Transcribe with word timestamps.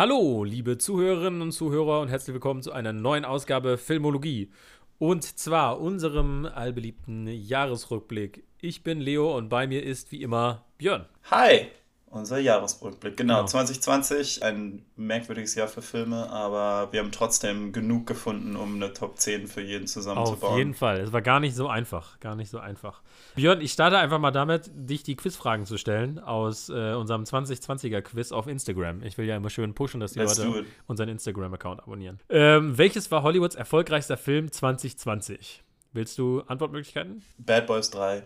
Hallo, 0.00 0.44
liebe 0.44 0.78
Zuhörerinnen 0.78 1.42
und 1.42 1.52
Zuhörer 1.52 2.00
und 2.00 2.08
herzlich 2.08 2.32
willkommen 2.32 2.62
zu 2.62 2.72
einer 2.72 2.94
neuen 2.94 3.26
Ausgabe 3.26 3.76
Filmologie. 3.76 4.50
Und 4.98 5.24
zwar 5.24 5.78
unserem 5.78 6.46
allbeliebten 6.46 7.26
Jahresrückblick. 7.26 8.44
Ich 8.62 8.82
bin 8.82 8.98
Leo 8.98 9.36
und 9.36 9.50
bei 9.50 9.66
mir 9.66 9.82
ist 9.82 10.10
wie 10.10 10.22
immer 10.22 10.64
Björn. 10.78 11.04
Hi! 11.30 11.66
Unser 12.12 12.40
Jahresrückblick, 12.40 13.16
genau. 13.16 13.36
genau. 13.36 13.46
2020, 13.46 14.42
ein 14.42 14.84
merkwürdiges 14.96 15.54
Jahr 15.54 15.68
für 15.68 15.80
Filme, 15.80 16.28
aber 16.28 16.92
wir 16.92 16.98
haben 16.98 17.12
trotzdem 17.12 17.72
genug 17.72 18.08
gefunden, 18.08 18.56
um 18.56 18.74
eine 18.74 18.92
Top 18.92 19.16
10 19.16 19.46
für 19.46 19.60
jeden 19.60 19.86
zusammenzubauen. 19.86 20.52
Auf 20.52 20.58
jeden 20.58 20.74
Fall. 20.74 20.98
Es 20.98 21.12
war 21.12 21.22
gar 21.22 21.38
nicht 21.38 21.54
so 21.54 21.68
einfach. 21.68 22.18
Gar 22.18 22.34
nicht 22.34 22.50
so 22.50 22.58
einfach. 22.58 23.02
Björn, 23.36 23.60
ich 23.60 23.70
starte 23.70 23.96
einfach 23.96 24.18
mal 24.18 24.32
damit, 24.32 24.72
dich 24.74 25.04
die 25.04 25.14
Quizfragen 25.14 25.66
zu 25.66 25.78
stellen 25.78 26.18
aus 26.18 26.68
äh, 26.68 26.94
unserem 26.94 27.22
2020er 27.22 28.00
Quiz 28.02 28.32
auf 28.32 28.48
Instagram. 28.48 29.04
Ich 29.04 29.16
will 29.16 29.26
ja 29.26 29.36
immer 29.36 29.50
schön 29.50 29.72
pushen, 29.74 30.00
dass 30.00 30.14
die 30.14 30.18
Let's 30.18 30.36
Leute 30.36 30.66
unseren 30.88 31.10
Instagram-Account 31.10 31.80
abonnieren. 31.80 32.18
Ähm, 32.28 32.76
welches 32.76 33.08
war 33.12 33.22
Hollywoods 33.22 33.54
erfolgreichster 33.54 34.16
Film 34.16 34.50
2020? 34.50 35.62
Willst 35.92 36.18
du 36.18 36.40
Antwortmöglichkeiten? 36.40 37.22
Bad 37.38 37.68
Boys 37.68 37.88
3. 37.90 38.24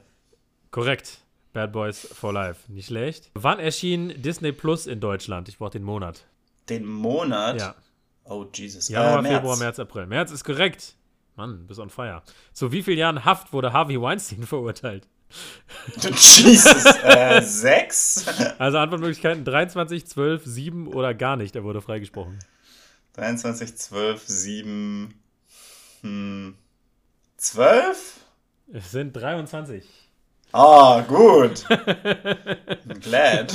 Korrekt. 0.71 1.24
Bad 1.55 1.73
Boys 1.73 2.07
for 2.13 2.33
Life. 2.33 2.71
Nicht 2.71 2.89
schlecht. 2.89 3.31
Wann 3.35 3.61
erschien 3.61 4.21
Disney 4.21 4.53
Plus 4.53 4.87
in 4.87 5.01
Deutschland? 5.01 5.49
Ich 5.49 5.57
brauche 5.57 5.71
den 5.71 5.85
Monat. 5.85 6.27
Den 6.69 6.85
Monat? 6.85 7.61
Ja. 7.61 7.75
Oh, 8.25 8.45
Jesus. 8.53 8.89
Januar, 8.89 9.21
äh, 9.21 9.23
März. 9.23 9.35
Februar, 9.37 9.57
März, 9.57 9.79
April. 9.79 10.07
März 10.07 10.33
ist 10.33 10.45
korrekt. 10.45 10.97
Mann, 11.37 11.67
bis 11.67 11.79
on 11.79 11.91
fire. 11.91 12.23
Zu 12.53 12.73
wie 12.73 12.83
vielen 12.83 12.99
Jahren 12.99 13.25
Haft 13.25 13.53
wurde 13.53 13.73
Harvey 13.73 14.01
Weinstein 14.01 14.43
verurteilt? 14.47 15.07
Jesus, 15.97 16.85
äh, 17.03 17.41
sechs? 17.43 18.27
Also 18.59 18.79
Antwortmöglichkeiten 18.79 19.45
23, 19.45 20.07
12, 20.07 20.45
7 20.45 20.89
oder 20.89 21.15
gar 21.15 21.37
nicht. 21.37 21.55
Er 21.55 21.63
wurde 21.65 21.81
freigesprochen. 21.81 22.39
23, 23.15 23.77
12, 23.77 24.23
7, 24.27 25.15
hm, 26.03 26.57
12? 27.37 28.21
Es 28.73 28.91
sind 28.91 29.13
23. 29.13 29.85
Ah, 30.57 31.01
gut. 31.01 31.67
Glad. 33.01 33.53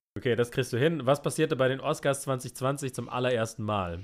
okay, 0.16 0.36
das 0.36 0.50
kriegst 0.50 0.72
du 0.72 0.78
hin. 0.78 1.04
Was 1.04 1.20
passierte 1.20 1.54
bei 1.54 1.68
den 1.68 1.80
Oscars 1.80 2.22
2020 2.22 2.94
zum 2.94 3.10
allerersten 3.10 3.62
Mal? 3.62 4.00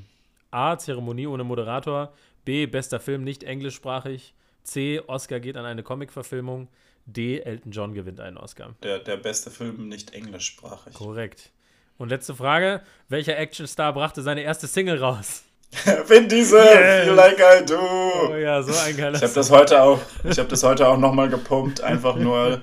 A. 0.50 0.76
Zeremonie 0.76 1.26
ohne 1.28 1.44
Moderator. 1.44 2.12
B. 2.44 2.66
Bester 2.66 3.00
Film 3.00 3.24
nicht 3.24 3.42
englischsprachig. 3.42 4.34
C. 4.64 5.00
Oscar 5.06 5.40
geht 5.40 5.56
an 5.56 5.64
eine 5.64 5.82
Comic-Verfilmung. 5.82 6.68
D. 7.06 7.38
Elton 7.38 7.72
John 7.72 7.94
gewinnt 7.94 8.20
einen 8.20 8.36
Oscar. 8.36 8.74
Der, 8.82 8.98
der 8.98 9.16
beste 9.16 9.50
Film 9.50 9.88
nicht 9.88 10.12
englischsprachig. 10.12 10.92
Korrekt. 10.92 11.52
Und 11.96 12.10
letzte 12.10 12.34
Frage: 12.34 12.82
Welcher 13.08 13.38
Actionstar 13.38 13.94
brachte 13.94 14.20
seine 14.20 14.42
erste 14.42 14.66
Single 14.66 14.98
raus? 14.98 15.45
Vin 16.06 16.28
Diesel, 16.28 16.58
yes. 16.58 17.04
feel 17.04 17.14
like 17.14 17.38
I 17.38 17.64
do. 17.64 17.76
Oh 17.76 18.34
ja, 18.34 18.62
so 18.62 18.72
ein 18.78 18.96
geiler 18.96 19.16
Ich 19.16 19.22
habe 19.22 19.34
das 19.34 19.50
heute 19.50 19.82
auch, 19.82 20.00
ich 20.24 20.38
habe 20.38 20.48
das 20.48 20.62
heute 20.62 20.88
auch 20.88 20.96
nochmal 20.96 21.28
gepumpt, 21.28 21.80
einfach 21.80 22.16
nur. 22.16 22.62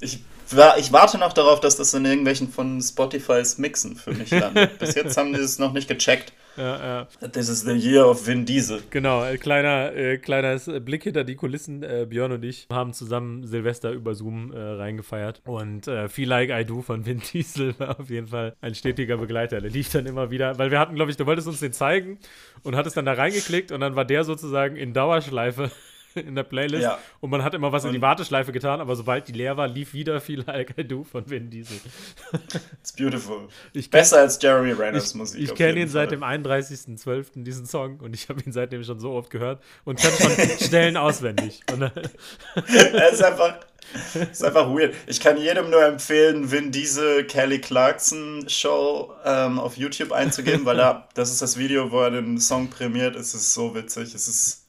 Ich, 0.00 0.24
ich 0.78 0.92
warte 0.92 1.18
noch 1.18 1.32
darauf, 1.32 1.60
dass 1.60 1.76
das 1.76 1.94
in 1.94 2.04
irgendwelchen 2.04 2.48
von 2.48 2.80
Spotify's 2.80 3.58
Mixen 3.58 3.96
für 3.96 4.12
mich 4.12 4.30
landet. 4.30 4.78
Bis 4.78 4.94
jetzt 4.94 5.16
haben 5.16 5.32
die 5.32 5.40
es 5.40 5.58
noch 5.58 5.72
nicht 5.72 5.88
gecheckt. 5.88 6.32
Ja, 6.56 7.06
ja. 7.20 7.28
This 7.28 7.48
is 7.48 7.62
the 7.62 7.72
year 7.72 8.08
of 8.08 8.26
Vin 8.26 8.44
Diesel. 8.44 8.82
Genau, 8.90 9.24
äh, 9.24 9.38
kleiner, 9.38 9.92
äh, 9.92 10.18
kleiner 10.18 10.58
Blick 10.80 11.02
hinter 11.02 11.24
die 11.24 11.34
Kulissen. 11.34 11.82
Äh, 11.82 12.06
Björn 12.08 12.32
und 12.32 12.44
ich 12.44 12.68
haben 12.70 12.92
zusammen 12.92 13.44
Silvester 13.44 13.90
über 13.90 14.14
Zoom 14.14 14.52
äh, 14.52 14.58
reingefeiert. 14.58 15.42
Und 15.44 15.88
äh, 15.88 16.08
Feel 16.08 16.28
Like 16.28 16.50
I 16.50 16.64
Do 16.64 16.82
von 16.82 17.06
Vin 17.06 17.20
Diesel 17.32 17.74
war 17.78 17.98
auf 17.98 18.10
jeden 18.10 18.28
Fall 18.28 18.54
ein 18.60 18.74
stetiger 18.74 19.16
Begleiter. 19.16 19.60
Der 19.60 19.70
lief 19.70 19.90
dann 19.90 20.06
immer 20.06 20.30
wieder, 20.30 20.58
weil 20.58 20.70
wir 20.70 20.78
hatten, 20.78 20.94
glaube 20.94 21.10
ich, 21.10 21.16
du 21.16 21.26
wolltest 21.26 21.48
uns 21.48 21.60
den 21.60 21.72
zeigen 21.72 22.18
und 22.62 22.76
hattest 22.76 22.96
dann 22.96 23.04
da 23.04 23.14
reingeklickt 23.14 23.72
und 23.72 23.80
dann 23.80 23.96
war 23.96 24.04
der 24.04 24.24
sozusagen 24.24 24.76
in 24.76 24.92
Dauerschleife 24.92 25.70
in 26.26 26.34
der 26.34 26.44
Playlist. 26.44 26.82
Ja. 26.82 26.98
Und 27.20 27.30
man 27.30 27.42
hat 27.42 27.54
immer 27.54 27.72
was 27.72 27.84
in 27.84 27.92
die 27.92 28.00
Warteschleife 28.00 28.52
getan, 28.52 28.80
aber 28.80 28.96
sobald 28.96 29.28
die 29.28 29.32
leer 29.32 29.56
war, 29.56 29.68
lief 29.68 29.94
wieder 29.94 30.20
viel 30.20 30.42
Like 30.46 30.74
I 30.78 30.84
Do 30.84 31.04
von 31.04 31.28
Vin 31.28 31.50
Diesel. 31.50 31.78
It's 32.80 32.92
beautiful. 32.92 33.48
Ich 33.72 33.90
Besser 33.90 34.18
als 34.18 34.40
Jeremy 34.40 34.72
Renner's 34.72 35.10
ich, 35.10 35.14
Musik. 35.14 35.42
Ich 35.42 35.54
kenne 35.54 35.80
ihn 35.80 35.88
seit 35.88 36.10
dem 36.10 36.22
31.12. 36.22 37.42
diesen 37.42 37.66
Song 37.66 37.98
und 38.00 38.14
ich 38.14 38.28
habe 38.28 38.40
ihn 38.42 38.52
seitdem 38.52 38.84
schon 38.84 39.00
so 39.00 39.12
oft 39.12 39.30
gehört 39.30 39.62
und 39.84 40.00
kann 40.00 40.12
schon 40.12 40.48
Stellen 40.60 40.96
auswendig. 40.96 41.60
er 41.66 43.12
ist 43.12 43.22
einfach. 43.22 43.60
ist 44.14 44.44
einfach 44.44 44.68
weird. 44.68 44.94
Ich 45.06 45.20
kann 45.20 45.36
jedem 45.36 45.70
nur 45.70 45.84
empfehlen, 45.84 46.50
Vin 46.50 46.70
Diesel 46.70 47.24
Kelly 47.24 47.60
Clarkson 47.60 48.48
Show 48.48 49.12
ähm, 49.24 49.58
auf 49.58 49.76
YouTube 49.76 50.12
einzugeben, 50.12 50.64
weil 50.64 50.76
da, 50.76 51.08
das 51.14 51.30
ist 51.30 51.42
das 51.42 51.58
Video, 51.58 51.90
wo 51.90 52.00
er 52.00 52.10
den 52.10 52.38
Song 52.38 52.68
prämiert. 52.70 53.16
Es 53.16 53.34
ist 53.34 53.52
so 53.52 53.74
witzig. 53.74 54.14
Es 54.14 54.28
ist 54.28 54.64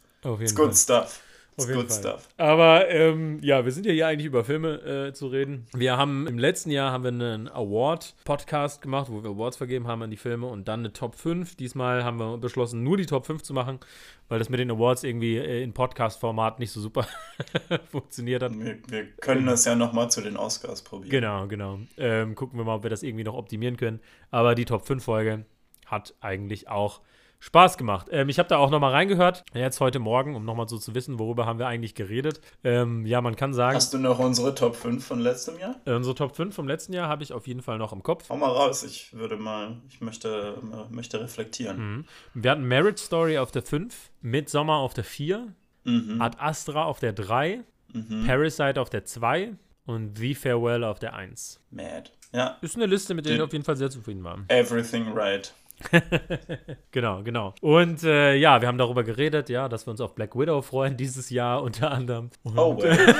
good 0.55 0.75
stuff. 0.75 1.21
Auf 1.57 1.69
jeden 1.69 1.87
Fall. 1.87 1.99
Stuff. 1.99 2.27
Aber 2.35 2.89
ähm, 2.89 3.39
ja, 3.41 3.63
wir 3.63 3.71
sind 3.71 3.85
ja 3.85 3.93
hier 3.93 4.07
eigentlich 4.07 4.25
über 4.25 4.43
Filme 4.43 5.07
äh, 5.07 5.13
zu 5.13 5.27
reden. 5.27 5.67
Wir 5.73 5.95
haben 5.95 6.27
im 6.27 6.37
letzten 6.37 6.69
Jahr 6.69 6.91
haben 6.91 7.03
wir 7.03 7.11
einen 7.11 7.47
Award-Podcast 7.47 8.81
gemacht, 8.81 9.07
wo 9.09 9.23
wir 9.23 9.29
Awards 9.29 9.55
vergeben 9.55 9.87
haben 9.87 10.01
an 10.01 10.09
die 10.09 10.17
Filme 10.17 10.47
und 10.47 10.67
dann 10.67 10.81
eine 10.81 10.91
Top 10.91 11.15
5. 11.15 11.55
Diesmal 11.55 12.03
haben 12.03 12.19
wir 12.19 12.37
beschlossen, 12.37 12.83
nur 12.83 12.97
die 12.97 13.05
Top 13.05 13.25
5 13.25 13.41
zu 13.41 13.53
machen, 13.53 13.79
weil 14.27 14.39
das 14.39 14.49
mit 14.49 14.59
den 14.59 14.69
Awards 14.69 15.03
irgendwie 15.05 15.37
äh, 15.37 15.63
in 15.63 15.71
Podcast-Format 15.71 16.59
nicht 16.59 16.71
so 16.71 16.81
super 16.81 17.07
funktioniert 17.89 18.43
hat. 18.43 18.51
Wir, 18.59 18.77
wir 18.89 19.05
können 19.21 19.45
das 19.45 19.63
ja 19.63 19.75
nochmal 19.75 20.11
zu 20.11 20.19
den 20.19 20.35
Oscars 20.35 20.81
probieren. 20.81 21.11
Genau, 21.11 21.47
genau. 21.47 21.79
Ähm, 21.95 22.35
gucken 22.35 22.59
wir 22.59 22.65
mal, 22.65 22.75
ob 22.75 22.83
wir 22.83 22.89
das 22.89 23.01
irgendwie 23.01 23.23
noch 23.23 23.35
optimieren 23.35 23.77
können. 23.77 24.01
Aber 24.29 24.55
die 24.55 24.65
Top 24.65 24.85
5-Folge 24.85 25.45
hat 25.85 26.15
eigentlich 26.19 26.67
auch 26.67 26.99
Spaß 27.39 27.77
gemacht. 27.77 28.07
Ähm, 28.11 28.29
ich 28.29 28.39
habe 28.39 28.49
da 28.49 28.57
auch 28.57 28.69
nochmal 28.69 28.91
reingehört, 28.91 29.43
jetzt 29.53 29.79
heute 29.79 29.99
Morgen, 29.99 30.35
um 30.35 30.45
nochmal 30.45 30.67
so 30.67 30.77
zu 30.77 30.95
wissen, 30.95 31.19
worüber 31.19 31.45
haben 31.45 31.59
wir 31.59 31.67
eigentlich 31.67 31.95
geredet. 31.95 32.41
Ähm, 32.63 33.05
ja, 33.05 33.21
man 33.21 33.35
kann 33.35 33.53
sagen. 33.53 33.75
Hast 33.75 33.93
du 33.93 33.97
noch 33.97 34.19
unsere 34.19 34.55
Top 34.55 34.75
5 34.75 35.05
von 35.05 35.19
letztem 35.19 35.59
Jahr? 35.59 35.75
Äh, 35.85 35.93
unsere 35.93 36.15
Top 36.15 36.35
5 36.35 36.55
vom 36.55 36.67
letzten 36.67 36.93
Jahr 36.93 37.07
habe 37.07 37.23
ich 37.23 37.33
auf 37.33 37.47
jeden 37.47 37.61
Fall 37.61 37.77
noch 37.77 37.93
im 37.93 38.03
Kopf. 38.03 38.29
Hau 38.29 38.37
mal 38.37 38.49
raus, 38.49 38.83
ich 38.83 39.13
würde 39.13 39.37
mal, 39.37 39.77
ich 39.89 40.01
möchte, 40.01 40.57
möchte 40.89 41.21
reflektieren. 41.21 41.77
Mhm. 41.77 42.05
Wir 42.33 42.51
hatten 42.51 42.67
Marriage 42.67 43.01
Story 43.01 43.37
auf 43.37 43.51
der 43.51 43.63
5, 43.63 44.11
Midsommar 44.21 44.79
auf 44.79 44.93
der 44.93 45.03
4, 45.03 45.53
mhm. 45.83 46.21
Ad 46.21 46.37
Astra 46.39 46.83
auf 46.85 46.99
der 46.99 47.13
3, 47.13 47.63
mhm. 47.93 48.25
Parasite 48.25 48.79
auf 48.81 48.89
der 48.89 49.05
2 49.05 49.53
und 49.85 50.17
The 50.17 50.35
Farewell 50.35 50.83
auf 50.83 50.99
der 50.99 51.13
1. 51.13 51.59
Mad. 51.71 52.11
Ja. 52.33 52.57
Ist 52.61 52.75
eine 52.75 52.85
Liste, 52.85 53.13
mit 53.13 53.25
der 53.25 53.35
ich 53.35 53.41
auf 53.41 53.53
jeden 53.53 53.63
Fall 53.63 53.77
sehr 53.77 53.89
zufrieden 53.89 54.23
war. 54.23 54.39
Everything 54.49 55.13
right. 55.13 55.53
genau, 56.91 57.23
genau. 57.23 57.53
Und 57.61 58.03
äh, 58.03 58.35
ja, 58.35 58.61
wir 58.61 58.67
haben 58.67 58.77
darüber 58.77 59.03
geredet, 59.03 59.49
ja, 59.49 59.67
dass 59.69 59.87
wir 59.87 59.91
uns 59.91 60.01
auf 60.01 60.15
Black 60.15 60.35
Widow 60.37 60.61
freuen 60.61 60.97
dieses 60.97 61.29
Jahr 61.29 61.61
unter 61.63 61.91
anderem. 61.91 62.29
Und, 62.43 62.57
oh, 62.57 62.77
well. 62.77 63.15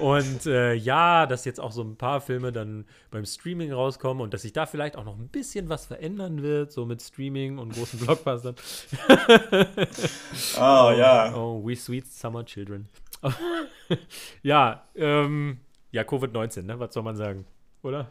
und 0.00 0.46
äh, 0.46 0.74
ja, 0.74 1.26
dass 1.26 1.44
jetzt 1.44 1.60
auch 1.60 1.72
so 1.72 1.82
ein 1.82 1.96
paar 1.96 2.20
Filme 2.20 2.52
dann 2.52 2.84
beim 3.10 3.24
Streaming 3.24 3.72
rauskommen 3.72 4.22
und 4.22 4.34
dass 4.34 4.42
sich 4.42 4.52
da 4.52 4.66
vielleicht 4.66 4.96
auch 4.96 5.04
noch 5.04 5.18
ein 5.18 5.28
bisschen 5.28 5.68
was 5.68 5.86
verändern 5.86 6.42
wird, 6.42 6.72
so 6.72 6.86
mit 6.86 7.02
Streaming 7.02 7.58
und 7.58 7.74
großen 7.74 7.98
Blockbustern. 8.04 8.54
oh, 10.58 10.92
ja. 10.96 11.34
Oh, 11.34 11.62
we 11.64 11.76
sweet 11.76 12.06
summer 12.06 12.44
children. 12.44 12.88
ja, 14.42 14.84
ähm, 14.94 15.60
ja, 15.90 16.02
Covid-19, 16.02 16.62
ne? 16.62 16.78
Was 16.78 16.94
soll 16.94 17.02
man 17.02 17.16
sagen? 17.16 17.46
Oder? 17.82 18.10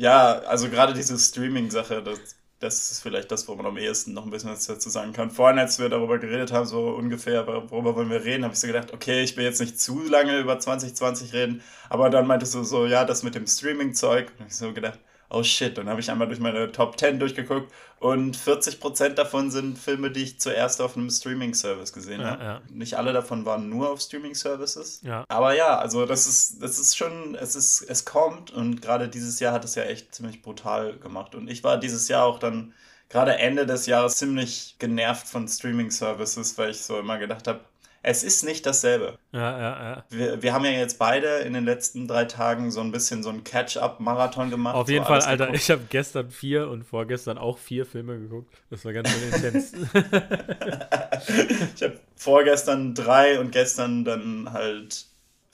Ja, 0.00 0.38
also 0.46 0.70
gerade 0.70 0.94
diese 0.94 1.18
Streaming-Sache, 1.18 2.02
das, 2.02 2.18
das 2.58 2.90
ist 2.90 3.02
vielleicht 3.02 3.30
das, 3.30 3.46
wo 3.48 3.54
man 3.54 3.66
am 3.66 3.76
ehesten 3.76 4.14
noch 4.14 4.24
ein 4.24 4.30
bisschen 4.30 4.50
was 4.50 4.66
dazu 4.66 4.88
sagen 4.88 5.12
kann. 5.12 5.30
Vorhin, 5.30 5.58
als 5.58 5.78
wir 5.78 5.90
darüber 5.90 6.18
geredet 6.18 6.52
haben, 6.52 6.64
so 6.64 6.88
ungefähr, 6.88 7.46
worüber 7.46 7.94
wollen 7.96 8.08
wir 8.08 8.24
reden, 8.24 8.44
habe 8.44 8.54
ich 8.54 8.60
so 8.60 8.66
gedacht, 8.66 8.94
okay, 8.94 9.22
ich 9.22 9.36
will 9.36 9.44
jetzt 9.44 9.60
nicht 9.60 9.78
zu 9.78 10.00
lange 10.08 10.38
über 10.38 10.58
2020 10.58 11.34
reden, 11.34 11.62
aber 11.90 12.08
dann 12.08 12.26
meintest 12.26 12.54
du 12.54 12.64
so, 12.64 12.86
ja, 12.86 13.04
das 13.04 13.22
mit 13.22 13.34
dem 13.34 13.46
Streaming-Zeug. 13.46 14.32
Und 14.38 14.46
ich 14.46 14.56
so 14.56 14.72
gedacht, 14.72 14.98
oh 15.30 15.42
shit, 15.42 15.78
dann 15.78 15.88
habe 15.88 16.00
ich 16.00 16.10
einmal 16.10 16.26
durch 16.26 16.40
meine 16.40 16.70
Top 16.72 16.98
10 16.98 17.18
durchgeguckt 17.18 17.72
und 18.00 18.36
40% 18.36 19.10
davon 19.10 19.50
sind 19.50 19.78
Filme, 19.78 20.10
die 20.10 20.24
ich 20.24 20.40
zuerst 20.40 20.80
auf 20.80 20.96
einem 20.96 21.08
Streaming-Service 21.08 21.92
gesehen 21.92 22.20
ja, 22.20 22.30
habe. 22.30 22.44
Ja. 22.44 22.62
Nicht 22.68 22.94
alle 22.98 23.12
davon 23.12 23.46
waren 23.46 23.68
nur 23.68 23.90
auf 23.90 24.00
Streaming-Services. 24.00 25.00
Ja. 25.02 25.24
Aber 25.28 25.54
ja, 25.54 25.78
also 25.78 26.04
das 26.04 26.26
ist, 26.26 26.62
das 26.62 26.78
ist 26.78 26.96
schon, 26.96 27.36
es 27.36 27.54
ist, 27.54 27.82
es 27.82 28.04
kommt 28.04 28.50
und 28.50 28.82
gerade 28.82 29.08
dieses 29.08 29.38
Jahr 29.40 29.52
hat 29.52 29.64
es 29.64 29.76
ja 29.76 29.84
echt 29.84 30.14
ziemlich 30.14 30.42
brutal 30.42 30.98
gemacht. 30.98 31.34
Und 31.34 31.48
ich 31.48 31.62
war 31.62 31.78
dieses 31.78 32.08
Jahr 32.08 32.24
auch 32.24 32.38
dann 32.38 32.74
gerade 33.08 33.36
Ende 33.36 33.66
des 33.66 33.86
Jahres 33.86 34.16
ziemlich 34.16 34.76
genervt 34.78 35.28
von 35.28 35.46
Streaming-Services, 35.46 36.58
weil 36.58 36.70
ich 36.70 36.82
so 36.82 36.98
immer 36.98 37.18
gedacht 37.18 37.46
habe, 37.46 37.60
es 38.02 38.22
ist 38.22 38.44
nicht 38.44 38.64
dasselbe. 38.64 39.18
Ja, 39.32 39.58
ja, 39.58 39.82
ja. 39.82 40.04
Wir, 40.08 40.42
wir 40.42 40.52
haben 40.52 40.64
ja 40.64 40.70
jetzt 40.70 40.98
beide 40.98 41.38
in 41.38 41.52
den 41.52 41.64
letzten 41.64 42.08
drei 42.08 42.24
Tagen 42.24 42.70
so 42.70 42.80
ein 42.80 42.92
bisschen 42.92 43.22
so 43.22 43.28
ein 43.30 43.44
Catch-up-Marathon 43.44 44.50
gemacht. 44.50 44.74
Auf 44.74 44.88
jeden 44.88 45.04
so 45.04 45.08
Fall, 45.08 45.20
Alter. 45.20 45.46
Geguckt. 45.46 45.62
Ich 45.62 45.70
habe 45.70 45.82
gestern 45.88 46.30
vier 46.30 46.68
und 46.68 46.84
vorgestern 46.84 47.36
auch 47.38 47.58
vier 47.58 47.84
Filme 47.84 48.18
geguckt. 48.18 48.54
Das 48.70 48.84
war 48.84 48.92
ganz 48.92 49.10
schön 49.10 49.32
intens. 49.32 49.72
ich 51.74 51.82
habe 51.82 52.00
vorgestern 52.16 52.94
drei 52.94 53.38
und 53.38 53.52
gestern 53.52 54.04
dann 54.04 54.52
halt 54.52 55.06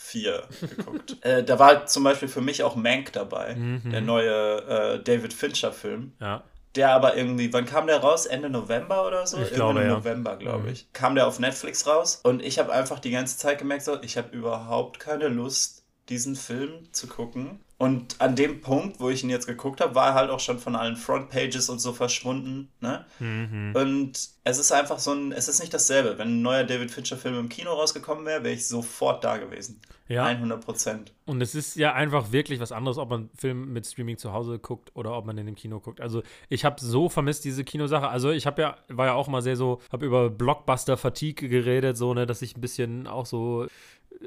4 0.07 0.43
geguckt. 0.61 1.17
äh, 1.25 1.43
da 1.43 1.59
war 1.59 1.87
zum 1.87 2.05
Beispiel 2.05 2.29
für 2.29 2.41
mich 2.41 2.63
auch 2.63 2.77
Mank 2.77 3.13
dabei, 3.13 3.57
mhm. 3.57 3.91
der 3.91 4.01
neue 4.01 4.63
äh, 4.63 5.03
David 5.03 5.33
Fincher-Film. 5.33 6.13
Ja. 6.21 6.45
Der 6.77 6.91
aber 6.91 7.17
irgendwie, 7.17 7.53
wann 7.53 7.65
kam 7.65 7.87
der 7.87 7.99
raus? 7.99 8.27
Ende 8.27 8.51
November 8.51 9.07
oder 9.07 9.27
so? 9.27 9.39
Ich 9.39 9.53
glaube, 9.53 9.81
Ende 9.81 9.91
ja. 9.91 9.97
November, 9.97 10.37
glaube 10.37 10.65
mhm. 10.65 10.69
ich. 10.69 10.93
Kam 10.93 11.15
der 11.15 11.27
auf 11.27 11.39
Netflix 11.39 11.87
raus 11.87 12.21
und 12.23 12.43
ich 12.43 12.59
habe 12.59 12.73
einfach 12.73 12.99
die 12.99 13.11
ganze 13.11 13.39
Zeit 13.39 13.59
gemerkt, 13.59 13.85
so, 13.85 14.01
ich 14.03 14.17
habe 14.17 14.37
überhaupt 14.37 15.01
keine 15.01 15.29
Lust, 15.29 15.85
diesen 16.09 16.37
Film 16.37 16.93
zu 16.93 17.07
gucken. 17.07 17.61
Und 17.79 18.21
an 18.23 18.37
dem 18.37 18.63
Punkt, 18.63 19.01
wo 19.01 19.11
ich 19.11 19.23
ihn 19.23 19.29
jetzt 19.29 19.47
geguckt 19.47 19.83
habe, 19.83 19.95
war 19.95 20.09
er 20.09 20.15
halt 20.15 20.31
auch 20.31 20.41
schon 20.41 20.59
von 20.59 20.75
allen 20.77 20.97
Frontpages 20.97 21.69
und 21.69 21.79
so 21.79 21.93
verschwunden. 21.93 22.71
Ne? 22.81 23.05
Mhm. 23.19 23.73
Und 23.75 24.31
es 24.45 24.59
ist 24.59 24.73
einfach 24.73 24.99
so 24.99 25.13
ein, 25.13 25.33
es 25.33 25.47
ist 25.49 25.61
nicht 25.61 25.75
dasselbe. 25.75 26.17
Wenn 26.17 26.29
ein 26.29 26.43
neuer 26.43 26.65
David 26.65 26.91
Fincher-Film 26.91 27.39
im 27.39 27.49
Kino 27.51 27.73
rausgekommen 27.73 28.25
wäre, 28.25 28.45
wäre 28.45 28.55
ich 28.55 28.67
sofort 28.67 29.25
da 29.25 29.37
gewesen. 29.37 29.81
Ja. 30.09 30.25
100 30.25 30.65
Prozent. 30.65 31.13
Und 31.25 31.41
es 31.41 31.57
ist 31.57 31.75
ja 31.75 31.93
einfach 31.93 32.31
wirklich 32.31 32.61
was 32.61 32.71
anderes, 32.71 32.97
ob 32.97 33.11
man 33.11 33.29
Film 33.37 33.73
mit 33.73 33.87
Streaming 33.87 34.17
zu 34.17 34.33
Hause 34.33 34.61
guckt 34.61 34.93
oder 34.95 35.17
ob 35.17 35.27
man 35.27 35.37
in 35.37 35.47
dem 35.47 35.57
Kino 35.57 35.81
guckt. 35.81 36.01
Also 36.01 36.23
ich 36.49 36.65
habe 36.65 36.81
so 36.81 37.09
vermisst 37.09 37.45
diese 37.45 37.65
Kinosache. 37.65 38.09
Also 38.09 38.31
ich 38.31 38.47
habe 38.47 38.63
ja, 38.63 38.77
war 38.89 39.07
ja 39.07 39.15
auch 39.15 39.27
mal 39.27 39.43
sehr 39.43 39.57
so, 39.57 39.81
habe 39.91 40.07
über 40.07 40.31
Blockbuster-Fatigue 40.31 41.49
geredet, 41.49 41.97
so, 41.97 42.15
ne, 42.15 42.25
dass 42.25 42.41
ich 42.41 42.57
ein 42.57 42.61
bisschen 42.61 43.09
auch 43.09 43.27
so 43.27 43.67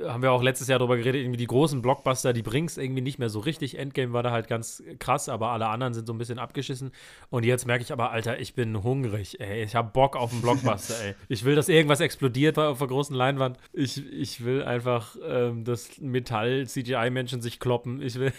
haben 0.06 0.22
wir 0.22 0.32
auch 0.32 0.44
letztes 0.44 0.68
Jahr 0.68 0.80
darüber 0.80 0.98
geredet, 0.98 1.22
irgendwie 1.22 1.38
die 1.38 1.48
großen 1.48 1.82
Blockbuster, 1.82 2.34
die 2.34 2.42
bringst 2.42 2.78
irgendwie 2.78 3.02
nicht 3.02 3.20
mehr 3.20 3.30
so 3.30 3.40
richtig. 3.40 3.78
Endgame 3.78 4.14
war 4.14 4.24
da 4.24 4.32
halt 4.32 4.48
ganz 4.48 4.84
krass, 5.00 5.30
aber 5.30 5.50
alle 5.50 5.68
anderen 5.68 5.94
sind 5.94 6.08
so 6.08 6.14
ein 6.14 6.18
bisschen 6.18 6.40
abgeschissen. 6.40 6.92
Und 7.30 7.46
jetzt 7.46 7.66
merke 7.66 7.84
ich 7.84 7.92
aber, 7.92 8.12
Alter, 8.12 8.40
ich 8.40 8.54
bin 8.54 8.84
hungrig, 8.84 9.40
ey. 9.40 9.64
Ich 9.64 9.76
habe 9.76 9.90
Bock 9.92 10.16
auf 10.16 10.32
einen 10.32 10.42
Blockbuster, 10.42 10.96
ey. 11.04 11.16
Ich 11.28 11.44
will, 11.44 11.56
dass 11.56 11.70
irgendwas 11.70 12.00
explodiert 12.00 12.58
auf 12.58 12.80
der 12.80 12.88
großen 12.88 13.16
Leinwand. 13.16 13.58
Ich, 13.74 14.06
ich 14.12 14.44
will 14.44 14.64
einfach, 14.64 15.16
ähm, 15.28 15.64
dass 15.64 16.00
Metall-CGI-Menschen 16.00 17.42
sich 17.42 17.60
kloppen. 17.60 18.02
Ich 18.02 18.16
will. 18.16 18.34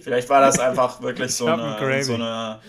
Vielleicht 0.00 0.28
war 0.28 0.40
das 0.40 0.58
einfach 0.58 1.00
wirklich 1.00 1.34
so 1.34 1.46
eine, 1.46 2.02
so 2.02 2.14
eine 2.14 2.60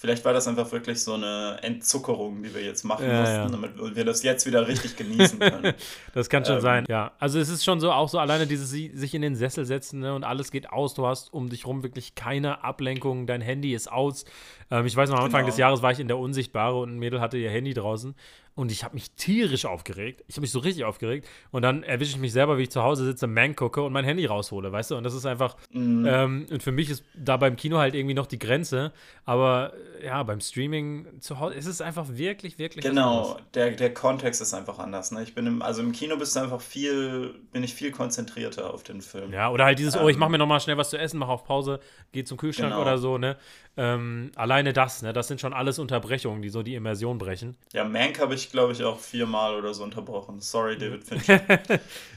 Vielleicht 0.00 0.24
war 0.24 0.32
das 0.32 0.46
einfach 0.46 0.70
wirklich 0.70 1.02
so 1.02 1.14
eine 1.14 1.58
Entzuckerung, 1.60 2.40
die 2.40 2.54
wir 2.54 2.62
jetzt 2.62 2.84
machen 2.84 3.04
ja, 3.04 3.18
mussten, 3.20 3.34
ja. 3.34 3.48
damit 3.48 3.96
wir 3.96 4.04
das 4.04 4.22
jetzt 4.22 4.46
wieder 4.46 4.68
richtig 4.68 4.96
genießen 4.96 5.40
können. 5.40 5.74
das 6.14 6.28
kann 6.28 6.44
schon 6.44 6.54
ähm, 6.54 6.60
sein, 6.60 6.84
ja. 6.88 7.10
Also 7.18 7.40
es 7.40 7.48
ist 7.48 7.64
schon 7.64 7.80
so, 7.80 7.90
auch 7.90 8.08
so 8.08 8.20
alleine 8.20 8.46
dieses 8.46 8.70
sich 8.70 9.14
in 9.14 9.22
den 9.22 9.34
Sessel 9.34 9.64
setzen 9.64 9.98
ne, 9.98 10.14
und 10.14 10.22
alles 10.22 10.52
geht 10.52 10.70
aus. 10.70 10.94
Du 10.94 11.04
hast 11.04 11.32
um 11.32 11.48
dich 11.48 11.66
rum 11.66 11.82
wirklich 11.82 12.14
keine 12.14 12.62
Ablenkung, 12.62 13.26
dein 13.26 13.40
Handy 13.40 13.74
ist 13.74 13.90
aus. 13.90 14.24
Ähm, 14.70 14.86
ich 14.86 14.94
weiß 14.94 15.10
noch, 15.10 15.18
am 15.18 15.24
Anfang 15.24 15.40
genau. 15.40 15.50
des 15.50 15.58
Jahres 15.58 15.82
war 15.82 15.90
ich 15.90 15.98
in 15.98 16.06
der 16.06 16.18
Unsichtbare 16.18 16.78
und 16.78 16.94
ein 16.94 16.98
Mädel 17.00 17.20
hatte 17.20 17.36
ihr 17.36 17.50
Handy 17.50 17.74
draußen 17.74 18.14
und 18.58 18.72
ich 18.72 18.82
habe 18.82 18.94
mich 18.94 19.12
tierisch 19.12 19.66
aufgeregt. 19.66 20.24
Ich 20.26 20.34
habe 20.34 20.40
mich 20.40 20.50
so 20.50 20.58
richtig 20.58 20.84
aufgeregt. 20.84 21.28
Und 21.52 21.62
dann 21.62 21.84
erwische 21.84 22.10
ich 22.10 22.18
mich 22.18 22.32
selber, 22.32 22.58
wie 22.58 22.62
ich 22.62 22.70
zu 22.72 22.82
Hause 22.82 23.04
sitze, 23.04 23.28
Man 23.28 23.54
gucke 23.54 23.80
und 23.80 23.92
mein 23.92 24.04
Handy 24.04 24.26
raushole, 24.26 24.72
weißt 24.72 24.90
du? 24.90 24.96
Und 24.96 25.04
das 25.04 25.14
ist 25.14 25.26
einfach. 25.26 25.56
Mhm. 25.70 26.04
Ähm, 26.08 26.46
und 26.50 26.60
für 26.60 26.72
mich 26.72 26.90
ist 26.90 27.04
da 27.14 27.36
beim 27.36 27.54
Kino 27.54 27.78
halt 27.78 27.94
irgendwie 27.94 28.16
noch 28.16 28.26
die 28.26 28.40
Grenze. 28.40 28.92
Aber 29.24 29.74
ja, 30.04 30.20
beim 30.24 30.40
Streaming 30.40 31.20
zu 31.20 31.38
Hause 31.38 31.54
ist 31.54 31.66
es 31.66 31.80
einfach 31.80 32.06
wirklich, 32.08 32.58
wirklich. 32.58 32.84
Genau, 32.84 33.38
der, 33.54 33.70
der 33.70 33.94
Kontext 33.94 34.42
ist 34.42 34.52
einfach 34.54 34.80
anders. 34.80 35.12
Ne? 35.12 35.22
Ich 35.22 35.36
bin 35.36 35.46
im, 35.46 35.62
also 35.62 35.80
im 35.80 35.92
Kino 35.92 36.16
bist 36.16 36.34
du 36.34 36.40
einfach 36.40 36.60
viel, 36.60 37.36
bin 37.52 37.62
ich 37.62 37.74
viel 37.74 37.92
konzentrierter 37.92 38.74
auf 38.74 38.82
den 38.82 39.02
Film. 39.02 39.32
Ja, 39.32 39.50
oder 39.50 39.66
halt 39.66 39.78
dieses, 39.78 39.94
ähm, 39.94 40.02
oh, 40.02 40.08
ich 40.08 40.16
mache 40.16 40.30
mir 40.30 40.38
nochmal 40.38 40.58
schnell 40.58 40.76
was 40.76 40.90
zu 40.90 40.98
essen, 40.98 41.18
mache 41.18 41.30
auf 41.30 41.44
Pause, 41.44 41.78
gehe 42.10 42.24
zum 42.24 42.36
Kühlschrank 42.36 42.70
genau. 42.70 42.82
oder 42.82 42.98
so, 42.98 43.18
ne? 43.18 43.36
Ähm, 43.80 44.32
alleine 44.34 44.72
das, 44.72 45.02
ne? 45.02 45.12
Das 45.12 45.28
sind 45.28 45.40
schon 45.40 45.52
alles 45.52 45.78
Unterbrechungen, 45.78 46.42
die 46.42 46.48
so 46.48 46.64
die 46.64 46.74
Immersion 46.74 47.16
brechen. 47.16 47.56
Ja, 47.72 47.84
Mank 47.84 48.18
habe 48.18 48.34
ich, 48.34 48.50
glaube 48.50 48.72
ich, 48.72 48.82
auch 48.82 48.98
viermal 48.98 49.54
oder 49.54 49.72
so 49.72 49.84
unterbrochen. 49.84 50.40
Sorry, 50.40 50.76
David 50.76 51.04
Fincher. 51.08 51.40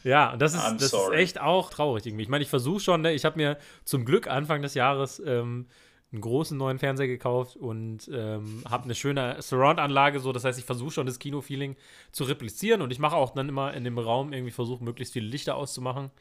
ja, 0.03 0.35
das 0.37 0.55
ist, 0.55 0.63
das 0.63 0.93
ist 0.93 1.11
echt 1.13 1.39
auch 1.39 1.69
traurig 1.69 2.03
irgendwie. 2.07 2.23
Ich 2.23 2.29
meine, 2.29 2.43
ich 2.43 2.49
versuche 2.49 2.79
schon, 2.79 3.01
ne? 3.01 3.13
Ich 3.13 3.25
habe 3.25 3.37
mir 3.37 3.57
zum 3.85 4.05
Glück 4.05 4.27
Anfang 4.27 4.63
des 4.63 4.73
Jahres 4.73 5.21
ähm, 5.23 5.67
einen 6.11 6.21
großen 6.21 6.57
neuen 6.57 6.77
Fernseher 6.77 7.07
gekauft 7.07 7.55
und 7.55 8.09
ähm, 8.13 8.63
habe 8.69 8.83
eine 8.83 8.95
schöne 8.95 9.41
Surround-Anlage, 9.41 10.19
so 10.19 10.33
das 10.33 10.43
heißt, 10.43 10.59
ich 10.59 10.65
versuche 10.65 10.91
schon 10.91 11.05
das 11.05 11.19
Kino-Feeling 11.19 11.77
zu 12.11 12.25
replizieren 12.25 12.81
und 12.81 12.91
ich 12.91 12.99
mache 12.99 13.15
auch 13.15 13.33
dann 13.33 13.47
immer 13.47 13.73
in 13.73 13.85
dem 13.85 13.97
Raum 13.97 14.33
irgendwie 14.33 14.51
versuche, 14.51 14.83
möglichst 14.83 15.13
viele 15.13 15.27
Lichter 15.27 15.55
auszumachen. 15.55 16.11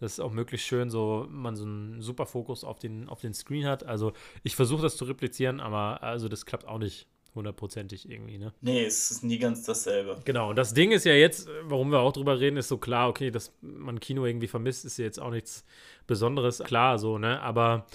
Das 0.00 0.12
ist 0.12 0.20
auch 0.20 0.32
möglichst 0.32 0.66
schön, 0.66 0.90
so 0.90 1.26
man 1.30 1.56
so 1.56 1.64
einen 1.64 2.02
super 2.02 2.26
Fokus 2.26 2.62
auf 2.62 2.78
den, 2.78 3.08
auf 3.08 3.20
den 3.20 3.32
Screen 3.32 3.66
hat. 3.66 3.84
Also 3.84 4.12
ich 4.42 4.54
versuche 4.54 4.82
das 4.82 4.96
zu 4.96 5.06
replizieren, 5.06 5.60
aber 5.60 6.02
also 6.02 6.28
das 6.28 6.44
klappt 6.44 6.68
auch 6.68 6.78
nicht 6.78 7.06
hundertprozentig 7.34 8.10
irgendwie, 8.10 8.38
ne? 8.38 8.52
Nee, 8.60 8.84
es 8.84 9.10
ist 9.10 9.24
nie 9.24 9.38
ganz 9.38 9.62
dasselbe. 9.62 10.20
Genau, 10.24 10.50
und 10.50 10.56
das 10.56 10.74
Ding 10.74 10.92
ist 10.92 11.04
ja 11.04 11.14
jetzt, 11.14 11.48
warum 11.62 11.90
wir 11.90 12.00
auch 12.00 12.12
drüber 12.12 12.38
reden, 12.40 12.56
ist 12.56 12.68
so 12.68 12.78
klar, 12.78 13.08
okay, 13.08 13.30
dass 13.30 13.52
man 13.62 14.00
Kino 14.00 14.26
irgendwie 14.26 14.48
vermisst, 14.48 14.84
ist 14.84 14.98
ja 14.98 15.04
jetzt 15.04 15.20
auch 15.20 15.30
nichts 15.30 15.64
Besonderes, 16.06 16.58
klar, 16.58 16.98
so, 16.98 17.18
ne? 17.18 17.40
Aber 17.40 17.86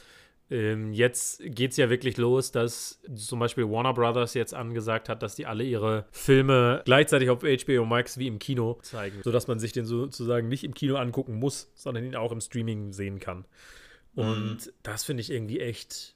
ähm, 0.54 0.94
jetzt 0.94 1.42
geht 1.44 1.72
es 1.72 1.78
ja 1.78 1.90
wirklich 1.90 2.18
los, 2.18 2.52
dass 2.52 3.00
zum 3.16 3.40
Beispiel 3.40 3.68
Warner 3.68 3.94
Brothers 3.94 4.36
jetzt 4.36 4.54
angesagt 4.54 5.10
hat, 5.10 5.24
dass 5.24 5.34
die 5.34 5.48
alle 5.48 5.64
ihre 5.64 6.06
Filme 6.12 6.84
gleichzeitig 6.86 7.32
auf 7.32 7.42
HBO 7.42 7.86
Max 7.86 8.20
wie 8.20 8.28
im 8.28 8.38
Kino 8.38 8.78
zeigen, 8.84 9.22
sodass 9.24 9.48
man 9.48 9.58
sich 9.58 9.72
den 9.72 9.86
sozusagen 9.86 10.48
nicht 10.48 10.64
im 10.64 10.76
Kino 10.76 10.98
angucken 10.98 11.40
muss, 11.40 11.72
sondern 11.74 12.06
ihn 12.06 12.16
auch 12.16 12.32
im 12.32 12.40
Streaming 12.40 12.94
sehen 12.94 13.20
kann. 13.20 13.46
Und 14.14 14.68
mhm. 14.68 14.72
das 14.84 15.04
finde 15.04 15.22
ich 15.22 15.32
irgendwie 15.32 15.60
echt 15.60 16.14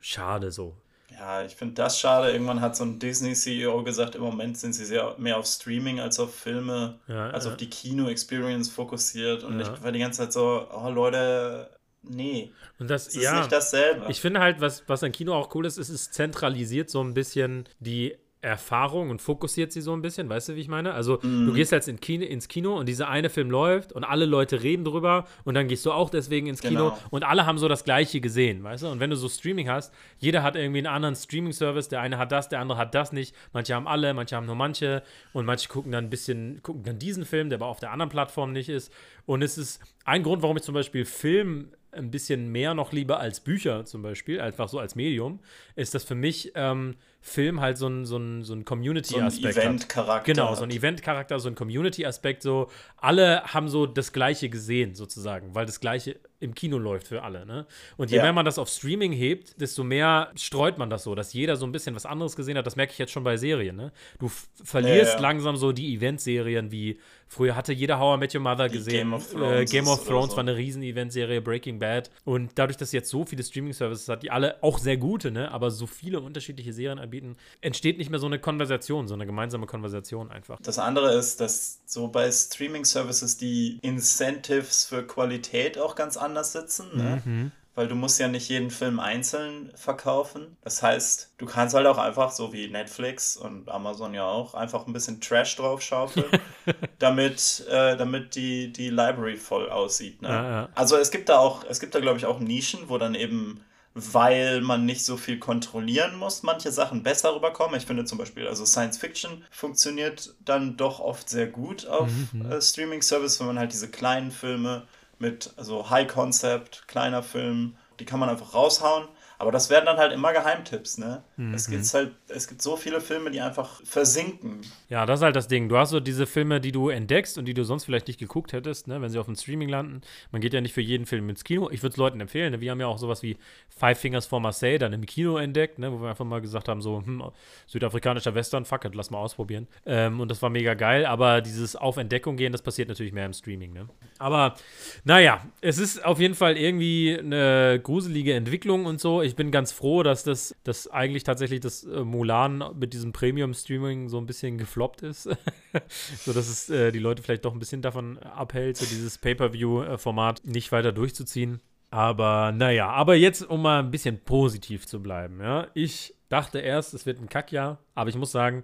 schade 0.00 0.52
so. 0.52 0.76
Ja, 1.10 1.42
ich 1.42 1.56
finde 1.56 1.72
das 1.72 1.98
schade. 1.98 2.30
Irgendwann 2.30 2.60
hat 2.60 2.76
so 2.76 2.84
ein 2.84 2.98
Disney-CEO 2.98 3.82
gesagt, 3.84 4.16
im 4.16 4.20
Moment 4.20 4.58
sind 4.58 4.74
sie 4.74 4.84
sehr 4.84 5.14
mehr 5.16 5.38
auf 5.38 5.46
Streaming 5.46 5.98
als 5.98 6.20
auf 6.20 6.34
Filme, 6.34 6.98
ja, 7.08 7.30
als 7.30 7.46
ja. 7.46 7.52
auf 7.52 7.56
die 7.56 7.70
Kino-Experience 7.70 8.68
fokussiert. 8.68 9.44
Und 9.44 9.58
ja. 9.58 9.72
ich 9.72 9.82
war 9.82 9.92
die 9.92 10.00
ganze 10.00 10.20
Zeit 10.20 10.34
so, 10.34 10.68
oh 10.70 10.90
Leute, 10.90 11.70
nee. 12.10 12.52
Und 12.78 12.88
das, 12.90 13.06
das 13.06 13.16
ist 13.16 13.22
ja, 13.22 13.38
nicht 13.38 13.52
dasselbe. 13.52 14.06
Ich 14.08 14.20
finde 14.20 14.40
halt, 14.40 14.60
was, 14.60 14.88
was 14.88 15.02
an 15.02 15.12
Kino 15.12 15.34
auch 15.34 15.54
cool 15.54 15.66
ist, 15.66 15.78
ist, 15.78 15.88
es 15.88 16.10
zentralisiert 16.10 16.90
so 16.90 17.02
ein 17.02 17.14
bisschen 17.14 17.68
die 17.80 18.16
Erfahrung 18.40 19.10
und 19.10 19.20
fokussiert 19.20 19.72
sie 19.72 19.80
so 19.80 19.92
ein 19.92 20.00
bisschen, 20.00 20.28
weißt 20.28 20.50
du, 20.50 20.54
wie 20.54 20.60
ich 20.60 20.68
meine? 20.68 20.94
Also, 20.94 21.18
mm. 21.22 21.46
du 21.46 21.52
gehst 21.54 21.72
jetzt 21.72 21.88
in 21.88 21.98
Kino, 21.98 22.24
ins 22.24 22.46
Kino 22.46 22.78
und 22.78 22.88
dieser 22.88 23.08
eine 23.08 23.30
Film 23.30 23.50
läuft 23.50 23.92
und 23.92 24.04
alle 24.04 24.26
Leute 24.26 24.62
reden 24.62 24.84
drüber 24.84 25.26
und 25.44 25.54
dann 25.54 25.66
gehst 25.66 25.84
du 25.84 25.90
auch 25.90 26.08
deswegen 26.08 26.46
ins 26.46 26.60
Kino 26.60 26.90
genau. 26.90 26.98
und 27.10 27.24
alle 27.24 27.46
haben 27.46 27.58
so 27.58 27.66
das 27.66 27.82
Gleiche 27.82 28.20
gesehen, 28.20 28.62
weißt 28.62 28.84
du? 28.84 28.88
Und 28.88 29.00
wenn 29.00 29.10
du 29.10 29.16
so 29.16 29.28
Streaming 29.28 29.68
hast, 29.68 29.92
jeder 30.18 30.44
hat 30.44 30.54
irgendwie 30.54 30.78
einen 30.78 30.86
anderen 30.86 31.16
Streaming-Service, 31.16 31.88
der 31.88 32.00
eine 32.00 32.16
hat 32.16 32.30
das, 32.30 32.48
der 32.48 32.60
andere 32.60 32.78
hat 32.78 32.94
das 32.94 33.10
nicht. 33.10 33.34
Manche 33.52 33.74
haben 33.74 33.88
alle, 33.88 34.14
manche 34.14 34.36
haben 34.36 34.46
nur 34.46 34.54
manche 34.54 35.02
und 35.32 35.44
manche 35.44 35.68
gucken 35.68 35.90
dann 35.90 36.04
ein 36.04 36.10
bisschen, 36.10 36.62
gucken 36.62 36.84
dann 36.84 37.00
diesen 37.00 37.24
Film, 37.24 37.48
der 37.50 37.58
aber 37.58 37.66
auf 37.66 37.80
der 37.80 37.90
anderen 37.90 38.10
Plattform 38.10 38.52
nicht 38.52 38.68
ist. 38.68 38.92
Und 39.26 39.42
es 39.42 39.58
ist 39.58 39.82
ein 40.04 40.22
Grund, 40.22 40.42
warum 40.42 40.56
ich 40.56 40.62
zum 40.62 40.74
Beispiel 40.74 41.04
Film 41.04 41.72
ein 41.92 42.10
bisschen 42.10 42.48
mehr 42.48 42.74
noch 42.74 42.92
lieber 42.92 43.20
als 43.20 43.40
Bücher 43.40 43.84
zum 43.84 44.02
Beispiel, 44.02 44.40
einfach 44.40 44.68
so 44.68 44.78
als 44.78 44.94
Medium, 44.94 45.40
ist 45.74 45.94
das 45.94 46.04
für 46.04 46.14
mich 46.14 46.52
ähm, 46.54 46.96
Film 47.20 47.60
halt 47.60 47.76
so 47.78 47.88
ein, 47.88 48.04
so 48.04 48.16
ein, 48.16 48.44
so 48.44 48.54
ein 48.54 48.64
Community-Aspekt 48.64 49.54
so 49.54 49.60
ein 49.60 49.66
Event-Charakter. 49.66 50.32
Genau, 50.32 50.54
so 50.54 50.62
ein 50.62 50.70
Event-Charakter, 50.70 51.40
so 51.40 51.48
ein 51.48 51.54
Community-Aspekt. 51.54 52.42
So, 52.42 52.70
alle 52.96 53.42
haben 53.42 53.68
so 53.68 53.86
das 53.86 54.12
Gleiche 54.12 54.48
gesehen, 54.48 54.94
sozusagen, 54.94 55.54
weil 55.54 55.66
das 55.66 55.80
Gleiche 55.80 56.20
im 56.40 56.54
Kino 56.54 56.78
läuft 56.78 57.08
für 57.08 57.22
alle. 57.22 57.44
Ne? 57.44 57.66
Und 57.96 58.10
je 58.10 58.18
ja. 58.18 58.22
mehr 58.22 58.32
man 58.32 58.44
das 58.44 58.58
auf 58.58 58.68
Streaming 58.68 59.12
hebt, 59.12 59.60
desto 59.60 59.82
mehr 59.82 60.30
streut 60.36 60.78
man 60.78 60.88
das 60.90 61.02
so, 61.02 61.14
dass 61.14 61.32
jeder 61.32 61.56
so 61.56 61.66
ein 61.66 61.72
bisschen 61.72 61.96
was 61.96 62.06
anderes 62.06 62.36
gesehen 62.36 62.56
hat. 62.56 62.66
Das 62.66 62.76
merke 62.76 62.92
ich 62.92 62.98
jetzt 62.98 63.12
schon 63.12 63.24
bei 63.24 63.36
Serien. 63.36 63.74
Ne? 63.74 63.92
Du 64.20 64.30
verlierst 64.62 65.14
ja, 65.14 65.16
ja. 65.16 65.20
langsam 65.20 65.56
so 65.56 65.72
die 65.72 65.94
Event-Serien 65.94 66.70
wie 66.70 66.98
früher 67.28 67.54
hatte 67.54 67.72
jeder 67.72 67.98
How 67.98 68.16
I 68.16 68.18
Met 68.18 68.34
Your 68.34 68.40
Mother 68.40 68.68
gesehen. 68.68 69.10
Game 69.10 69.14
of 69.14 69.30
Thrones, 69.30 69.60
äh, 69.60 69.64
Game 69.64 69.86
of 69.86 70.06
Thrones 70.06 70.30
so. 70.30 70.36
war 70.36 70.44
eine 70.44 70.56
riesen 70.56 70.82
Event-Serie, 70.82 71.40
Breaking 71.40 71.78
Bad. 71.78 72.10
Und 72.24 72.52
dadurch, 72.56 72.76
dass 72.76 72.92
jetzt 72.92 73.10
so 73.10 73.24
viele 73.24 73.42
Streaming-Services 73.42 74.08
hat, 74.08 74.22
die 74.22 74.30
alle 74.30 74.62
auch 74.62 74.78
sehr 74.78 74.96
gute, 74.96 75.30
ne, 75.30 75.50
aber 75.52 75.70
so 75.70 75.86
viele 75.86 76.20
unterschiedliche 76.20 76.72
Serien 76.72 76.98
anbieten, 76.98 77.36
entsteht 77.60 77.98
nicht 77.98 78.10
mehr 78.10 78.20
so 78.20 78.26
eine 78.26 78.38
Konversation, 78.38 79.08
so 79.08 79.14
eine 79.14 79.26
gemeinsame 79.26 79.66
Konversation 79.66 80.30
einfach. 80.30 80.58
Das 80.62 80.78
andere 80.78 81.14
ist, 81.14 81.40
dass 81.40 81.80
so 81.86 82.08
bei 82.08 82.30
Streaming-Services 82.30 83.36
die 83.36 83.78
Incentives 83.82 84.86
für 84.86 85.06
Qualität 85.06 85.78
auch 85.78 85.94
ganz 85.94 86.16
anders 86.16 86.52
sitzen. 86.52 86.96
Ne? 86.96 87.22
Mhm 87.24 87.52
weil 87.78 87.86
du 87.86 87.94
musst 87.94 88.18
ja 88.18 88.26
nicht 88.26 88.48
jeden 88.48 88.70
Film 88.70 88.98
einzeln 88.98 89.70
verkaufen. 89.76 90.56
Das 90.62 90.82
heißt, 90.82 91.34
du 91.38 91.46
kannst 91.46 91.76
halt 91.76 91.86
auch 91.86 91.96
einfach, 91.96 92.32
so 92.32 92.52
wie 92.52 92.66
Netflix 92.66 93.36
und 93.36 93.68
Amazon 93.68 94.14
ja 94.14 94.26
auch, 94.26 94.54
einfach 94.54 94.88
ein 94.88 94.92
bisschen 94.92 95.20
Trash 95.20 95.54
drauf 95.54 95.80
schaufeln, 95.80 96.26
damit, 96.98 97.64
äh, 97.70 97.96
damit 97.96 98.34
die, 98.34 98.72
die 98.72 98.90
Library 98.90 99.36
voll 99.36 99.70
aussieht. 99.70 100.20
Ne? 100.22 100.28
Ja, 100.28 100.50
ja. 100.50 100.68
Also 100.74 100.96
es 100.96 101.12
gibt 101.12 101.28
da 101.28 101.38
auch, 101.38 101.62
es 101.68 101.78
gibt 101.78 101.94
da, 101.94 102.00
glaube 102.00 102.18
ich, 102.18 102.26
auch 102.26 102.40
Nischen, 102.40 102.88
wo 102.88 102.98
dann 102.98 103.14
eben 103.14 103.60
weil 103.94 104.60
man 104.60 104.84
nicht 104.84 105.04
so 105.04 105.16
viel 105.16 105.38
kontrollieren 105.38 106.16
muss, 106.16 106.42
manche 106.42 106.70
Sachen 106.70 107.02
besser 107.02 107.34
rüberkommen. 107.34 107.76
Ich 107.76 107.86
finde 107.86 108.04
zum 108.04 108.18
Beispiel, 108.18 108.46
also 108.46 108.64
Science 108.64 108.98
Fiction 108.98 109.44
funktioniert 109.50 110.36
dann 110.44 110.76
doch 110.76 111.00
oft 111.00 111.28
sehr 111.28 111.46
gut 111.46 111.86
auf 111.86 112.10
mhm. 112.32 112.50
äh, 112.50 112.60
Streaming-Service, 112.60 113.40
wenn 113.40 113.48
man 113.48 113.58
halt 113.58 113.72
diese 113.72 113.88
kleinen 113.88 114.30
Filme 114.30 114.86
mit 115.18 115.52
also 115.56 115.90
High 115.90 116.08
Concept, 116.08 116.86
kleiner 116.88 117.22
Film, 117.22 117.76
die 118.00 118.04
kann 118.04 118.20
man 118.20 118.28
einfach 118.28 118.54
raushauen. 118.54 119.08
Aber 119.38 119.52
das 119.52 119.70
werden 119.70 119.86
dann 119.86 119.98
halt 119.98 120.12
immer 120.12 120.32
Geheimtipps, 120.32 120.98
ne? 120.98 121.22
Mhm. 121.38 121.54
Es 121.54 121.70
gibt 121.70 121.94
halt, 121.94 122.12
es 122.26 122.48
gibt 122.48 122.60
so 122.60 122.76
viele 122.76 123.00
Filme, 123.00 123.30
die 123.30 123.40
einfach 123.40 123.80
versinken. 123.84 124.60
Ja, 124.88 125.06
das 125.06 125.20
ist 125.20 125.24
halt 125.24 125.36
das 125.36 125.46
Ding. 125.46 125.68
Du 125.68 125.78
hast 125.78 125.90
so 125.90 126.00
diese 126.00 126.26
Filme, 126.26 126.60
die 126.60 126.72
du 126.72 126.88
entdeckst 126.88 127.38
und 127.38 127.44
die 127.44 127.54
du 127.54 127.62
sonst 127.62 127.84
vielleicht 127.84 128.08
nicht 128.08 128.18
geguckt 128.18 128.52
hättest, 128.52 128.88
ne, 128.88 129.00
wenn 129.00 129.08
sie 129.08 129.20
auf 129.20 129.26
dem 129.26 129.36
Streaming 129.36 129.68
landen. 129.68 130.00
Man 130.32 130.40
geht 130.40 130.52
ja 130.52 130.60
nicht 130.60 130.72
für 130.72 130.80
jeden 130.80 131.06
Film 131.06 131.30
ins 131.30 131.44
Kino. 131.44 131.70
Ich 131.70 131.80
würde 131.82 131.92
es 131.92 131.96
Leuten 131.96 132.20
empfehlen. 132.20 132.52
Ne? 132.52 132.60
Wir 132.60 132.72
haben 132.72 132.80
ja 132.80 132.88
auch 132.88 132.98
sowas 132.98 133.22
wie 133.22 133.36
Five 133.68 134.00
Fingers 134.00 134.26
for 134.26 134.40
Marseille 134.40 134.78
dann 134.78 134.92
im 134.92 135.06
Kino 135.06 135.38
entdeckt, 135.38 135.78
ne, 135.78 135.92
wo 135.92 136.02
wir 136.02 136.08
einfach 136.10 136.24
mal 136.24 136.40
gesagt 136.40 136.66
haben, 136.66 136.82
so, 136.82 137.02
hm, 137.04 137.22
südafrikanischer 137.68 138.34
Western, 138.34 138.64
fuck 138.64 138.84
it, 138.84 138.96
lass 138.96 139.10
mal 139.10 139.18
ausprobieren. 139.18 139.68
Ähm, 139.86 140.18
und 140.18 140.32
das 140.32 140.42
war 140.42 140.50
mega 140.50 140.74
geil. 140.74 141.06
Aber 141.06 141.40
dieses 141.40 141.76
Auf 141.76 141.98
Entdeckung 141.98 142.36
gehen, 142.36 142.50
das 142.50 142.62
passiert 142.62 142.88
natürlich 142.88 143.12
mehr 143.12 143.26
im 143.26 143.32
Streaming, 143.32 143.72
ne? 143.72 143.88
Aber 144.18 144.56
naja, 145.04 145.46
es 145.60 145.78
ist 145.78 146.04
auf 146.04 146.18
jeden 146.18 146.34
Fall 146.34 146.56
irgendwie 146.56 147.16
eine 147.16 147.78
gruselige 147.80 148.34
Entwicklung 148.34 148.86
und 148.86 149.00
so. 149.00 149.22
Ich 149.22 149.36
bin 149.36 149.52
ganz 149.52 149.70
froh, 149.70 150.02
dass 150.02 150.24
das 150.24 150.56
dass 150.64 150.90
eigentlich 150.90 151.27
tatsächlich 151.28 151.60
das 151.60 151.84
äh, 151.84 152.04
Mulan 152.04 152.64
mit 152.78 152.94
diesem 152.94 153.12
Premium-Streaming 153.12 154.08
so 154.08 154.16
ein 154.16 154.24
bisschen 154.24 154.56
gefloppt 154.56 155.02
ist. 155.02 155.24
so 156.24 156.32
dass 156.32 156.48
es 156.48 156.70
äh, 156.70 156.90
die 156.90 156.98
Leute 156.98 157.22
vielleicht 157.22 157.44
doch 157.44 157.52
ein 157.52 157.58
bisschen 157.58 157.82
davon 157.82 158.16
abhält, 158.18 158.78
so 158.78 158.86
dieses 158.86 159.18
Pay-Per-View-Format 159.18 160.46
nicht 160.46 160.72
weiter 160.72 160.90
durchzuziehen. 160.90 161.60
Aber 161.90 162.52
naja, 162.52 162.88
aber 162.88 163.14
jetzt, 163.14 163.42
um 163.42 163.60
mal 163.62 163.80
ein 163.80 163.90
bisschen 163.90 164.24
positiv 164.24 164.86
zu 164.86 165.02
bleiben, 165.02 165.40
ja. 165.40 165.68
Ich 165.74 166.14
dachte 166.30 166.60
erst, 166.60 166.94
es 166.94 167.04
wird 167.04 167.20
ein 167.20 167.28
Kackjahr, 167.28 167.78
aber 167.94 168.08
ich 168.08 168.16
muss 168.16 168.32
sagen, 168.32 168.62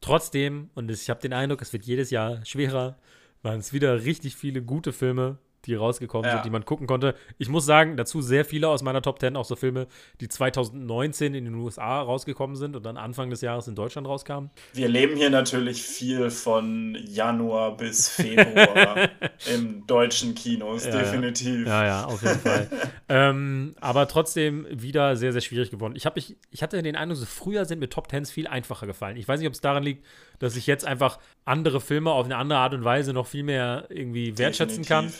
trotzdem, 0.00 0.70
und 0.74 0.88
ich 0.90 1.10
habe 1.10 1.20
den 1.20 1.32
Eindruck, 1.32 1.60
es 1.62 1.72
wird 1.72 1.84
jedes 1.84 2.10
Jahr 2.10 2.44
schwerer, 2.44 2.98
waren 3.42 3.58
es 3.58 3.72
wieder 3.72 4.04
richtig 4.04 4.36
viele 4.36 4.62
gute 4.62 4.92
Filme, 4.92 5.38
die 5.66 5.74
rausgekommen 5.74 6.26
ja. 6.26 6.36
sind, 6.36 6.44
die 6.44 6.50
man 6.50 6.64
gucken 6.64 6.86
konnte. 6.86 7.14
Ich 7.38 7.48
muss 7.48 7.66
sagen, 7.66 7.96
dazu 7.96 8.20
sehr 8.20 8.44
viele 8.44 8.68
aus 8.68 8.82
meiner 8.82 9.02
Top 9.02 9.20
10 9.20 9.36
auch 9.36 9.44
so 9.44 9.56
Filme, 9.56 9.86
die 10.20 10.28
2019 10.28 11.34
in 11.34 11.44
den 11.44 11.54
USA 11.54 12.00
rausgekommen 12.00 12.56
sind 12.56 12.76
und 12.76 12.84
dann 12.86 12.96
Anfang 12.96 13.30
des 13.30 13.40
Jahres 13.40 13.68
in 13.68 13.74
Deutschland 13.74 14.06
rauskamen. 14.06 14.50
Wir 14.72 14.88
leben 14.88 15.16
hier 15.16 15.30
natürlich 15.30 15.82
viel 15.82 16.30
von 16.30 16.96
Januar 17.06 17.76
bis 17.76 18.08
Februar 18.16 19.10
im 19.52 19.86
deutschen 19.86 20.34
Kinos, 20.34 20.84
ja, 20.84 20.92
definitiv. 20.92 21.66
Ja, 21.66 21.84
ja, 21.84 22.04
auf 22.04 22.22
jeden 22.22 22.40
Fall. 22.40 22.68
ähm, 23.08 23.74
aber 23.80 24.08
trotzdem 24.08 24.66
wieder 24.70 25.16
sehr, 25.16 25.32
sehr 25.32 25.40
schwierig 25.40 25.70
geworden. 25.70 25.94
Ich, 25.96 26.06
hab, 26.06 26.16
ich, 26.16 26.36
ich 26.50 26.62
hatte 26.62 26.82
den 26.82 26.96
Eindruck, 26.96 27.18
so 27.18 27.26
früher 27.26 27.64
sind 27.64 27.80
mir 27.80 27.88
Top 27.88 28.08
10s 28.08 28.30
viel 28.30 28.46
einfacher 28.46 28.86
gefallen. 28.86 29.16
Ich 29.16 29.26
weiß 29.26 29.40
nicht, 29.40 29.48
ob 29.48 29.54
es 29.54 29.60
daran 29.60 29.82
liegt, 29.82 30.04
dass 30.38 30.56
ich 30.56 30.66
jetzt 30.66 30.84
einfach 30.84 31.18
andere 31.44 31.80
Filme 31.80 32.10
auf 32.10 32.26
eine 32.26 32.36
andere 32.36 32.58
Art 32.58 32.74
und 32.74 32.84
Weise 32.84 33.12
noch 33.12 33.26
viel 33.26 33.42
mehr 33.42 33.86
irgendwie 33.88 34.38
wertschätzen 34.38 34.82
Definitiv. 34.82 34.88
kann 34.88 35.12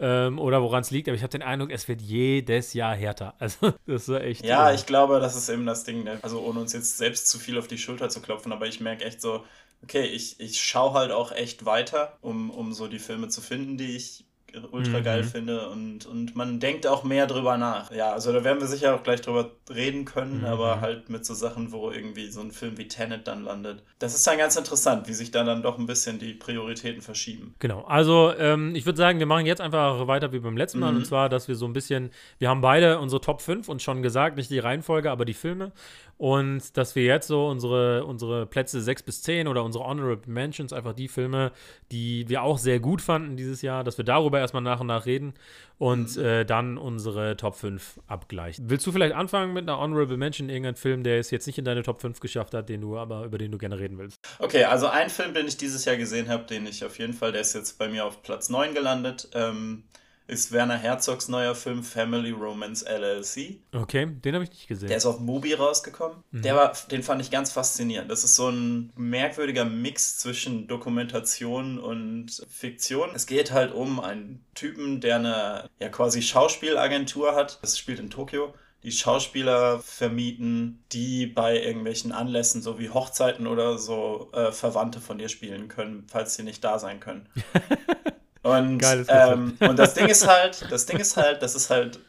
ähm, 0.00 0.38
oder 0.38 0.62
woran 0.62 0.80
es 0.80 0.90
liegt, 0.90 1.08
aber 1.08 1.16
ich 1.16 1.22
habe 1.22 1.30
den 1.30 1.42
Eindruck, 1.42 1.70
es 1.70 1.86
wird 1.86 2.00
jedes 2.00 2.72
Jahr 2.72 2.94
härter. 2.94 3.34
Also, 3.38 3.72
das 3.86 4.08
ist 4.08 4.20
echt. 4.20 4.44
Ja, 4.44 4.72
ich 4.72 4.86
glaube, 4.86 5.20
das 5.20 5.36
ist 5.36 5.48
eben 5.48 5.66
das 5.66 5.84
Ding. 5.84 6.04
Ne? 6.04 6.18
Also, 6.22 6.40
ohne 6.40 6.60
uns 6.60 6.72
jetzt 6.72 6.96
selbst 6.96 7.28
zu 7.28 7.38
viel 7.38 7.58
auf 7.58 7.68
die 7.68 7.78
Schulter 7.78 8.08
zu 8.08 8.20
klopfen, 8.20 8.52
aber 8.52 8.66
ich 8.66 8.80
merke 8.80 9.04
echt 9.04 9.20
so, 9.20 9.44
okay, 9.82 10.04
ich, 10.04 10.40
ich 10.40 10.60
schaue 10.60 10.94
halt 10.94 11.12
auch 11.12 11.32
echt 11.32 11.64
weiter, 11.64 12.16
um, 12.20 12.50
um 12.50 12.72
so 12.72 12.88
die 12.88 12.98
Filme 12.98 13.28
zu 13.28 13.40
finden, 13.40 13.76
die 13.76 13.96
ich 13.96 14.24
ultra 14.72 15.00
geil 15.00 15.22
mhm. 15.22 15.26
finde 15.26 15.68
und, 15.68 16.06
und 16.06 16.36
man 16.36 16.60
denkt 16.60 16.86
auch 16.86 17.04
mehr 17.04 17.26
drüber 17.26 17.56
nach. 17.56 17.90
Ja, 17.90 18.12
also 18.12 18.32
da 18.32 18.44
werden 18.44 18.60
wir 18.60 18.66
sicher 18.66 18.94
auch 18.94 19.02
gleich 19.02 19.20
drüber 19.20 19.50
reden 19.68 20.04
können, 20.04 20.38
mhm. 20.38 20.44
aber 20.44 20.80
halt 20.80 21.10
mit 21.10 21.24
so 21.24 21.34
Sachen, 21.34 21.72
wo 21.72 21.90
irgendwie 21.90 22.30
so 22.30 22.40
ein 22.40 22.50
Film 22.50 22.78
wie 22.78 22.88
Tenet 22.88 23.26
dann 23.26 23.44
landet. 23.44 23.82
Das 23.98 24.14
ist 24.14 24.26
dann 24.26 24.38
ganz 24.38 24.56
interessant, 24.56 25.08
wie 25.08 25.12
sich 25.12 25.30
da 25.30 25.44
dann 25.44 25.62
doch 25.62 25.78
ein 25.78 25.86
bisschen 25.86 26.18
die 26.18 26.34
Prioritäten 26.34 27.02
verschieben. 27.02 27.54
Genau, 27.58 27.82
also 27.82 28.32
ähm, 28.38 28.74
ich 28.74 28.86
würde 28.86 28.96
sagen, 28.96 29.18
wir 29.18 29.26
machen 29.26 29.46
jetzt 29.46 29.60
einfach 29.60 30.06
weiter 30.06 30.32
wie 30.32 30.38
beim 30.38 30.56
letzten 30.56 30.78
Mal 30.80 30.92
mhm. 30.92 30.98
und 30.98 31.04
zwar, 31.06 31.28
dass 31.28 31.48
wir 31.48 31.54
so 31.54 31.66
ein 31.66 31.72
bisschen, 31.72 32.10
wir 32.38 32.48
haben 32.48 32.60
beide 32.60 32.98
unsere 32.98 33.20
Top 33.20 33.42
5 33.42 33.68
und 33.68 33.82
schon 33.82 34.02
gesagt, 34.02 34.36
nicht 34.36 34.50
die 34.50 34.58
Reihenfolge, 34.58 35.10
aber 35.10 35.24
die 35.24 35.34
Filme 35.34 35.72
und 36.20 36.76
dass 36.76 36.96
wir 36.96 37.04
jetzt 37.04 37.28
so 37.28 37.46
unsere, 37.46 38.04
unsere 38.04 38.44
Plätze 38.44 38.82
6 38.82 39.04
bis 39.04 39.22
10 39.22 39.48
oder 39.48 39.64
unsere 39.64 39.86
Honorable 39.86 40.30
Mentions, 40.30 40.70
einfach 40.74 40.92
die 40.92 41.08
Filme, 41.08 41.50
die 41.92 42.28
wir 42.28 42.42
auch 42.42 42.58
sehr 42.58 42.78
gut 42.78 43.00
fanden 43.00 43.38
dieses 43.38 43.62
Jahr, 43.62 43.84
dass 43.84 43.96
wir 43.96 44.04
darüber 44.04 44.38
erstmal 44.38 44.62
nach 44.62 44.80
und 44.80 44.88
nach 44.88 45.06
reden 45.06 45.32
und 45.78 46.14
mhm. 46.18 46.22
äh, 46.22 46.44
dann 46.44 46.76
unsere 46.76 47.38
Top 47.38 47.54
5 47.54 48.00
abgleichen. 48.06 48.68
Willst 48.68 48.86
du 48.86 48.92
vielleicht 48.92 49.14
anfangen 49.14 49.54
mit 49.54 49.62
einer 49.62 49.78
Honorable 49.78 50.18
Mention, 50.18 50.50
irgendein 50.50 50.76
Film, 50.76 51.04
der 51.04 51.20
es 51.20 51.30
jetzt 51.30 51.46
nicht 51.46 51.56
in 51.56 51.64
deine 51.64 51.82
Top 51.82 52.02
5 52.02 52.20
geschafft 52.20 52.52
hat, 52.52 52.68
den 52.68 52.82
du 52.82 52.98
aber 52.98 53.24
über 53.24 53.38
den 53.38 53.50
du 53.50 53.56
gerne 53.56 53.78
reden 53.78 53.96
willst? 53.96 54.20
Okay, 54.40 54.64
also 54.64 54.88
ein 54.88 55.08
Film, 55.08 55.32
den 55.32 55.48
ich 55.48 55.56
dieses 55.56 55.86
Jahr 55.86 55.96
gesehen 55.96 56.28
habe, 56.28 56.44
den 56.44 56.66
ich 56.66 56.84
auf 56.84 56.98
jeden 56.98 57.14
Fall, 57.14 57.32
der 57.32 57.40
ist 57.40 57.54
jetzt 57.54 57.78
bei 57.78 57.88
mir 57.88 58.04
auf 58.04 58.22
Platz 58.22 58.50
9 58.50 58.74
gelandet. 58.74 59.30
Ähm, 59.32 59.84
ist 60.30 60.52
Werner 60.52 60.78
Herzogs 60.78 61.28
neuer 61.28 61.54
Film 61.54 61.82
Family 61.82 62.30
Romance 62.30 62.84
LLC. 62.84 63.58
Okay, 63.74 64.06
den 64.06 64.34
habe 64.34 64.44
ich 64.44 64.50
nicht 64.50 64.68
gesehen. 64.68 64.88
Der 64.88 64.96
ist 64.96 65.06
auf 65.06 65.18
Mubi 65.18 65.54
rausgekommen. 65.54 66.18
Mhm. 66.30 66.42
Der 66.42 66.54
war, 66.54 66.72
den 66.90 67.02
fand 67.02 67.20
ich 67.20 67.30
ganz 67.30 67.50
faszinierend. 67.50 68.10
Das 68.10 68.22
ist 68.24 68.36
so 68.36 68.48
ein 68.48 68.92
merkwürdiger 68.96 69.64
Mix 69.64 70.18
zwischen 70.18 70.68
Dokumentation 70.68 71.78
und 71.78 72.46
Fiktion. 72.48 73.10
Es 73.14 73.26
geht 73.26 73.50
halt 73.50 73.72
um 73.72 74.00
einen 74.00 74.44
Typen, 74.54 75.00
der 75.00 75.16
eine 75.16 75.68
ja 75.80 75.88
quasi 75.88 76.22
Schauspielagentur 76.22 77.34
hat. 77.34 77.58
Das 77.62 77.76
spielt 77.76 77.98
in 77.98 78.10
Tokio 78.10 78.54
die 78.82 78.92
Schauspieler 78.92 79.80
vermieten, 79.80 80.82
die 80.92 81.26
bei 81.26 81.62
irgendwelchen 81.62 82.12
Anlässen, 82.12 82.62
so 82.62 82.78
wie 82.78 82.88
Hochzeiten 82.88 83.46
oder 83.46 83.76
so, 83.76 84.30
äh, 84.32 84.52
Verwandte 84.52 85.00
von 85.00 85.18
dir 85.18 85.28
spielen 85.28 85.68
können, 85.68 86.06
falls 86.08 86.34
sie 86.34 86.44
nicht 86.44 86.64
da 86.64 86.78
sein 86.78 86.98
können. 86.98 87.28
Und, 88.42 88.82
ähm, 89.08 89.56
und 89.60 89.78
das 89.78 89.94
Ding 89.94 90.08
ist 90.08 90.26
halt, 90.26 90.66
das 90.70 90.86
Ding 90.86 90.98
ist 90.98 91.16
halt, 91.16 91.42
das 91.42 91.54
ist 91.54 91.70
halt 91.70 92.00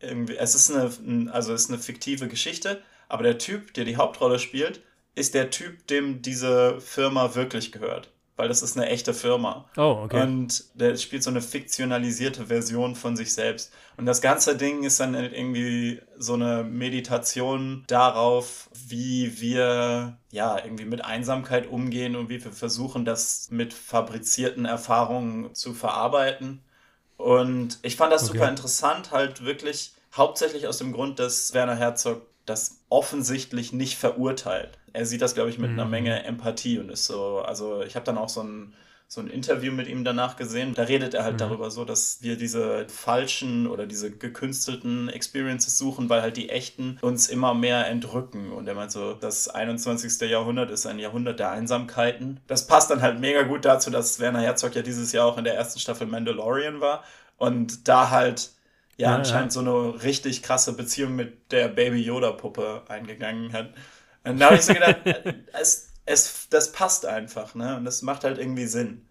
irgendwie, 0.00 0.36
es 0.36 0.54
ist 0.54 0.70
eine, 0.70 1.32
also 1.32 1.52
es 1.52 1.64
ist 1.64 1.70
eine 1.70 1.78
fiktive 1.78 2.28
Geschichte, 2.28 2.82
aber 3.08 3.22
der 3.22 3.38
Typ, 3.38 3.74
der 3.74 3.84
die 3.84 3.96
Hauptrolle 3.96 4.38
spielt, 4.38 4.80
ist 5.14 5.34
der 5.34 5.50
Typ, 5.50 5.86
dem 5.86 6.22
diese 6.22 6.80
Firma 6.80 7.34
wirklich 7.34 7.72
gehört 7.72 8.10
weil 8.40 8.48
das 8.48 8.62
ist 8.62 8.74
eine 8.74 8.88
echte 8.88 9.12
Firma. 9.12 9.66
Oh, 9.76 10.00
okay. 10.04 10.22
Und 10.22 10.64
der 10.72 10.96
spielt 10.96 11.22
so 11.22 11.28
eine 11.28 11.42
fiktionalisierte 11.42 12.46
Version 12.46 12.96
von 12.96 13.14
sich 13.14 13.34
selbst. 13.34 13.70
Und 13.98 14.06
das 14.06 14.22
ganze 14.22 14.56
Ding 14.56 14.82
ist 14.82 14.98
dann 14.98 15.14
irgendwie 15.14 16.00
so 16.16 16.32
eine 16.32 16.64
Meditation 16.64 17.84
darauf, 17.86 18.70
wie 18.88 19.42
wir 19.42 20.16
ja 20.30 20.56
irgendwie 20.64 20.86
mit 20.86 21.04
Einsamkeit 21.04 21.68
umgehen 21.68 22.16
und 22.16 22.30
wie 22.30 22.42
wir 22.42 22.50
versuchen, 22.50 23.04
das 23.04 23.48
mit 23.50 23.74
fabrizierten 23.74 24.64
Erfahrungen 24.64 25.54
zu 25.54 25.74
verarbeiten. 25.74 26.62
Und 27.18 27.78
ich 27.82 27.96
fand 27.96 28.10
das 28.10 28.24
okay. 28.24 28.38
super 28.38 28.48
interessant, 28.48 29.10
halt 29.10 29.44
wirklich 29.44 29.92
hauptsächlich 30.16 30.66
aus 30.66 30.78
dem 30.78 30.92
Grund, 30.92 31.18
dass 31.18 31.52
Werner 31.52 31.76
Herzog 31.76 32.22
das 32.46 32.80
offensichtlich 32.88 33.74
nicht 33.74 33.98
verurteilt. 33.98 34.78
Er 34.92 35.06
sieht 35.06 35.22
das, 35.22 35.34
glaube 35.34 35.50
ich, 35.50 35.58
mit 35.58 35.70
mhm. 35.70 35.80
einer 35.80 35.88
Menge 35.88 36.24
Empathie 36.24 36.78
und 36.78 36.90
ist 36.90 37.06
so, 37.06 37.38
also 37.38 37.82
ich 37.82 37.96
habe 37.96 38.04
dann 38.04 38.18
auch 38.18 38.28
so 38.28 38.42
ein, 38.42 38.72
so 39.06 39.20
ein 39.20 39.26
Interview 39.26 39.72
mit 39.72 39.88
ihm 39.88 40.04
danach 40.04 40.36
gesehen. 40.36 40.72
Da 40.74 40.84
redet 40.84 41.14
er 41.14 41.24
halt 41.24 41.34
mhm. 41.34 41.38
darüber 41.38 41.70
so, 41.72 41.84
dass 41.84 42.22
wir 42.22 42.36
diese 42.36 42.86
falschen 42.88 43.66
oder 43.66 43.86
diese 43.86 44.12
gekünstelten 44.12 45.08
Experiences 45.08 45.76
suchen, 45.76 46.08
weil 46.08 46.22
halt 46.22 46.36
die 46.36 46.48
echten 46.48 46.96
uns 47.00 47.28
immer 47.28 47.52
mehr 47.52 47.88
entrücken. 47.88 48.52
Und 48.52 48.68
er 48.68 48.74
meint 48.74 48.92
so, 48.92 49.14
das 49.14 49.48
21. 49.48 50.28
Jahrhundert 50.30 50.70
ist 50.70 50.86
ein 50.86 51.00
Jahrhundert 51.00 51.40
der 51.40 51.50
Einsamkeiten. 51.50 52.38
Das 52.46 52.68
passt 52.68 52.90
dann 52.90 53.02
halt 53.02 53.18
mega 53.18 53.42
gut 53.42 53.64
dazu, 53.64 53.90
dass 53.90 54.20
Werner 54.20 54.42
Herzog 54.42 54.76
ja 54.76 54.82
dieses 54.82 55.10
Jahr 55.10 55.26
auch 55.26 55.38
in 55.38 55.44
der 55.44 55.56
ersten 55.56 55.80
Staffel 55.80 56.06
Mandalorian 56.06 56.80
war 56.80 57.02
und 57.36 57.88
da 57.88 58.10
halt 58.10 58.50
ja, 58.96 59.08
ja 59.08 59.16
anscheinend 59.16 59.54
ja. 59.54 59.60
so 59.60 59.60
eine 59.60 60.02
richtig 60.04 60.42
krasse 60.42 60.74
Beziehung 60.74 61.16
mit 61.16 61.50
der 61.50 61.66
Baby 61.68 62.00
Yoda-Puppe 62.02 62.82
eingegangen 62.86 63.52
hat. 63.52 63.70
Und 64.24 64.40
da 64.40 64.46
habe 64.46 64.56
ich 64.56 64.62
so 64.62 64.74
gedacht, 64.74 64.98
es, 65.60 65.90
es, 66.10 66.48
das 66.50 66.72
passt 66.72 67.06
einfach, 67.06 67.54
ne? 67.54 67.76
Und 67.76 67.84
das 67.84 68.02
macht 68.02 68.24
halt 68.24 68.38
irgendwie 68.38 68.66
Sinn. 68.66 69.02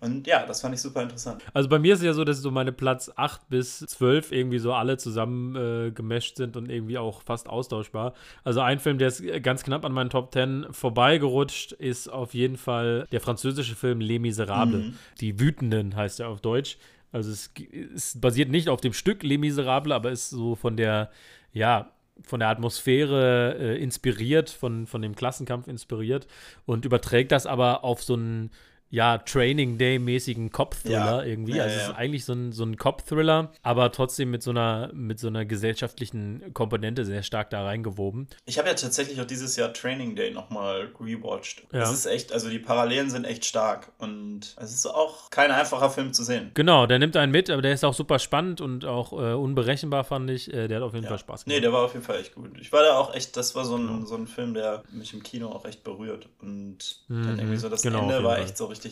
Und 0.00 0.26
ja, 0.26 0.44
das 0.46 0.60
fand 0.60 0.74
ich 0.74 0.80
super 0.80 1.02
interessant. 1.02 1.42
Also 1.54 1.68
bei 1.68 1.78
mir 1.78 1.94
ist 1.94 2.00
es 2.00 2.04
ja 2.04 2.12
so, 2.12 2.24
dass 2.24 2.38
so 2.38 2.50
meine 2.50 2.72
Platz 2.72 3.10
8 3.16 3.48
bis 3.48 3.78
12 3.78 4.32
irgendwie 4.32 4.58
so 4.58 4.74
alle 4.74 4.98
zusammen 4.98 5.56
äh, 5.56 5.90
gemescht 5.90 6.36
sind 6.36 6.56
und 6.56 6.70
irgendwie 6.70 6.98
auch 6.98 7.22
fast 7.22 7.48
austauschbar. 7.48 8.14
Also 8.42 8.60
ein 8.60 8.78
Film, 8.78 8.98
der 8.98 9.08
ist 9.08 9.22
ganz 9.42 9.62
knapp 9.62 9.84
an 9.84 9.92
meinen 9.92 10.10
Top 10.10 10.32
10 10.32 10.66
vorbeigerutscht, 10.70 11.72
ist 11.72 12.08
auf 12.08 12.34
jeden 12.34 12.58
Fall 12.58 13.06
der 13.10 13.20
französische 13.20 13.74
Film 13.74 14.00
Les 14.00 14.20
Miserables. 14.20 14.84
Mhm. 14.84 14.98
Die 15.20 15.40
Wütenden 15.40 15.96
heißt 15.96 16.20
er 16.20 16.28
auf 16.28 16.40
Deutsch. 16.40 16.76
Also 17.10 17.30
es, 17.30 17.50
es, 17.94 18.20
basiert 18.20 18.50
nicht 18.50 18.68
auf 18.68 18.80
dem 18.80 18.92
Stück 18.92 19.22
Les 19.22 19.38
Miserables, 19.38 19.94
aber 19.94 20.10
ist 20.10 20.30
so 20.30 20.56
von 20.56 20.76
der, 20.76 21.10
ja, 21.52 21.93
von 22.22 22.40
der 22.40 22.48
Atmosphäre 22.48 23.56
äh, 23.58 23.82
inspiriert, 23.82 24.50
von, 24.50 24.86
von 24.86 25.02
dem 25.02 25.14
Klassenkampf 25.14 25.68
inspiriert 25.68 26.26
und 26.66 26.84
überträgt 26.84 27.32
das 27.32 27.46
aber 27.46 27.84
auf 27.84 28.02
so 28.02 28.14
einen 28.14 28.50
ja, 28.90 29.18
Training 29.18 29.76
Day-mäßigen 29.78 30.50
Cop-Thriller 30.50 30.96
Ja. 31.18 31.22
irgendwie. 31.24 31.60
Also 31.60 31.74
ja, 31.76 31.82
es 31.82 31.88
ist 31.90 31.94
eigentlich 31.96 32.24
so 32.24 32.32
ein, 32.32 32.52
so 32.52 32.64
ein 32.64 32.76
Cop-Thriller, 32.76 33.50
aber 33.62 33.90
trotzdem 33.90 34.30
mit 34.30 34.42
so 34.42 34.50
einer, 34.50 34.90
mit 34.92 35.18
so 35.18 35.26
einer 35.28 35.44
gesellschaftlichen 35.44 36.52
Komponente 36.54 37.04
sehr 37.04 37.22
stark 37.22 37.50
da 37.50 37.64
reingewoben. 37.64 38.28
Ich 38.46 38.58
habe 38.58 38.68
ja 38.68 38.74
tatsächlich 38.74 39.20
auch 39.20 39.24
dieses 39.26 39.56
Jahr 39.56 39.72
Training 39.72 40.14
Day 40.16 40.30
nochmal 40.30 40.90
rewatcht. 41.00 41.64
Ja. 41.72 41.82
Es 41.82 41.92
ist 41.92 42.06
echt, 42.06 42.32
also 42.32 42.48
die 42.48 42.58
Parallelen 42.58 43.10
sind 43.10 43.24
echt 43.24 43.44
stark 43.44 43.90
und 43.98 44.54
es 44.56 44.72
ist 44.72 44.86
auch 44.86 45.30
kein 45.30 45.50
einfacher 45.50 45.90
Film 45.90 46.12
zu 46.12 46.22
sehen. 46.22 46.52
Genau, 46.54 46.86
der 46.86 46.98
nimmt 46.98 47.16
einen 47.16 47.32
mit, 47.32 47.50
aber 47.50 47.62
der 47.62 47.72
ist 47.72 47.84
auch 47.84 47.94
super 47.94 48.18
spannend 48.18 48.60
und 48.60 48.84
auch 48.84 49.12
äh, 49.12 49.32
unberechenbar, 49.34 50.04
fand 50.04 50.30
ich. 50.30 50.52
Äh, 50.52 50.68
der 50.68 50.76
hat 50.78 50.84
auf 50.84 50.94
jeden 50.94 51.06
Fall 51.06 51.18
Spaß 51.18 51.46
Nee, 51.46 51.54
gemacht. 51.54 51.64
der 51.64 51.72
war 51.72 51.82
auf 51.84 51.92
jeden 51.94 52.04
Fall 52.04 52.20
echt 52.20 52.34
gut. 52.34 52.50
Ich 52.60 52.72
war 52.72 52.82
da 52.82 52.96
auch 52.98 53.14
echt, 53.14 53.36
das 53.36 53.54
war 53.54 53.64
so 53.64 53.76
ein, 53.76 54.06
so 54.06 54.14
ein 54.14 54.26
Film, 54.28 54.54
der 54.54 54.82
mich 54.92 55.12
im 55.14 55.22
Kino 55.22 55.48
auch 55.48 55.64
echt 55.64 55.82
berührt. 55.84 56.28
Und 56.40 57.00
dann 57.08 57.38
irgendwie 57.38 57.56
so 57.56 57.68
das 57.68 57.82
genau, 57.82 58.02
Ende 58.02 58.22
war 58.22 58.38
echt 58.38 58.56
so 58.56 58.66
richtig, 58.66 58.83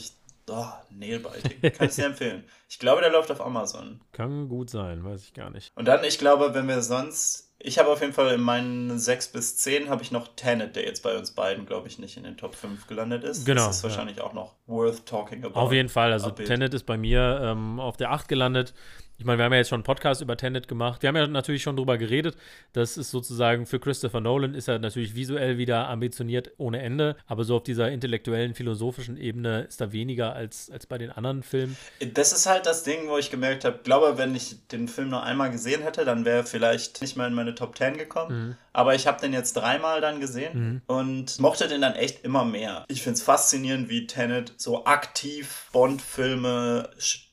oh, 0.50 0.66
nailbiting. 0.90 1.72
Kann 1.72 1.86
ich 1.86 1.92
sehr 1.94 2.06
empfehlen. 2.06 2.44
Ich 2.68 2.78
glaube, 2.78 3.00
der 3.00 3.10
läuft 3.10 3.30
auf 3.30 3.40
Amazon. 3.40 4.00
Kann 4.12 4.48
gut 4.48 4.70
sein, 4.70 5.04
weiß 5.04 5.24
ich 5.24 5.34
gar 5.34 5.50
nicht. 5.50 5.72
Und 5.76 5.86
dann, 5.86 6.04
ich 6.04 6.18
glaube, 6.18 6.54
wenn 6.54 6.68
wir 6.68 6.82
sonst. 6.82 7.48
Ich 7.64 7.78
habe 7.78 7.90
auf 7.90 8.00
jeden 8.00 8.12
Fall 8.12 8.34
in 8.34 8.40
meinen 8.40 8.98
6 8.98 9.28
bis 9.28 9.56
10 9.58 9.88
habe 9.88 10.02
ich 10.02 10.10
noch 10.10 10.34
Tenet, 10.34 10.74
der 10.74 10.84
jetzt 10.84 11.00
bei 11.04 11.16
uns 11.16 11.30
beiden, 11.30 11.64
glaube 11.64 11.86
ich, 11.86 11.96
nicht 12.00 12.16
in 12.16 12.24
den 12.24 12.36
Top 12.36 12.56
5 12.56 12.88
gelandet 12.88 13.22
ist. 13.22 13.46
Genau, 13.46 13.66
Das 13.66 13.76
ist 13.76 13.84
ja. 13.84 13.88
wahrscheinlich 13.88 14.20
auch 14.20 14.32
noch 14.32 14.56
worth 14.66 15.06
talking 15.06 15.44
about. 15.44 15.54
Auf 15.54 15.70
jeden 15.70 15.88
Fall. 15.88 16.12
Also. 16.12 16.30
Tenet 16.30 16.74
ist 16.74 16.86
bei 16.86 16.96
mir 16.96 17.40
ähm, 17.40 17.78
auf 17.78 17.96
der 17.96 18.10
8 18.10 18.26
gelandet. 18.26 18.74
Ich 19.22 19.26
meine, 19.26 19.38
wir 19.38 19.44
haben 19.44 19.52
ja 19.52 19.58
jetzt 19.58 19.68
schon 19.68 19.76
einen 19.76 19.84
Podcast 19.84 20.20
über 20.20 20.36
Tenet 20.36 20.66
gemacht. 20.66 21.00
Wir 21.00 21.08
haben 21.08 21.14
ja 21.14 21.24
natürlich 21.28 21.62
schon 21.62 21.76
drüber 21.76 21.96
geredet. 21.96 22.36
Das 22.72 22.96
ist 22.96 23.12
sozusagen 23.12 23.66
für 23.66 23.78
Christopher 23.78 24.20
Nolan 24.20 24.52
ist 24.52 24.66
er 24.66 24.80
natürlich 24.80 25.14
visuell 25.14 25.58
wieder 25.58 25.88
ambitioniert 25.88 26.50
ohne 26.58 26.82
Ende. 26.82 27.14
Aber 27.28 27.44
so 27.44 27.54
auf 27.54 27.62
dieser 27.62 27.88
intellektuellen, 27.88 28.56
philosophischen 28.56 29.16
Ebene 29.16 29.62
ist 29.62 29.80
da 29.80 29.92
weniger 29.92 30.32
als, 30.32 30.72
als 30.72 30.86
bei 30.86 30.98
den 30.98 31.12
anderen 31.12 31.44
Filmen. 31.44 31.76
Das 32.14 32.32
ist 32.32 32.46
halt 32.46 32.66
das 32.66 32.82
Ding, 32.82 33.06
wo 33.06 33.16
ich 33.16 33.30
gemerkt 33.30 33.64
habe, 33.64 33.78
glaube, 33.84 34.18
wenn 34.18 34.34
ich 34.34 34.66
den 34.66 34.88
Film 34.88 35.10
nur 35.10 35.22
einmal 35.22 35.52
gesehen 35.52 35.82
hätte, 35.82 36.04
dann 36.04 36.24
wäre 36.24 36.38
er 36.38 36.44
vielleicht 36.44 37.00
nicht 37.00 37.16
mal 37.16 37.28
in 37.28 37.34
meine 37.34 37.54
Top 37.54 37.78
10 37.78 37.98
gekommen. 37.98 38.48
Mhm. 38.48 38.56
Aber 38.72 38.96
ich 38.96 39.06
habe 39.06 39.20
den 39.20 39.32
jetzt 39.32 39.52
dreimal 39.52 40.00
dann 40.00 40.18
gesehen 40.18 40.82
und 40.88 41.38
mochte 41.38 41.68
den 41.68 41.80
dann 41.80 41.94
echt 41.94 42.24
immer 42.24 42.44
mehr. 42.44 42.86
Ich 42.88 43.02
finde 43.02 43.18
es 43.18 43.22
faszinierend, 43.22 43.88
wie 43.88 44.08
Tenet 44.08 44.54
so 44.56 44.84
aktiv 44.84 45.68
Bond-Filme 45.72 46.90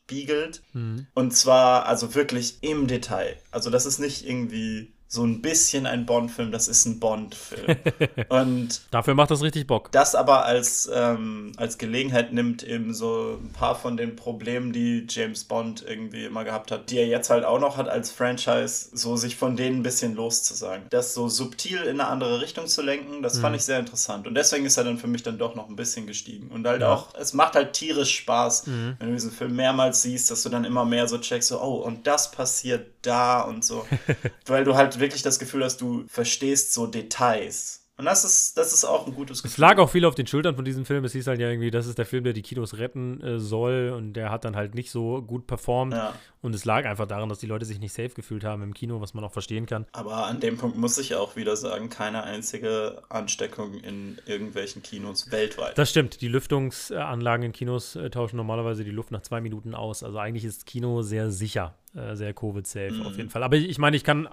spiegelt. 0.09 0.63
Mhm. 0.73 1.05
Und 1.13 1.35
zwar 1.35 1.85
also 1.85 2.15
wirklich 2.15 2.57
im 2.61 2.87
Detail. 2.87 3.37
Also 3.51 3.69
das 3.69 3.85
ist 3.85 3.99
nicht 3.99 4.27
irgendwie 4.27 4.91
so 5.11 5.23
ein 5.23 5.41
bisschen 5.41 5.87
ein 5.87 6.05
Bond-Film, 6.05 6.51
das 6.51 6.67
ist 6.67 6.85
ein 6.85 6.99
Bond-Film. 6.99 7.77
und 8.29 8.81
Dafür 8.91 9.15
macht 9.15 9.31
das 9.31 9.41
richtig 9.41 9.65
Bock. 9.65 9.91
das 9.91 10.13
aber 10.13 10.45
als, 10.45 10.87
ähm, 10.93 11.51
als 11.57 11.79
Gelegenheit 11.79 12.31
nimmt, 12.31 12.61
eben 12.61 12.93
so 12.93 13.39
ein 13.41 13.51
paar 13.51 13.73
von 13.73 13.97
den 13.97 14.15
Problemen, 14.15 14.71
die 14.71 15.07
James 15.09 15.45
Bond 15.45 15.83
irgendwie 15.87 16.25
immer 16.25 16.43
gehabt 16.43 16.71
hat, 16.71 16.91
die 16.91 16.99
er 16.99 17.07
jetzt 17.07 17.31
halt 17.31 17.43
auch 17.43 17.59
noch 17.59 17.75
hat 17.77 17.89
als 17.89 18.11
Franchise, 18.11 18.89
so 18.93 19.17
sich 19.17 19.35
von 19.35 19.55
denen 19.57 19.79
ein 19.79 19.83
bisschen 19.83 20.13
loszusagen. 20.13 20.85
Das 20.91 21.15
so 21.15 21.27
subtil 21.27 21.79
in 21.79 21.99
eine 21.99 22.07
andere 22.07 22.39
Richtung 22.39 22.67
zu 22.67 22.83
lenken, 22.83 23.23
das 23.23 23.39
fand 23.39 23.55
ich 23.55 23.63
sehr 23.63 23.79
interessant. 23.79 24.27
Und 24.27 24.35
deswegen 24.35 24.65
ist 24.65 24.77
er 24.77 24.83
dann 24.83 24.99
für 24.99 25.07
mich 25.07 25.23
dann 25.23 25.39
doch 25.39 25.55
noch 25.55 25.69
ein 25.69 25.75
bisschen 25.75 26.05
gestiegen. 26.05 26.49
Und 26.49 26.67
halt 26.67 26.83
auch, 26.83 27.15
es 27.15 27.33
macht 27.33 27.55
halt 27.55 27.73
tierisch 27.73 28.15
Spaß, 28.15 28.67
wenn 28.99 29.07
du 29.07 29.13
diesen 29.13 29.31
Film 29.31 29.55
mehrmals 29.55 30.03
siehst, 30.03 30.29
dass 30.29 30.43
du 30.43 30.49
dann 30.49 30.65
immer 30.65 30.85
mehr 30.85 31.07
so 31.07 31.17
checkst, 31.17 31.49
so, 31.49 31.59
oh, 31.59 31.77
und 31.77 32.05
das 32.05 32.29
passiert 32.29 32.85
da 33.01 33.41
und 33.41 33.65
so. 33.65 33.87
Weil 34.45 34.63
du 34.63 34.75
halt 34.75 34.98
wirklich 34.99 35.21
das 35.21 35.39
Gefühl 35.39 35.63
hast, 35.63 35.81
du 35.81 36.05
verstehst 36.07 36.73
so 36.73 36.87
Details. 36.87 37.77
Und 37.97 38.05
das 38.05 38.23
ist, 38.23 38.57
das 38.57 38.71
ist 38.71 38.85
auch 38.85 39.07
ein 39.07 39.13
gutes 39.13 39.43
Es 39.43 39.57
lag 39.57 39.77
auch 39.77 39.89
viel 39.89 40.05
auf 40.05 40.15
den 40.15 40.25
Schultern 40.25 40.55
von 40.55 40.63
diesem 40.63 40.85
Film. 40.85 41.03
Es 41.03 41.11
hieß 41.11 41.27
halt 41.27 41.41
ja 41.41 41.49
irgendwie, 41.49 41.69
das 41.69 41.85
ist 41.85 41.97
der 41.97 42.05
Film, 42.05 42.23
der 42.23 42.31
die 42.31 42.41
Kinos 42.41 42.77
retten 42.77 43.19
äh, 43.19 43.39
soll. 43.39 43.93
Und 43.93 44.13
der 44.13 44.31
hat 44.31 44.45
dann 44.45 44.55
halt 44.55 44.73
nicht 44.73 44.89
so 44.89 45.21
gut 45.21 45.47
performt. 45.47 45.91
Ja. 45.91 46.13
Und 46.41 46.55
es 46.55 46.63
lag 46.63 46.85
einfach 46.85 47.07
daran, 47.07 47.27
dass 47.27 47.39
die 47.39 47.45
Leute 47.45 47.65
sich 47.65 47.81
nicht 47.81 47.91
safe 47.91 48.11
gefühlt 48.11 48.45
haben 48.45 48.63
im 48.63 48.73
Kino, 48.73 49.01
was 49.01 49.13
man 49.13 49.25
auch 49.25 49.33
verstehen 49.33 49.65
kann. 49.65 49.85
Aber 49.91 50.27
an 50.27 50.39
dem 50.39 50.57
Punkt 50.57 50.77
muss 50.77 50.97
ich 50.97 51.15
auch 51.15 51.35
wieder 51.35 51.57
sagen, 51.57 51.89
keine 51.89 52.23
einzige 52.23 53.01
Ansteckung 53.09 53.73
in 53.73 54.17
irgendwelchen 54.25 54.81
Kinos 54.81 55.29
weltweit. 55.29 55.77
Das 55.77 55.89
stimmt. 55.89 56.21
Die 56.21 56.29
Lüftungsanlagen 56.29 57.47
in 57.47 57.51
Kinos 57.51 57.97
äh, 57.97 58.09
tauschen 58.09 58.37
normalerweise 58.37 58.85
die 58.85 58.91
Luft 58.91 59.11
nach 59.11 59.23
zwei 59.23 59.41
Minuten 59.41 59.75
aus. 59.75 60.03
Also 60.03 60.19
eigentlich 60.19 60.45
ist 60.45 60.65
Kino 60.65 61.01
sehr 61.01 61.31
sicher, 61.31 61.75
äh, 61.93 62.15
sehr 62.15 62.33
Covid-safe 62.33 62.93
Mhm. 62.93 63.05
auf 63.05 63.17
jeden 63.17 63.29
Fall. 63.29 63.43
Aber 63.43 63.57
ich 63.57 63.77
meine, 63.77 63.97
ich 63.97 64.05
kann 64.05 64.29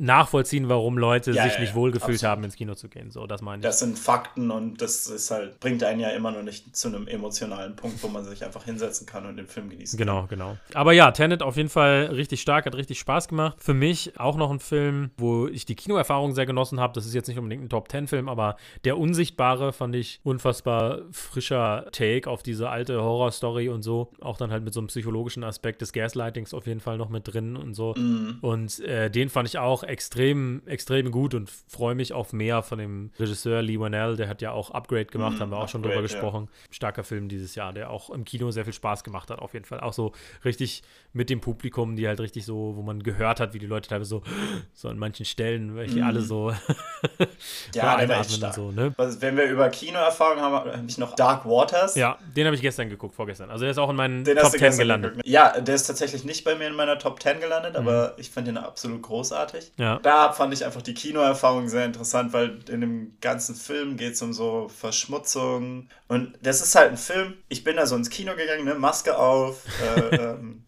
nachvollziehen, 0.00 0.68
warum 0.68 0.98
Leute 0.98 1.30
Ja, 1.32 1.44
sich 1.44 1.54
ja, 1.54 1.60
nicht 1.60 1.74
wohlgefühlt 1.74 2.16
absolut. 2.16 2.30
haben, 2.30 2.44
ins 2.44 2.56
Kino 2.56 2.74
zu 2.74 2.88
gehen. 2.88 3.10
So, 3.10 3.26
das 3.26 3.42
meine 3.42 3.60
ich. 3.60 3.62
das 3.62 3.78
sind 3.80 3.98
Fakten 3.98 4.50
und 4.50 4.80
das 4.80 5.06
ist 5.06 5.30
halt, 5.30 5.60
bringt 5.60 5.84
einen 5.84 6.00
ja 6.00 6.08
immer 6.10 6.30
noch 6.32 6.42
nicht 6.42 6.74
zu 6.74 6.88
einem 6.88 7.06
emotionalen 7.06 7.76
Punkt, 7.76 8.02
wo 8.02 8.08
man 8.08 8.24
sich 8.24 8.44
einfach 8.44 8.64
hinsetzen 8.64 9.06
kann 9.06 9.26
und 9.26 9.36
den 9.36 9.46
Film 9.46 9.68
genießen 9.68 9.98
kann. 9.98 10.06
Genau, 10.06 10.26
genau. 10.26 10.56
Aber 10.74 10.92
ja, 10.92 11.10
Tenet 11.10 11.42
auf 11.42 11.56
jeden 11.56 11.68
Fall 11.68 12.06
richtig 12.06 12.40
stark, 12.40 12.66
hat 12.66 12.74
richtig 12.74 12.98
Spaß 12.98 13.28
gemacht. 13.28 13.56
Für 13.60 13.74
mich 13.74 14.18
auch 14.18 14.36
noch 14.36 14.50
ein 14.50 14.60
Film, 14.60 15.10
wo 15.16 15.46
ich 15.46 15.66
die 15.66 15.74
Kinoerfahrung 15.76 16.34
sehr 16.34 16.46
genossen 16.46 16.80
habe. 16.80 16.94
Das 16.94 17.04
ist 17.06 17.14
jetzt 17.14 17.28
nicht 17.28 17.38
unbedingt 17.38 17.62
ein 17.64 17.68
Top-10-Film, 17.68 18.28
aber 18.28 18.56
Der 18.84 18.96
Unsichtbare 18.98 19.72
fand 19.72 19.94
ich 19.94 20.20
unfassbar 20.22 21.00
frischer 21.12 21.86
Take 21.92 22.28
auf 22.28 22.42
diese 22.42 22.70
alte 22.70 23.02
Horror-Story 23.02 23.68
und 23.68 23.82
so. 23.82 24.12
Auch 24.20 24.36
dann 24.38 24.50
halt 24.50 24.64
mit 24.64 24.72
so 24.72 24.80
einem 24.80 24.86
psychologischen 24.88 25.44
Aspekt 25.44 25.82
des 25.82 25.92
Gaslightings 25.92 26.54
auf 26.54 26.66
jeden 26.66 26.80
Fall 26.80 26.96
noch 26.96 27.08
mit 27.10 27.32
drin 27.32 27.56
und 27.56 27.74
so. 27.74 27.94
Mhm. 27.96 28.38
Und 28.40 28.80
äh, 28.80 29.10
den 29.10 29.28
fand 29.28 29.48
ich 29.48 29.58
auch 29.58 29.82
extrem, 29.90 30.62
extrem 30.66 31.10
gut 31.10 31.34
und 31.34 31.50
freue 31.68 31.94
mich 31.94 32.12
auf 32.12 32.32
mehr 32.32 32.62
von 32.62 32.78
dem 32.78 33.10
Regisseur 33.18 33.60
Lee 33.62 33.78
Wanell. 33.78 34.16
Der 34.16 34.28
hat 34.28 34.40
ja 34.42 34.52
auch 34.52 34.70
Upgrade 34.70 35.06
gemacht, 35.06 35.36
Mhm, 35.36 35.40
haben 35.40 35.50
wir 35.50 35.58
auch 35.58 35.68
schon 35.68 35.80
Upgrade, 35.82 35.96
drüber 36.02 36.08
ja. 36.08 36.14
gesprochen. 36.14 36.48
Starker 36.70 37.04
Film 37.04 37.28
dieses 37.28 37.54
Jahr, 37.54 37.72
der 37.72 37.90
auch 37.90 38.10
im 38.10 38.24
Kino 38.24 38.50
sehr 38.50 38.64
viel 38.64 38.72
Spaß 38.72 39.04
gemacht 39.04 39.30
hat, 39.30 39.38
auf 39.40 39.52
jeden 39.54 39.64
Fall. 39.66 39.80
Auch 39.80 39.92
so 39.92 40.12
richtig 40.44 40.82
mit 41.12 41.28
dem 41.28 41.40
Publikum, 41.40 41.96
die 41.96 42.06
halt 42.08 42.20
richtig 42.20 42.44
so, 42.44 42.74
wo 42.76 42.82
man 42.82 43.02
gehört 43.02 43.40
hat, 43.40 43.52
wie 43.52 43.58
die 43.58 43.66
Leute 43.66 43.88
teilweise 43.88 44.08
so, 44.10 44.22
so 44.72 44.88
an 44.88 44.98
manchen 44.98 45.26
Stellen, 45.26 45.74
welche 45.76 45.98
Mhm. 45.98 46.04
alle 46.06 46.20
so 46.22 46.52
Ja, 47.74 47.96
der 47.96 48.08
war 48.08 48.20
echt 48.20 48.32
stark. 48.32 48.54
so, 48.54 48.70
ne? 48.70 48.92
Was, 48.96 49.20
wenn 49.20 49.36
wir 49.36 49.44
über 49.44 49.68
Kinoerfahrung 49.68 50.40
haben, 50.40 50.54
habe 50.54 50.84
ich 50.86 50.98
noch 50.98 51.14
Dark 51.14 51.44
Waters. 51.44 51.94
Ja, 51.96 52.18
den 52.36 52.46
habe 52.46 52.56
ich 52.56 52.62
gestern 52.62 52.88
geguckt, 52.88 53.14
vorgestern. 53.14 53.50
Also 53.50 53.62
der 53.62 53.70
ist 53.72 53.78
auch 53.78 53.90
in 53.90 53.96
meinen 53.96 54.24
Den 54.24 54.36
Top 54.36 54.44
hast 54.46 54.54
du 54.54 54.58
10 54.58 54.66
gestern 54.68 54.78
gelandet. 54.82 55.10
geguckt, 55.12 55.26
ne? 55.26 55.32
Ja, 55.32 55.60
der 55.60 55.74
ist 55.74 55.84
tatsächlich 55.86 56.24
nicht 56.24 56.44
bei 56.44 56.54
mir 56.54 56.66
in 56.68 56.74
meiner 56.74 56.98
Top 56.98 57.22
10 57.22 57.40
gelandet, 57.40 57.76
aber 57.76 58.14
ich 58.18 58.30
fand 58.30 58.46
den 58.46 58.56
absolut 58.56 59.02
großartig. 59.02 59.69
Ja. 59.76 59.98
Da 59.98 60.32
fand 60.32 60.52
ich 60.52 60.64
einfach 60.64 60.82
die 60.82 60.94
Kinoerfahrung 60.94 61.68
sehr 61.68 61.86
interessant, 61.86 62.32
weil 62.32 62.58
in 62.68 62.80
dem 62.80 63.16
ganzen 63.20 63.54
Film 63.54 63.96
geht 63.96 64.14
es 64.14 64.22
um 64.22 64.32
so 64.32 64.68
Verschmutzung. 64.68 65.88
Und 66.08 66.38
das 66.42 66.60
ist 66.60 66.74
halt 66.74 66.90
ein 66.90 66.96
Film, 66.96 67.34
ich 67.48 67.64
bin 67.64 67.76
da 67.76 67.86
so 67.86 67.96
ins 67.96 68.10
Kino 68.10 68.34
gegangen, 68.34 68.64
ne? 68.64 68.74
Maske 68.74 69.16
auf, 69.16 69.64
äh, 69.96 70.16
ähm, 70.16 70.64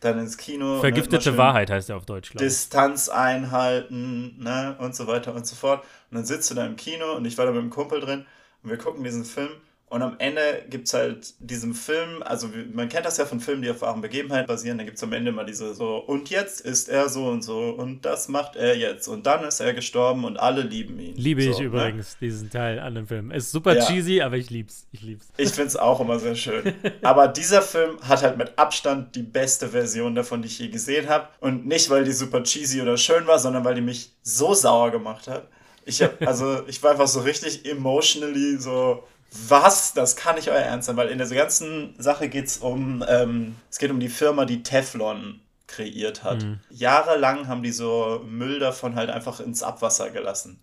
dann 0.00 0.18
ins 0.18 0.36
Kino. 0.36 0.80
Vergiftete 0.80 1.16
ne? 1.16 1.16
Immer 1.16 1.22
schön 1.22 1.36
Wahrheit 1.38 1.70
heißt 1.70 1.88
der 1.88 1.96
auf 1.96 2.06
Deutsch, 2.06 2.30
glaube 2.30 2.44
ich. 2.44 2.50
Distanz 2.50 3.08
einhalten, 3.08 4.36
ne, 4.38 4.76
und 4.78 4.94
so 4.94 5.06
weiter 5.06 5.34
und 5.34 5.46
so 5.46 5.56
fort. 5.56 5.82
Und 6.10 6.18
dann 6.18 6.24
sitzt 6.24 6.50
du 6.50 6.54
da 6.54 6.64
im 6.66 6.76
Kino 6.76 7.14
und 7.14 7.24
ich 7.24 7.36
war 7.38 7.46
da 7.46 7.52
mit 7.52 7.60
einem 7.60 7.70
Kumpel 7.70 8.00
drin 8.00 8.26
und 8.62 8.70
wir 8.70 8.78
gucken 8.78 9.02
diesen 9.02 9.24
Film 9.24 9.50
und 9.88 10.02
am 10.02 10.16
Ende 10.18 10.64
gibt 10.70 10.88
es 10.88 10.94
halt 10.94 11.34
diesem 11.38 11.74
Film, 11.74 12.22
also 12.22 12.48
man 12.72 12.88
kennt 12.88 13.06
das 13.06 13.16
ja 13.16 13.26
von 13.26 13.38
Filmen, 13.40 13.62
die 13.62 13.70
auf 13.70 13.82
wahren 13.82 14.00
Begebenheiten 14.00 14.46
basieren, 14.48 14.78
da 14.78 14.84
gibt 14.84 14.96
es 14.96 15.02
am 15.02 15.12
Ende 15.12 15.30
immer 15.30 15.44
diese 15.44 15.74
so, 15.74 15.98
und 15.98 16.30
jetzt 16.30 16.60
ist 16.62 16.88
er 16.88 17.08
so 17.08 17.26
und 17.28 17.42
so 17.42 17.70
und 17.70 18.04
das 18.04 18.28
macht 18.28 18.56
er 18.56 18.76
jetzt 18.76 19.06
und 19.08 19.26
dann 19.26 19.44
ist 19.44 19.60
er 19.60 19.72
gestorben 19.74 20.24
und 20.24 20.38
alle 20.38 20.62
lieben 20.62 20.98
ihn. 20.98 21.14
Liebe 21.16 21.42
so, 21.42 21.50
ich 21.50 21.58
ne? 21.58 21.64
übrigens, 21.66 22.16
diesen 22.18 22.50
Teil 22.50 22.78
an 22.80 22.94
dem 22.94 23.06
Film. 23.06 23.30
Ist 23.30 23.52
super 23.52 23.76
Ja. 23.76 23.84
cheesy, 23.86 24.20
aber 24.20 24.36
ich 24.36 24.50
lieb's. 24.50 24.86
Ich 24.92 25.02
lieb's. 25.02 25.28
Ich 25.36 25.50
finde 25.50 25.68
es 25.68 25.76
auch 25.76 26.00
immer 26.00 26.18
sehr 26.18 26.34
schön. 26.34 26.72
Aber 27.02 27.28
dieser 27.28 27.62
Film 27.62 27.98
hat 28.00 28.22
halt 28.22 28.36
mit 28.38 28.58
Abstand 28.58 29.14
die 29.14 29.22
beste 29.22 29.68
Version 29.68 30.14
davon, 30.14 30.42
die 30.42 30.48
ich 30.48 30.58
je 30.58 30.68
gesehen 30.68 31.08
habe. 31.08 31.28
Und 31.40 31.66
nicht, 31.66 31.90
weil 31.90 32.04
die 32.04 32.12
super 32.12 32.42
cheesy 32.42 32.80
oder 32.80 32.96
schön 32.96 33.26
war, 33.26 33.38
sondern 33.38 33.64
weil 33.64 33.74
die 33.74 33.80
mich 33.80 34.12
so 34.22 34.54
sauer 34.54 34.90
gemacht 34.90 35.28
hat. 35.28 35.48
Ich 35.84 36.02
hab, 36.02 36.20
also 36.26 36.62
ich 36.66 36.82
war 36.82 36.92
einfach 36.92 37.08
so 37.08 37.20
richtig 37.20 37.64
emotionally 37.66 38.56
so, 38.58 39.04
was? 39.48 39.94
Das 39.94 40.16
kann 40.16 40.36
nicht 40.36 40.48
euer 40.48 40.56
Ernst 40.56 40.86
sein, 40.86 40.96
weil 40.96 41.08
in 41.08 41.18
dieser 41.18 41.34
ganzen 41.34 41.94
Sache 41.98 42.28
geht 42.28 42.46
es 42.46 42.58
um, 42.58 43.04
ähm, 43.08 43.56
es 43.70 43.78
geht 43.78 43.90
um 43.90 44.00
die 44.00 44.08
Firma, 44.08 44.44
die 44.44 44.62
Teflon 44.62 45.40
kreiert 45.66 46.22
hat. 46.22 46.42
Jahrelang 46.70 47.48
haben 47.48 47.62
die 47.62 47.72
so 47.72 48.22
Müll 48.26 48.58
davon 48.58 48.94
halt 48.94 49.10
einfach 49.10 49.40
ins 49.40 49.62
Abwasser 49.62 50.10
gelassen. 50.10 50.60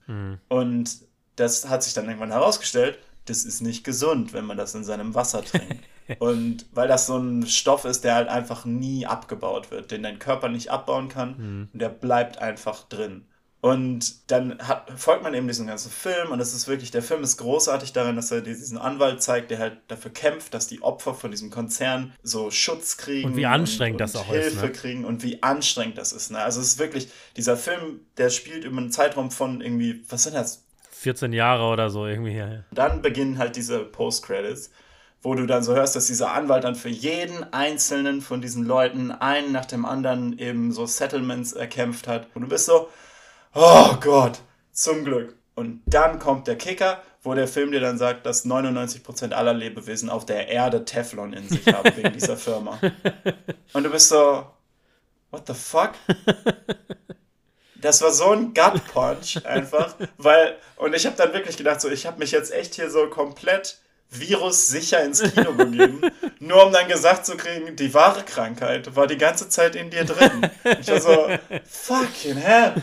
Und 0.47 0.99
das 1.35 1.67
hat 1.67 1.83
sich 1.83 1.93
dann 1.93 2.05
irgendwann 2.05 2.31
herausgestellt, 2.31 2.99
das 3.25 3.43
ist 3.43 3.61
nicht 3.61 3.83
gesund, 3.83 4.33
wenn 4.33 4.45
man 4.45 4.57
das 4.57 4.73
in 4.75 4.83
seinem 4.83 5.15
Wasser 5.15 5.43
trinkt. 5.43 5.83
Und 6.19 6.65
weil 6.73 6.87
das 6.87 7.05
so 7.05 7.17
ein 7.17 7.47
Stoff 7.47 7.85
ist, 7.85 8.03
der 8.03 8.15
halt 8.15 8.27
einfach 8.27 8.65
nie 8.65 9.05
abgebaut 9.05 9.71
wird, 9.71 9.91
den 9.91 10.03
dein 10.03 10.19
Körper 10.19 10.49
nicht 10.49 10.69
abbauen 10.69 11.07
kann 11.07 11.69
und 11.71 11.79
der 11.79 11.87
bleibt 11.87 12.39
einfach 12.39 12.83
drin. 12.89 13.25
Und 13.61 14.31
dann 14.31 14.57
hat, 14.59 14.91
folgt 14.97 15.21
man 15.21 15.35
eben 15.35 15.47
diesem 15.47 15.67
ganzen 15.67 15.91
Film 15.91 16.31
und 16.31 16.39
es 16.39 16.55
ist 16.55 16.67
wirklich, 16.67 16.89
der 16.89 17.03
Film 17.03 17.21
ist 17.21 17.37
großartig 17.37 17.93
darin, 17.93 18.15
dass 18.15 18.31
er 18.31 18.41
diesen 18.41 18.79
Anwalt 18.79 19.21
zeigt, 19.21 19.51
der 19.51 19.59
halt 19.59 19.77
dafür 19.87 20.09
kämpft, 20.09 20.55
dass 20.55 20.67
die 20.67 20.81
Opfer 20.81 21.13
von 21.13 21.29
diesem 21.29 21.51
Konzern 21.51 22.11
so 22.23 22.49
Schutz 22.49 22.97
kriegen. 22.97 23.29
Und 23.29 23.35
wie 23.35 23.45
anstrengend 23.45 24.01
und, 24.01 24.01
das 24.01 24.15
auch 24.15 24.25
Hilfe 24.25 24.47
ist, 24.47 24.61
ne? 24.63 24.71
kriegen 24.71 25.05
und 25.05 25.21
wie 25.21 25.43
anstrengend 25.43 25.99
das 25.99 26.11
ist. 26.11 26.31
Ne? 26.31 26.39
Also 26.39 26.59
es 26.59 26.69
ist 26.69 26.79
wirklich, 26.79 27.09
dieser 27.37 27.55
Film, 27.55 27.99
der 28.17 28.31
spielt 28.31 28.65
über 28.65 28.79
einen 28.79 28.91
Zeitraum 28.91 29.29
von 29.29 29.61
irgendwie, 29.61 30.03
was 30.09 30.23
sind 30.23 30.35
das, 30.35 30.63
14 31.01 31.31
Jahre 31.31 31.65
oder 31.65 31.91
so 31.91 32.07
irgendwie. 32.07 32.35
Ja. 32.35 32.63
dann 32.71 33.03
beginnen 33.03 33.37
halt 33.37 33.55
diese 33.55 33.79
Post-Credits, 33.79 34.71
wo 35.21 35.35
du 35.35 35.45
dann 35.45 35.63
so 35.63 35.75
hörst, 35.75 35.95
dass 35.95 36.07
dieser 36.07 36.33
Anwalt 36.33 36.63
dann 36.63 36.75
für 36.75 36.89
jeden 36.89 37.43
einzelnen 37.53 38.21
von 38.21 38.41
diesen 38.41 38.65
Leuten 38.65 39.11
einen 39.11 39.51
nach 39.51 39.65
dem 39.65 39.85
anderen 39.85 40.37
eben 40.39 40.71
so 40.71 40.87
Settlements 40.87 41.53
erkämpft 41.53 42.07
hat. 42.07 42.27
Und 42.33 42.41
du 42.41 42.47
bist 42.47 42.65
so, 42.65 42.89
oh 43.53 43.95
Gott, 43.99 44.39
zum 44.71 45.03
Glück. 45.03 45.35
Und 45.55 45.81
dann 45.85 46.19
kommt 46.19 46.47
der 46.47 46.57
Kicker, 46.57 47.01
wo 47.23 47.33
der 47.33 47.47
Film 47.47 47.71
dir 47.71 47.81
dann 47.81 47.97
sagt, 47.97 48.25
dass 48.25 48.45
99% 48.45 49.31
aller 49.31 49.53
Lebewesen 49.53 50.09
auf 50.09 50.25
der 50.25 50.47
Erde 50.47 50.85
Teflon 50.85 51.33
in 51.33 51.47
sich 51.47 51.67
haben 51.67 51.95
wegen 51.95 52.13
dieser 52.13 52.37
Firma. 52.37 52.79
Und 53.73 53.83
du 53.83 53.89
bist 53.89 54.09
so, 54.09 54.47
what 55.29 55.45
the 55.47 55.53
fuck? 55.53 55.91
Das 57.75 58.01
war 58.01 58.11
so 58.11 58.31
ein 58.31 58.53
Gut 58.53 58.85
Punch 58.93 59.43
einfach, 59.43 59.95
weil 60.17 60.55
und 60.77 60.95
ich 60.95 61.05
habe 61.07 61.15
dann 61.15 61.33
wirklich 61.33 61.57
gedacht 61.57 61.81
so, 61.81 61.89
ich 61.89 62.05
habe 62.05 62.19
mich 62.19 62.31
jetzt 62.31 62.53
echt 62.53 62.75
hier 62.75 62.91
so 62.91 63.07
komplett 63.07 63.79
virussicher 64.11 65.03
ins 65.03 65.21
Kino 65.21 65.53
begeben, 65.53 66.01
nur 66.39 66.65
um 66.65 66.73
dann 66.73 66.87
gesagt 66.87 67.25
zu 67.25 67.37
kriegen, 67.37 67.75
die 67.75 67.93
wahre 67.93 68.23
Krankheit 68.23 68.93
war 68.95 69.07
die 69.07 69.17
ganze 69.17 69.47
Zeit 69.47 69.75
in 69.75 69.89
dir 69.89 70.03
drin. 70.03 70.49
Ich 70.81 70.87
war 70.89 70.99
so, 70.99 71.27
fucking 71.65 72.35
hell. 72.35 72.73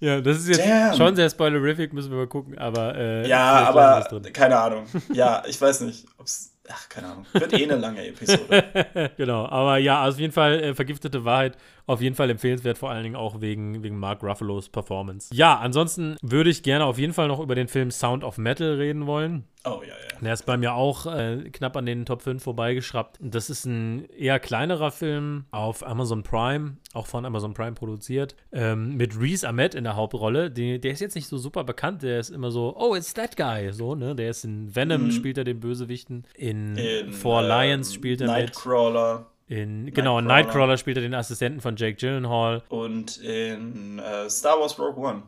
Ja, 0.00 0.20
das 0.20 0.38
ist 0.38 0.48
jetzt 0.48 0.66
Damn. 0.66 0.96
schon 0.96 1.16
sehr 1.16 1.30
spoilerific, 1.30 1.92
müssen 1.92 2.10
wir 2.10 2.18
mal 2.18 2.26
gucken, 2.26 2.58
aber. 2.58 2.96
Äh, 2.96 3.28
ja, 3.28 3.68
aber 3.68 4.06
keine 4.32 4.58
Ahnung. 4.58 4.86
Ja, 5.12 5.44
ich 5.46 5.60
weiß 5.60 5.82
nicht, 5.82 6.06
ob 6.18 6.26
es 6.26 6.50
Ach, 6.68 6.88
keine 6.88 7.08
Ahnung. 7.08 7.26
Wird 7.32 7.52
eh 7.52 7.64
eine 7.64 7.76
lange 7.76 8.06
Episode. 8.06 9.12
genau, 9.16 9.46
aber 9.46 9.76
ja, 9.76 10.00
also 10.02 10.16
auf 10.16 10.20
jeden 10.20 10.32
Fall 10.32 10.60
äh, 10.60 10.74
vergiftete 10.74 11.24
Wahrheit. 11.24 11.58
Auf 11.86 12.00
jeden 12.00 12.14
Fall 12.14 12.30
empfehlenswert, 12.30 12.78
vor 12.78 12.90
allen 12.90 13.02
Dingen 13.02 13.16
auch 13.16 13.40
wegen, 13.40 13.82
wegen 13.82 13.98
Mark 13.98 14.22
Ruffalos 14.22 14.70
Performance. 14.70 15.34
Ja, 15.34 15.58
ansonsten 15.58 16.16
würde 16.22 16.48
ich 16.48 16.62
gerne 16.62 16.86
auf 16.86 16.98
jeden 16.98 17.12
Fall 17.12 17.28
noch 17.28 17.40
über 17.40 17.54
den 17.54 17.68
Film 17.68 17.90
Sound 17.90 18.24
of 18.24 18.38
Metal 18.38 18.74
reden 18.74 19.06
wollen. 19.06 19.44
Oh 19.66 19.80
ja, 19.82 19.94
ja. 19.94 20.20
Der 20.20 20.32
ist 20.32 20.44
bei 20.44 20.56
mir 20.56 20.74
auch 20.74 21.06
äh, 21.06 21.48
knapp 21.50 21.76
an 21.76 21.86
den 21.86 22.04
Top 22.04 22.22
5 22.22 22.42
vorbeigeschraubt. 22.42 23.18
Das 23.20 23.48
ist 23.48 23.64
ein 23.64 24.06
eher 24.10 24.38
kleinerer 24.38 24.90
Film 24.90 25.44
auf 25.52 25.86
Amazon 25.86 26.22
Prime, 26.22 26.76
auch 26.92 27.06
von 27.06 27.24
Amazon 27.24 27.54
Prime 27.54 27.72
produziert, 27.72 28.36
ähm, 28.52 28.96
mit 28.96 29.18
Reese 29.18 29.48
Ahmed 29.48 29.74
in 29.74 29.84
der 29.84 29.96
Hauptrolle. 29.96 30.50
Die, 30.50 30.78
der 30.78 30.92
ist 30.92 31.00
jetzt 31.00 31.14
nicht 31.14 31.28
so 31.28 31.38
super 31.38 31.64
bekannt, 31.64 32.02
der 32.02 32.20
ist 32.20 32.30
immer 32.30 32.50
so, 32.50 32.74
oh, 32.76 32.94
it's 32.94 33.14
that 33.14 33.36
guy, 33.36 33.72
so, 33.72 33.94
ne? 33.94 34.14
Der 34.14 34.30
ist 34.30 34.44
in 34.44 34.74
Venom, 34.74 35.04
mhm. 35.04 35.10
spielt 35.12 35.38
er 35.38 35.44
den 35.44 35.60
Bösewichten. 35.60 36.26
In, 36.34 36.76
in 36.76 37.12
Four 37.12 37.42
äh, 37.42 37.68
Lions 37.68 37.92
spielt 37.92 38.20
er 38.20 38.26
Nightcrawler. 38.26 39.18
mit. 39.18 39.33
In, 39.46 39.92
genau, 39.92 40.18
in 40.18 40.26
Nightcrawler 40.26 40.78
spielt 40.78 40.96
er 40.96 41.02
den 41.02 41.14
Assistenten 41.14 41.60
von 41.60 41.76
Jake 41.76 41.96
Gyllenhaal. 41.96 42.62
Und 42.68 43.18
in 43.18 43.98
äh, 43.98 44.28
Star 44.30 44.58
Wars 44.58 44.78
Rogue 44.78 45.04
One. 45.04 45.22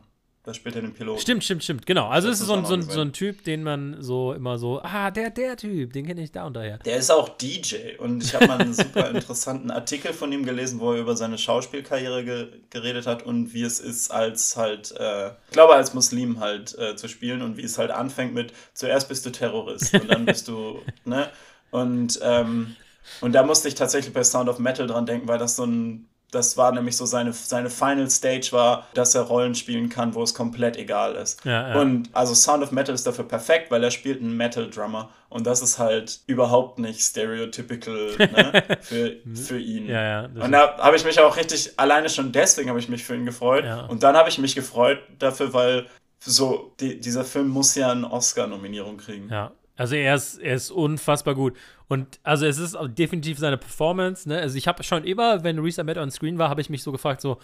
Da 0.47 0.53
spielt 0.53 0.77
er 0.77 0.81
den 0.81 0.93
Piloten. 0.93 1.19
Stimmt, 1.19 1.43
stimmt, 1.43 1.61
stimmt, 1.65 1.85
genau. 1.85 2.07
Also 2.07 2.29
es 2.29 2.39
ist 2.39 2.47
so 2.47 2.53
ein, 2.53 2.63
so, 2.63 2.73
ein, 2.73 2.81
so 2.81 3.01
ein 3.01 3.11
Typ, 3.11 3.43
den 3.43 3.63
man 3.63 3.97
so 3.99 4.31
immer 4.31 4.57
so, 4.57 4.79
ah, 4.81 5.11
der, 5.11 5.29
der 5.29 5.57
Typ, 5.57 5.91
den 5.91 6.07
kenne 6.07 6.21
ich 6.21 6.31
da 6.31 6.45
und 6.45 6.53
daher. 6.53 6.77
Der 6.77 6.95
ist 6.95 7.11
auch 7.11 7.27
DJ 7.37 7.97
und 7.97 8.23
ich 8.23 8.33
habe 8.33 8.47
mal 8.47 8.57
einen 8.57 8.73
super 8.73 9.09
interessanten 9.09 9.71
Artikel 9.71 10.13
von 10.13 10.31
ihm 10.31 10.45
gelesen, 10.45 10.79
wo 10.79 10.93
er 10.93 11.01
über 11.01 11.17
seine 11.17 11.37
Schauspielkarriere 11.37 12.23
ge 12.23 12.47
geredet 12.69 13.07
hat 13.07 13.23
und 13.23 13.53
wie 13.53 13.63
es 13.63 13.81
ist, 13.81 14.09
als 14.09 14.55
halt, 14.55 14.93
äh, 14.97 15.27
ich 15.27 15.51
glaube, 15.51 15.75
als 15.75 15.93
Muslim 15.93 16.39
halt 16.39 16.77
äh, 16.79 16.95
zu 16.95 17.09
spielen 17.09 17.41
und 17.41 17.57
wie 17.57 17.63
es 17.63 17.77
halt 17.77 17.91
anfängt 17.91 18.33
mit, 18.33 18.53
zuerst 18.73 19.09
bist 19.09 19.25
du 19.25 19.31
Terrorist 19.31 19.93
und 19.95 20.09
dann 20.09 20.23
bist 20.25 20.47
du, 20.47 20.81
ne? 21.03 21.29
Und, 21.71 22.21
ähm, 22.23 22.77
und 23.21 23.33
da 23.33 23.43
musste 23.43 23.67
ich 23.67 23.75
tatsächlich 23.75 24.13
bei 24.13 24.23
Sound 24.23 24.49
of 24.49 24.59
Metal 24.59 24.87
dran 24.87 25.05
denken, 25.05 25.27
weil 25.27 25.39
das 25.39 25.55
so 25.55 25.65
ein 25.65 26.07
das 26.31 26.57
war 26.57 26.73
nämlich 26.73 26.97
so 26.97 27.05
seine, 27.05 27.31
seine 27.31 27.69
Final 27.69 28.09
Stage 28.09 28.49
war, 28.51 28.87
dass 28.93 29.15
er 29.15 29.21
Rollen 29.21 29.55
spielen 29.55 29.87
kann, 29.87 30.13
wo 30.13 30.23
es 30.23 30.33
komplett 30.33 30.75
egal 30.75 31.15
ist. 31.15 31.43
Ja, 31.45 31.69
ja. 31.69 31.79
Und 31.79 32.09
also 32.13 32.33
Sound 32.33 32.63
of 32.63 32.71
Metal 32.71 32.93
ist 32.93 33.07
dafür 33.07 33.25
perfekt, 33.25 33.71
weil 33.71 33.81
er 33.83 33.91
spielt 33.91 34.21
einen 34.21 34.35
Metal 34.35 34.69
Drummer 34.69 35.09
und 35.29 35.47
das 35.47 35.61
ist 35.61 35.79
halt 35.79 36.19
überhaupt 36.27 36.79
nicht 36.79 36.99
stereotypical 36.99 38.17
ne, 38.17 38.63
für, 38.81 39.17
für 39.33 39.59
ihn. 39.59 39.87
Ja, 39.87 40.25
und 40.25 40.51
da 40.51 40.77
habe 40.77 40.97
ich 40.97 41.05
mich 41.05 41.19
auch 41.19 41.37
richtig, 41.37 41.73
alleine 41.77 42.09
schon 42.09 42.33
deswegen 42.33 42.69
habe 42.69 42.79
ich 42.79 42.89
mich 42.89 43.05
für 43.05 43.15
ihn 43.15 43.25
gefreut. 43.25 43.63
Und 43.87 44.03
dann 44.03 44.17
habe 44.17 44.27
ich 44.27 44.37
mich 44.37 44.53
gefreut 44.53 44.99
dafür, 45.19 45.53
weil 45.53 45.85
so 46.19 46.73
die, 46.81 46.99
dieser 46.99 47.23
Film 47.23 47.47
muss 47.47 47.75
ja 47.75 47.91
eine 47.91 48.11
Oscar-Nominierung 48.11 48.97
kriegen. 48.97 49.29
Ja, 49.29 49.51
also 49.77 49.95
er 49.95 50.15
ist, 50.15 50.39
er 50.39 50.55
ist 50.55 50.71
unfassbar 50.71 51.35
gut. 51.35 51.55
Und 51.87 52.19
also 52.23 52.45
es 52.45 52.57
ist 52.57 52.77
definitiv 52.97 53.37
seine 53.37 53.57
Performance, 53.57 54.27
ne? 54.27 54.39
Also 54.39 54.57
ich 54.57 54.67
habe 54.67 54.83
schon 54.83 55.05
immer, 55.05 55.43
wenn 55.43 55.59
Reese 55.59 55.81
Ahmed 55.81 55.97
on 55.97 56.11
Screen 56.11 56.37
war, 56.37 56.49
habe 56.49 56.59
ich 56.59 56.69
mich 56.69 56.83
so 56.83 56.91
gefragt, 56.91 57.21
so, 57.21 57.37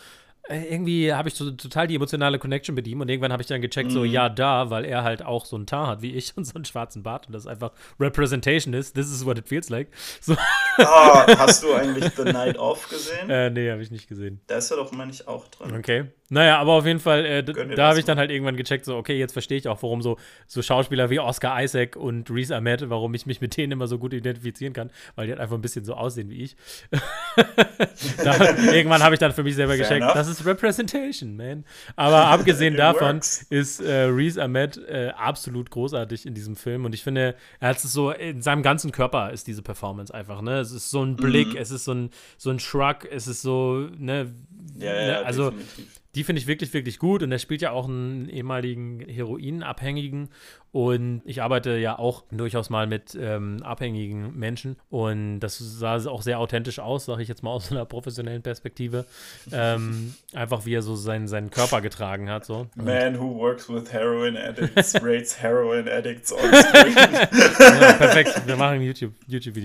äh, 0.50 0.74
irgendwie 0.74 1.14
habe 1.14 1.30
ich 1.30 1.36
so 1.36 1.52
total 1.52 1.88
die 1.88 1.96
emotionale 1.96 2.38
Connection 2.38 2.76
mit 2.76 2.86
ihm 2.86 3.00
und 3.00 3.10
irgendwann 3.10 3.32
habe 3.32 3.42
ich 3.42 3.48
dann 3.48 3.62
gecheckt, 3.62 3.90
mhm. 3.90 3.94
so 3.94 4.04
ja, 4.04 4.28
da, 4.28 4.70
weil 4.70 4.84
er 4.84 5.04
halt 5.04 5.24
auch 5.24 5.46
so 5.46 5.58
ein 5.58 5.66
Tar 5.66 5.88
hat 5.88 6.02
wie 6.02 6.14
ich 6.14 6.36
und 6.36 6.44
so 6.44 6.56
einen 6.56 6.66
schwarzen 6.66 7.02
Bart 7.02 7.28
und 7.28 7.34
das 7.34 7.48
einfach 7.48 7.72
Representation 7.98 8.74
ist. 8.74 8.94
This 8.94 9.10
is 9.10 9.26
what 9.26 9.38
it 9.38 9.48
feels 9.48 9.70
like. 9.70 9.88
So. 10.20 10.36
Ah, 10.80 11.26
hast 11.38 11.64
du 11.64 11.74
eigentlich 11.76 12.12
The 12.16 12.24
Night 12.24 12.58
Off 12.58 12.90
gesehen? 12.90 13.30
Äh, 13.30 13.52
nee, 13.52 13.72
habe 13.72 13.82
ich 13.82 13.92
nicht 13.92 14.10
gesehen. 14.10 14.42
Da 14.48 14.58
ist 14.58 14.70
er 14.70 14.78
doch, 14.78 14.92
meine 14.92 15.12
ich, 15.12 15.28
auch 15.28 15.48
drin. 15.48 15.74
Okay. 15.78 16.06
Naja, 16.34 16.58
aber 16.58 16.72
auf 16.72 16.86
jeden 16.88 17.00
Fall, 17.00 17.26
äh, 17.26 17.44
da 17.44 17.90
habe 17.90 18.00
ich 18.00 18.06
dann 18.06 18.18
halt 18.18 18.32
irgendwann 18.32 18.58
gecheckt, 18.58 18.86
so, 18.86 18.98
okay, 18.98 19.20
jetzt 19.20 19.34
verstehe 19.34 19.60
ich 19.60 19.68
auch, 19.68 19.84
warum 19.84 20.02
so, 20.02 20.18
so 20.48 20.64
Schauspieler 20.64 21.12
wie 21.12 21.20
Oscar 21.20 21.62
Isaac 21.62 21.96
und 21.96 22.32
Reese 22.32 22.56
Ahmed, 22.56 22.90
warum 22.90 23.14
ich 23.14 23.28
mich 23.28 23.40
mit 23.40 23.56
denen 23.56 23.74
immer 23.74 23.86
so 23.86 24.00
gut 24.00 24.14
identifizieren 24.14 24.74
kann, 24.74 24.90
weil 25.16 25.28
die 25.28 25.34
halt 25.34 25.40
einfach 25.40 25.56
ein 25.56 25.62
bisschen 25.62 25.86
so 25.86 25.94
aussehen 25.94 26.32
wie 26.32 26.42
ich. 26.42 26.56
da, 28.24 28.58
irgendwann 28.74 29.04
habe 29.04 29.14
ich 29.14 29.20
dann 29.20 29.32
für 29.32 29.44
mich 29.44 29.54
selber 29.54 29.74
Fair 29.74 29.84
gecheckt, 29.84 30.02
enough. 30.02 30.16
das 30.16 30.28
ist 30.28 30.44
Representation, 30.44 31.38
man. 31.38 31.66
Aber 31.96 32.26
abgesehen 32.26 32.76
davon 32.78 33.18
works. 33.18 33.46
ist 33.52 33.80
äh, 33.82 34.06
Reese 34.06 34.42
Ahmed 34.42 34.78
äh, 34.88 35.12
absolut 35.16 35.70
großartig 35.70 36.26
in 36.26 36.34
diesem 36.34 36.56
Film 36.56 36.86
und 36.86 36.96
ich 36.96 37.04
finde, 37.04 37.36
er 37.60 37.70
hat 37.70 37.78
es 37.78 37.84
so, 37.84 38.10
in 38.10 38.42
seinem 38.42 38.64
ganzen 38.64 38.92
Körper 38.92 39.30
ist 39.32 39.46
diese 39.46 39.62
Performance 39.62 40.12
einfach, 40.12 40.42
ne? 40.42 40.60
Es 40.60 40.72
ist 40.72 40.90
so 40.90 41.04
ein 41.04 41.16
Blick, 41.16 41.50
mhm. 41.50 41.58
es 41.58 41.70
ist 41.70 41.86
so 41.86 41.94
ein, 41.94 42.10
so 42.40 42.50
ein 42.50 42.58
Shrug, 42.58 43.06
es 43.12 43.28
ist 43.28 43.44
so, 43.44 43.88
ne? 44.00 44.34
Ja, 44.80 44.94
ja, 44.94 45.06
ne? 45.20 45.26
also 45.26 45.52
definitiv 45.52 46.03
die 46.16 46.24
finde 46.24 46.42
ich 46.42 46.48
wirklich, 46.48 46.74
wirklich 46.74 47.00
gut. 47.00 47.24
Und 47.24 47.32
er 47.32 47.40
spielt 47.40 47.62
ja 47.62 47.72
auch 47.72 47.88
einen 47.88 48.30
ehemaligen 48.30 49.00
Heroinabhängigen. 49.00 50.30
Und 50.72 51.22
ich 51.26 51.42
arbeite 51.42 51.78
ja 51.78 51.98
auch 51.98 52.24
durchaus 52.32 52.70
mal 52.70 52.88
mit 52.88 53.18
ähm, 53.20 53.62
abhängigen 53.64 54.38
Menschen. 54.38 54.78
Und 54.90 55.40
das 55.40 55.58
sah 55.58 55.96
auch 56.08 56.22
sehr 56.22 56.40
authentisch 56.40 56.80
aus, 56.80 57.06
sage 57.06 57.22
ich 57.22 57.28
jetzt 57.28 57.44
mal 57.44 57.52
aus 57.52 57.72
einer 57.72 57.86
professionellen 57.86 58.42
Perspektive. 58.42 59.06
ähm, 59.52 60.14
einfach 60.34 60.66
wie 60.66 60.76
er 60.76 60.82
so 60.82 60.96
seinen, 60.96 61.28
seinen 61.28 61.50
Körper 61.50 61.82
getragen 61.82 62.30
hat. 62.30 62.46
So. 62.46 62.68
Man 62.76 63.20
who 63.20 63.36
works 63.36 63.70
with 63.70 63.92
heroin 63.92 64.38
addicts 64.38 64.96
rates 65.02 65.42
heroin 65.42 65.88
addicts 65.88 66.32
on 66.32 66.40
screen. 66.40 66.96
ja, 67.82 67.94
perfekt. 67.94 68.42
Wir 68.46 68.56
machen 68.56 68.76
ein 68.76 68.82
YouTube-Video. 68.82 69.14
YouTube 69.28 69.58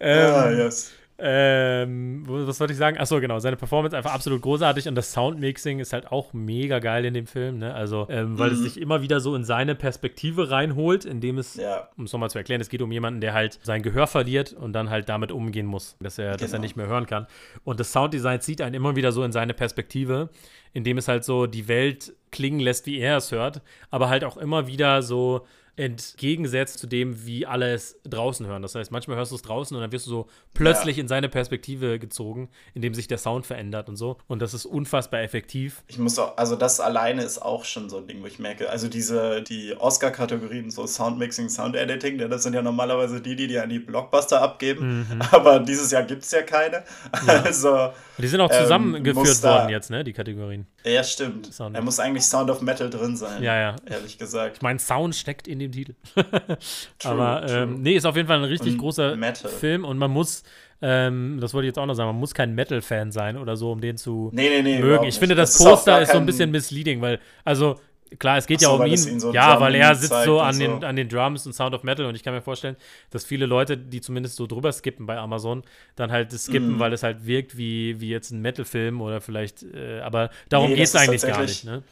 ähm, 0.00 0.34
ah, 0.34 0.50
yes. 0.50 0.92
Ähm, 1.24 2.24
was 2.26 2.58
wollte 2.58 2.72
ich 2.72 2.78
sagen? 2.80 2.98
Achso, 2.98 3.20
genau. 3.20 3.38
Seine 3.38 3.56
Performance 3.56 3.96
einfach 3.96 4.12
absolut 4.12 4.42
großartig 4.42 4.88
und 4.88 4.96
das 4.96 5.12
Soundmixing 5.12 5.78
ist 5.78 5.92
halt 5.92 6.10
auch 6.10 6.32
mega 6.32 6.80
geil 6.80 7.04
in 7.04 7.14
dem 7.14 7.28
Film, 7.28 7.58
ne? 7.58 7.72
Also, 7.72 8.08
ähm, 8.10 8.40
weil 8.40 8.50
mhm. 8.50 8.56
es 8.56 8.62
sich 8.62 8.80
immer 8.80 9.02
wieder 9.02 9.20
so 9.20 9.36
in 9.36 9.44
seine 9.44 9.76
Perspektive 9.76 10.50
reinholt, 10.50 11.04
indem 11.04 11.38
es, 11.38 11.54
ja. 11.54 11.88
um 11.96 12.06
es 12.06 12.12
nochmal 12.12 12.30
zu 12.30 12.38
erklären, 12.38 12.60
es 12.60 12.68
geht 12.68 12.82
um 12.82 12.90
jemanden, 12.90 13.20
der 13.20 13.34
halt 13.34 13.60
sein 13.62 13.82
Gehör 13.82 14.08
verliert 14.08 14.52
und 14.52 14.72
dann 14.72 14.90
halt 14.90 15.08
damit 15.08 15.30
umgehen 15.30 15.66
muss, 15.66 15.96
dass 16.00 16.18
er, 16.18 16.32
genau. 16.32 16.36
dass 16.38 16.42
er 16.42 16.48
genau. 16.50 16.62
nicht 16.62 16.76
mehr 16.76 16.88
hören 16.88 17.06
kann. 17.06 17.28
Und 17.62 17.78
das 17.78 17.92
Sounddesign 17.92 18.40
zieht 18.40 18.60
einen 18.60 18.74
immer 18.74 18.96
wieder 18.96 19.12
so 19.12 19.22
in 19.22 19.30
seine 19.30 19.54
Perspektive, 19.54 20.28
indem 20.72 20.98
es 20.98 21.06
halt 21.06 21.22
so 21.22 21.46
die 21.46 21.68
Welt 21.68 22.14
klingen 22.32 22.58
lässt, 22.58 22.86
wie 22.86 22.98
er 22.98 23.18
es 23.18 23.30
hört, 23.30 23.62
aber 23.90 24.08
halt 24.08 24.24
auch 24.24 24.36
immer 24.36 24.66
wieder 24.66 25.02
so 25.02 25.46
entgegensetzt 25.76 26.78
zu 26.78 26.86
dem, 26.86 27.24
wie 27.24 27.46
alle 27.46 27.72
es 27.72 27.98
draußen 28.04 28.46
hören. 28.46 28.60
Das 28.60 28.74
heißt, 28.74 28.90
manchmal 28.90 29.16
hörst 29.16 29.32
du 29.32 29.36
es 29.36 29.42
draußen 29.42 29.74
und 29.74 29.80
dann 29.80 29.90
wirst 29.90 30.06
du 30.06 30.10
so 30.10 30.28
plötzlich 30.52 30.98
ja. 30.98 31.02
in 31.02 31.08
seine 31.08 31.30
Perspektive 31.30 31.98
gezogen, 31.98 32.50
indem 32.74 32.92
sich 32.92 33.08
der 33.08 33.16
Sound 33.16 33.46
verändert 33.46 33.88
und 33.88 33.96
so. 33.96 34.18
Und 34.26 34.42
das 34.42 34.52
ist 34.52 34.66
unfassbar 34.66 35.22
effektiv. 35.22 35.82
Ich 35.88 35.98
muss 35.98 36.18
auch, 36.18 36.36
also 36.36 36.56
das 36.56 36.78
alleine 36.78 37.22
ist 37.22 37.40
auch 37.40 37.64
schon 37.64 37.88
so 37.88 37.98
ein 37.98 38.06
Ding, 38.06 38.22
wo 38.22 38.26
ich 38.26 38.38
merke, 38.38 38.68
also 38.68 38.88
diese, 38.88 39.42
die 39.42 39.74
Oscar-Kategorien, 39.78 40.70
so 40.70 40.86
Soundmixing, 40.86 41.48
Sound-Editing, 41.48 42.18
das 42.18 42.42
sind 42.42 42.54
ja 42.54 42.60
normalerweise 42.60 43.22
die, 43.22 43.34
die 43.34 43.46
die 43.46 43.58
an 43.58 43.70
die 43.70 43.78
Blockbuster 43.78 44.42
abgeben. 44.42 45.06
Mhm. 45.10 45.22
Aber 45.30 45.60
dieses 45.60 45.90
Jahr 45.90 46.02
gibt 46.02 46.22
es 46.22 46.30
ja 46.32 46.42
keine. 46.42 46.84
Ja. 47.26 47.42
Also. 47.42 47.92
Die 48.18 48.28
sind 48.28 48.40
auch 48.40 48.50
ähm, 48.52 48.60
zusammengeführt 48.60 49.38
ähm, 49.38 49.42
worden 49.42 49.68
jetzt, 49.70 49.90
ne, 49.90 50.04
die 50.04 50.12
Kategorien. 50.12 50.66
Ja, 50.84 51.02
stimmt. 51.02 51.52
Sound 51.52 51.74
er 51.74 51.82
muss 51.82 51.98
eigentlich 51.98 52.24
Sound 52.24 52.50
of 52.50 52.60
Metal 52.60 52.90
drin 52.90 53.16
sein. 53.16 53.42
Ja, 53.42 53.58
ja. 53.58 53.76
Ehrlich 53.86 54.18
gesagt. 54.18 54.56
Ich 54.56 54.62
meine, 54.62 54.78
Sound 54.78 55.14
steckt 55.14 55.48
in 55.48 55.61
dem 55.62 55.72
Titel. 55.72 55.94
true, 56.14 56.56
Aber 57.02 57.46
ähm, 57.48 57.82
nee, 57.82 57.94
ist 57.94 58.04
auf 58.04 58.16
jeden 58.16 58.28
Fall 58.28 58.38
ein 58.38 58.44
richtig 58.44 58.74
und 58.74 58.78
großer 58.78 59.16
Metal. 59.16 59.50
Film 59.50 59.84
und 59.84 59.98
man 59.98 60.10
muss, 60.10 60.42
ähm, 60.80 61.38
das 61.40 61.54
wollte 61.54 61.66
ich 61.66 61.70
jetzt 61.70 61.78
auch 61.78 61.86
noch 61.86 61.94
sagen, 61.94 62.08
man 62.08 62.20
muss 62.20 62.34
kein 62.34 62.54
Metal-Fan 62.54 63.12
sein 63.12 63.36
oder 63.36 63.56
so, 63.56 63.72
um 63.72 63.80
den 63.80 63.96
zu 63.96 64.30
nee, 64.32 64.48
nee, 64.48 64.62
nee, 64.62 64.80
mögen. 64.80 65.04
Ich 65.04 65.18
finde, 65.18 65.34
das, 65.34 65.56
das 65.56 65.64
Poster 65.64 66.00
ist, 66.00 66.08
ist 66.08 66.12
so 66.12 66.18
ein 66.18 66.26
bisschen 66.26 66.50
misleading, 66.50 67.00
weil, 67.00 67.18
also 67.44 67.76
klar, 68.18 68.38
es 68.38 68.46
geht 68.46 68.60
so, 68.60 68.66
ja 68.66 68.72
um 68.74 68.86
ihn. 68.86 68.92
ihn 68.92 69.20
so 69.20 69.32
ja, 69.32 69.60
weil 69.60 69.74
er 69.74 69.94
sitzt 69.94 70.24
so 70.24 70.40
an, 70.40 70.58
den, 70.58 70.80
so. 70.80 70.86
an 70.86 70.96
den 70.96 71.08
Drums 71.08 71.46
und 71.46 71.52
Sound 71.52 71.74
of 71.74 71.82
Metal 71.82 72.06
und 72.06 72.14
ich 72.14 72.22
kann 72.22 72.34
mir 72.34 72.42
vorstellen, 72.42 72.76
dass 73.10 73.24
viele 73.24 73.46
Leute, 73.46 73.76
die 73.76 74.00
zumindest 74.00 74.36
so 74.36 74.46
drüber 74.46 74.72
skippen 74.72 75.06
bei 75.06 75.18
Amazon, 75.18 75.62
dann 75.96 76.10
halt 76.12 76.32
skippen, 76.32 76.76
mm. 76.76 76.80
weil 76.80 76.92
es 76.92 77.02
halt 77.02 77.26
wirkt 77.26 77.56
wie, 77.56 78.00
wie 78.00 78.08
jetzt 78.08 78.30
ein 78.30 78.40
Metal-Film 78.40 79.00
oder 79.00 79.20
vielleicht, 79.20 79.62
äh, 79.62 80.00
aber 80.00 80.30
darum 80.48 80.70
nee, 80.70 80.76
geht 80.76 80.84
es 80.84 80.96
eigentlich 80.96 81.22
gar 81.22 81.42
nicht. 81.42 81.64
Ne? 81.64 81.82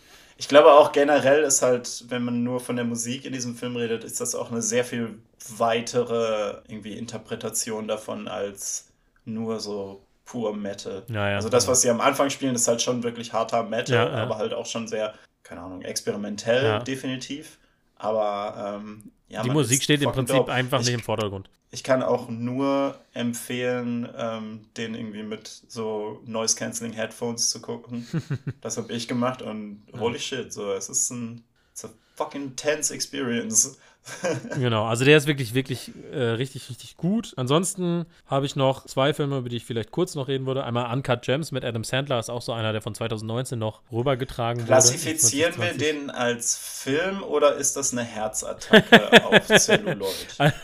Ich 0.41 0.49
glaube 0.49 0.73
auch 0.73 0.93
generell 0.93 1.43
ist 1.43 1.61
halt, 1.61 2.07
wenn 2.09 2.25
man 2.25 2.43
nur 2.43 2.61
von 2.61 2.75
der 2.75 2.87
Musik 2.87 3.27
in 3.27 3.35
diesem 3.35 3.55
Film 3.55 3.77
redet, 3.77 4.05
ist 4.05 4.23
das 4.23 4.35
auch 4.35 4.51
eine 4.51 4.63
sehr 4.63 4.87
viel 4.87 5.19
weitere 5.59 6.63
irgendwie 6.67 6.97
Interpretation 6.97 7.87
davon 7.87 8.27
als 8.27 8.89
nur 9.27 9.61
so 9.61 10.03
pur 10.25 10.57
Metal. 10.57 11.03
Ja, 11.09 11.29
ja, 11.29 11.37
also 11.37 11.51
das, 11.51 11.69
was 11.69 11.83
sie 11.83 11.91
am 11.91 12.01
Anfang 12.01 12.31
spielen, 12.31 12.55
ist 12.55 12.67
halt 12.67 12.81
schon 12.81 13.03
wirklich 13.03 13.35
harter 13.35 13.65
Metal, 13.65 13.95
Ja, 13.95 14.23
aber 14.23 14.39
halt 14.39 14.55
auch 14.55 14.65
schon 14.65 14.89
sehr, 14.89 15.13
keine 15.43 15.61
Ahnung, 15.61 15.83
experimentell 15.83 16.79
definitiv. 16.85 17.59
Aber 17.97 18.79
ähm, 18.81 19.13
ja, 19.31 19.43
Die 19.43 19.51
Musik 19.51 19.83
steht 19.83 20.03
im 20.03 20.11
Prinzip 20.11 20.37
dope. 20.37 20.53
einfach 20.53 20.81
ich, 20.81 20.87
nicht 20.87 20.95
im 20.95 21.01
Vordergrund. 21.01 21.49
Ich 21.71 21.85
kann 21.85 22.03
auch 22.03 22.29
nur 22.29 22.99
empfehlen, 23.15 24.09
ähm, 24.17 24.67
den 24.77 24.95
irgendwie 24.95 25.23
mit 25.23 25.49
so 25.69 26.21
Noise-Canceling 26.27 26.93
Headphones 26.93 27.49
zu 27.49 27.63
gucken. 27.63 28.07
das 28.61 28.77
habe 28.77 28.93
ich 28.93 29.07
gemacht 29.07 29.41
und 29.41 29.83
holy 29.99 30.19
shit, 30.19 30.53
so, 30.53 30.73
es 30.73 30.89
ist 30.89 31.11
ein 31.11 31.45
it's 31.73 31.85
a 31.85 31.91
fucking 32.17 32.57
tense 32.57 32.93
experience. 32.93 33.79
Genau, 34.57 34.87
also 34.87 35.05
der 35.05 35.17
ist 35.17 35.27
wirklich, 35.27 35.55
wirklich 35.55 35.93
äh, 36.13 36.19
richtig, 36.19 36.69
richtig 36.69 36.97
gut. 36.97 37.33
Ansonsten 37.37 38.07
habe 38.27 38.47
ich 38.47 38.57
noch 38.57 38.87
zwei 38.87 39.13
Filme, 39.13 39.39
über 39.39 39.49
die 39.49 39.57
ich 39.57 39.65
vielleicht 39.65 39.91
kurz 39.91 40.15
noch 40.15 40.29
reden 40.29 40.47
würde. 40.47 40.65
Einmal 40.65 40.93
Uncut 40.93 41.23
Gems 41.23 41.53
mit 41.53 41.65
Adam 41.65 41.85
Sandler, 41.85 42.19
ist 42.19 42.31
auch 42.31 42.43
so 42.43 42.53
einer, 42.53 42.73
der 42.73 42.83
von 42.83 42.95
2019 42.95 43.59
noch 43.59 43.83
rübergetragen 43.93 44.63
wurde. 44.63 44.69
Klassifizieren 44.69 45.53
wir 45.57 45.73
2020. 45.73 45.79
den 45.79 46.11
als 46.11 46.57
Film 46.57 47.23
oder 47.23 47.55
ist 47.57 47.77
das 47.77 47.93
eine 47.93 48.03
Herzattacke 48.03 49.25
auf 49.25 49.47
Celluloid? 49.59 50.55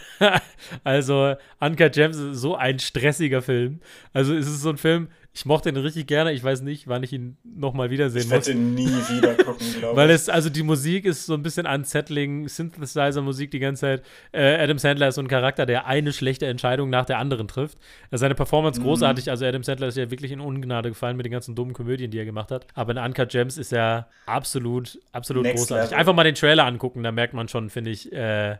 Also, 0.83 1.35
Uncut 1.61 1.93
Gems 1.93 2.17
ist 2.17 2.41
so 2.41 2.57
ein 2.57 2.79
stressiger 2.79 3.43
Film. 3.43 3.81
Also, 4.13 4.35
es 4.35 4.47
ist 4.47 4.63
so 4.63 4.71
ein 4.71 4.79
Film, 4.79 5.09
ich 5.37 5.45
mochte 5.45 5.69
ihn 5.69 5.77
richtig 5.77 6.07
gerne. 6.07 6.33
Ich 6.33 6.43
weiß 6.43 6.63
nicht, 6.63 6.89
wann 6.89 7.03
ich 7.03 7.13
ihn 7.13 7.37
nochmal 7.45 7.91
wiedersehen 7.91 8.23
Ich 8.23 8.29
muss. 8.29 8.47
werde 8.47 8.53
den 8.59 8.75
nie 8.75 8.87
wieder 8.89 9.35
gucken, 9.35 9.67
glaube 9.79 9.91
ich. 9.93 9.97
Weil 9.97 10.09
es, 10.09 10.31
also 10.31 10.49
die 10.49 10.63
Musik 10.63 11.05
ist 11.05 11.27
so 11.27 11.35
ein 11.35 11.43
bisschen 11.43 11.67
unsettling, 11.67 12.49
Synthesizer-Musik 12.49 13.51
die 13.51 13.59
ganze 13.59 13.81
Zeit. 13.81 14.03
Äh, 14.33 14.57
Adam 14.57 14.79
Sandler 14.79 15.09
ist 15.09 15.17
so 15.17 15.21
ein 15.21 15.29
Charakter, 15.29 15.67
der 15.67 15.87
eine 15.87 16.15
schlechte 16.15 16.47
Entscheidung 16.47 16.89
nach 16.89 17.05
der 17.05 17.19
anderen 17.19 17.49
trifft. 17.49 17.77
Seine 18.11 18.35
Performance 18.35 18.81
großartig. 18.81 19.29
Also 19.29 19.45
Adam 19.45 19.63
Sandler 19.63 19.89
ist 19.89 19.99
ja 19.99 20.11
wirklich 20.11 20.33
in 20.33 20.41
Ungnade 20.41 20.89
gefallen 20.89 21.19
mit 21.19 21.27
den 21.27 21.33
ganzen 21.33 21.55
dummen 21.55 21.75
Komödien, 21.75 22.11
die 22.11 22.19
er 22.19 22.25
gemacht 22.25 22.51
hat. 22.51 22.67
Aber 22.73 22.93
in 22.93 22.99
Uncut 22.99 23.29
Gems 23.29 23.59
ist 23.59 23.75
er 23.75 24.09
absolut, 24.25 24.99
absolut 25.13 25.43
Next 25.43 25.59
großartig. 25.69 25.91
level. 25.91 25.99
Einfach 26.01 26.15
mal 26.15 26.25
den 26.25 26.35
Trailer 26.35 26.65
angucken, 26.65 27.03
da 27.03 27.13
merkt 27.13 27.35
man 27.35 27.49
schon, 27.49 27.69
finde 27.69 27.91
ich, 27.91 28.11
äh, 28.11 28.53
äh, 28.53 28.57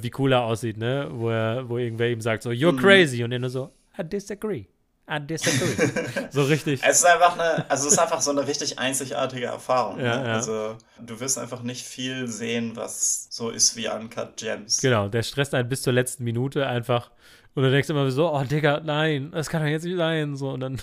wie 0.00 0.10
cool 0.18 0.32
er 0.32 0.44
aussieht, 0.44 0.78
ne? 0.78 1.08
Wo, 1.10 1.28
er, 1.28 1.68
wo 1.68 1.76
irgendwer 1.76 2.08
ihm 2.08 2.22
sagt 2.22 2.44
so, 2.44 2.48
you're 2.50 2.74
crazy. 2.80 3.22
Und 3.24 3.32
er 3.32 3.40
nur 3.40 3.50
so, 3.50 3.70
I 4.00 4.04
disagree. 4.04 4.64
I 5.10 5.20
disagree. 5.20 6.28
so 6.30 6.42
richtig. 6.42 6.80
Es 6.82 6.98
ist 6.98 7.06
einfach 7.06 7.38
eine, 7.38 7.70
also 7.70 7.86
es 7.86 7.94
ist 7.94 7.98
einfach 7.98 8.20
so 8.20 8.30
eine 8.30 8.46
richtig 8.46 8.78
einzigartige 8.78 9.46
Erfahrung. 9.46 9.98
Ja, 9.98 10.20
ne? 10.20 10.28
ja. 10.28 10.34
Also 10.34 10.76
du 11.00 11.18
wirst 11.18 11.38
einfach 11.38 11.62
nicht 11.62 11.86
viel 11.86 12.28
sehen, 12.28 12.76
was 12.76 13.26
so 13.30 13.48
ist 13.48 13.74
wie 13.76 13.88
Uncut 13.88 14.36
Gems. 14.36 14.80
Genau, 14.80 15.08
der 15.08 15.22
stresst 15.22 15.54
einen 15.54 15.68
bis 15.68 15.82
zur 15.82 15.94
letzten 15.94 16.24
Minute 16.24 16.66
einfach. 16.66 17.10
Und 17.58 17.64
du 17.64 17.72
denkst 17.72 17.90
immer 17.90 18.08
so, 18.12 18.32
oh 18.32 18.44
Digga, 18.44 18.80
nein, 18.84 19.32
das 19.32 19.50
kann 19.50 19.60
doch 19.62 19.68
jetzt 19.68 19.82
nicht 19.82 19.96
sein. 19.96 20.36
So, 20.36 20.50
und 20.50 20.60
dann, 20.60 20.80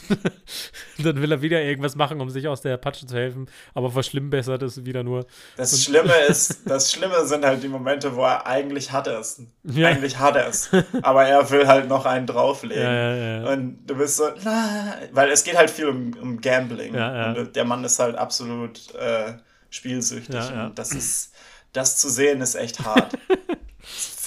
dann 0.97 1.21
will 1.21 1.31
er 1.31 1.41
wieder 1.41 1.61
irgendwas 1.61 1.95
machen, 1.95 2.19
um 2.19 2.29
sich 2.29 2.49
aus 2.49 2.59
der 2.59 2.75
Patsche 2.75 3.05
zu 3.05 3.15
helfen. 3.15 3.47
Aber 3.73 3.89
verschlimmbessert 3.89 4.61
es 4.61 4.83
wieder 4.83 5.01
nur. 5.01 5.25
Das 5.55 5.81
Schlimme 5.81 6.13
ist, 6.27 6.69
das 6.69 6.91
Schlimme 6.91 7.25
sind 7.27 7.45
halt 7.45 7.63
die 7.63 7.69
Momente, 7.69 8.13
wo 8.17 8.23
er 8.23 8.45
eigentlich 8.45 8.91
hat 8.91 9.07
es. 9.07 9.41
Ja. 9.63 9.88
Eigentlich 9.88 10.19
hat 10.19 10.35
er 10.35 10.49
es. 10.49 10.69
Aber 11.01 11.25
er 11.25 11.49
will 11.49 11.65
halt 11.65 11.88
noch 11.88 12.05
einen 12.05 12.27
drauflegen. 12.27 12.83
Ja, 12.83 13.15
ja. 13.15 13.53
Und 13.53 13.79
du 13.88 13.95
bist 13.95 14.17
so, 14.17 14.25
na, 14.43 14.95
weil 15.13 15.29
es 15.29 15.45
geht 15.45 15.55
halt 15.55 15.69
viel 15.69 15.88
um, 15.88 16.11
um 16.21 16.41
Gambling. 16.41 16.93
Und 16.93 17.55
der 17.55 17.63
Mann 17.63 17.85
ist 17.85 17.99
halt 17.99 18.17
absolut 18.17 18.93
äh, 18.95 19.35
spielsüchtig. 19.69 20.51
Und 20.51 20.77
das 20.77 20.91
ist, 20.91 21.33
das 21.71 21.95
zu 21.95 22.09
sehen 22.09 22.41
ist 22.41 22.55
echt 22.55 22.81
hart. 22.81 23.17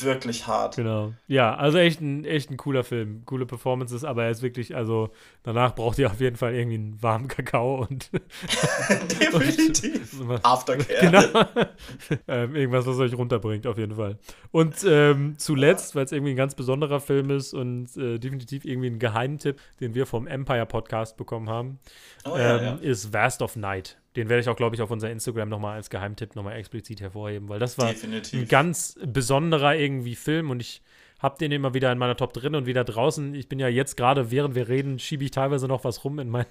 wirklich 0.00 0.46
hart. 0.46 0.76
Genau. 0.76 1.12
Ja, 1.26 1.54
also 1.56 1.78
echt 1.78 2.00
ein, 2.00 2.24
echt 2.24 2.50
ein 2.50 2.56
cooler 2.56 2.84
Film. 2.84 3.22
Coole 3.24 3.46
Performances, 3.46 4.04
aber 4.04 4.24
er 4.24 4.30
ist 4.30 4.42
wirklich, 4.42 4.76
also 4.76 5.10
danach 5.42 5.74
braucht 5.74 5.98
ihr 5.98 6.08
auf 6.10 6.20
jeden 6.20 6.36
Fall 6.36 6.54
irgendwie 6.54 6.76
einen 6.76 7.02
warmen 7.02 7.28
Kakao 7.28 7.84
und 7.88 8.10
Definitiv. 9.20 10.20
und- 10.20 10.44
Aftercare. 10.44 11.00
Genau. 11.00 11.44
ähm, 12.28 12.54
irgendwas, 12.54 12.86
was 12.86 12.98
euch 12.98 13.14
runterbringt, 13.14 13.66
auf 13.66 13.78
jeden 13.78 13.96
Fall. 13.96 14.18
Und 14.50 14.76
ähm, 14.86 15.34
zuletzt, 15.38 15.94
weil 15.94 16.04
es 16.04 16.12
irgendwie 16.12 16.32
ein 16.32 16.36
ganz 16.36 16.54
besonderer 16.54 17.00
Film 17.00 17.30
ist 17.30 17.54
und 17.54 17.96
äh, 17.96 18.18
definitiv 18.18 18.64
irgendwie 18.64 18.88
ein 18.90 18.98
Geheimtipp, 18.98 19.60
den 19.80 19.94
wir 19.94 20.06
vom 20.06 20.26
Empire 20.26 20.66
Podcast 20.66 21.16
bekommen 21.16 21.48
haben, 21.48 21.78
Oh, 22.24 22.36
ja, 22.36 22.56
ähm, 22.58 22.64
ja. 22.64 22.72
ist 22.80 23.12
Vast 23.12 23.42
of 23.42 23.56
Night. 23.56 23.98
Den 24.16 24.28
werde 24.28 24.40
ich 24.40 24.48
auch, 24.48 24.56
glaube 24.56 24.74
ich, 24.74 24.82
auf 24.82 24.90
unser 24.90 25.10
Instagram 25.10 25.48
nochmal 25.48 25.76
als 25.76 25.90
Geheimtipp 25.90 26.34
nochmal 26.34 26.56
explizit 26.56 27.00
hervorheben, 27.00 27.48
weil 27.48 27.58
das 27.58 27.78
war 27.78 27.88
Definitiv. 27.88 28.40
ein 28.40 28.48
ganz 28.48 28.98
besonderer 29.04 29.76
irgendwie 29.76 30.16
Film 30.16 30.50
und 30.50 30.60
ich 30.60 30.82
habe 31.18 31.36
den 31.38 31.52
immer 31.52 31.74
wieder 31.74 31.90
in 31.92 31.98
meiner 31.98 32.16
Top 32.16 32.32
drin 32.32 32.54
und 32.54 32.66
wieder 32.66 32.84
draußen. 32.84 33.34
Ich 33.34 33.48
bin 33.48 33.58
ja 33.58 33.68
jetzt 33.68 33.96
gerade, 33.96 34.30
während 34.30 34.54
wir 34.54 34.68
reden, 34.68 34.98
schiebe 34.98 35.24
ich 35.24 35.30
teilweise 35.30 35.66
noch 35.68 35.84
was 35.84 36.04
rum 36.04 36.18
in 36.18 36.28
meinen 36.30 36.46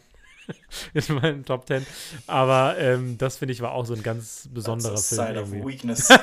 in 0.94 1.16
meinen 1.16 1.46
Top 1.46 1.68
10. 1.68 1.86
Aber 2.28 2.78
ähm, 2.78 3.18
das 3.18 3.38
finde 3.38 3.54
ich 3.54 3.62
war 3.62 3.72
auch 3.72 3.86
so 3.86 3.94
ein 3.94 4.04
ganz 4.04 4.48
besonderer 4.54 4.92
That's 4.92 5.18
a 5.18 5.26
Film. 5.26 5.46
sign 5.46 5.60
of 5.62 5.66
weakness. 5.66 6.10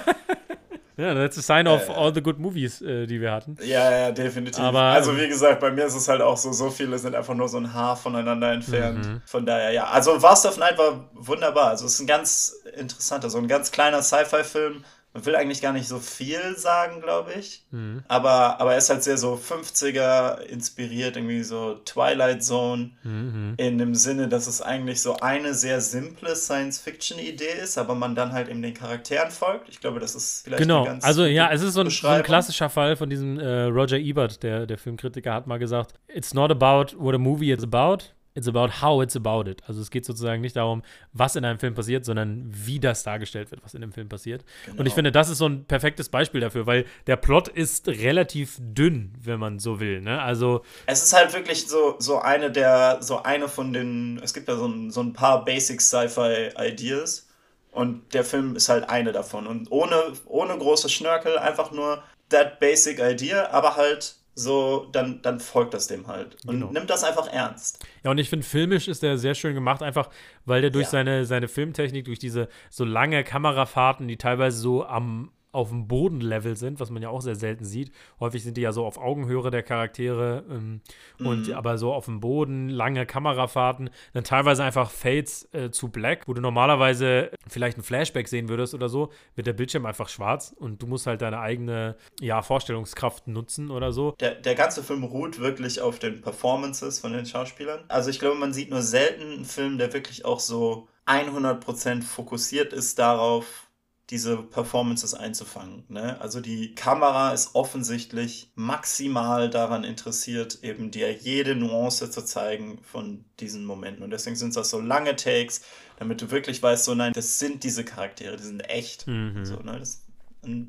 Ja, 0.96 1.12
that's 1.14 1.37
a 1.38 1.42
sign 1.42 1.66
of 1.66 1.88
Äh. 1.88 1.92
all 1.92 2.14
the 2.14 2.22
good 2.22 2.38
movies, 2.38 2.80
äh, 2.80 3.07
die 3.07 3.20
wir 3.20 3.33
hatten. 3.33 3.57
ja, 3.64 3.90
ja, 3.90 4.12
definitiv. 4.12 4.62
Aber, 4.62 4.80
also 4.80 5.11
ähm, 5.11 5.18
wie 5.18 5.28
gesagt, 5.28 5.59
bei 5.61 5.70
mir 5.70 5.87
ist 5.87 5.94
es 5.96 6.07
halt 6.09 6.20
auch 6.22 6.37
so, 6.37 6.52
so 6.52 6.70
viele 6.70 6.98
sind 6.98 7.14
einfach 7.16 7.35
nur 7.35 7.48
so 7.48 7.57
ein 7.59 7.72
Haar 7.74 7.96
voneinander 7.96 8.52
entfernt. 8.52 9.04
Mhm. 9.04 9.22
Von 9.26 9.44
daher, 9.44 9.72
ja. 9.72 9.87
Also 9.88 10.22
Vast 10.22 10.46
of 10.46 10.57
Night 10.59 10.78
war 10.78 11.09
wunderbar. 11.14 11.68
Also 11.70 11.87
es 11.87 11.94
ist 11.94 12.00
ein 12.00 12.07
ganz 12.07 12.54
interessanter, 12.76 13.28
so 13.28 13.38
ein 13.38 13.48
ganz 13.48 13.70
kleiner 13.72 14.02
Sci-Fi-Film. 14.02 14.85
Man 15.14 15.27
will 15.27 15.37
eigentlich 15.37 15.62
gar 15.62 15.72
nicht 15.72 15.87
so 15.87 16.00
viel 16.00 16.57
sagen, 16.57 17.00
glaube 17.00 17.33
ich. 17.38 17.62
Mhm. 17.70 18.03
Aber, 18.09 18.61
aber 18.61 18.72
er 18.72 18.79
ist 18.79 18.90
halt 18.90 19.05
sehr 19.05 19.16
so 19.16 19.35
50er 19.35 20.40
inspiriert, 20.40 21.16
irgendwie 21.16 21.44
so 21.44 21.74
Twilight 21.85 22.42
Zone. 22.42 22.90
Mhm. 23.05 23.55
In 23.57 23.79
dem 23.79 23.94
Sinne, 23.94 24.27
dass 24.27 24.48
es 24.48 24.61
eigentlich 24.61 25.00
so 25.00 25.16
eine 25.18 25.55
sehr 25.55 25.81
simple 25.81 26.35
Science-Fiction-Idee 26.35 27.62
ist, 27.62 27.79
aber 27.79 27.94
man 27.94 28.16
dann 28.16 28.33
halt 28.33 28.48
eben 28.48 28.61
den 28.61 28.74
Charakteren 28.74 29.31
folgt. 29.31 29.68
Ich 29.68 29.79
glaube, 29.79 30.00
das 30.00 30.16
ist 30.16 30.42
vielleicht 30.44 30.62
Genau, 30.62 30.85
ganz 30.85 31.05
also 31.05 31.24
ja, 31.27 31.48
es 31.53 31.62
ist 31.62 31.74
so 31.74 31.83
ein, 31.83 31.90
so 31.90 32.09
ein 32.09 32.24
klassischer 32.24 32.68
Fall 32.68 32.96
von 32.96 33.09
diesem 33.09 33.38
äh, 33.38 33.64
Roger 33.64 33.98
Ebert, 33.98 34.42
der, 34.42 34.66
der 34.66 34.79
Filmkritiker, 34.79 35.33
hat 35.33 35.46
mal 35.46 35.59
gesagt, 35.59 35.94
it's 36.09 36.35
not 36.35 36.50
about 36.50 36.96
what 36.98 37.14
a 37.14 37.18
movie 37.18 37.53
is 37.53 37.62
about, 37.62 37.98
it's 38.37 38.49
about 38.49 38.83
how 38.83 39.01
it's 39.01 39.14
about 39.16 39.49
it. 39.49 39.62
Also 39.68 39.81
es 39.81 39.90
geht 39.90 40.05
sozusagen 40.05 40.40
nicht 40.42 40.57
darum, 40.57 40.83
was 41.12 41.37
in 41.37 41.44
einem 41.44 41.59
Film 41.61 41.75
passiert, 41.75 42.05
sondern 42.05 42.42
wie 42.49 42.81
das 42.81 43.05
dargestellt 43.05 43.51
wird, 43.53 43.62
was 43.62 43.75
in 43.75 43.81
dem 43.81 43.92
Film 43.92 44.09
passiert. 44.09 44.44
Und 44.66 44.73
ich 44.73 44.77
Genau. 44.85 44.94
finde, 44.97 45.12
das 45.12 45.29
ist 45.29 45.38
so 45.38 45.47
ein 45.47 45.64
perfektes 45.66 46.09
Beispiel 46.09 46.40
dafür, 46.40 46.66
weil 46.66 46.85
der 47.07 47.16
Plot 47.16 47.47
ist 47.49 47.87
relativ 47.87 48.57
dünn, 48.61 49.12
wenn 49.20 49.38
man 49.38 49.61
so 49.61 49.79
will. 49.79 50.01
Ne? 50.01 50.20
Also 50.20 50.62
Es 50.87 51.03
ist 51.05 51.12
halt 51.12 51.33
wirklich 51.33 51.68
so, 51.68 51.94
so 52.01 52.18
eine 52.18 52.51
der, 52.51 52.99
so 53.03 53.23
eine 53.23 53.49
von 53.49 53.73
den, 53.73 54.20
es 54.23 54.35
gibt 54.35 54.49
ja 54.49 54.57
so 54.57 54.66
ein, 54.66 54.90
so 54.90 55.01
ein 55.01 55.12
paar 55.12 55.44
Basic 55.44 55.81
Sci-Fi-Ideas 55.81 57.29
und 57.70 58.14
der 58.14 58.25
Film 58.25 58.57
ist 58.57 58.68
halt 58.68 58.88
eine 58.88 59.12
davon. 59.12 59.47
Und 59.47 59.70
ohne, 59.70 59.94
ohne 60.27 60.59
große 60.59 60.88
Schnörkel, 60.88 61.38
einfach 61.38 61.70
nur 61.70 62.03
that 62.31 62.59
basic 62.59 62.99
idea, 62.99 63.51
aber 63.51 63.77
halt 63.77 64.16
so, 64.35 64.88
dann, 64.92 65.23
dann 65.23 65.38
folgt 65.40 65.75
das 65.75 65.87
dem 65.87 66.07
halt. 66.07 66.37
Und 66.47 66.61
Genau. 66.61 66.73
nimmt 66.73 66.90
das 66.90 67.05
einfach 67.05 67.29
ernst. 67.29 67.85
Ja, 68.03 68.11
und 68.11 68.18
ich 68.18 68.29
finde, 68.29 68.44
filmisch 68.44 68.88
ist 68.88 69.03
der 69.03 69.16
sehr 69.18 69.35
schön 69.35 69.55
gemacht, 69.55 69.83
einfach 69.83 70.11
weil 70.44 70.61
der 70.61 70.70
durch 70.70 70.87
Ja. 70.87 70.90
seine, 70.90 71.25
seine 71.25 71.49
Filmtechnik, 71.49 72.05
durch 72.07 72.18
diese 72.18 72.49
so 72.70 72.85
lange 72.85 73.23
Kamerafahrten, 73.25 74.09
die 74.09 74.16
teilweise 74.16 74.59
so 74.59 74.85
am 74.85 75.31
auf 75.55 75.69
dem 75.69 75.87
Bodenlevel 75.87 76.57
sind, 76.57 76.81
was 76.81 76.90
man 76.90 77.03
ja 77.03 77.09
auch 77.09 77.21
sehr 77.21 77.37
selten 77.37 77.64
sieht. 77.64 77.93
Häufig 78.21 78.43
sind 78.43 78.57
die 78.57 78.62
ja 78.62 78.73
so 78.73 78.85
auf 78.85 78.99
Augenhöhe 78.99 79.51
der 79.51 79.62
Charaktere 79.62 80.45
ähm, 80.51 80.81
und 81.19 81.51
aber 81.53 81.79
so 81.79 81.93
auf 81.93 82.07
dem 82.07 82.21
Boden, 82.21 82.69
lange 82.69 83.07
Kamerafahrten, 83.07 83.90
dann 84.12 84.25
teilweise 84.25 84.64
einfach 84.64 84.90
Fades 84.90 85.49
äh, 85.53 85.71
zu 85.71 85.88
Black, 85.88 86.27
wo 86.27 86.35
du 86.35 86.40
normalerweise 86.40 87.31
vielleicht 87.47 87.79
ein 87.79 87.83
Flashback 87.83 88.29
sehen 88.29 88.49
würdest 88.49 88.75
oder 88.75 88.88
so, 88.88 89.11
wird 89.35 89.47
der 89.47 89.53
Bildschirm 89.53 89.87
einfach 89.87 90.09
schwarz 90.09 90.55
und 90.57 90.83
du 90.83 90.87
musst 90.87 91.07
halt 91.07 91.23
deine 91.23 91.40
eigene 91.40 91.97
ja, 92.21 92.43
Vorstellungskraft 92.43 93.29
nutzen 93.29 93.71
oder 93.71 93.93
so. 93.93 94.12
Der, 94.21 94.35
der 94.35 94.55
ganze 94.55 94.83
Film 94.83 95.05
ruht 95.05 95.38
wirklich 95.38 95.81
auf 95.81 95.99
den 95.99 96.21
Performances 96.21 96.99
von 96.99 97.12
den 97.12 97.27
Schauspielern. 97.27 97.85
Also 97.88 98.11
ich 98.11 98.19
glaube, 98.19 98.38
man 98.38 98.53
sieht 98.53 98.71
nur 98.71 98.83
selten 98.83 99.23
einen 99.23 99.45
Film, 99.45 99.79
der 99.79 99.93
wirklich 99.93 100.25
auch 100.25 100.40
so 100.40 100.88
100% 101.07 102.03
fokussiert 102.03 102.73
ist 102.73 102.99
darauf, 102.99 103.63
diese 104.11 104.37
Performances 104.37 105.14
einzufangen. 105.14 105.85
Ne? 105.88 106.21
Also 106.21 106.40
die 106.40 106.75
Kamera 106.75 107.33
ist 107.33 107.55
offensichtlich 107.55 108.51
maximal 108.55 109.49
daran 109.49 109.83
interessiert, 109.83 110.59
eben 110.62 110.90
dir 110.90 111.11
jede 111.12 111.55
Nuance 111.57 112.11
zu 112.11 112.23
zeigen 112.23 112.79
von 112.83 113.25
diesen 113.40 113.64
Momenten. 113.64 114.05
Und 114.05 114.11
deswegen 114.11 114.37
sind 114.37 114.55
das 114.57 114.69
so 114.69 114.81
lange 114.81 115.17
Takes, 115.17 115.62
damit 115.99 116.21
du 116.21 116.31
wirklich 116.31 116.62
weißt, 116.62 116.85
so 116.85 116.95
nein, 116.95 117.12
das 117.14 117.38
sind 117.38 117.64
diese 117.64 117.83
Charaktere, 117.85 118.37
die 118.37 118.43
sind 118.43 118.61
echt. 118.69 119.07
Mhm. 119.07 119.45
So, 119.45 119.57
ne? 119.57 119.79
das, 119.79 120.05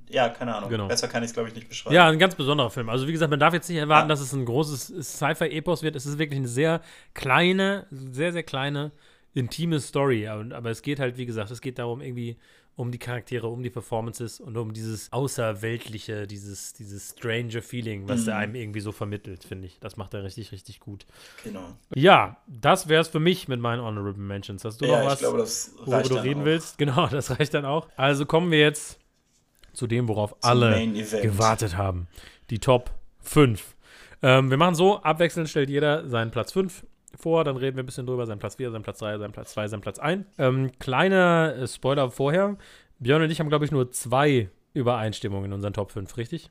ja, 0.09 0.29
keine 0.29 0.55
Ahnung. 0.55 0.69
Genau. 0.69 0.87
Besser 0.87 1.09
kann 1.09 1.21
ich 1.21 1.27
es, 1.29 1.33
glaube 1.33 1.49
ich, 1.49 1.55
nicht 1.55 1.67
beschreiben. 1.67 1.93
Ja, 1.93 2.07
ein 2.07 2.19
ganz 2.19 2.35
besonderer 2.35 2.69
Film. 2.69 2.87
Also 2.89 3.05
wie 3.05 3.11
gesagt, 3.11 3.29
man 3.31 3.39
darf 3.39 3.53
jetzt 3.53 3.67
nicht 3.67 3.79
erwarten, 3.79 4.07
Ja. 4.07 4.13
dass 4.15 4.21
es 4.21 4.31
ein 4.31 4.45
großes 4.45 4.93
Sci-Fi-Epos 5.17 5.83
wird. 5.83 5.97
Es 5.97 6.05
ist 6.05 6.17
wirklich 6.17 6.39
eine 6.39 6.47
sehr 6.47 6.81
kleine, 7.13 7.85
sehr, 7.91 8.31
sehr 8.31 8.43
kleine 8.43 8.93
intime 9.33 9.81
Story. 9.81 10.25
Aber 10.29 10.69
es 10.69 10.81
geht 10.81 11.01
halt, 11.01 11.17
wie 11.17 11.25
gesagt, 11.25 11.51
es 11.51 11.59
geht 11.59 11.79
darum, 11.79 11.99
irgendwie 11.99 12.37
um 12.75 12.91
die 12.91 12.97
Charaktere, 12.97 13.47
um 13.47 13.63
die 13.63 13.69
Performances 13.69 14.39
und 14.39 14.57
um 14.57 14.73
dieses 14.73 15.11
außerweltliche, 15.11 16.27
dieses, 16.27 16.73
dieses 16.73 17.11
strange 17.11 17.61
Feeling, 17.61 18.09
was 18.09 18.23
mhm. 18.23 18.29
er 18.29 18.37
einem 18.37 18.55
irgendwie 18.55 18.81
so 18.81 18.91
vermittelt, 18.91 19.45
finde 19.45 19.67
ich. 19.67 19.79
Das 19.79 19.95
macht 19.95 20.13
er 20.13 20.23
richtig, 20.23 20.51
richtig 20.51 20.81
gut. 20.81 21.05
Genau. 21.43 21.75
Ja, 21.93 22.37
das 22.47 22.89
wäre 22.89 23.01
es 23.01 23.07
für 23.07 23.21
mich 23.21 23.47
mit 23.47 23.61
meinen 23.61 23.81
Honorable 23.81 24.21
Mentions. 24.21 24.65
Hast 24.65 24.81
du 24.81 24.85
ja, 24.85 24.99
noch 24.99 25.05
was, 25.05 25.19
glaube, 25.19 25.45
worüber 25.85 26.01
du 26.03 26.15
reden 26.15 26.41
auch. 26.41 26.45
willst? 26.45 26.77
Genau, 26.85 27.07
das 27.07 27.39
reicht 27.39 27.53
dann 27.53 27.65
auch. 27.65 27.87
Also 27.95 28.25
kommen 28.25 28.51
wir 28.51 28.59
jetzt 28.59 28.99
zu 29.73 29.87
dem, 29.87 30.07
worauf 30.07 30.31
Zum 30.39 30.49
alle 30.51 30.91
gewartet 31.21 31.77
haben. 31.77 32.07
Die 32.49 32.59
Top 32.59 32.91
5. 33.21 33.75
Ähm, 34.21 34.49
wir 34.49 34.57
machen 34.57 34.75
so, 34.75 35.01
abwechselnd 35.01 35.49
stellt 35.49 35.69
jeder 35.69 36.07
seinen 36.09 36.31
Platz 36.31 36.51
5 36.51 36.83
vor, 37.17 37.43
dann 37.43 37.57
reden 37.57 37.77
wir 37.77 37.83
ein 37.83 37.85
bisschen 37.85 38.05
drüber, 38.05 38.25
sein 38.25 38.39
Platz 38.39 38.55
4, 38.55 38.71
sein 38.71 38.83
Platz 38.83 38.99
3, 38.99 39.17
sein 39.17 39.31
Platz 39.31 39.51
2, 39.53 39.67
sein 39.67 39.81
Platz 39.81 39.99
1. 39.99 40.25
Ähm, 40.37 40.71
kleiner 40.79 41.55
äh, 41.57 41.67
Spoiler 41.67 42.09
vorher, 42.11 42.57
Björn 42.99 43.21
und 43.21 43.31
ich 43.31 43.39
haben, 43.39 43.49
glaube 43.49 43.65
ich, 43.65 43.71
nur 43.71 43.91
zwei 43.91 44.49
Übereinstimmungen 44.73 45.45
in 45.45 45.53
unseren 45.53 45.73
Top 45.73 45.91
5, 45.91 46.17
richtig? 46.17 46.49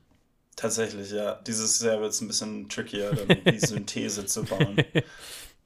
Tatsächlich, 0.56 1.10
ja. 1.10 1.40
Dieses 1.46 1.80
Jahr 1.80 2.00
wird 2.00 2.12
es 2.12 2.20
ein 2.20 2.28
bisschen 2.28 2.68
trickier, 2.68 3.12
die 3.50 3.58
Synthese 3.58 4.26
zu 4.26 4.44
bauen. 4.44 4.76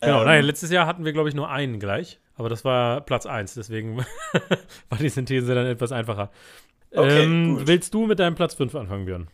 Genau, 0.01 0.21
ähm, 0.21 0.27
nein, 0.27 0.45
letztes 0.45 0.71
Jahr 0.71 0.87
hatten 0.87 1.05
wir, 1.05 1.13
glaube 1.13 1.29
ich, 1.29 1.35
nur 1.35 1.51
einen 1.51 1.81
gleich, 1.81 2.21
aber 2.37 2.49
das 2.49 2.65
war 2.65 3.01
Platz 3.01 3.27
1, 3.27 3.55
deswegen 3.55 3.99
war 4.89 4.99
die 4.99 5.09
Synthese 5.09 5.55
dann 5.57 5.67
etwas 5.67 5.91
einfacher. 5.91 6.31
Okay, 6.93 7.25
ähm, 7.25 7.67
willst 7.67 7.93
du 7.95 8.07
mit 8.07 8.21
deinem 8.21 8.37
Platz 8.37 8.55
5 8.55 8.75
anfangen, 8.77 9.07
Björn? 9.07 9.29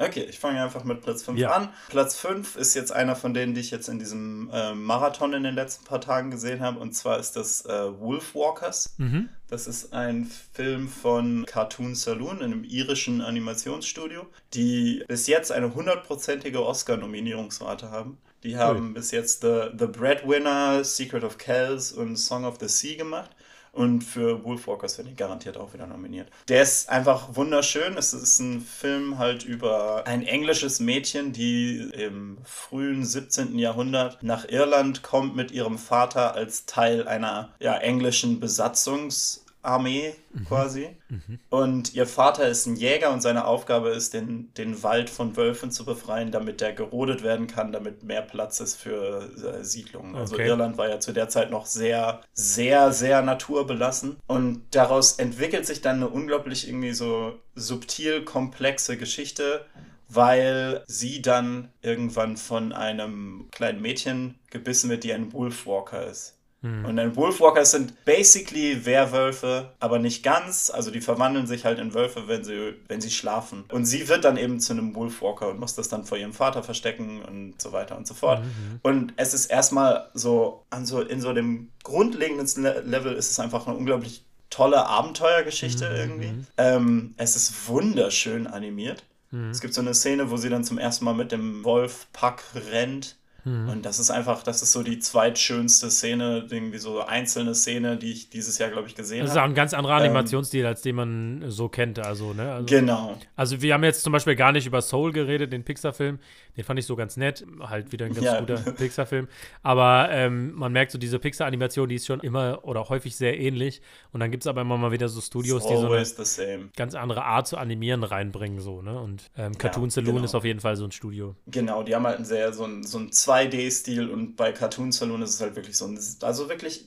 Okay, 0.00 0.26
ich 0.28 0.38
fange 0.38 0.62
einfach 0.62 0.84
mit 0.84 1.02
Platz 1.02 1.22
5 1.22 1.38
ja. 1.38 1.50
an. 1.50 1.68
Platz 1.90 2.16
5 2.16 2.56
ist 2.56 2.74
jetzt 2.74 2.90
einer 2.90 3.16
von 3.16 3.34
denen, 3.34 3.52
die 3.52 3.60
ich 3.60 3.70
jetzt 3.70 3.88
in 3.88 3.98
diesem 3.98 4.48
äh, 4.50 4.74
Marathon 4.74 5.34
in 5.34 5.42
den 5.42 5.54
letzten 5.54 5.84
paar 5.84 6.00
Tagen 6.00 6.30
gesehen 6.30 6.60
habe. 6.60 6.78
Und 6.78 6.94
zwar 6.94 7.18
ist 7.18 7.36
das 7.36 7.66
äh, 7.66 8.00
Wolfwalkers. 8.00 8.94
Mhm. 8.96 9.28
Das 9.48 9.66
ist 9.66 9.92
ein 9.92 10.30
Film 10.54 10.88
von 10.88 11.44
Cartoon 11.44 11.94
Saloon, 11.94 12.40
einem 12.40 12.64
irischen 12.64 13.20
Animationsstudio, 13.20 14.26
die 14.54 15.04
bis 15.06 15.26
jetzt 15.26 15.52
eine 15.52 15.74
hundertprozentige 15.74 16.64
Oscar-Nominierungsrate 16.64 17.90
haben. 17.90 18.16
Die 18.42 18.56
haben 18.56 18.86
cool. 18.86 18.94
bis 18.94 19.10
jetzt 19.10 19.42
The, 19.42 19.66
The 19.78 19.86
Breadwinner, 19.86 20.82
Secret 20.82 21.24
of 21.24 21.36
Kells 21.36 21.92
und 21.92 22.16
Song 22.16 22.46
of 22.46 22.56
the 22.58 22.68
Sea 22.68 22.96
gemacht. 22.96 23.30
Und 23.72 24.02
für 24.02 24.44
Wolfwalkers 24.44 24.98
werden 24.98 25.08
die 25.08 25.16
garantiert 25.16 25.56
auch 25.56 25.72
wieder 25.72 25.86
nominiert. 25.86 26.28
Der 26.48 26.62
ist 26.62 26.88
einfach 26.88 27.36
wunderschön. 27.36 27.96
Es 27.96 28.12
ist 28.12 28.40
ein 28.40 28.60
Film 28.60 29.18
halt 29.18 29.44
über 29.44 30.06
ein 30.06 30.22
englisches 30.22 30.80
Mädchen, 30.80 31.32
die 31.32 31.90
im 31.92 32.38
frühen 32.44 33.04
17. 33.04 33.58
Jahrhundert 33.58 34.22
nach 34.22 34.48
Irland 34.48 35.02
kommt 35.02 35.36
mit 35.36 35.50
ihrem 35.52 35.78
Vater 35.78 36.34
als 36.34 36.66
Teil 36.66 37.06
einer 37.06 37.50
ja, 37.60 37.76
englischen 37.76 38.40
Besatzungs- 38.40 39.40
Armee 39.62 40.14
mhm. 40.32 40.44
quasi. 40.44 40.88
Mhm. 41.08 41.38
Und 41.50 41.94
ihr 41.94 42.06
Vater 42.06 42.48
ist 42.48 42.66
ein 42.66 42.76
Jäger 42.76 43.12
und 43.12 43.20
seine 43.20 43.44
Aufgabe 43.44 43.90
ist, 43.90 44.14
den, 44.14 44.52
den 44.54 44.82
Wald 44.82 45.10
von 45.10 45.36
Wölfen 45.36 45.70
zu 45.70 45.84
befreien, 45.84 46.30
damit 46.30 46.60
der 46.60 46.72
gerodet 46.72 47.22
werden 47.22 47.46
kann, 47.46 47.72
damit 47.72 48.02
mehr 48.02 48.22
Platz 48.22 48.60
ist 48.60 48.76
für 48.76 49.30
äh, 49.42 49.64
Siedlungen. 49.64 50.16
Also 50.16 50.34
okay. 50.34 50.48
Irland 50.48 50.78
war 50.78 50.88
ja 50.88 51.00
zu 51.00 51.12
der 51.12 51.28
Zeit 51.28 51.50
noch 51.50 51.66
sehr, 51.66 52.20
sehr, 52.32 52.92
sehr 52.92 53.22
naturbelassen. 53.22 54.16
Und 54.26 54.62
daraus 54.70 55.12
entwickelt 55.14 55.66
sich 55.66 55.80
dann 55.80 55.96
eine 55.96 56.08
unglaublich 56.08 56.68
irgendwie 56.68 56.92
so 56.92 57.38
subtil 57.54 58.24
komplexe 58.24 58.96
Geschichte 58.96 59.66
weil 60.12 60.82
sie 60.88 61.22
dann 61.22 61.72
irgendwann 61.82 62.36
von 62.36 62.72
einem 62.72 63.46
kleinen 63.52 63.80
Mädchen 63.80 64.40
gebissen 64.50 64.90
wird, 64.90 65.04
die 65.04 65.12
ein 65.12 65.32
Wolfwalker 65.32 66.04
ist. 66.04 66.36
Mhm. 66.62 66.84
Und 66.84 66.96
dann 66.96 67.16
Wolfwalkers 67.16 67.70
sind 67.70 68.04
basically 68.04 68.84
Werwölfe, 68.84 69.72
aber 69.80 69.98
nicht 69.98 70.22
ganz. 70.22 70.70
Also 70.70 70.90
die 70.90 71.00
verwandeln 71.00 71.46
sich 71.46 71.64
halt 71.64 71.78
in 71.78 71.94
Wölfe, 71.94 72.28
wenn 72.28 72.44
sie, 72.44 72.74
wenn 72.88 73.00
sie 73.00 73.10
schlafen. 73.10 73.64
Und 73.72 73.86
sie 73.86 74.08
wird 74.08 74.24
dann 74.24 74.36
eben 74.36 74.60
zu 74.60 74.72
einem 74.72 74.94
Wolfwalker 74.94 75.48
und 75.48 75.58
muss 75.58 75.74
das 75.74 75.88
dann 75.88 76.04
vor 76.04 76.18
ihrem 76.18 76.32
Vater 76.32 76.62
verstecken 76.62 77.22
und 77.22 77.60
so 77.60 77.72
weiter 77.72 77.96
und 77.96 78.06
so 78.06 78.14
fort. 78.14 78.40
Mhm. 78.44 78.80
Und 78.82 79.14
es 79.16 79.32
ist 79.32 79.46
erstmal 79.46 80.08
so, 80.14 80.64
also 80.70 81.00
in 81.00 81.20
so 81.20 81.32
dem 81.32 81.70
grundlegenden 81.82 82.62
Level 82.88 83.14
ist 83.14 83.30
es 83.30 83.40
einfach 83.40 83.66
eine 83.66 83.76
unglaublich 83.76 84.24
tolle 84.50 84.86
Abenteuergeschichte 84.86 85.88
mhm. 85.88 85.96
irgendwie. 85.96 86.34
Ähm, 86.58 87.14
es 87.16 87.36
ist 87.36 87.68
wunderschön 87.68 88.46
animiert. 88.46 89.04
Mhm. 89.30 89.50
Es 89.50 89.60
gibt 89.60 89.72
so 89.72 89.80
eine 89.80 89.94
Szene, 89.94 90.30
wo 90.30 90.36
sie 90.36 90.50
dann 90.50 90.64
zum 90.64 90.76
ersten 90.76 91.04
Mal 91.04 91.14
mit 91.14 91.32
dem 91.32 91.64
Wolfpack 91.64 92.42
rennt 92.70 93.16
Mhm. 93.44 93.68
Und 93.68 93.86
das 93.86 93.98
ist 93.98 94.10
einfach, 94.10 94.42
das 94.42 94.62
ist 94.62 94.72
so 94.72 94.82
die 94.82 94.98
zweitschönste 94.98 95.90
Szene, 95.90 96.46
irgendwie 96.50 96.78
so 96.78 97.00
einzelne 97.00 97.54
Szene, 97.54 97.96
die 97.96 98.12
ich 98.12 98.30
dieses 98.30 98.58
Jahr, 98.58 98.70
glaube 98.70 98.88
ich, 98.88 98.94
gesehen 98.94 99.18
habe. 99.18 99.26
Das 99.26 99.36
ist 99.36 99.40
auch 99.40 99.44
ein 99.44 99.54
ganz 99.54 99.74
anderer 99.74 99.98
ähm, 99.98 100.04
Animationsstil, 100.04 100.62
ähm, 100.62 100.66
als 100.66 100.82
den 100.82 100.96
man 100.96 101.44
so 101.48 101.68
kennt. 101.68 101.98
Also, 101.98 102.32
ne? 102.32 102.52
Also, 102.52 102.66
genau. 102.66 103.16
Also, 103.36 103.62
wir 103.62 103.74
haben 103.74 103.84
jetzt 103.84 104.02
zum 104.02 104.12
Beispiel 104.12 104.36
gar 104.36 104.52
nicht 104.52 104.66
über 104.66 104.82
Soul 104.82 105.12
geredet, 105.12 105.52
den 105.52 105.64
Pixar-Film. 105.64 106.18
Den 106.56 106.64
fand 106.64 106.78
ich 106.78 106.86
so 106.86 106.96
ganz 106.96 107.16
nett. 107.16 107.46
Halt 107.60 107.92
wieder 107.92 108.06
ein 108.06 108.12
ganz 108.12 108.26
ja. 108.26 108.40
guter 108.40 108.56
Pixar-Film. 108.72 109.28
Aber 109.62 110.08
ähm, 110.10 110.52
man 110.54 110.72
merkt 110.72 110.92
so, 110.92 110.98
diese 110.98 111.18
Pixar-Animation, 111.18 111.88
die 111.88 111.94
ist 111.94 112.06
schon 112.06 112.20
immer 112.20 112.64
oder 112.64 112.88
häufig 112.88 113.16
sehr 113.16 113.38
ähnlich. 113.38 113.80
Und 114.12 114.20
dann 114.20 114.30
gibt 114.30 114.42
es 114.42 114.46
aber 114.46 114.62
immer 114.62 114.76
mal 114.76 114.92
wieder 114.92 115.08
so 115.08 115.20
Studios, 115.20 115.66
die 115.66 115.76
so 115.76 115.86
eine 115.90 116.70
ganz 116.76 116.94
andere 116.94 117.24
Art 117.24 117.46
zu 117.46 117.56
animieren 117.56 118.04
reinbringen. 118.04 118.60
So, 118.60 118.82
ne? 118.82 118.98
Und 118.98 119.30
ähm, 119.36 119.56
Cartoon 119.56 119.84
ja, 119.84 119.90
Saloon 119.90 120.14
genau. 120.16 120.24
ist 120.24 120.34
auf 120.34 120.44
jeden 120.44 120.60
Fall 120.60 120.76
so 120.76 120.84
ein 120.84 120.92
Studio. 120.92 121.36
Genau, 121.46 121.82
die 121.82 121.94
haben 121.94 122.06
halt 122.06 122.18
ein 122.18 122.24
sehr, 122.24 122.52
so 122.52 122.64
ein, 122.64 122.82
so 122.82 122.98
ein 122.98 123.12
2D-Stil 123.30 124.10
und 124.10 124.36
bei 124.36 124.52
Cartoon 124.52 124.92
Saloon 124.92 125.22
ist 125.22 125.34
es 125.34 125.40
halt 125.40 125.56
wirklich 125.56 125.76
so 125.76 125.92
also 126.22 126.48
wirklich 126.48 126.86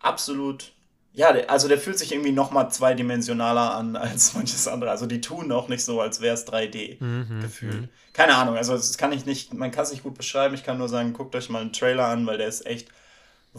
absolut 0.00 0.72
ja, 1.16 1.28
also 1.48 1.66
der 1.66 1.78
fühlt 1.78 1.98
sich 1.98 2.12
irgendwie 2.12 2.32
nochmal 2.32 2.70
zweidimensionaler 2.70 3.74
an 3.74 3.96
als 3.96 4.34
manches 4.34 4.68
andere. 4.68 4.90
Also 4.90 5.06
die 5.06 5.22
tun 5.22 5.50
auch 5.50 5.68
nicht 5.68 5.82
so, 5.82 5.98
als 6.02 6.20
wäre 6.20 6.34
es 6.34 6.46
3D 6.46 7.02
mhm, 7.02 7.40
gefühlt. 7.40 7.80
Mhm. 7.82 7.88
Keine 8.12 8.34
Ahnung, 8.36 8.56
also 8.56 8.74
das 8.74 8.98
kann 8.98 9.12
ich 9.12 9.24
nicht, 9.24 9.54
man 9.54 9.70
kann 9.70 9.84
es 9.84 9.92
nicht 9.92 10.02
gut 10.02 10.14
beschreiben. 10.14 10.54
Ich 10.54 10.62
kann 10.62 10.76
nur 10.76 10.90
sagen, 10.90 11.14
guckt 11.14 11.34
euch 11.34 11.48
mal 11.48 11.62
einen 11.62 11.72
Trailer 11.72 12.06
an, 12.06 12.26
weil 12.26 12.36
der 12.36 12.48
ist 12.48 12.66
echt 12.66 12.88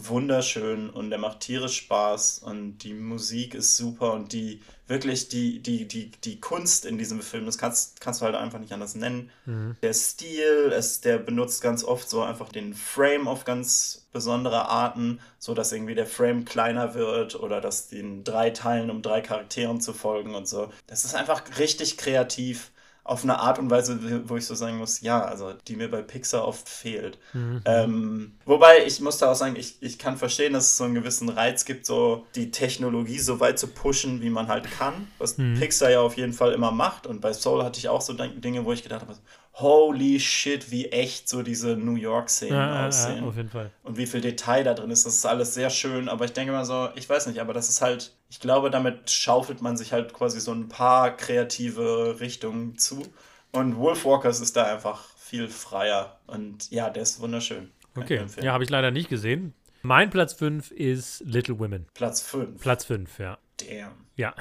wunderschön 0.06 0.90
und 0.90 1.10
der 1.10 1.18
macht 1.18 1.40
tierisch 1.40 1.78
Spaß 1.78 2.40
und 2.40 2.78
die 2.78 2.94
Musik 2.94 3.54
ist 3.54 3.76
super 3.76 4.12
und 4.12 4.32
die 4.32 4.60
wirklich 4.86 5.28
die, 5.28 5.60
die, 5.60 5.86
die, 5.86 6.10
die 6.24 6.40
Kunst 6.40 6.86
in 6.86 6.96
diesem 6.96 7.20
Film, 7.20 7.44
das 7.44 7.58
kannst, 7.58 8.00
kannst 8.00 8.20
du 8.20 8.24
halt 8.24 8.34
einfach 8.34 8.58
nicht 8.58 8.72
anders 8.72 8.94
nennen. 8.94 9.30
Mhm. 9.44 9.76
Der 9.82 9.92
Stil, 9.92 10.72
es, 10.74 11.02
der 11.02 11.18
benutzt 11.18 11.62
ganz 11.62 11.84
oft 11.84 12.08
so 12.08 12.22
einfach 12.22 12.48
den 12.48 12.74
Frame 12.74 13.28
auf 13.28 13.44
ganz 13.44 14.06
besondere 14.12 14.68
Arten, 14.68 15.20
so 15.38 15.52
dass 15.52 15.72
irgendwie 15.72 15.94
der 15.94 16.06
Frame 16.06 16.44
kleiner 16.44 16.94
wird 16.94 17.38
oder 17.38 17.60
dass 17.60 17.88
den 17.88 18.24
drei 18.24 18.50
Teilen, 18.50 18.90
um 18.90 19.02
drei 19.02 19.20
Charakteren 19.20 19.80
zu 19.80 19.92
folgen 19.92 20.34
und 20.34 20.48
so. 20.48 20.72
Das 20.86 21.04
ist 21.04 21.14
einfach 21.14 21.42
richtig 21.58 21.98
kreativ 21.98 22.70
auf 23.08 23.24
eine 23.24 23.40
Art 23.40 23.58
und 23.58 23.70
Weise, 23.70 24.28
wo 24.28 24.36
ich 24.36 24.44
so 24.44 24.54
sagen 24.54 24.76
muss, 24.76 25.00
ja, 25.00 25.24
also 25.24 25.54
die 25.66 25.76
mir 25.76 25.90
bei 25.90 26.02
Pixar 26.02 26.46
oft 26.46 26.68
fehlt. 26.68 27.18
Mhm. 27.32 27.62
Ähm, 27.64 28.32
wobei 28.44 28.84
ich 28.84 29.00
muss 29.00 29.16
da 29.16 29.32
auch 29.32 29.34
sagen, 29.34 29.56
ich, 29.56 29.78
ich 29.80 29.98
kann 29.98 30.18
verstehen, 30.18 30.52
dass 30.52 30.64
es 30.64 30.76
so 30.76 30.84
einen 30.84 30.94
gewissen 30.94 31.30
Reiz 31.30 31.64
gibt, 31.64 31.86
so 31.86 32.26
die 32.34 32.50
Technologie 32.50 33.18
so 33.18 33.40
weit 33.40 33.58
zu 33.58 33.68
pushen, 33.68 34.20
wie 34.20 34.28
man 34.28 34.48
halt 34.48 34.70
kann, 34.70 35.08
was 35.16 35.38
mhm. 35.38 35.58
Pixar 35.58 35.90
ja 35.90 36.00
auf 36.00 36.18
jeden 36.18 36.34
Fall 36.34 36.52
immer 36.52 36.70
macht. 36.70 37.06
Und 37.06 37.22
bei 37.22 37.32
Soul 37.32 37.64
hatte 37.64 37.78
ich 37.78 37.88
auch 37.88 38.02
so 38.02 38.12
Dinge, 38.12 38.66
wo 38.66 38.72
ich 38.72 38.82
gedacht 38.82 39.00
habe, 39.00 39.14
holy 39.60 40.20
shit, 40.20 40.70
wie 40.70 40.86
echt 40.86 41.28
so 41.28 41.42
diese 41.42 41.76
New 41.76 41.96
York-Szenen 41.96 42.54
ja, 42.54 42.86
aussehen. 42.86 43.22
Ja, 43.22 43.28
auf 43.28 43.36
jeden 43.36 43.50
Fall. 43.50 43.70
Und 43.82 43.96
wie 43.96 44.06
viel 44.06 44.20
Detail 44.20 44.64
da 44.64 44.74
drin 44.74 44.90
ist. 44.90 45.04
Das 45.04 45.14
ist 45.14 45.26
alles 45.26 45.54
sehr 45.54 45.70
schön, 45.70 46.08
aber 46.08 46.24
ich 46.24 46.32
denke 46.32 46.52
mal 46.52 46.64
so, 46.64 46.88
ich 46.94 47.08
weiß 47.08 47.26
nicht, 47.26 47.40
aber 47.40 47.52
das 47.52 47.68
ist 47.68 47.80
halt, 47.80 48.12
ich 48.30 48.40
glaube, 48.40 48.70
damit 48.70 49.10
schaufelt 49.10 49.60
man 49.60 49.76
sich 49.76 49.92
halt 49.92 50.12
quasi 50.12 50.40
so 50.40 50.52
ein 50.52 50.68
paar 50.68 51.16
kreative 51.16 52.20
Richtungen 52.20 52.78
zu. 52.78 53.02
Und 53.50 53.76
Wolfwalkers 53.76 54.40
ist 54.40 54.56
da 54.56 54.64
einfach 54.64 55.08
viel 55.16 55.48
freier. 55.48 56.18
Und 56.26 56.70
ja, 56.70 56.90
der 56.90 57.02
ist 57.02 57.20
wunderschön. 57.20 57.70
Okay, 57.96 58.24
ja, 58.40 58.52
habe 58.52 58.64
ich 58.64 58.70
leider 58.70 58.90
nicht 58.90 59.08
gesehen. 59.08 59.54
Mein 59.82 60.10
Platz 60.10 60.34
5 60.34 60.70
ist 60.70 61.20
Little 61.24 61.58
Women. 61.58 61.86
Platz 61.94 62.20
5. 62.20 62.60
Platz 62.60 62.84
5, 62.84 63.18
ja. 63.18 63.38
Damn. 63.58 63.92
Ja. 64.16 64.34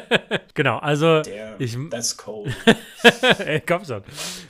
genau, 0.54 0.78
also. 0.78 1.22
Damn, 1.22 1.54
ich, 1.58 1.76
that's 1.90 2.16
cold. 2.16 2.54
Ey, 3.38 3.60
komm 3.60 3.84
schon. 3.84 4.02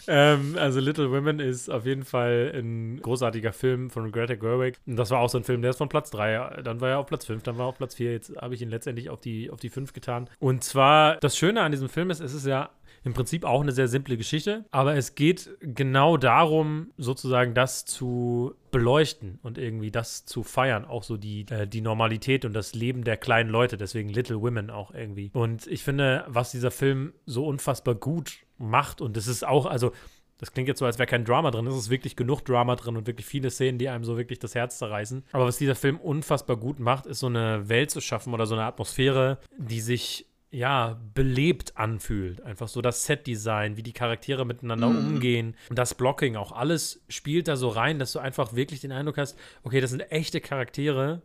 Ähm, 0.08 0.56
also, 0.58 0.80
Little 0.80 1.10
Women 1.12 1.38
ist 1.38 1.68
auf 1.68 1.86
jeden 1.86 2.04
Fall 2.04 2.52
ein 2.54 3.00
großartiger 3.00 3.52
Film 3.52 3.90
von 3.90 4.10
Greta 4.10 4.34
Gerwig. 4.34 4.76
Und 4.86 4.96
das 4.96 5.10
war 5.10 5.20
auch 5.20 5.30
so 5.30 5.38
ein 5.38 5.44
Film, 5.44 5.62
der 5.62 5.70
ist 5.70 5.78
von 5.78 5.88
Platz 5.88 6.10
3. 6.10 6.62
Dann 6.62 6.80
war 6.80 6.90
er 6.90 6.98
auf 6.98 7.06
Platz 7.06 7.24
5, 7.26 7.44
dann 7.44 7.56
war 7.56 7.66
er 7.66 7.68
auf 7.68 7.78
Platz 7.78 7.94
4. 7.94 8.12
Jetzt 8.12 8.36
habe 8.36 8.54
ich 8.54 8.62
ihn 8.62 8.70
letztendlich 8.70 9.10
auf 9.10 9.20
die, 9.20 9.50
auf 9.50 9.60
die 9.60 9.70
5 9.70 9.92
getan. 9.92 10.28
Und 10.40 10.64
zwar, 10.64 11.16
das 11.18 11.36
Schöne 11.36 11.62
an 11.62 11.70
diesem 11.70 11.88
Film 11.88 12.10
ist, 12.10 12.20
es 12.20 12.34
ist 12.34 12.46
ja 12.46 12.70
im 13.04 13.12
Prinzip 13.12 13.44
auch 13.44 13.60
eine 13.60 13.72
sehr 13.72 13.88
simple 13.88 14.16
Geschichte, 14.16 14.64
aber 14.70 14.96
es 14.96 15.14
geht 15.14 15.50
genau 15.60 16.16
darum, 16.16 16.90
sozusagen 16.96 17.54
das 17.54 17.84
zu 17.84 18.54
beleuchten 18.70 19.38
und 19.42 19.58
irgendwie 19.58 19.90
das 19.90 20.24
zu 20.24 20.42
feiern, 20.42 20.84
auch 20.84 21.02
so 21.02 21.16
die, 21.16 21.46
äh, 21.50 21.66
die 21.66 21.82
Normalität 21.82 22.44
und 22.44 22.54
das 22.54 22.74
Leben 22.74 23.04
der 23.04 23.16
kleinen 23.16 23.50
Leute, 23.50 23.76
deswegen 23.76 24.08
Little 24.08 24.40
Women 24.40 24.70
auch 24.70 24.92
irgendwie. 24.92 25.30
Und 25.34 25.66
ich 25.66 25.84
finde, 25.84 26.24
was 26.28 26.50
dieser 26.50 26.70
Film 26.70 27.12
so 27.26 27.46
unfassbar 27.46 27.94
gut 27.94 28.38
macht 28.58 29.00
und 29.00 29.16
es 29.16 29.26
ist 29.26 29.46
auch, 29.46 29.66
also 29.66 29.92
das 30.38 30.52
klingt 30.52 30.68
jetzt 30.68 30.80
so, 30.80 30.84
als 30.84 30.98
wäre 30.98 31.06
kein 31.06 31.24
Drama 31.24 31.50
drin. 31.52 31.66
Es 31.68 31.76
ist 31.76 31.90
wirklich 31.90 32.16
genug 32.16 32.44
Drama 32.44 32.74
drin 32.74 32.96
und 32.96 33.06
wirklich 33.06 33.24
viele 33.24 33.50
Szenen, 33.50 33.78
die 33.78 33.88
einem 33.88 34.04
so 34.04 34.16
wirklich 34.16 34.40
das 34.40 34.54
Herz 34.54 34.78
zerreißen. 34.78 35.24
Aber 35.32 35.46
was 35.46 35.58
dieser 35.58 35.76
Film 35.76 35.96
unfassbar 35.98 36.56
gut 36.56 36.80
macht, 36.80 37.06
ist 37.06 37.20
so 37.20 37.28
eine 37.28 37.68
Welt 37.68 37.90
zu 37.90 38.00
schaffen 38.00 38.34
oder 38.34 38.44
so 38.44 38.54
eine 38.54 38.64
Atmosphäre, 38.64 39.38
die 39.56 39.80
sich 39.80 40.26
ja, 40.54 41.00
belebt 41.14 41.76
anfühlt. 41.76 42.40
Einfach 42.42 42.68
so 42.68 42.80
das 42.80 43.04
Set-Design, 43.04 43.76
wie 43.76 43.82
die 43.82 43.92
Charaktere 43.92 44.46
miteinander 44.46 44.88
mm. 44.88 44.96
umgehen 44.96 45.56
und 45.68 45.76
das 45.76 45.94
Blocking, 45.94 46.36
auch 46.36 46.52
alles 46.52 47.02
spielt 47.08 47.48
da 47.48 47.56
so 47.56 47.68
rein, 47.68 47.98
dass 47.98 48.12
du 48.12 48.20
einfach 48.20 48.54
wirklich 48.54 48.80
den 48.80 48.92
Eindruck 48.92 49.18
hast, 49.18 49.36
okay, 49.64 49.80
das 49.80 49.90
sind 49.90 50.00
echte 50.12 50.40
Charaktere, 50.40 51.22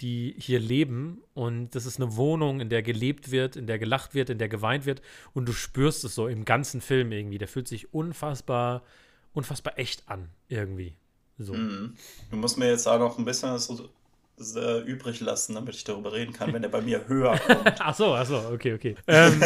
die 0.00 0.34
hier 0.38 0.58
leben 0.58 1.22
und 1.34 1.76
das 1.76 1.86
ist 1.86 2.00
eine 2.00 2.16
Wohnung, 2.16 2.58
in 2.58 2.68
der 2.68 2.82
gelebt 2.82 3.30
wird, 3.30 3.54
in 3.54 3.68
der 3.68 3.78
gelacht 3.78 4.12
wird, 4.12 4.28
in 4.28 4.38
der 4.38 4.48
geweint 4.48 4.86
wird 4.86 5.02
und 5.34 5.48
du 5.48 5.52
spürst 5.52 6.02
es 6.02 6.16
so 6.16 6.26
im 6.26 6.44
ganzen 6.44 6.80
Film 6.80 7.12
irgendwie. 7.12 7.38
Der 7.38 7.46
fühlt 7.46 7.68
sich 7.68 7.94
unfassbar, 7.94 8.82
unfassbar 9.34 9.78
echt 9.78 10.08
an 10.08 10.30
irgendwie. 10.48 10.96
So. 11.38 11.54
Mm. 11.54 11.94
Du 12.28 12.36
musst 12.36 12.58
mir 12.58 12.70
jetzt 12.70 12.88
auch 12.88 12.98
noch 12.98 13.18
ein 13.18 13.24
bisschen 13.24 13.56
so 13.58 13.88
übrig 14.86 15.20
lassen, 15.20 15.54
damit 15.54 15.74
ich 15.74 15.84
darüber 15.84 16.12
reden 16.12 16.32
kann, 16.32 16.52
wenn 16.52 16.62
er 16.62 16.68
bei 16.68 16.80
mir 16.80 17.02
höher 17.08 17.38
kommt. 17.38 17.80
ach 17.80 17.94
so, 17.94 18.14
ach 18.14 18.26
so, 18.26 18.36
okay, 18.52 18.74
okay. 18.74 18.96
Ähm, 19.06 19.40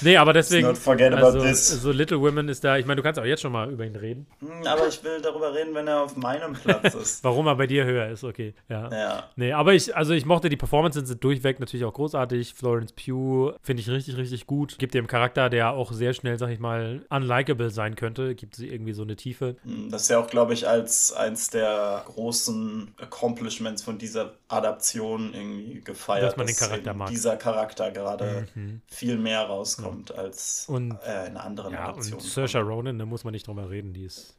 nee, 0.00 0.16
aber 0.16 0.32
deswegen. 0.32 0.66
Not 0.66 0.78
forget 0.78 1.12
about 1.12 1.26
also, 1.26 1.40
this. 1.40 1.68
So 1.68 1.92
Little 1.92 2.20
Women 2.20 2.48
ist 2.48 2.64
da, 2.64 2.76
ich 2.76 2.86
meine, 2.86 2.96
du 2.96 3.02
kannst 3.02 3.20
auch 3.20 3.24
jetzt 3.24 3.42
schon 3.42 3.52
mal 3.52 3.70
über 3.70 3.84
ihn 3.84 3.96
reden. 3.96 4.26
Hm, 4.40 4.66
aber 4.66 4.88
ich 4.88 5.02
will 5.04 5.20
darüber 5.20 5.54
reden, 5.54 5.74
wenn 5.74 5.86
er 5.86 6.02
auf 6.02 6.16
meinem 6.16 6.54
Platz 6.54 6.94
ist. 6.94 7.24
Warum 7.24 7.46
er 7.46 7.56
bei 7.56 7.66
dir 7.66 7.84
höher 7.84 8.08
ist, 8.08 8.24
okay. 8.24 8.54
Ja. 8.68 8.90
ja. 8.90 9.24
Nee, 9.36 9.52
aber 9.52 9.74
ich, 9.74 9.94
also 9.96 10.12
ich 10.12 10.26
mochte 10.26 10.48
die 10.48 10.56
Performances 10.56 11.08
sind 11.08 11.22
durchweg 11.22 11.60
natürlich 11.60 11.84
auch 11.84 11.94
großartig. 11.94 12.54
Florence 12.54 12.92
Pugh 12.92 13.54
finde 13.62 13.82
ich 13.82 13.88
richtig, 13.88 14.16
richtig 14.16 14.46
gut. 14.46 14.78
Gibt 14.78 14.94
dem 14.94 15.06
Charakter, 15.06 15.50
der 15.50 15.72
auch 15.72 15.92
sehr 15.92 16.14
schnell, 16.14 16.38
sag 16.38 16.50
ich 16.50 16.58
mal, 16.58 17.04
unlikable 17.10 17.70
sein 17.70 17.94
könnte, 17.94 18.34
gibt 18.34 18.56
sie 18.56 18.68
irgendwie 18.68 18.92
so 18.92 19.02
eine 19.02 19.16
Tiefe. 19.16 19.56
Hm, 19.62 19.90
das 19.90 20.02
ist 20.02 20.08
ja 20.08 20.18
auch, 20.18 20.26
glaube 20.26 20.52
ich, 20.52 20.68
als 20.68 21.12
eins 21.12 21.50
der 21.50 22.02
großen 22.06 22.94
Accomplishments 22.98 23.82
von 23.82 23.98
dieser 23.98 24.31
Adaption 24.48 25.32
irgendwie 25.34 25.80
gefeiert, 25.80 26.24
dass 26.24 26.36
man 26.36 26.46
den 26.46 26.56
Charakter 26.56 26.94
mag. 26.94 27.08
dieser 27.08 27.36
Charakter 27.36 27.90
gerade 27.90 28.46
mhm. 28.54 28.82
viel 28.86 29.16
mehr 29.16 29.42
rauskommt 29.42 30.10
ja. 30.10 30.16
als 30.16 30.66
und, 30.68 30.92
äh, 31.06 31.26
in 31.26 31.36
anderen 31.36 31.72
ja, 31.72 31.88
Adaptionen. 31.88 32.20
Und 32.20 32.28
Saoirse 32.28 32.58
Ronan, 32.60 32.98
da 32.98 33.06
muss 33.06 33.24
man 33.24 33.32
nicht 33.32 33.46
drüber 33.46 33.70
reden, 33.70 33.92
die 33.92 34.04
ist 34.04 34.36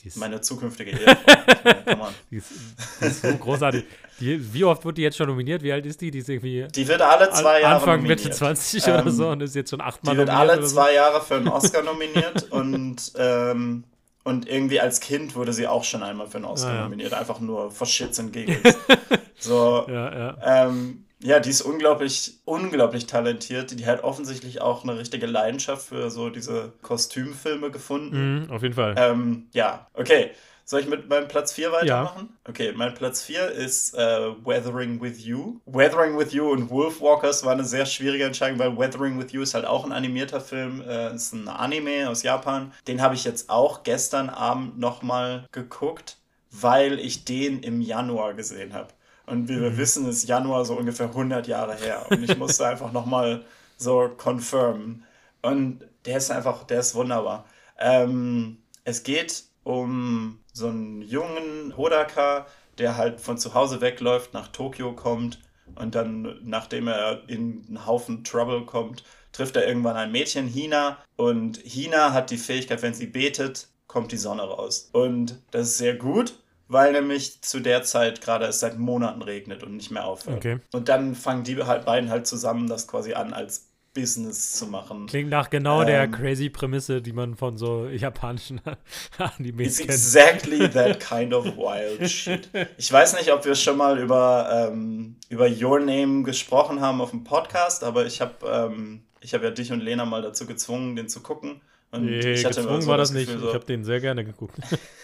die 0.00 0.08
ist 0.08 0.16
Meine 0.16 0.40
zukünftige 0.40 0.92
Ehefrau. 0.92 2.08
die, 2.30 2.36
ist, 2.36 2.52
die, 3.00 3.04
ist, 3.06 3.22
so 3.22 3.36
großartig. 3.36 3.84
Die, 4.20 4.54
wie 4.54 4.62
oft 4.62 4.84
wird 4.84 4.96
die 4.96 5.02
jetzt 5.02 5.16
schon 5.16 5.26
nominiert? 5.26 5.60
Wie 5.62 5.72
alt 5.72 5.84
ist 5.86 6.00
die? 6.00 6.12
Die 6.12 6.18
ist 6.20 6.28
irgendwie. 6.28 6.68
Die 6.72 6.86
wird 6.86 7.02
alle 7.02 7.30
zwei 7.30 7.62
Jahre 7.62 7.80
Anfang, 7.80 7.96
nominiert. 7.96 8.20
Mitte 8.20 8.30
20 8.30 8.86
ähm, 8.86 8.94
oder 8.94 9.10
so 9.10 9.28
und 9.28 9.42
ist 9.42 9.56
jetzt 9.56 9.70
schon 9.70 9.80
achtmal 9.80 10.14
nominiert. 10.14 10.36
Die 10.36 10.40
wird 10.40 10.58
alle 10.58 10.66
zwei 10.66 10.90
so. 10.90 10.94
Jahre 10.94 11.20
für 11.20 11.34
einen 11.34 11.48
Oscar 11.48 11.82
nominiert 11.82 12.44
und 12.52 13.12
ähm, 13.16 13.84
und 14.28 14.46
irgendwie 14.46 14.78
als 14.78 15.00
Kind 15.00 15.34
wurde 15.34 15.54
sie 15.54 15.66
auch 15.66 15.84
schon 15.84 16.02
einmal 16.02 16.26
für 16.26 16.36
einen 16.36 16.44
Oscar 16.44 16.70
ah, 16.70 16.74
ja. 16.74 16.82
nominiert, 16.82 17.14
einfach 17.14 17.40
nur 17.40 17.70
for 17.70 17.86
shits 17.86 18.20
and 18.20 18.30
giggles. 18.30 18.76
so, 19.38 19.86
ja, 19.88 20.14
ja. 20.14 20.66
Ähm, 20.66 21.06
ja, 21.20 21.40
die 21.40 21.48
ist 21.48 21.62
unglaublich, 21.62 22.38
unglaublich 22.44 23.06
talentiert. 23.06 23.78
Die 23.78 23.86
hat 23.86 24.04
offensichtlich 24.04 24.60
auch 24.60 24.84
eine 24.84 24.98
richtige 24.98 25.26
Leidenschaft 25.26 25.88
für 25.88 26.10
so 26.10 26.28
diese 26.28 26.74
Kostümfilme 26.82 27.70
gefunden. 27.70 28.44
Mhm, 28.44 28.50
auf 28.50 28.62
jeden 28.62 28.74
Fall. 28.74 28.94
Ähm, 28.98 29.46
ja, 29.52 29.88
okay. 29.94 30.32
Soll 30.70 30.80
ich 30.80 30.86
mit 30.86 31.08
meinem 31.08 31.28
Platz 31.28 31.54
4 31.54 31.72
weitermachen? 31.72 32.28
Ja. 32.30 32.50
Okay, 32.50 32.74
mein 32.76 32.92
Platz 32.92 33.22
4 33.22 33.52
ist 33.52 33.94
äh, 33.94 33.98
Weathering 34.44 35.00
with 35.00 35.24
You. 35.24 35.60
Weathering 35.64 36.18
with 36.18 36.34
You 36.34 36.50
und 36.50 36.68
Wolfwalkers 36.68 37.42
war 37.42 37.52
eine 37.52 37.64
sehr 37.64 37.86
schwierige 37.86 38.24
Entscheidung, 38.24 38.58
weil 38.58 38.76
Weathering 38.76 39.18
with 39.18 39.32
You 39.32 39.40
ist 39.40 39.54
halt 39.54 39.64
auch 39.64 39.86
ein 39.86 39.92
animierter 39.92 40.42
Film, 40.42 40.82
äh, 40.82 41.14
ist 41.14 41.32
ein 41.32 41.48
Anime 41.48 42.10
aus 42.10 42.22
Japan. 42.22 42.70
Den 42.86 43.00
habe 43.00 43.14
ich 43.14 43.24
jetzt 43.24 43.48
auch 43.48 43.82
gestern 43.82 44.28
Abend 44.28 44.78
nochmal 44.78 45.46
geguckt, 45.52 46.18
weil 46.50 46.98
ich 46.98 47.24
den 47.24 47.62
im 47.62 47.80
Januar 47.80 48.34
gesehen 48.34 48.74
habe. 48.74 48.88
Und 49.24 49.48
wie 49.48 49.56
mhm. 49.56 49.62
wir 49.62 49.78
wissen, 49.78 50.06
ist 50.06 50.28
Januar 50.28 50.66
so 50.66 50.74
ungefähr 50.74 51.06
100 51.06 51.46
Jahre 51.46 51.76
her. 51.76 52.04
Und 52.10 52.22
ich 52.22 52.36
musste 52.36 52.66
einfach 52.68 52.92
nochmal 52.92 53.42
so 53.78 54.10
confirmen. 54.22 55.02
Und 55.40 55.86
der 56.04 56.18
ist 56.18 56.30
einfach, 56.30 56.64
der 56.64 56.80
ist 56.80 56.94
wunderbar. 56.94 57.46
Ähm, 57.78 58.58
es 58.84 59.02
geht 59.02 59.47
um 59.68 60.40
so 60.54 60.68
einen 60.68 61.02
jungen 61.02 61.76
Hodaka, 61.76 62.46
der 62.78 62.96
halt 62.96 63.20
von 63.20 63.36
zu 63.36 63.52
Hause 63.52 63.82
wegläuft, 63.82 64.32
nach 64.32 64.48
Tokio 64.48 64.94
kommt 64.94 65.40
und 65.74 65.94
dann, 65.94 66.40
nachdem 66.42 66.88
er 66.88 67.28
in 67.28 67.66
einen 67.68 67.86
Haufen 67.86 68.24
Trouble 68.24 68.64
kommt, 68.64 69.04
trifft 69.32 69.56
er 69.56 69.68
irgendwann 69.68 69.96
ein 69.96 70.10
Mädchen, 70.10 70.46
Hina. 70.46 70.96
Und 71.16 71.58
Hina 71.58 72.14
hat 72.14 72.30
die 72.30 72.38
Fähigkeit, 72.38 72.80
wenn 72.80 72.94
sie 72.94 73.08
betet, 73.08 73.68
kommt 73.86 74.10
die 74.10 74.16
Sonne 74.16 74.42
raus. 74.42 74.88
Und 74.92 75.38
das 75.50 75.68
ist 75.68 75.78
sehr 75.78 75.96
gut, 75.96 76.32
weil 76.68 76.92
nämlich 76.92 77.42
zu 77.42 77.60
der 77.60 77.82
Zeit 77.82 78.22
gerade 78.22 78.46
es 78.46 78.60
seit 78.60 78.78
Monaten 78.78 79.20
regnet 79.20 79.62
und 79.62 79.76
nicht 79.76 79.90
mehr 79.90 80.06
aufhört. 80.06 80.38
Okay. 80.38 80.60
Und 80.72 80.88
dann 80.88 81.14
fangen 81.14 81.44
die 81.44 81.62
halt 81.62 81.84
beiden 81.84 82.08
halt 82.08 82.26
zusammen 82.26 82.68
das 82.68 82.88
quasi 82.88 83.12
an 83.12 83.34
als 83.34 83.67
Business 83.98 84.52
zu 84.52 84.66
machen. 84.68 85.06
Klingt 85.06 85.30
nach 85.30 85.50
genau 85.50 85.80
ähm, 85.80 85.88
der 85.88 86.06
crazy 86.06 86.48
Prämisse, 86.50 87.02
die 87.02 87.12
man 87.12 87.34
von 87.34 87.58
so 87.58 87.88
japanischen 87.88 88.60
Animes 89.18 89.78
kennt. 89.78 89.90
Exactly 89.90 90.68
that 90.72 91.00
kind 91.00 91.34
of 91.34 91.44
wild 91.56 92.08
shit. 92.08 92.48
Ich 92.76 92.92
weiß 92.92 93.16
nicht, 93.16 93.32
ob 93.32 93.44
wir 93.44 93.56
schon 93.56 93.76
mal 93.76 93.98
über, 93.98 94.70
ähm, 94.70 95.16
über 95.28 95.48
Your 95.48 95.80
Name 95.80 96.22
gesprochen 96.22 96.80
haben 96.80 97.00
auf 97.00 97.10
dem 97.10 97.24
Podcast, 97.24 97.82
aber 97.82 98.06
ich 98.06 98.20
habe 98.20 98.34
ähm, 98.46 99.02
hab 99.22 99.42
ja 99.42 99.50
dich 99.50 99.72
und 99.72 99.80
Lena 99.80 100.04
mal 100.04 100.22
dazu 100.22 100.46
gezwungen, 100.46 100.96
den 100.96 101.08
zu 101.08 101.20
gucken. 101.20 101.60
Und 101.90 102.04
nee, 102.04 102.32
ich 102.32 102.44
hatte 102.44 102.60
gezwungen 102.60 102.82
so 102.82 102.88
war 102.88 102.98
das, 102.98 103.08
das 103.08 103.16
nicht. 103.16 103.30
So 103.30 103.48
ich 103.48 103.54
habe 103.54 103.64
den 103.64 103.82
sehr 103.82 104.00
gerne 104.00 104.22
geguckt. 104.22 104.54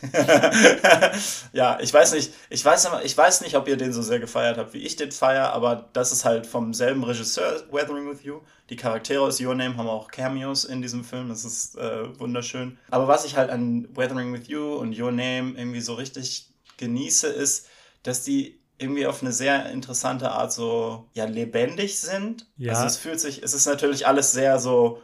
ja, 1.54 1.78
ich 1.80 1.94
weiß 1.94 2.12
nicht, 2.12 2.34
ich 2.50 2.62
weiß, 2.62 2.90
ich 3.04 3.16
weiß 3.16 3.40
nicht, 3.40 3.56
ob 3.56 3.66
ihr 3.68 3.78
den 3.78 3.94
so 3.94 4.02
sehr 4.02 4.18
gefeiert 4.18 4.58
habt, 4.58 4.74
wie 4.74 4.82
ich 4.82 4.96
den 4.96 5.10
feiere, 5.10 5.54
aber 5.54 5.88
das 5.94 6.12
ist 6.12 6.26
halt 6.26 6.46
vom 6.46 6.74
selben 6.74 7.02
Regisseur, 7.02 7.64
Weathering 7.72 8.10
with 8.10 8.22
You. 8.22 8.40
Die 8.68 8.76
Charaktere 8.76 9.22
aus 9.22 9.40
Your 9.40 9.54
Name 9.54 9.78
haben 9.78 9.88
auch 9.88 10.10
Cameos 10.10 10.64
in 10.64 10.82
diesem 10.82 11.04
Film, 11.04 11.30
das 11.30 11.46
ist 11.46 11.76
äh, 11.78 12.18
wunderschön. 12.18 12.76
Aber 12.90 13.08
was 13.08 13.24
ich 13.24 13.36
halt 13.36 13.48
an 13.48 13.88
Weathering 13.94 14.34
with 14.34 14.48
You 14.48 14.74
und 14.74 14.98
Your 14.98 15.10
Name 15.10 15.54
irgendwie 15.56 15.80
so 15.80 15.94
richtig 15.94 16.50
genieße, 16.76 17.28
ist, 17.28 17.66
dass 18.02 18.24
die 18.24 18.60
irgendwie 18.78 19.06
auf 19.06 19.22
eine 19.22 19.32
sehr 19.32 19.70
interessante 19.70 20.30
Art 20.30 20.52
so 20.52 21.08
ja 21.12 21.24
lebendig 21.24 21.98
sind. 21.98 22.46
Ja. 22.56 22.72
Also 22.72 22.86
es 22.86 22.96
fühlt 22.96 23.20
sich, 23.20 23.42
es 23.42 23.54
ist 23.54 23.66
natürlich 23.66 24.06
alles 24.06 24.32
sehr 24.32 24.58
so 24.58 25.00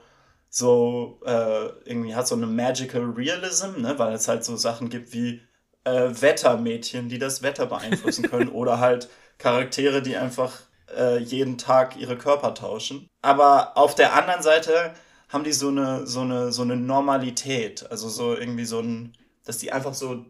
so 0.49 1.21
äh, 1.25 1.67
irgendwie 1.85 2.15
hat 2.15 2.27
so 2.27 2.35
eine 2.35 2.47
Magical 2.47 3.03
Realism, 3.03 3.81
ne? 3.81 3.99
weil 3.99 4.13
es 4.15 4.27
halt 4.27 4.45
so 4.45 4.57
Sachen 4.57 4.89
gibt 4.89 5.13
wie 5.13 5.41
äh, 5.85 6.11
Wettermädchen, 6.11 7.09
die 7.09 7.19
das 7.19 7.43
Wetter 7.43 7.67
beeinflussen 7.67 8.29
können 8.29 8.49
oder 8.53 8.81
halt 8.81 9.09
Charaktere, 9.39 10.03
die 10.03 10.17
einfach 10.17 10.53
äh, 10.97 11.19
jeden 11.19 11.57
Tag 11.57 11.97
ihre 11.97 12.19
Körper 12.19 12.55
tauschen. 12.55 13.09
Aber 13.23 13.77
auf 13.77 13.95
der 13.95 14.15
anderen 14.15 14.43
Seite 14.43 14.93
haben 15.29 15.45
die 15.45 15.53
so 15.53 15.69
eine, 15.69 16.07
so 16.07 16.23
eine, 16.23 16.53
so 16.53 16.63
eine 16.63 16.77
Normalität, 16.77 17.89
also 17.91 18.09
so 18.09 18.37
irgendwie 18.37 18.65
so 18.65 18.81
ein, 18.81 19.13
dass 19.45 19.59
die 19.59 19.73
einfach 19.73 19.95
so 19.95 20.27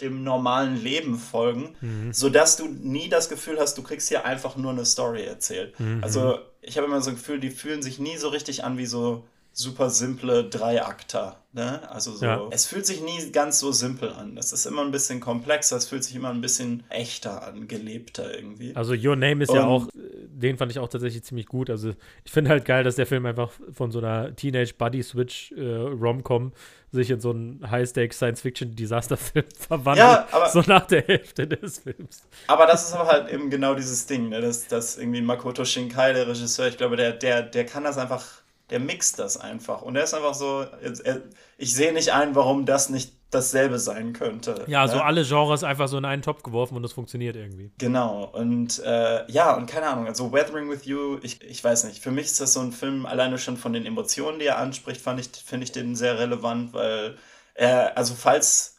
dem 0.00 0.24
normalen 0.24 0.82
Leben 0.82 1.18
folgen, 1.18 1.76
mhm. 1.80 2.12
sodass 2.12 2.56
du 2.56 2.66
nie 2.66 3.08
das 3.08 3.28
Gefühl 3.28 3.58
hast, 3.60 3.78
du 3.78 3.82
kriegst 3.82 4.08
hier 4.08 4.24
einfach 4.24 4.56
nur 4.56 4.72
eine 4.72 4.84
Story 4.84 5.24
erzählt. 5.24 5.78
Mhm. 5.78 6.02
Also 6.02 6.38
ich 6.60 6.76
habe 6.76 6.86
immer 6.86 7.00
so 7.00 7.10
ein 7.10 7.16
Gefühl, 7.16 7.38
die 7.38 7.50
fühlen 7.50 7.82
sich 7.82 7.98
nie 7.98 8.16
so 8.16 8.28
richtig 8.28 8.64
an 8.64 8.78
wie 8.78 8.86
so 8.86 9.24
super 9.54 9.88
simple 9.88 10.44
Dreiakter. 10.44 11.36
Ne? 11.52 11.88
Also 11.88 12.12
so, 12.12 12.26
ja. 12.26 12.48
es 12.50 12.66
fühlt 12.66 12.84
sich 12.84 13.00
nie 13.00 13.30
ganz 13.30 13.60
so 13.60 13.70
simpel 13.70 14.12
an. 14.12 14.36
Es 14.36 14.52
ist 14.52 14.66
immer 14.66 14.82
ein 14.82 14.90
bisschen 14.90 15.20
komplexer, 15.20 15.76
es 15.76 15.86
fühlt 15.86 16.02
sich 16.02 16.16
immer 16.16 16.30
ein 16.30 16.40
bisschen 16.40 16.82
echter 16.88 17.46
an, 17.46 17.68
gelebter 17.68 18.34
irgendwie. 18.34 18.74
Also 18.74 18.94
Your 18.94 19.14
Name 19.14 19.44
ist 19.44 19.50
Und, 19.50 19.56
ja 19.56 19.64
auch, 19.64 19.86
den 19.94 20.58
fand 20.58 20.72
ich 20.72 20.80
auch 20.80 20.88
tatsächlich 20.88 21.22
ziemlich 21.22 21.46
gut. 21.46 21.70
Also 21.70 21.92
ich 22.24 22.32
finde 22.32 22.50
halt 22.50 22.64
geil, 22.64 22.82
dass 22.82 22.96
der 22.96 23.06
Film 23.06 23.24
einfach 23.24 23.52
von 23.72 23.92
so 23.92 24.00
einer 24.00 24.34
Teenage 24.34 24.74
Buddy 24.76 25.04
Switch 25.04 25.52
äh, 25.52 25.62
Rom-Com 25.62 26.52
sich 26.90 27.10
in 27.10 27.20
so 27.20 27.30
einen 27.30 27.70
High-Stakes 27.70 28.16
Science-Fiction-Disaster-Film 28.16 29.46
verwandelt. 29.56 29.98
Ja, 29.98 30.28
aber, 30.32 30.48
so 30.48 30.60
nach 30.66 30.88
der 30.88 31.02
Hälfte 31.02 31.46
des 31.46 31.78
Films. 31.78 32.22
Aber 32.48 32.66
das 32.66 32.88
ist 32.88 32.94
aber 32.94 33.08
halt 33.08 33.30
eben 33.32 33.48
genau 33.48 33.76
dieses 33.76 34.06
Ding, 34.06 34.28
ne? 34.28 34.40
dass, 34.40 34.66
dass 34.66 34.98
irgendwie 34.98 35.20
Makoto 35.20 35.64
Shinkai, 35.64 36.14
der 36.14 36.26
Regisseur, 36.26 36.66
ich 36.66 36.76
glaube, 36.76 36.96
der, 36.96 37.12
der, 37.12 37.42
der 37.42 37.64
kann 37.64 37.84
das 37.84 37.96
einfach 37.96 38.43
der 38.70 38.80
mixt 38.80 39.18
das 39.18 39.36
einfach. 39.36 39.82
Und 39.82 39.96
er 39.96 40.04
ist 40.04 40.14
einfach 40.14 40.34
so, 40.34 40.66
ich 41.58 41.74
sehe 41.74 41.92
nicht 41.92 42.12
ein, 42.12 42.34
warum 42.34 42.64
das 42.66 42.88
nicht 42.88 43.12
dasselbe 43.34 43.78
sein 43.78 44.12
könnte. 44.12 44.64
Ja, 44.68 44.86
ne? 44.86 44.92
so 44.92 45.00
alle 45.00 45.24
Genres 45.24 45.64
einfach 45.64 45.88
so 45.88 45.98
in 45.98 46.04
einen 46.04 46.22
Topf 46.22 46.42
geworfen 46.42 46.76
und 46.76 46.82
das 46.82 46.92
funktioniert 46.92 47.36
irgendwie. 47.36 47.72
Genau. 47.78 48.24
Und 48.24 48.82
äh, 48.84 49.30
ja, 49.30 49.54
und 49.56 49.66
keine 49.66 49.86
Ahnung, 49.86 50.06
also 50.06 50.32
Weathering 50.32 50.70
with 50.70 50.84
You, 50.84 51.18
ich, 51.22 51.42
ich 51.42 51.62
weiß 51.62 51.84
nicht, 51.84 52.02
für 52.02 52.10
mich 52.10 52.26
ist 52.26 52.40
das 52.40 52.52
so 52.52 52.60
ein 52.60 52.72
Film, 52.72 53.06
alleine 53.06 53.38
schon 53.38 53.56
von 53.56 53.72
den 53.72 53.86
Emotionen, 53.86 54.38
die 54.38 54.46
er 54.46 54.58
anspricht, 54.58 55.00
fand 55.00 55.20
ich, 55.20 55.28
finde 55.44 55.64
ich 55.64 55.72
den 55.72 55.96
sehr 55.96 56.18
relevant, 56.18 56.72
weil 56.72 57.16
er, 57.54 57.96
also 57.96 58.14
falls 58.14 58.76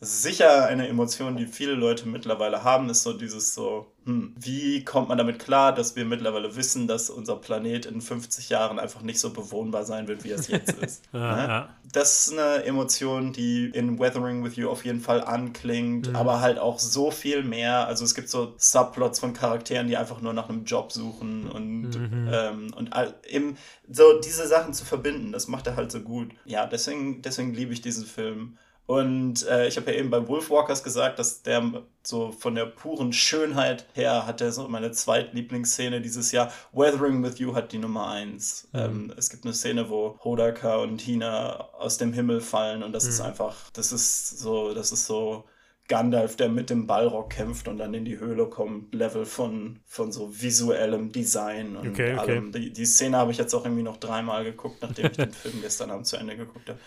sicher 0.00 0.66
eine 0.66 0.86
Emotion, 0.86 1.36
die 1.36 1.46
viele 1.46 1.74
Leute 1.74 2.06
mittlerweile 2.08 2.62
haben, 2.62 2.88
ist 2.88 3.02
so 3.02 3.12
dieses 3.12 3.54
so, 3.54 3.92
wie 4.08 4.84
kommt 4.84 5.10
man 5.10 5.18
damit 5.18 5.38
klar, 5.38 5.74
dass 5.74 5.94
wir 5.94 6.06
mittlerweile 6.06 6.56
wissen, 6.56 6.88
dass 6.88 7.10
unser 7.10 7.36
Planet 7.36 7.84
in 7.84 8.00
50 8.00 8.48
Jahren 8.48 8.78
einfach 8.78 9.02
nicht 9.02 9.20
so 9.20 9.30
bewohnbar 9.30 9.84
sein 9.84 10.08
wird, 10.08 10.24
wie 10.24 10.30
es 10.30 10.48
jetzt 10.48 10.72
ist. 10.82 11.04
ja, 11.12 11.36
ne? 11.36 11.48
ja. 11.48 11.68
Das 11.92 12.26
ist 12.26 12.32
eine 12.32 12.64
Emotion, 12.64 13.32
die 13.32 13.66
in 13.66 13.98
Weathering 13.98 14.44
with 14.44 14.56
You 14.56 14.68
auf 14.70 14.84
jeden 14.84 15.00
Fall 15.00 15.22
anklingt, 15.22 16.08
mhm. 16.08 16.16
aber 16.16 16.40
halt 16.40 16.58
auch 16.58 16.78
so 16.78 17.10
viel 17.10 17.42
mehr. 17.42 17.86
Also 17.86 18.04
es 18.04 18.14
gibt 18.14 18.28
so 18.30 18.54
Subplots 18.56 19.20
von 19.20 19.32
Charakteren, 19.34 19.88
die 19.88 19.96
einfach 19.96 20.20
nur 20.20 20.32
nach 20.32 20.48
einem 20.48 20.64
Job 20.64 20.92
suchen 20.92 21.50
und, 21.50 21.90
mhm. 21.90 22.28
ähm, 22.32 22.74
und 22.74 22.90
eben 23.28 23.56
so 23.90 24.20
diese 24.20 24.46
Sachen 24.46 24.72
zu 24.72 24.84
verbinden, 24.84 25.32
das 25.32 25.48
macht 25.48 25.66
er 25.66 25.76
halt 25.76 25.92
so 25.92 26.00
gut. 26.00 26.30
Ja, 26.44 26.66
deswegen, 26.66 27.22
deswegen 27.22 27.54
liebe 27.54 27.72
ich 27.72 27.82
diesen 27.82 28.06
Film. 28.06 28.58
Und 28.88 29.46
äh, 29.46 29.68
ich 29.68 29.76
habe 29.76 29.92
ja 29.92 29.98
eben 29.98 30.08
bei 30.08 30.26
Wolfwalkers 30.26 30.82
gesagt, 30.82 31.18
dass 31.18 31.42
der 31.42 31.82
so 32.02 32.32
von 32.32 32.54
der 32.54 32.64
puren 32.64 33.12
Schönheit 33.12 33.84
her 33.92 34.26
hat 34.26 34.40
er 34.40 34.50
so 34.50 34.66
meine 34.66 34.92
zweitlieblingsszene 34.92 36.00
dieses 36.00 36.32
Jahr. 36.32 36.50
Weathering 36.72 37.22
with 37.22 37.38
You 37.38 37.54
hat 37.54 37.72
die 37.72 37.76
Nummer 37.76 38.08
eins. 38.08 38.66
Mhm. 38.72 38.80
Ähm, 38.80 39.12
es 39.18 39.28
gibt 39.28 39.44
eine 39.44 39.52
Szene, 39.52 39.90
wo 39.90 40.18
Hodaka 40.24 40.76
und 40.76 41.02
Hina 41.02 41.68
aus 41.74 41.98
dem 41.98 42.14
Himmel 42.14 42.40
fallen 42.40 42.82
und 42.82 42.94
das 42.94 43.04
mhm. 43.04 43.10
ist 43.10 43.20
einfach, 43.20 43.56
das 43.74 43.92
ist 43.92 44.38
so, 44.38 44.72
das 44.72 44.90
ist 44.90 45.04
so 45.04 45.44
Gandalf, 45.88 46.36
der 46.36 46.48
mit 46.48 46.70
dem 46.70 46.86
Ballrock 46.86 47.30
kämpft 47.30 47.66
und 47.66 47.78
dann 47.78 47.94
in 47.94 48.04
die 48.04 48.20
Höhle 48.20 48.46
kommt, 48.46 48.94
Level 48.94 49.24
von, 49.24 49.80
von 49.86 50.12
so 50.12 50.30
visuellem 50.30 51.10
Design 51.10 51.76
und 51.76 51.88
okay, 51.88 52.12
okay. 52.12 52.32
allem. 52.32 52.52
Die, 52.52 52.72
die 52.72 52.86
Szene 52.86 53.16
habe 53.16 53.32
ich 53.32 53.38
jetzt 53.38 53.54
auch 53.54 53.64
irgendwie 53.64 53.82
noch 53.82 53.96
dreimal 53.96 54.44
geguckt, 54.44 54.76
nachdem 54.82 55.06
ich 55.06 55.16
den 55.16 55.32
Film 55.32 55.62
gestern 55.62 55.90
Abend 55.90 56.06
zu 56.06 56.16
Ende 56.16 56.36
geguckt 56.36 56.68
habe 56.68 56.78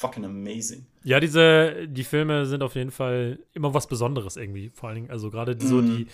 fucking 0.00 0.24
amazing. 0.24 0.86
Ja, 1.04 1.20
diese, 1.20 1.86
die 1.86 2.04
Filme 2.04 2.46
sind 2.46 2.62
auf 2.62 2.74
jeden 2.74 2.90
Fall 2.90 3.38
immer 3.52 3.74
was 3.74 3.86
Besonderes 3.86 4.36
irgendwie. 4.36 4.70
Vor 4.74 4.88
allen 4.88 4.96
Dingen, 4.96 5.10
also 5.10 5.30
gerade 5.30 5.54
mm. 5.54 5.60
so 5.60 5.82
die 5.82 6.06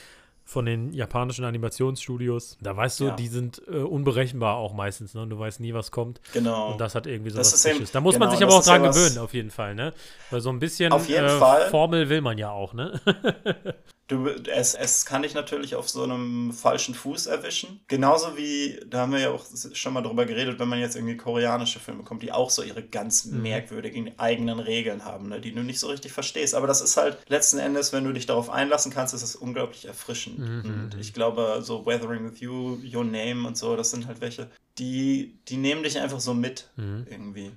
von 0.47 0.65
den 0.65 0.93
japanischen 0.93 1.45
Animationsstudios. 1.45 2.57
Da 2.61 2.77
weißt 2.77 3.01
du, 3.01 3.07
ja. 3.07 3.17
die 3.17 3.27
sind 3.27 3.61
äh, 3.67 3.79
unberechenbar 3.79 4.57
auch 4.57 4.73
meistens, 4.73 5.13
ne? 5.13 5.27
Du 5.27 5.37
weißt 5.37 5.59
nie, 5.59 5.75
was 5.75 5.91
kommt. 5.91 6.21
Genau. 6.33 6.73
Und 6.73 6.81
das 6.81 6.95
hat 6.95 7.09
irgendwie 7.09 7.31
so 7.31 7.39
das 7.39 7.53
was 7.53 7.63
Frisches. 7.63 7.91
Da 7.91 8.01
muss 8.01 8.15
genau, 8.15 8.27
man 8.27 8.35
sich 8.37 8.45
aber 8.45 8.55
auch 8.55 8.65
dran 8.65 8.85
gewöhnen, 8.85 9.19
auf 9.19 9.35
jeden 9.35 9.51
Fall, 9.51 9.75
ne? 9.75 9.93
Weil 10.31 10.41
so 10.41 10.51
ein 10.51 10.61
bisschen 10.61 10.93
äh, 10.93 11.69
Formel 11.69 12.09
will 12.09 12.21
man 12.21 12.39
ja 12.39 12.51
auch, 12.53 12.75
ne? 12.75 13.01
Du, 14.09 14.29
es, 14.29 14.75
es 14.75 15.05
kann 15.05 15.23
dich 15.23 15.35
natürlich 15.35 15.75
auf 15.75 15.89
so 15.89 16.05
einem 16.05 16.53
falschen 16.53 16.95
Fuß 16.95 17.27
erwischen. 17.27 17.81
Genauso 17.89 18.37
wie, 18.37 18.79
da 18.89 19.01
haben 19.01 19.13
wir 19.13 19.19
ja 19.19 19.31
auch 19.31 19.45
schon 19.73 19.95
mal 19.95 20.03
drüber 20.03 20.27
geredet, 20.27 20.61
wenn 20.61 20.69
man 20.69 20.79
jetzt 20.79 20.95
irgendwie 20.95 21.17
koreanische 21.17 21.81
Filme 21.81 22.05
kommt, 22.05 22.23
die 22.23 22.31
auch 22.31 22.51
so 22.51 22.63
ihre 22.63 22.85
ganz 22.85 23.25
mhm. 23.25 23.43
merkwürdigen 23.43 24.17
eigenen 24.17 24.61
Regeln 24.61 25.05
haben, 25.05 25.29
ne, 25.29 25.41
die 25.41 25.53
du 25.53 25.63
nicht 25.63 25.81
so 25.81 25.89
richtig 25.89 26.13
verstehst. 26.13 26.55
Aber 26.55 26.69
das 26.69 26.81
ist 26.81 26.97
halt 26.97 27.19
letzten 27.27 27.59
Endes, 27.59 27.93
wenn 27.93 28.05
du 28.05 28.13
dich 28.13 28.27
darauf 28.27 28.49
einlassen 28.49 28.93
kannst, 28.93 29.13
ist 29.13 29.23
es 29.23 29.35
unglaublich 29.35 29.87
erfrischend. 29.87 30.39
Mhm. 30.39 30.65
Und 30.65 30.97
ich 31.01 31.13
glaube, 31.13 31.59
so 31.63 31.85
Weathering 31.85 32.31
with 32.31 32.39
You, 32.39 32.79
Your 32.95 33.05
Name 33.05 33.45
und 33.45 33.59
so, 33.59 33.75
das 33.75 33.91
sind 33.91 34.07
halt 34.07 34.21
welche, 34.21 34.49
die, 34.79 35.37
die 35.49 35.57
nehmen 35.57 35.83
dich 35.83 35.99
einfach 35.99 36.21
so 36.21 36.33
mit 36.33 36.71
mhm. 36.77 37.07
irgendwie. 37.11 37.51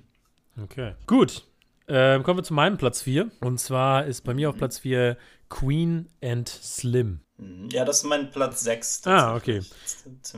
Okay. 0.60 0.94
Gut. 1.06 1.44
Ähm, 1.86 2.22
kommen 2.22 2.38
wir 2.38 2.44
zu 2.44 2.54
meinem 2.54 2.76
Platz 2.76 3.02
4. 3.02 3.30
Und 3.40 3.58
zwar 3.58 4.06
ist 4.06 4.22
bei 4.22 4.34
mir 4.34 4.48
auf 4.48 4.56
mhm. 4.56 4.58
Platz 4.58 4.78
4 4.78 5.16
Queen 5.50 6.08
and 6.22 6.48
Slim. 6.48 7.20
Mhm. 7.40 7.68
Ja, 7.70 7.84
das 7.84 7.98
ist 7.98 8.04
mein 8.04 8.30
Platz 8.30 8.60
6. 8.60 9.06
Ah, 9.06 9.34
okay. 9.34 9.62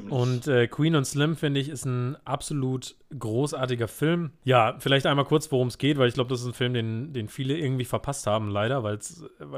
Und 0.08 0.46
äh, 0.46 0.68
Queen 0.68 0.94
und 0.94 1.04
Slim, 1.04 1.36
finde 1.36 1.60
ich, 1.60 1.68
ist 1.68 1.84
ein 1.84 2.16
absolut 2.24 2.94
großartiger 3.18 3.88
Film. 3.88 4.30
Ja, 4.44 4.76
vielleicht 4.78 5.06
einmal 5.06 5.24
kurz, 5.24 5.50
worum 5.52 5.68
es 5.68 5.78
geht, 5.78 5.98
weil 5.98 6.08
ich 6.08 6.14
glaube, 6.14 6.30
das 6.30 6.40
ist 6.40 6.46
ein 6.46 6.54
Film, 6.54 6.74
den, 6.74 7.12
den 7.12 7.28
viele 7.28 7.56
irgendwie 7.56 7.84
verpasst 7.84 8.26
haben, 8.26 8.50
leider, 8.50 8.82
weil 8.82 8.98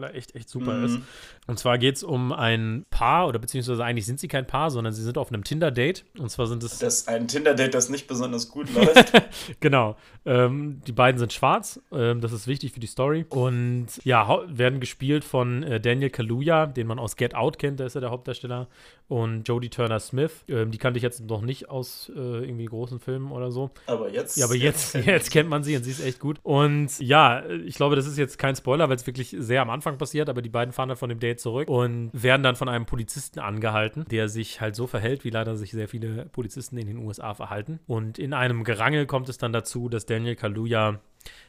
er 0.02 0.14
echt, 0.14 0.34
echt 0.34 0.48
super 0.48 0.74
mhm. 0.74 0.84
ist. 0.84 0.98
Und 1.46 1.58
zwar 1.58 1.78
geht 1.78 1.96
es 1.96 2.02
um 2.02 2.32
ein 2.32 2.84
Paar, 2.90 3.28
oder 3.28 3.38
beziehungsweise 3.38 3.84
eigentlich 3.84 4.06
sind 4.06 4.20
sie 4.20 4.28
kein 4.28 4.46
Paar, 4.46 4.70
sondern 4.70 4.92
sie 4.92 5.02
sind 5.02 5.18
auf 5.18 5.28
einem 5.28 5.44
Tinder-Date. 5.44 6.04
Und 6.18 6.30
zwar 6.30 6.46
sind 6.46 6.62
es. 6.62 6.78
Das 6.78 7.00
ist 7.00 7.08
ein 7.08 7.28
Tinder-Date, 7.28 7.74
das 7.74 7.88
nicht 7.88 8.06
besonders 8.06 8.48
gut 8.48 8.68
läuft. 8.74 9.12
genau. 9.60 9.96
Ähm, 10.24 10.80
die 10.86 10.92
beiden 10.92 11.18
sind 11.18 11.32
schwarz. 11.32 11.80
Ähm, 11.92 12.20
das 12.20 12.32
ist 12.32 12.46
wichtig 12.46 12.72
für 12.72 12.80
die 12.80 12.86
Story. 12.86 13.26
Und 13.28 13.88
ja, 14.04 14.40
werden 14.46 14.80
gespielt 14.80 15.24
von 15.24 15.62
äh, 15.62 15.80
Daniel 15.80 16.10
Kaluuya, 16.10 16.66
den 16.66 16.86
man 16.86 16.98
aus 16.98 17.16
Get 17.16 17.33
Out 17.34 17.58
kennt, 17.58 17.80
der 17.80 17.86
ist 17.86 17.94
ja 17.94 18.00
der 18.00 18.10
Hauptdarsteller. 18.10 18.68
Und 19.08 19.46
Jodie 19.48 19.68
Turner 19.68 20.00
Smith. 20.00 20.44
Ähm, 20.48 20.70
die 20.70 20.78
kannte 20.78 20.98
ich 20.98 21.02
jetzt 21.02 21.20
noch 21.20 21.42
nicht 21.42 21.68
aus 21.68 22.10
äh, 22.14 22.18
irgendwie 22.18 22.64
großen 22.66 23.00
Filmen 23.00 23.32
oder 23.32 23.50
so. 23.50 23.70
Aber 23.86 24.10
jetzt. 24.10 24.36
Ja, 24.36 24.46
aber 24.46 24.54
jetzt, 24.54 24.94
jetzt 24.94 25.30
kennt 25.30 25.48
man 25.48 25.62
sie 25.62 25.76
und 25.76 25.82
sie 25.82 25.90
ist 25.90 26.04
echt 26.04 26.20
gut. 26.20 26.38
Und 26.42 26.98
ja, 27.00 27.44
ich 27.48 27.76
glaube, 27.76 27.96
das 27.96 28.06
ist 28.06 28.18
jetzt 28.18 28.38
kein 28.38 28.56
Spoiler, 28.56 28.88
weil 28.88 28.96
es 28.96 29.06
wirklich 29.06 29.34
sehr 29.38 29.62
am 29.62 29.70
Anfang 29.70 29.98
passiert, 29.98 30.28
aber 30.28 30.42
die 30.42 30.48
beiden 30.48 30.72
fahren 30.72 30.88
dann 30.88 30.98
von 30.98 31.08
dem 31.08 31.20
Date 31.20 31.40
zurück 31.40 31.68
und 31.68 32.10
werden 32.12 32.42
dann 32.42 32.56
von 32.56 32.68
einem 32.68 32.86
Polizisten 32.86 33.40
angehalten, 33.40 34.06
der 34.10 34.28
sich 34.28 34.60
halt 34.60 34.76
so 34.76 34.86
verhält, 34.86 35.24
wie 35.24 35.30
leider 35.30 35.56
sich 35.56 35.72
sehr 35.72 35.88
viele 35.88 36.26
Polizisten 36.26 36.78
in 36.78 36.86
den 36.86 36.98
USA 36.98 37.34
verhalten. 37.34 37.80
Und 37.86 38.18
in 38.18 38.32
einem 38.32 38.64
Gerangel 38.64 39.06
kommt 39.06 39.28
es 39.28 39.38
dann 39.38 39.52
dazu, 39.52 39.88
dass 39.88 40.06
Daniel 40.06 40.36
Kaluuya 40.36 41.00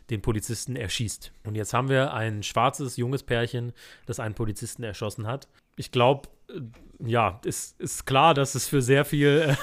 den 0.09 0.21
Polizisten 0.21 0.75
erschießt. 0.75 1.31
Und 1.45 1.55
jetzt 1.55 1.73
haben 1.73 1.89
wir 1.89 2.13
ein 2.13 2.43
schwarzes, 2.43 2.97
junges 2.97 3.23
Pärchen, 3.23 3.73
das 4.05 4.19
einen 4.19 4.35
Polizisten 4.35 4.83
erschossen 4.83 5.27
hat. 5.27 5.47
Ich 5.75 5.91
glaube, 5.91 6.29
äh, 6.49 6.61
ja, 7.05 7.39
ist, 7.43 7.79
ist 7.79 8.05
klar, 8.05 8.33
dass 8.33 8.55
es 8.55 8.67
für 8.67 8.81
sehr 8.81 9.05
viel 9.05 9.57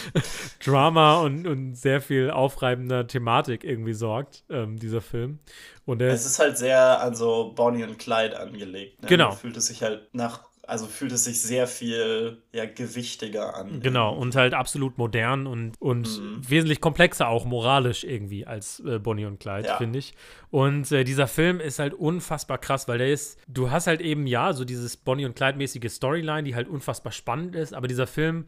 Drama 0.64 1.20
und, 1.20 1.46
und 1.46 1.74
sehr 1.74 2.00
viel 2.00 2.30
aufreibender 2.30 3.06
Thematik 3.06 3.64
irgendwie 3.64 3.92
sorgt, 3.92 4.44
ähm, 4.50 4.78
dieser 4.78 5.00
Film. 5.00 5.38
Und 5.84 6.02
es 6.02 6.26
ist 6.26 6.38
halt 6.38 6.58
sehr 6.58 7.00
an 7.00 7.14
so 7.14 7.52
Bonnie 7.54 7.84
und 7.84 7.98
Clyde 7.98 8.38
angelegt. 8.38 9.02
Ne? 9.02 9.08
Genau. 9.08 9.32
Fühlt 9.32 9.56
es 9.56 9.66
sich 9.66 9.82
halt 9.82 10.12
nach 10.12 10.51
also 10.64 10.86
fühlt 10.86 11.10
es 11.12 11.24
sich 11.24 11.40
sehr 11.42 11.66
viel 11.66 12.38
ja, 12.52 12.66
gewichtiger 12.66 13.56
an. 13.56 13.80
Genau, 13.80 14.14
und 14.14 14.36
halt 14.36 14.54
absolut 14.54 14.96
modern 14.96 15.46
und, 15.46 15.80
und 15.80 16.20
mhm. 16.20 16.40
wesentlich 16.48 16.80
komplexer 16.80 17.28
auch 17.28 17.44
moralisch 17.44 18.04
irgendwie 18.04 18.46
als 18.46 18.80
äh, 18.80 18.98
Bonnie 19.00 19.24
und 19.24 19.40
Clyde, 19.40 19.68
ja. 19.68 19.76
finde 19.76 19.98
ich. 19.98 20.14
Und 20.50 20.90
äh, 20.92 21.02
dieser 21.02 21.26
Film 21.26 21.58
ist 21.58 21.80
halt 21.80 21.94
unfassbar 21.94 22.58
krass, 22.58 22.86
weil 22.86 22.98
der 22.98 23.12
ist, 23.12 23.38
du 23.48 23.70
hast 23.70 23.88
halt 23.88 24.00
eben 24.00 24.26
ja 24.26 24.52
so 24.52 24.64
dieses 24.64 24.96
Bonnie 24.96 25.26
und 25.26 25.34
Clyde-mäßige 25.34 25.90
Storyline, 25.90 26.44
die 26.44 26.54
halt 26.54 26.68
unfassbar 26.68 27.12
spannend 27.12 27.56
ist, 27.56 27.74
aber 27.74 27.88
dieser 27.88 28.06
Film, 28.06 28.46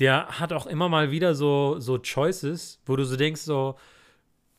der 0.00 0.26
hat 0.40 0.52
auch 0.52 0.66
immer 0.66 0.88
mal 0.88 1.12
wieder 1.12 1.34
so, 1.34 1.78
so 1.78 1.98
Choices, 1.98 2.80
wo 2.86 2.96
du 2.96 3.04
so 3.04 3.16
denkst, 3.16 3.42
so, 3.42 3.76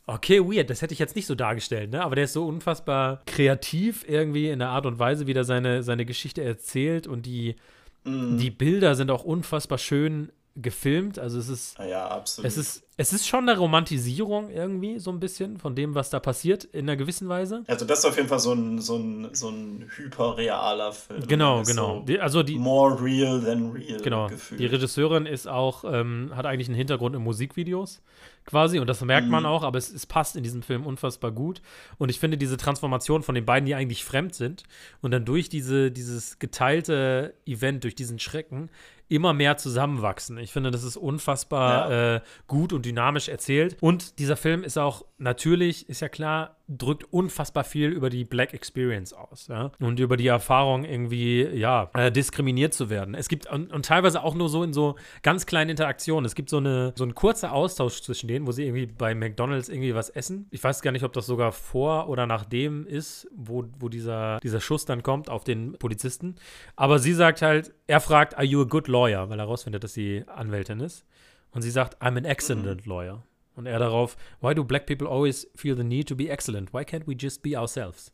Okay, 0.10 0.40
weird, 0.40 0.70
das 0.70 0.82
hätte 0.82 0.94
ich 0.94 1.00
jetzt 1.00 1.18
nicht 1.18 1.26
so 1.26 1.36
dargestellt, 1.36 1.92
ne? 1.92 2.02
Aber 2.02 2.16
der 2.16 2.24
ist 2.24 2.34
so 2.34 2.48
unfassbar 2.48 3.22
kreativ 3.26 4.06
irgendwie 4.08 4.50
in 4.50 4.60
der 4.60 4.70
Art 4.70 4.86
und 4.86 5.00
Weise, 5.00 5.28
wie 5.28 5.34
er 5.34 5.44
seine, 5.44 5.84
seine 5.84 6.06
Geschichte 6.06 6.42
erzählt 6.42 7.08
und 7.08 7.26
die, 7.26 7.58
mm. 8.06 8.38
die 8.38 8.50
Bilder 8.50 8.96
sind 8.96 9.12
auch 9.12 9.26
unfassbar 9.26 9.78
schön 9.78 10.32
gefilmt. 10.62 11.20
Also 11.20 11.40
es 11.40 11.50
ist. 11.50 11.78
Ja, 11.80 12.08
absolut. 12.08 12.48
Es 12.48 12.58
ist, 12.58 12.84
es 12.98 13.14
ist 13.14 13.28
schon 13.28 13.48
eine 13.48 13.58
Romantisierung 13.58 14.50
irgendwie, 14.50 15.00
so 15.00 15.12
ein 15.12 15.20
bisschen, 15.20 15.58
von 15.58 15.76
dem, 15.76 15.94
was 15.94 16.10
da 16.10 16.20
passiert, 16.20 16.64
in 16.64 16.90
einer 16.90 16.98
gewissen 16.98 17.30
Weise. 17.30 17.64
Also, 17.68 17.86
das 17.86 18.00
ist 18.00 18.06
auf 18.06 18.18
jeden 18.18 18.28
Fall 18.28 18.40
so 18.40 18.54
ein, 18.54 18.82
so 18.82 18.98
ein, 18.98 19.30
so 19.34 19.50
ein 19.50 19.90
hyperrealer 19.96 20.92
Film. 20.92 21.28
Genau, 21.28 21.64
genau. 21.64 22.00
So 22.00 22.06
die, 22.06 22.20
also 22.20 22.44
die. 22.44 22.58
More 22.58 23.02
real 23.02 23.42
than 23.42 23.72
real. 23.72 24.02
Genau. 24.02 24.28
Gefühl. 24.28 24.58
Die 24.58 24.66
Regisseurin 24.66 25.26
ist 25.26 25.48
auch, 25.48 25.84
ähm, 25.86 26.32
hat 26.36 26.46
eigentlich 26.46 26.68
einen 26.68 26.78
Hintergrund 26.78 27.16
in 27.16 27.22
Musikvideos 27.22 28.02
quasi 28.48 28.80
und 28.80 28.88
das 28.88 29.02
merkt 29.02 29.28
man 29.28 29.44
mhm. 29.44 29.50
auch, 29.50 29.64
aber 29.64 29.78
es, 29.78 29.94
es, 29.94 30.06
passt 30.06 30.38
in 30.38 30.44
diesem 30.44 30.64
Film 30.64 30.86
unfassbar 30.86 31.32
gut 31.32 31.62
und 31.98 32.10
ich 32.10 32.18
finde 32.18 32.38
diese 32.38 32.56
Transformation 32.56 33.22
von 33.22 33.36
den 33.36 33.46
beiden, 33.46 33.66
die 33.66 33.76
eigentlich 33.76 34.06
fremd 34.06 34.34
sind 34.34 34.64
und 35.02 35.12
dann 35.12 35.26
durch 35.26 35.50
diese, 35.50 35.92
dieses 35.92 36.40
geteilte 36.40 37.34
Event, 37.46 37.84
durch 37.84 37.94
diesen 37.94 38.20
Schrecken 38.20 38.70
immer 39.10 39.34
mehr 39.34 39.58
zusammenwachsen. 39.58 40.38
Ich 40.38 40.52
finde, 40.52 40.72
das 40.72 40.84
ist 40.84 40.98
unfassbar 40.98 41.92
ja. 41.92 42.16
äh, 42.16 42.22
gut 42.48 42.74
und 42.74 42.86
dynamisch 42.86 43.30
erzählt 43.30 43.78
und 43.82 44.20
dieser 44.20 44.38
Film 44.38 44.64
ist 44.64 44.78
auch 44.78 45.06
natürlich, 45.18 45.90
ist 45.90 46.02
ja 46.02 46.10
klar, 46.10 46.58
drückt 46.68 47.12
unfassbar 47.12 47.64
viel 47.64 47.90
über 47.90 48.10
die 48.10 48.26
Black 48.26 48.54
Experience 48.54 49.14
aus 49.14 49.48
ja? 49.48 49.72
und 49.80 50.00
über 50.00 50.18
die 50.18 50.28
Erfahrung 50.28 50.84
irgendwie 50.84 51.44
ja 51.44 51.90
äh, 51.94 52.12
diskriminiert 52.12 52.74
zu 52.74 52.90
werden. 52.90 53.16
Es 53.16 53.30
gibt 53.30 53.50
und, 53.50 53.72
und, 53.72 53.86
teilweise 53.86 54.22
auch 54.24 54.36
nur 54.36 54.50
so 54.50 54.64
in 54.64 54.74
so 54.74 54.96
ganz 55.24 55.46
kleinen 55.46 55.70
Interaktionen. 55.70 56.26
Es 56.26 56.36
gibt 56.36 56.50
so 56.50 56.58
eine 56.58 56.94
so 56.96 57.06
ein 57.06 57.16
kurzer 57.16 57.54
Austausch 57.54 58.02
zwischen 58.02 58.28
denen, 58.28 58.46
wo 58.48 58.52
sie 58.52 58.66
irgendwie 58.66 58.86
bei 58.86 59.16
McDonald's 59.16 59.70
irgendwie 59.70 59.96
was 59.96 60.10
essen. 60.10 60.48
Ich 60.52 60.64
weiß 60.64 60.82
gar 60.82 60.92
nicht, 60.92 61.04
ob 61.04 61.14
das 61.14 61.26
sogar 61.26 61.52
vor 61.52 62.10
oder 62.10 62.28
nach 62.28 62.46
dem 62.46 62.86
ist, 62.86 63.28
wo, 63.34 63.66
wo 63.80 63.90
dieser 63.90 64.40
dieser 64.44 64.60
Schuss 64.60 64.86
dann 64.86 65.04
kommt 65.04 65.30
auf 65.30 65.44
den 65.44 65.74
Polizisten. 65.74 66.36
Aber 66.76 67.00
sie 67.00 67.14
sagt 67.14 67.42
halt, 67.42 67.74
er 67.88 68.02
fragt, 68.02 68.36
"Are 68.36 68.46
you 68.46 68.62
a 68.62 68.66
good 68.66 68.88
lawyer?", 68.88 69.30
weil 69.30 69.40
er 69.40 69.46
herausfindet, 69.46 69.84
dass 69.84 69.94
sie 69.94 70.26
Anwältin 70.28 70.82
ist. 70.82 71.06
Und 71.52 71.62
sie 71.62 71.72
sagt, 71.72 72.02
"I'm 72.02 72.18
an 72.18 72.26
excellent 72.26 72.86
lawyer." 72.86 73.24
Und 73.58 73.66
er 73.66 73.80
darauf, 73.80 74.16
why 74.40 74.54
do 74.54 74.64
black 74.64 74.86
people 74.86 75.08
always 75.08 75.50
feel 75.56 75.76
the 75.76 75.84
need 75.84 76.08
to 76.08 76.16
be 76.16 76.30
excellent? 76.30 76.72
Why 76.74 76.84
can't 76.84 77.08
we 77.08 77.16
just 77.20 77.42
be 77.42 77.58
ourselves? 77.58 78.14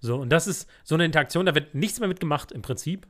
So, 0.00 0.16
und 0.16 0.30
das 0.30 0.48
ist 0.48 0.68
so 0.82 0.96
eine 0.96 1.04
Interaktion, 1.04 1.46
da 1.46 1.54
wird 1.54 1.74
nichts 1.76 2.00
mehr 2.00 2.08
mitgemacht 2.08 2.50
im 2.50 2.62
Prinzip. 2.62 3.06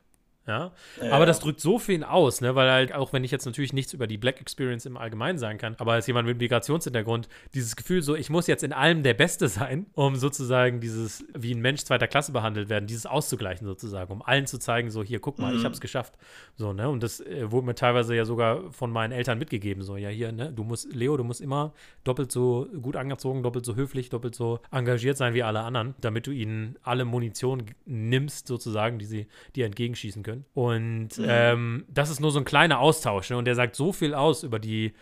Ja? 0.46 0.72
Ja, 1.00 1.12
aber 1.12 1.26
das 1.26 1.38
drückt 1.38 1.60
so 1.60 1.78
viel 1.78 2.02
aus, 2.02 2.40
ne? 2.40 2.54
weil 2.54 2.70
halt, 2.70 2.92
auch 2.94 3.12
wenn 3.12 3.22
ich 3.24 3.30
jetzt 3.30 3.44
natürlich 3.44 3.72
nichts 3.72 3.92
über 3.92 4.06
die 4.06 4.16
Black 4.18 4.40
Experience 4.40 4.86
im 4.86 4.96
Allgemeinen 4.96 5.38
sagen 5.38 5.58
kann, 5.58 5.76
aber 5.78 5.92
als 5.92 6.06
jemand 6.06 6.26
mit 6.26 6.38
Migrationshintergrund, 6.38 7.28
dieses 7.54 7.76
Gefühl 7.76 8.02
so, 8.02 8.14
ich 8.16 8.30
muss 8.30 8.46
jetzt 8.46 8.64
in 8.64 8.72
allem 8.72 9.02
der 9.02 9.14
Beste 9.14 9.48
sein, 9.48 9.86
um 9.94 10.16
sozusagen 10.16 10.80
dieses, 10.80 11.24
wie 11.34 11.54
ein 11.54 11.60
Mensch 11.60 11.82
zweiter 11.82 12.08
Klasse 12.08 12.32
behandelt 12.32 12.68
werden, 12.68 12.86
dieses 12.86 13.06
auszugleichen 13.06 13.66
sozusagen, 13.66 14.12
um 14.12 14.22
allen 14.22 14.46
zu 14.46 14.58
zeigen, 14.58 14.90
so, 14.90 15.04
hier, 15.04 15.20
guck 15.20 15.38
mal, 15.38 15.54
ich 15.54 15.60
Mhm. 15.60 15.66
hab's 15.66 15.80
geschafft. 15.80 16.14
So, 16.56 16.72
ne? 16.72 16.88
Und 16.88 17.02
das 17.02 17.20
äh, 17.20 17.50
wurde 17.50 17.66
mir 17.66 17.74
teilweise 17.74 18.16
ja 18.16 18.24
sogar 18.24 18.72
von 18.72 18.90
meinen 18.90 19.12
Eltern 19.12 19.38
mitgegeben, 19.38 19.82
so, 19.82 19.96
ja, 19.96 20.08
hier, 20.08 20.32
ne, 20.32 20.52
du 20.52 20.64
musst, 20.64 20.92
Leo, 20.94 21.16
du 21.16 21.24
musst 21.24 21.40
immer 21.40 21.74
doppelt 22.02 22.32
so 22.32 22.66
gut 22.80 22.96
angezogen, 22.96 23.42
doppelt 23.42 23.64
so 23.64 23.76
höflich, 23.76 24.08
doppelt 24.08 24.34
so 24.34 24.60
engagiert 24.72 25.16
sein 25.16 25.34
wie 25.34 25.42
alle 25.42 25.60
anderen, 25.60 25.94
damit 26.00 26.26
du 26.26 26.30
ihnen 26.32 26.76
alle 26.82 27.04
Munition 27.04 27.64
nimmst, 27.84 28.48
sozusagen, 28.48 28.98
die 28.98 29.04
sie 29.04 29.26
dir 29.54 29.66
entgegenschießen 29.66 30.22
können. 30.22 30.39
Und 30.54 31.10
ähm, 31.24 31.84
das 31.88 32.10
ist 32.10 32.20
nur 32.20 32.30
so 32.30 32.38
ein 32.38 32.44
kleiner 32.44 32.78
Austausch, 32.80 33.30
ne? 33.30 33.36
Und 33.36 33.44
der 33.46 33.54
sagt 33.54 33.76
so 33.76 33.92
viel 33.92 34.14
aus 34.14 34.42
über 34.42 34.58
die, 34.58 34.94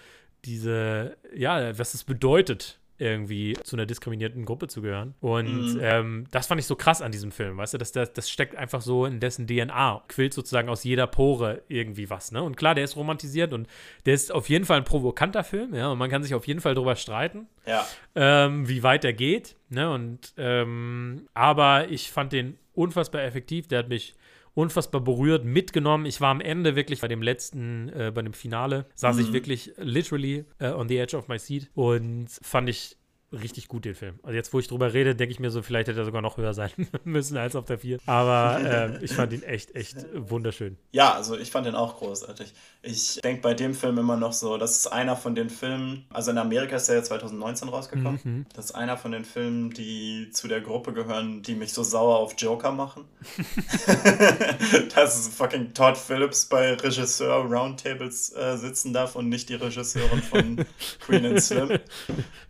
diese, 0.44 1.16
ja, 1.34 1.78
was 1.78 1.94
es 1.94 2.04
bedeutet, 2.04 2.78
irgendwie 3.00 3.52
zu 3.62 3.76
einer 3.76 3.86
diskriminierten 3.86 4.44
Gruppe 4.44 4.66
zu 4.66 4.82
gehören. 4.82 5.14
Und 5.20 5.74
Mhm. 5.74 5.80
ähm, 5.80 6.24
das 6.32 6.48
fand 6.48 6.60
ich 6.60 6.66
so 6.66 6.74
krass 6.74 7.00
an 7.00 7.12
diesem 7.12 7.30
Film, 7.30 7.56
weißt 7.56 7.74
du, 7.74 7.78
das, 7.78 7.92
das, 7.92 8.12
das 8.12 8.28
steckt 8.28 8.56
einfach 8.56 8.80
so 8.82 9.06
in 9.06 9.20
dessen 9.20 9.46
DNA, 9.46 10.02
quillt 10.08 10.34
sozusagen 10.34 10.68
aus 10.68 10.82
jeder 10.82 11.06
Pore 11.06 11.62
irgendwie 11.68 12.10
was, 12.10 12.32
ne? 12.32 12.42
Und 12.42 12.56
klar, 12.56 12.74
der 12.74 12.82
ist 12.82 12.96
romantisiert 12.96 13.52
und 13.52 13.68
der 14.04 14.14
ist 14.14 14.32
auf 14.32 14.48
jeden 14.48 14.64
Fall 14.64 14.78
ein 14.78 14.84
provokanter 14.84 15.44
Film, 15.44 15.74
ja, 15.76 15.88
und 15.92 15.98
man 15.98 16.10
kann 16.10 16.24
sich 16.24 16.34
auf 16.34 16.48
jeden 16.48 16.60
Fall 16.60 16.74
drüber 16.74 16.96
streiten, 16.96 17.46
Ja. 17.66 17.86
ähm, 18.16 18.68
wie 18.68 18.82
weit 18.82 19.04
er 19.04 19.12
geht, 19.12 19.54
ne? 19.68 19.88
Und 19.92 20.32
ähm, 20.36 21.28
aber 21.34 21.88
ich 21.90 22.10
fand 22.10 22.32
den 22.32 22.58
unfassbar 22.74 23.22
effektiv, 23.22 23.68
der 23.68 23.78
hat 23.80 23.88
mich 23.88 24.16
unfassbar 24.58 25.00
berührt, 25.00 25.44
mitgenommen. 25.44 26.04
Ich 26.04 26.20
war 26.20 26.30
am 26.30 26.40
Ende 26.40 26.74
wirklich 26.74 27.00
bei 27.00 27.06
dem 27.06 27.22
letzten, 27.22 27.88
äh, 27.90 28.10
bei 28.12 28.22
dem 28.22 28.32
Finale, 28.32 28.86
saß 28.96 29.18
ich 29.18 29.32
wirklich 29.32 29.72
literally 29.76 30.44
äh, 30.58 30.70
on 30.70 30.88
the 30.88 30.98
edge 30.98 31.16
of 31.16 31.28
my 31.28 31.38
seat 31.38 31.70
und 31.74 32.26
fand 32.28 32.68
ich 32.68 32.97
richtig 33.32 33.68
gut 33.68 33.84
den 33.84 33.94
Film. 33.94 34.18
Also 34.22 34.34
jetzt, 34.34 34.52
wo 34.52 34.58
ich 34.58 34.68
drüber 34.68 34.92
rede, 34.94 35.14
denke 35.14 35.32
ich 35.32 35.40
mir 35.40 35.50
so, 35.50 35.60
vielleicht 35.62 35.88
hätte 35.88 35.98
er 36.00 36.04
sogar 36.04 36.22
noch 36.22 36.36
höher 36.38 36.54
sein 36.54 36.70
müssen 37.04 37.36
als 37.36 37.56
auf 37.56 37.66
der 37.66 37.78
4. 37.78 37.98
Aber 38.06 38.60
ähm, 38.64 38.98
ich 39.02 39.12
fand 39.12 39.32
ihn 39.32 39.42
echt, 39.42 39.74
echt 39.74 40.06
wunderschön. 40.14 40.76
Ja, 40.92 41.12
also 41.14 41.36
ich 41.36 41.50
fand 41.50 41.66
den 41.66 41.74
auch 41.74 41.98
großartig. 41.98 42.52
Ich 42.82 43.20
denke 43.22 43.42
bei 43.42 43.54
dem 43.54 43.74
Film 43.74 43.98
immer 43.98 44.16
noch 44.16 44.32
so, 44.32 44.56
das 44.56 44.78
ist 44.78 44.86
einer 44.86 45.16
von 45.16 45.34
den 45.34 45.50
Filmen, 45.50 46.06
also 46.10 46.30
in 46.30 46.38
Amerika 46.38 46.76
ist 46.76 46.88
der 46.88 46.96
ja 46.96 47.02
2019 47.02 47.68
rausgekommen. 47.68 48.20
Mhm. 48.22 48.46
Das 48.54 48.66
ist 48.66 48.72
einer 48.72 48.96
von 48.96 49.12
den 49.12 49.24
Filmen, 49.24 49.70
die 49.70 50.30
zu 50.30 50.48
der 50.48 50.60
Gruppe 50.60 50.92
gehören, 50.92 51.42
die 51.42 51.54
mich 51.54 51.72
so 51.72 51.82
sauer 51.82 52.18
auf 52.18 52.34
Joker 52.38 52.72
machen. 52.72 53.04
Dass 54.94 55.28
fucking 55.28 55.74
Todd 55.74 55.96
Phillips 55.96 56.46
bei 56.46 56.74
Regisseur 56.74 57.44
Roundtables 57.44 58.34
äh, 58.34 58.56
sitzen 58.56 58.92
darf 58.92 59.16
und 59.16 59.28
nicht 59.28 59.48
die 59.48 59.54
Regisseurin 59.54 60.22
von 60.22 60.64
Queen 61.00 61.26
and 61.26 61.42
Slim. 61.42 61.68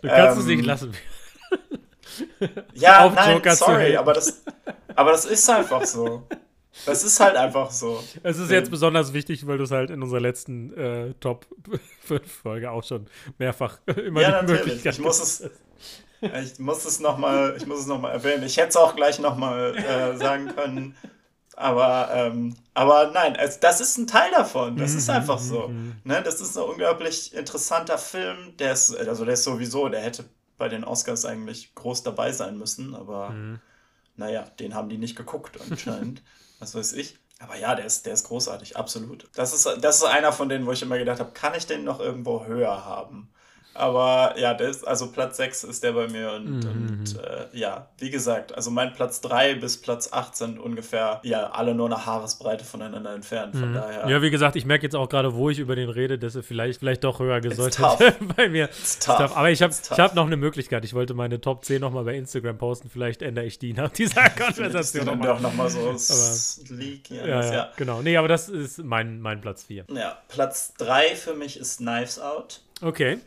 Du 0.03 0.09
kannst 0.09 0.39
es 0.39 0.45
Ähm, 0.45 0.57
nicht 0.57 0.68
lassen. 0.69 0.93
Ja, 2.73 3.05
Auf 3.07 3.15
nein, 3.15 3.35
Joker 3.35 3.55
sorry, 3.57 3.97
aber 3.97 4.13
das, 4.15 4.43
aber 4.95 5.13
das 5.13 5.25
ist 5.25 5.49
einfach 5.51 5.85
so. 5.85 6.27
Das 6.85 7.03
ist 7.05 7.19
halt 7.21 7.37
einfach 7.37 7.71
so. 7.71 8.09
Es 8.23 8.39
ist 8.39 8.51
jetzt 8.51 8.71
besonders 8.71 9.13
wichtig, 9.13 9.47
weil 9.47 9.59
du 9.59 9.65
es 9.65 9.71
halt 9.73 9.91
in 9.91 10.03
unserer 10.03 10.21
letzten 10.21 10.73
äh, 10.77 11.15
Top 11.15 11.47
5 12.01 12.31
Folge 12.43 12.71
auch 12.71 12.85
schon 12.85 13.07
mehrfach 13.39 13.79
immer 13.87 14.23
Ja, 14.23 14.29
die 14.29 14.33
natürlich. 14.33 14.65
Möglichkeit 14.67 14.95
Ich 14.95 14.99
muss 15.01 15.21
es, 15.21 15.51
ich 16.21 16.59
muss 16.59 16.85
es 16.85 17.01
nochmal 17.01 17.57
noch 17.67 18.01
mal 18.01 18.11
erwähnen. 18.13 18.43
Ich 18.45 18.57
hätte 18.57 18.69
es 18.71 18.77
auch 18.77 18.97
gleich 18.97 19.19
nochmal 19.19 19.77
äh, 19.77 20.17
sagen 20.17 20.55
können. 20.55 20.97
Aber, 21.57 22.11
ähm, 22.15 22.57
aber 22.75 23.11
nein, 23.13 23.35
es, 23.35 23.59
das 23.61 23.81
ist 23.81 23.99
ein 23.99 24.07
Teil 24.07 24.31
davon. 24.33 24.79
Das 24.79 24.95
Mhm, 24.95 24.99
ist 24.99 25.11
einfach 25.11 25.39
so. 25.41 25.77
Ne? 26.05 26.23
Das 26.23 26.41
ist 26.41 26.57
ein 26.57 26.65
unglaublich 26.65 27.35
interessanter 27.35 27.99
Film. 27.99 28.57
Der 28.59 28.73
ist, 28.73 28.95
also 28.97 29.25
der 29.25 29.35
ist 29.35 29.45
sowieso, 29.45 29.89
der 29.89 30.01
hätte 30.03 30.25
bei 30.59 30.69
den 30.69 30.85
Oscars 30.85 31.25
eigentlich 31.25 31.75
groß 31.75 32.03
dabei 32.03 32.33
sein 32.33 32.59
müssen. 32.59 32.95
Aber 32.95 33.31
Mhm. 33.31 33.61
naja, 34.17 34.43
den 34.59 34.75
haben 34.75 34.89
die 34.89 34.99
nicht 34.99 35.17
geguckt 35.17 35.59
anscheinend. 35.71 36.23
Was 36.59 36.75
weiß 36.75 36.93
ich. 36.95 37.17
Aber 37.41 37.57
ja, 37.57 37.77
der 37.77 37.85
ist, 37.87 38.05
der 38.05 38.15
ist 38.15 38.25
großartig, 38.25 38.77
absolut. 38.77 39.29
Das 39.35 39.55
ist, 39.55 39.65
das 39.81 39.97
ist 39.99 40.05
einer 40.05 40.33
von 40.33 40.49
denen, 40.49 40.67
wo 40.67 40.73
ich 40.73 40.83
immer 40.83 40.99
gedacht 40.99 41.21
habe, 41.21 41.31
kann 41.31 41.55
ich 41.55 41.67
den 41.67 41.85
noch 41.85 42.01
irgendwo 42.01 42.45
höher 42.47 42.85
haben? 42.85 43.31
Aber 43.79 44.35
ja, 44.39 44.55
der 44.55 44.69
ist, 44.69 44.87
also 44.87 45.11
Platz 45.13 45.37
6 45.37 45.65
ist 45.65 45.83
der 45.85 45.93
bei 45.93 46.09
mir 46.09 46.33
und, 46.33 46.65
und 46.65 47.19
äh, 47.23 47.47
ja, 47.57 47.89
wie 47.99 48.11
gesagt, 48.11 48.55
also 48.55 48.71
mein 48.71 48.93
Platz 48.93 49.21
3 49.21 49.55
bis 49.55 49.81
Platz 49.81 50.13
8 50.13 50.37
sind 50.37 50.59
ungefähr, 50.59 51.21
ja, 51.23 51.51
alle 51.51 51.75
nur 51.75 51.87
eine 51.87 52.05
Haaresbreite 52.05 52.65
voneinander 52.65 53.15
entfernt. 53.15 53.57
Von 53.57 53.73
daher. 53.75 54.09
Ja, 54.09 54.21
wie 54.23 54.31
gesagt, 54.31 54.57
ich 54.57 54.65
merke 54.67 54.85
jetzt 54.85 54.97
auch 54.97 55.09
gerade, 55.09 55.35
wo 55.35 55.49
ich 55.51 55.59
über 55.59 55.77
den 55.77 55.89
rede, 55.89 56.19
dass 56.19 56.35
er 56.35 56.43
vielleicht, 56.43 56.81
vielleicht 56.81 57.05
doch 57.05 57.21
höher 57.21 57.41
gesollt 57.41 57.79
bei 58.37 58.49
mir. 58.49 58.65
It's 58.65 58.99
tough. 58.99 59.17
Tough. 59.19 59.37
Aber 59.37 59.51
ich 59.51 59.63
habe 59.63 59.73
It's 59.73 59.91
hab 59.91 60.15
noch 60.15 60.27
eine 60.27 60.37
Möglichkeit. 60.37 60.85
Ich 60.85 60.95
wollte 60.95 61.15
meine 61.15 61.41
Top 61.41 61.65
10 61.65 61.81
nochmal 61.81 62.05
bei 62.05 62.17
Instagram 62.17 62.59
posten. 62.59 62.91
Vielleicht 62.91 63.23
ändere 63.23 63.45
ich 63.47 63.59
die 63.59 63.73
nach 63.73 63.91
dieser 63.91 64.29
Konversation 64.39 65.07
dann 65.07 65.19
nochmal. 65.19 65.35
doch 65.35 65.41
nochmal 65.41 65.71
so 65.71 65.79
Leak. 66.75 67.11
Ja, 67.11 67.27
das- 67.27 67.47
ja, 67.47 67.53
ja. 67.55 67.73
genau. 67.77 68.03
Nee, 68.03 68.17
aber 68.17 68.29
das 68.29 68.49
ist 68.49 68.79
mein, 68.79 69.21
mein 69.21 69.41
Platz 69.41 69.65
4. 69.65 69.85
ja, 69.95 70.19
Platz 70.29 70.75
3 70.79 71.15
für 71.15 71.35
mich 71.35 71.59
ist 71.59 71.79
Knives 71.79 72.19
Out. 72.19 72.61
Okay. 72.81 73.19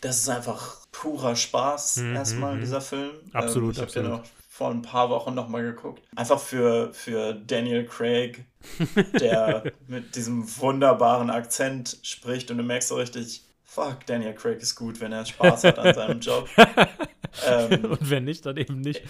Das 0.00 0.18
ist 0.18 0.28
einfach 0.28 0.78
purer 0.90 1.36
Spaß, 1.36 1.98
erstmal, 1.98 2.58
dieser 2.58 2.80
Film. 2.80 3.12
Mhm, 3.24 3.30
Absolut, 3.36 3.76
ich 3.76 3.80
habe 3.80 3.92
den 3.92 4.06
absolut. 4.06 4.26
auch 4.26 4.30
vor 4.48 4.70
ein 4.70 4.82
paar 4.82 5.08
Wochen 5.10 5.34
nochmal 5.34 5.62
geguckt. 5.62 6.02
Einfach 6.14 6.38
für, 6.38 6.92
für 6.92 7.32
Daniel 7.34 7.86
Craig, 7.86 8.44
der 9.20 9.64
mit 9.88 10.14
diesem 10.14 10.44
wunderbaren 10.58 11.30
Akzent 11.30 11.98
spricht 12.02 12.50
und 12.50 12.58
du 12.58 12.62
merkst 12.62 12.88
so 12.88 12.96
richtig, 12.96 13.44
fuck, 13.64 14.04
Daniel 14.06 14.34
Craig 14.34 14.60
ist 14.60 14.74
gut, 14.74 15.00
wenn 15.00 15.12
er 15.12 15.24
Spaß 15.24 15.64
hat 15.64 15.78
an 15.78 15.94
seinem 15.94 16.20
Job. 16.20 16.48
ähm, 17.46 17.84
Und 17.86 18.10
wenn 18.10 18.24
nicht, 18.24 18.44
dann 18.44 18.56
eben 18.58 18.80
nicht. 18.80 19.02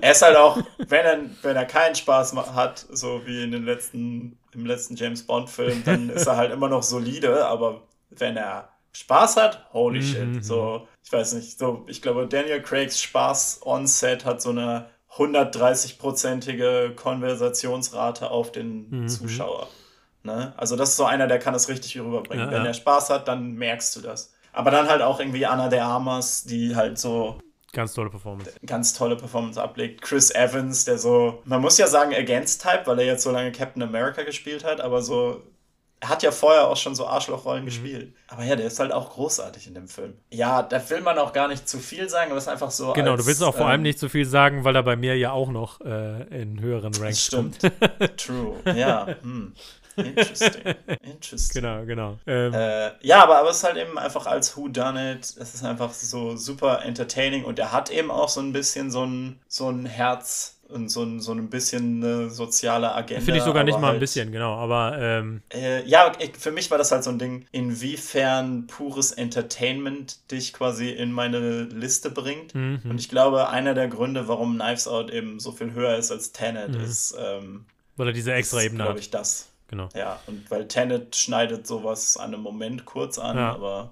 er 0.00 0.12
ist 0.12 0.22
halt 0.22 0.36
auch, 0.36 0.58
wenn 0.78 1.06
er, 1.06 1.20
wenn 1.42 1.56
er 1.56 1.64
keinen 1.64 1.94
Spaß 1.94 2.34
hat, 2.54 2.86
so 2.90 3.22
wie 3.24 3.42
in 3.42 3.52
den 3.52 3.64
letzten, 3.64 4.38
im 4.52 4.66
letzten 4.66 4.96
James 4.96 5.22
Bond-Film, 5.22 5.84
dann 5.84 6.10
ist 6.10 6.26
er 6.26 6.36
halt 6.36 6.52
immer 6.52 6.68
noch 6.68 6.82
solide, 6.82 7.46
aber 7.46 7.82
wenn 8.10 8.36
er 8.36 8.69
Spaß 8.92 9.36
hat, 9.36 9.66
holy 9.72 10.02
shit. 10.02 10.44
So, 10.44 10.88
ich 11.04 11.12
weiß 11.12 11.34
nicht, 11.34 11.58
so, 11.58 11.84
ich 11.88 12.02
glaube, 12.02 12.26
Daniel 12.26 12.62
Craigs 12.62 13.00
Spaß 13.00 13.60
on 13.64 13.86
Set 13.86 14.24
hat 14.24 14.42
so 14.42 14.50
eine 14.50 14.90
130-prozentige 15.16 16.94
Konversationsrate 16.94 18.30
auf 18.30 18.52
den 18.52 19.08
Zuschauer. 19.08 19.68
Ne? 20.22 20.52
Also, 20.56 20.76
das 20.76 20.90
ist 20.90 20.96
so 20.96 21.04
einer, 21.04 21.26
der 21.26 21.38
kann 21.38 21.54
es 21.54 21.68
richtig 21.68 21.98
rüberbringen. 21.98 22.46
Ja, 22.46 22.52
wenn 22.52 22.62
ja. 22.62 22.68
er 22.68 22.74
Spaß 22.74 23.10
hat, 23.10 23.28
dann 23.28 23.54
merkst 23.54 23.96
du 23.96 24.00
das. 24.00 24.32
Aber 24.52 24.70
dann 24.70 24.88
halt 24.88 25.02
auch 25.02 25.20
irgendwie 25.20 25.46
Anna 25.46 25.68
de 25.68 25.78
Armas, 25.80 26.44
die 26.44 26.74
halt 26.74 26.98
so 26.98 27.38
Ganz 27.72 27.94
tolle 27.94 28.10
Performance. 28.10 28.52
ganz 28.66 28.94
tolle 28.94 29.16
Performance 29.16 29.60
ablegt. 29.60 30.02
Chris 30.02 30.34
Evans, 30.34 30.84
der 30.84 30.98
so, 30.98 31.40
man 31.44 31.60
muss 31.60 31.78
ja 31.78 31.86
sagen 31.86 32.12
Against 32.14 32.62
Type, 32.62 32.82
weil 32.86 32.98
er 32.98 33.06
jetzt 33.06 33.22
so 33.22 33.30
lange 33.30 33.52
Captain 33.52 33.82
America 33.82 34.22
gespielt 34.22 34.64
hat, 34.64 34.80
aber 34.80 35.02
so, 35.02 35.42
er 36.00 36.08
hat 36.08 36.22
ja 36.22 36.32
vorher 36.32 36.66
auch 36.68 36.76
schon 36.76 36.94
so 36.94 37.04
Mhm. 37.04 37.10
Arschlochrollen 37.10 37.64
gespielt. 37.66 38.14
Aber 38.28 38.42
ja, 38.44 38.56
der 38.56 38.66
ist 38.66 38.78
halt 38.80 38.92
auch 38.92 39.10
großartig 39.10 39.66
in 39.66 39.74
dem 39.74 39.86
Film. 39.86 40.14
Ja, 40.30 40.62
da 40.62 40.88
will 40.90 41.02
man 41.02 41.18
auch 41.18 41.32
gar 41.32 41.46
nicht 41.48 41.68
zu 41.68 41.78
viel 41.78 42.08
sagen, 42.08 42.30
aber 42.30 42.38
es 42.38 42.44
ist 42.44 42.48
einfach 42.48 42.70
so. 42.70 42.92
Genau, 42.94 43.12
als, 43.12 43.20
du 43.22 43.26
willst 43.26 43.42
auch 43.42 43.54
vor 43.54 43.66
allem 43.66 43.80
ähm, 43.80 43.82
nicht 43.82 43.98
so 43.98 44.08
viel 44.08 44.24
sagen, 44.24 44.64
weil 44.64 44.74
er 44.76 44.82
bei 44.82 44.96
mir 44.96 45.16
ja 45.16 45.32
auch 45.32 45.50
noch 45.50 45.80
äh, 45.82 46.22
in 46.40 46.58
höheren 46.60 46.94
Ranks 46.94 47.26
Stimmt. 47.26 47.58
kommt. 47.60 48.16
True. 48.18 48.56
Ja. 48.74 49.06
Hm. 49.22 49.52
Interesting. 49.96 50.74
Interesting. 51.02 51.62
genau, 51.62 51.84
genau. 51.84 52.18
Ähm, 52.26 52.54
Äh, 52.54 52.90
ja, 53.02 53.22
aber, 53.22 53.38
aber 53.38 53.50
es 53.50 53.58
ist 53.58 53.64
halt 53.64 53.76
eben 53.76 53.98
einfach 53.98 54.26
als 54.26 54.56
Who 54.56 54.68
Done 54.68 55.12
It. 55.14 55.24
Es 55.38 55.54
ist 55.54 55.64
einfach 55.64 55.92
so 55.92 56.36
super 56.36 56.82
entertaining 56.84 57.44
und 57.44 57.58
er 57.58 57.72
hat 57.72 57.90
eben 57.90 58.10
auch 58.10 58.28
so 58.28 58.40
ein 58.40 58.52
bisschen 58.52 58.90
so 58.90 59.04
ein, 59.04 59.40
so 59.48 59.68
ein 59.68 59.84
Herz 59.84 60.59
und 60.72 60.88
so 60.88 61.02
ein, 61.02 61.20
so 61.20 61.32
ein 61.32 61.50
bisschen 61.50 62.02
eine 62.02 62.30
soziale 62.30 62.94
Agenda. 62.94 63.24
Finde 63.24 63.38
ich 63.38 63.44
sogar 63.44 63.64
nicht 63.64 63.74
mal 63.78 63.88
ein 63.88 63.90
halt, 63.92 64.00
bisschen, 64.00 64.30
genau. 64.32 64.54
Aber 64.54 64.96
ähm, 65.00 65.42
Äh, 65.52 65.86
ja, 65.86 66.12
ich, 66.18 66.36
für 66.36 66.50
mich 66.52 66.70
war 66.70 66.78
das 66.78 66.92
halt 66.92 67.04
so 67.04 67.10
ein 67.10 67.18
Ding, 67.18 67.46
inwiefern 67.52 68.66
pures 68.66 69.12
Entertainment 69.12 70.30
dich 70.30 70.52
quasi 70.52 70.90
in 70.90 71.12
meine 71.12 71.62
Liste 71.64 72.10
bringt. 72.10 72.54
Mhm. 72.54 72.80
Und 72.84 73.00
ich 73.00 73.08
glaube, 73.08 73.48
einer 73.48 73.74
der 73.74 73.88
Gründe, 73.88 74.28
warum 74.28 74.54
Knives 74.58 74.86
Out 74.88 75.10
eben 75.10 75.40
so 75.40 75.52
viel 75.52 75.72
höher 75.72 75.96
ist 75.96 76.10
als 76.10 76.32
Tenet, 76.32 76.74
Mhm. 76.74 76.80
ist, 76.80 77.16
ähm, 77.18 77.64
weil 77.96 78.08
er 78.08 78.12
diese 78.12 78.32
extra 78.32 78.62
Ebene 78.62 78.84
glaube 78.84 78.98
ich, 79.00 79.10
das. 79.10 79.48
Genau. 79.68 79.88
Ja, 79.94 80.20
und 80.26 80.50
weil 80.50 80.66
Tenet 80.66 81.14
schneidet 81.16 81.66
sowas 81.66 82.16
an 82.16 82.34
einem 82.34 82.42
Moment 82.42 82.84
kurz 82.86 83.18
an, 83.18 83.36
Ja. 83.36 83.52
aber 83.52 83.90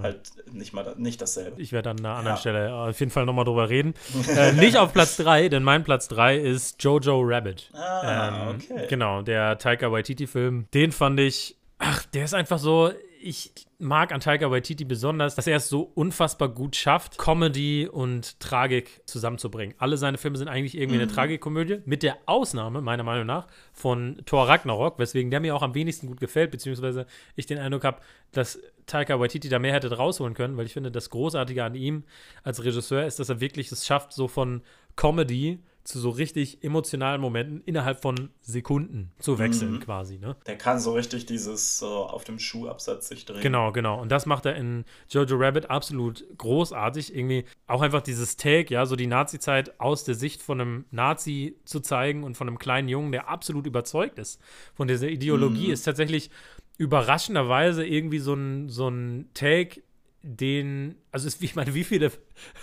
halt 0.00 0.20
nicht 0.52 0.72
mal 0.72 0.94
nicht 0.96 1.20
dasselbe. 1.20 1.60
Ich 1.60 1.72
werde 1.72 1.90
an 1.90 1.98
einer 1.98 2.10
anderen 2.16 2.36
Ja. 2.36 2.40
Stelle 2.40 2.74
auf 2.74 2.98
jeden 3.00 3.10
Fall 3.10 3.26
nochmal 3.26 3.44
drüber 3.44 3.68
reden. 3.68 3.94
äh, 4.36 4.52
nicht 4.52 4.76
auf 4.76 4.92
Platz 4.92 5.16
3, 5.16 5.48
denn 5.48 5.62
mein 5.62 5.84
Platz 5.84 6.08
3 6.08 6.36
ist 6.38 6.82
Jojo 6.82 7.20
Rabbit. 7.22 7.70
Ah, 7.74 8.48
Ähm, 8.50 8.56
okay. 8.70 8.86
Genau, 8.88 9.22
der 9.22 9.58
Taika 9.58 9.90
Waititi-Film. 9.90 10.66
Den 10.72 10.92
fand 10.92 11.20
ich, 11.20 11.56
ach, 11.78 12.04
der 12.06 12.24
ist 12.24 12.34
einfach 12.34 12.58
so, 12.58 12.92
ich 13.22 13.52
mag 13.78 14.12
an 14.12 14.20
Taika 14.20 14.50
Waititi 14.50 14.84
besonders, 14.84 15.34
dass 15.34 15.46
er 15.46 15.56
es 15.56 15.68
so 15.68 15.82
unfassbar 15.94 16.48
gut 16.48 16.76
schafft, 16.76 17.18
Comedy 17.18 17.88
und 17.88 18.38
Tragik 18.40 19.00
zusammenzubringen. 19.06 19.74
Alle 19.78 19.96
seine 19.96 20.18
Filme 20.18 20.36
sind 20.36 20.48
eigentlich 20.48 20.76
irgendwie 20.76 20.96
mhm. 20.96 21.02
eine 21.02 21.12
Tragikomödie, 21.12 21.80
mit 21.84 22.02
der 22.02 22.18
Ausnahme, 22.26 22.80
meiner 22.80 23.02
Meinung 23.02 23.26
nach, 23.26 23.46
von 23.72 24.20
Thor 24.26 24.48
Ragnarok, 24.48 24.98
weswegen 24.98 25.30
der 25.30 25.40
mir 25.40 25.54
auch 25.54 25.62
am 25.62 25.74
wenigsten 25.74 26.06
gut 26.06 26.20
gefällt, 26.20 26.50
beziehungsweise 26.50 27.06
ich 27.36 27.46
den 27.46 27.58
Eindruck 27.58 27.84
habe, 27.84 28.00
dass 28.32 28.60
Taika 28.86 29.18
Waititi 29.18 29.48
da 29.48 29.58
mehr 29.58 29.72
hätte 29.72 29.92
rausholen 29.96 30.34
können, 30.34 30.56
weil 30.56 30.66
ich 30.66 30.72
finde, 30.72 30.90
das 30.90 31.10
Großartige 31.10 31.64
an 31.64 31.74
ihm 31.74 32.04
als 32.42 32.64
Regisseur 32.64 33.06
ist, 33.06 33.18
dass 33.18 33.28
er 33.28 33.40
wirklich 33.40 33.70
es 33.70 33.86
schafft, 33.86 34.12
so 34.12 34.28
von 34.28 34.62
Comedy 34.96 35.60
zu 35.84 35.98
so 35.98 36.10
richtig 36.10 36.62
emotionalen 36.62 37.20
Momenten 37.20 37.62
innerhalb 37.64 38.00
von 38.00 38.30
Sekunden 38.40 39.10
zu 39.18 39.38
wechseln, 39.38 39.72
mhm. 39.72 39.80
quasi. 39.80 40.18
Ne? 40.18 40.36
Der 40.46 40.56
kann 40.56 40.78
so 40.78 40.92
richtig 40.92 41.26
dieses 41.26 41.78
so 41.78 42.06
auf 42.06 42.24
dem 42.24 42.38
Schuhabsatz 42.38 43.08
sich 43.08 43.24
drehen. 43.24 43.40
Genau, 43.40 43.72
genau. 43.72 44.00
Und 44.00 44.10
das 44.10 44.26
macht 44.26 44.46
er 44.46 44.54
in 44.56 44.84
Jojo 45.08 45.36
Rabbit 45.36 45.70
absolut 45.70 46.24
großartig. 46.38 47.14
Irgendwie 47.14 47.44
auch 47.66 47.82
einfach 47.82 48.02
dieses 48.02 48.36
Take, 48.36 48.72
ja, 48.72 48.86
so 48.86 48.96
die 48.96 49.06
Nazi-Zeit 49.06 49.80
aus 49.80 50.04
der 50.04 50.14
Sicht 50.14 50.42
von 50.42 50.60
einem 50.60 50.84
Nazi 50.90 51.56
zu 51.64 51.80
zeigen 51.80 52.22
und 52.22 52.36
von 52.36 52.48
einem 52.48 52.58
kleinen 52.58 52.88
Jungen, 52.88 53.12
der 53.12 53.28
absolut 53.28 53.66
überzeugt 53.66 54.18
ist 54.18 54.40
von 54.74 54.88
dieser 54.88 55.08
Ideologie, 55.08 55.68
mhm. 55.68 55.72
ist 55.72 55.82
tatsächlich 55.82 56.30
überraschenderweise 56.78 57.84
irgendwie 57.84 58.18
so 58.18 58.34
ein, 58.34 58.68
so 58.68 58.88
ein 58.88 59.28
Take, 59.34 59.82
den, 60.22 60.96
also 61.10 61.26
ist, 61.26 61.42
ich 61.42 61.54
meine, 61.54 61.74
wie 61.74 61.84
viele 61.84 62.10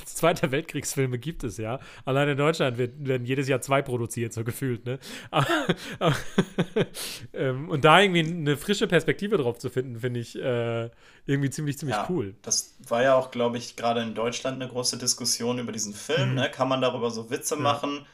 Zweiter 0.05 0.51
Weltkriegsfilme 0.51 1.19
gibt 1.19 1.43
es, 1.43 1.57
ja? 1.57 1.79
Allein 2.05 2.29
in 2.29 2.37
Deutschland 2.37 2.77
wird, 2.77 3.05
werden 3.05 3.25
jedes 3.25 3.47
Jahr 3.47 3.61
zwei 3.61 3.81
produziert, 3.81 4.33
so 4.33 4.43
gefühlt, 4.43 4.85
ne? 4.85 4.99
Aber, 5.31 5.47
aber, 5.99 6.15
ähm, 7.33 7.69
und 7.69 7.85
da 7.85 8.01
irgendwie 8.01 8.21
eine 8.21 8.57
frische 8.57 8.87
Perspektive 8.87 9.37
drauf 9.37 9.59
zu 9.59 9.69
finden, 9.69 9.99
finde 9.99 10.19
ich 10.19 10.35
äh, 10.35 10.89
irgendwie 11.25 11.49
ziemlich, 11.49 11.77
ziemlich 11.77 11.97
ja, 11.97 12.07
cool. 12.09 12.35
Das 12.41 12.77
war 12.87 13.03
ja 13.03 13.15
auch, 13.15 13.31
glaube 13.31 13.57
ich, 13.57 13.75
gerade 13.75 14.01
in 14.01 14.15
Deutschland 14.15 14.61
eine 14.61 14.69
große 14.69 14.97
Diskussion 14.97 15.59
über 15.59 15.71
diesen 15.71 15.93
Film, 15.93 16.29
mhm. 16.29 16.35
ne? 16.35 16.51
Kann 16.51 16.67
man 16.67 16.81
darüber 16.81 17.11
so 17.11 17.29
Witze 17.29 17.55
ja. 17.55 17.61
machen? 17.61 18.05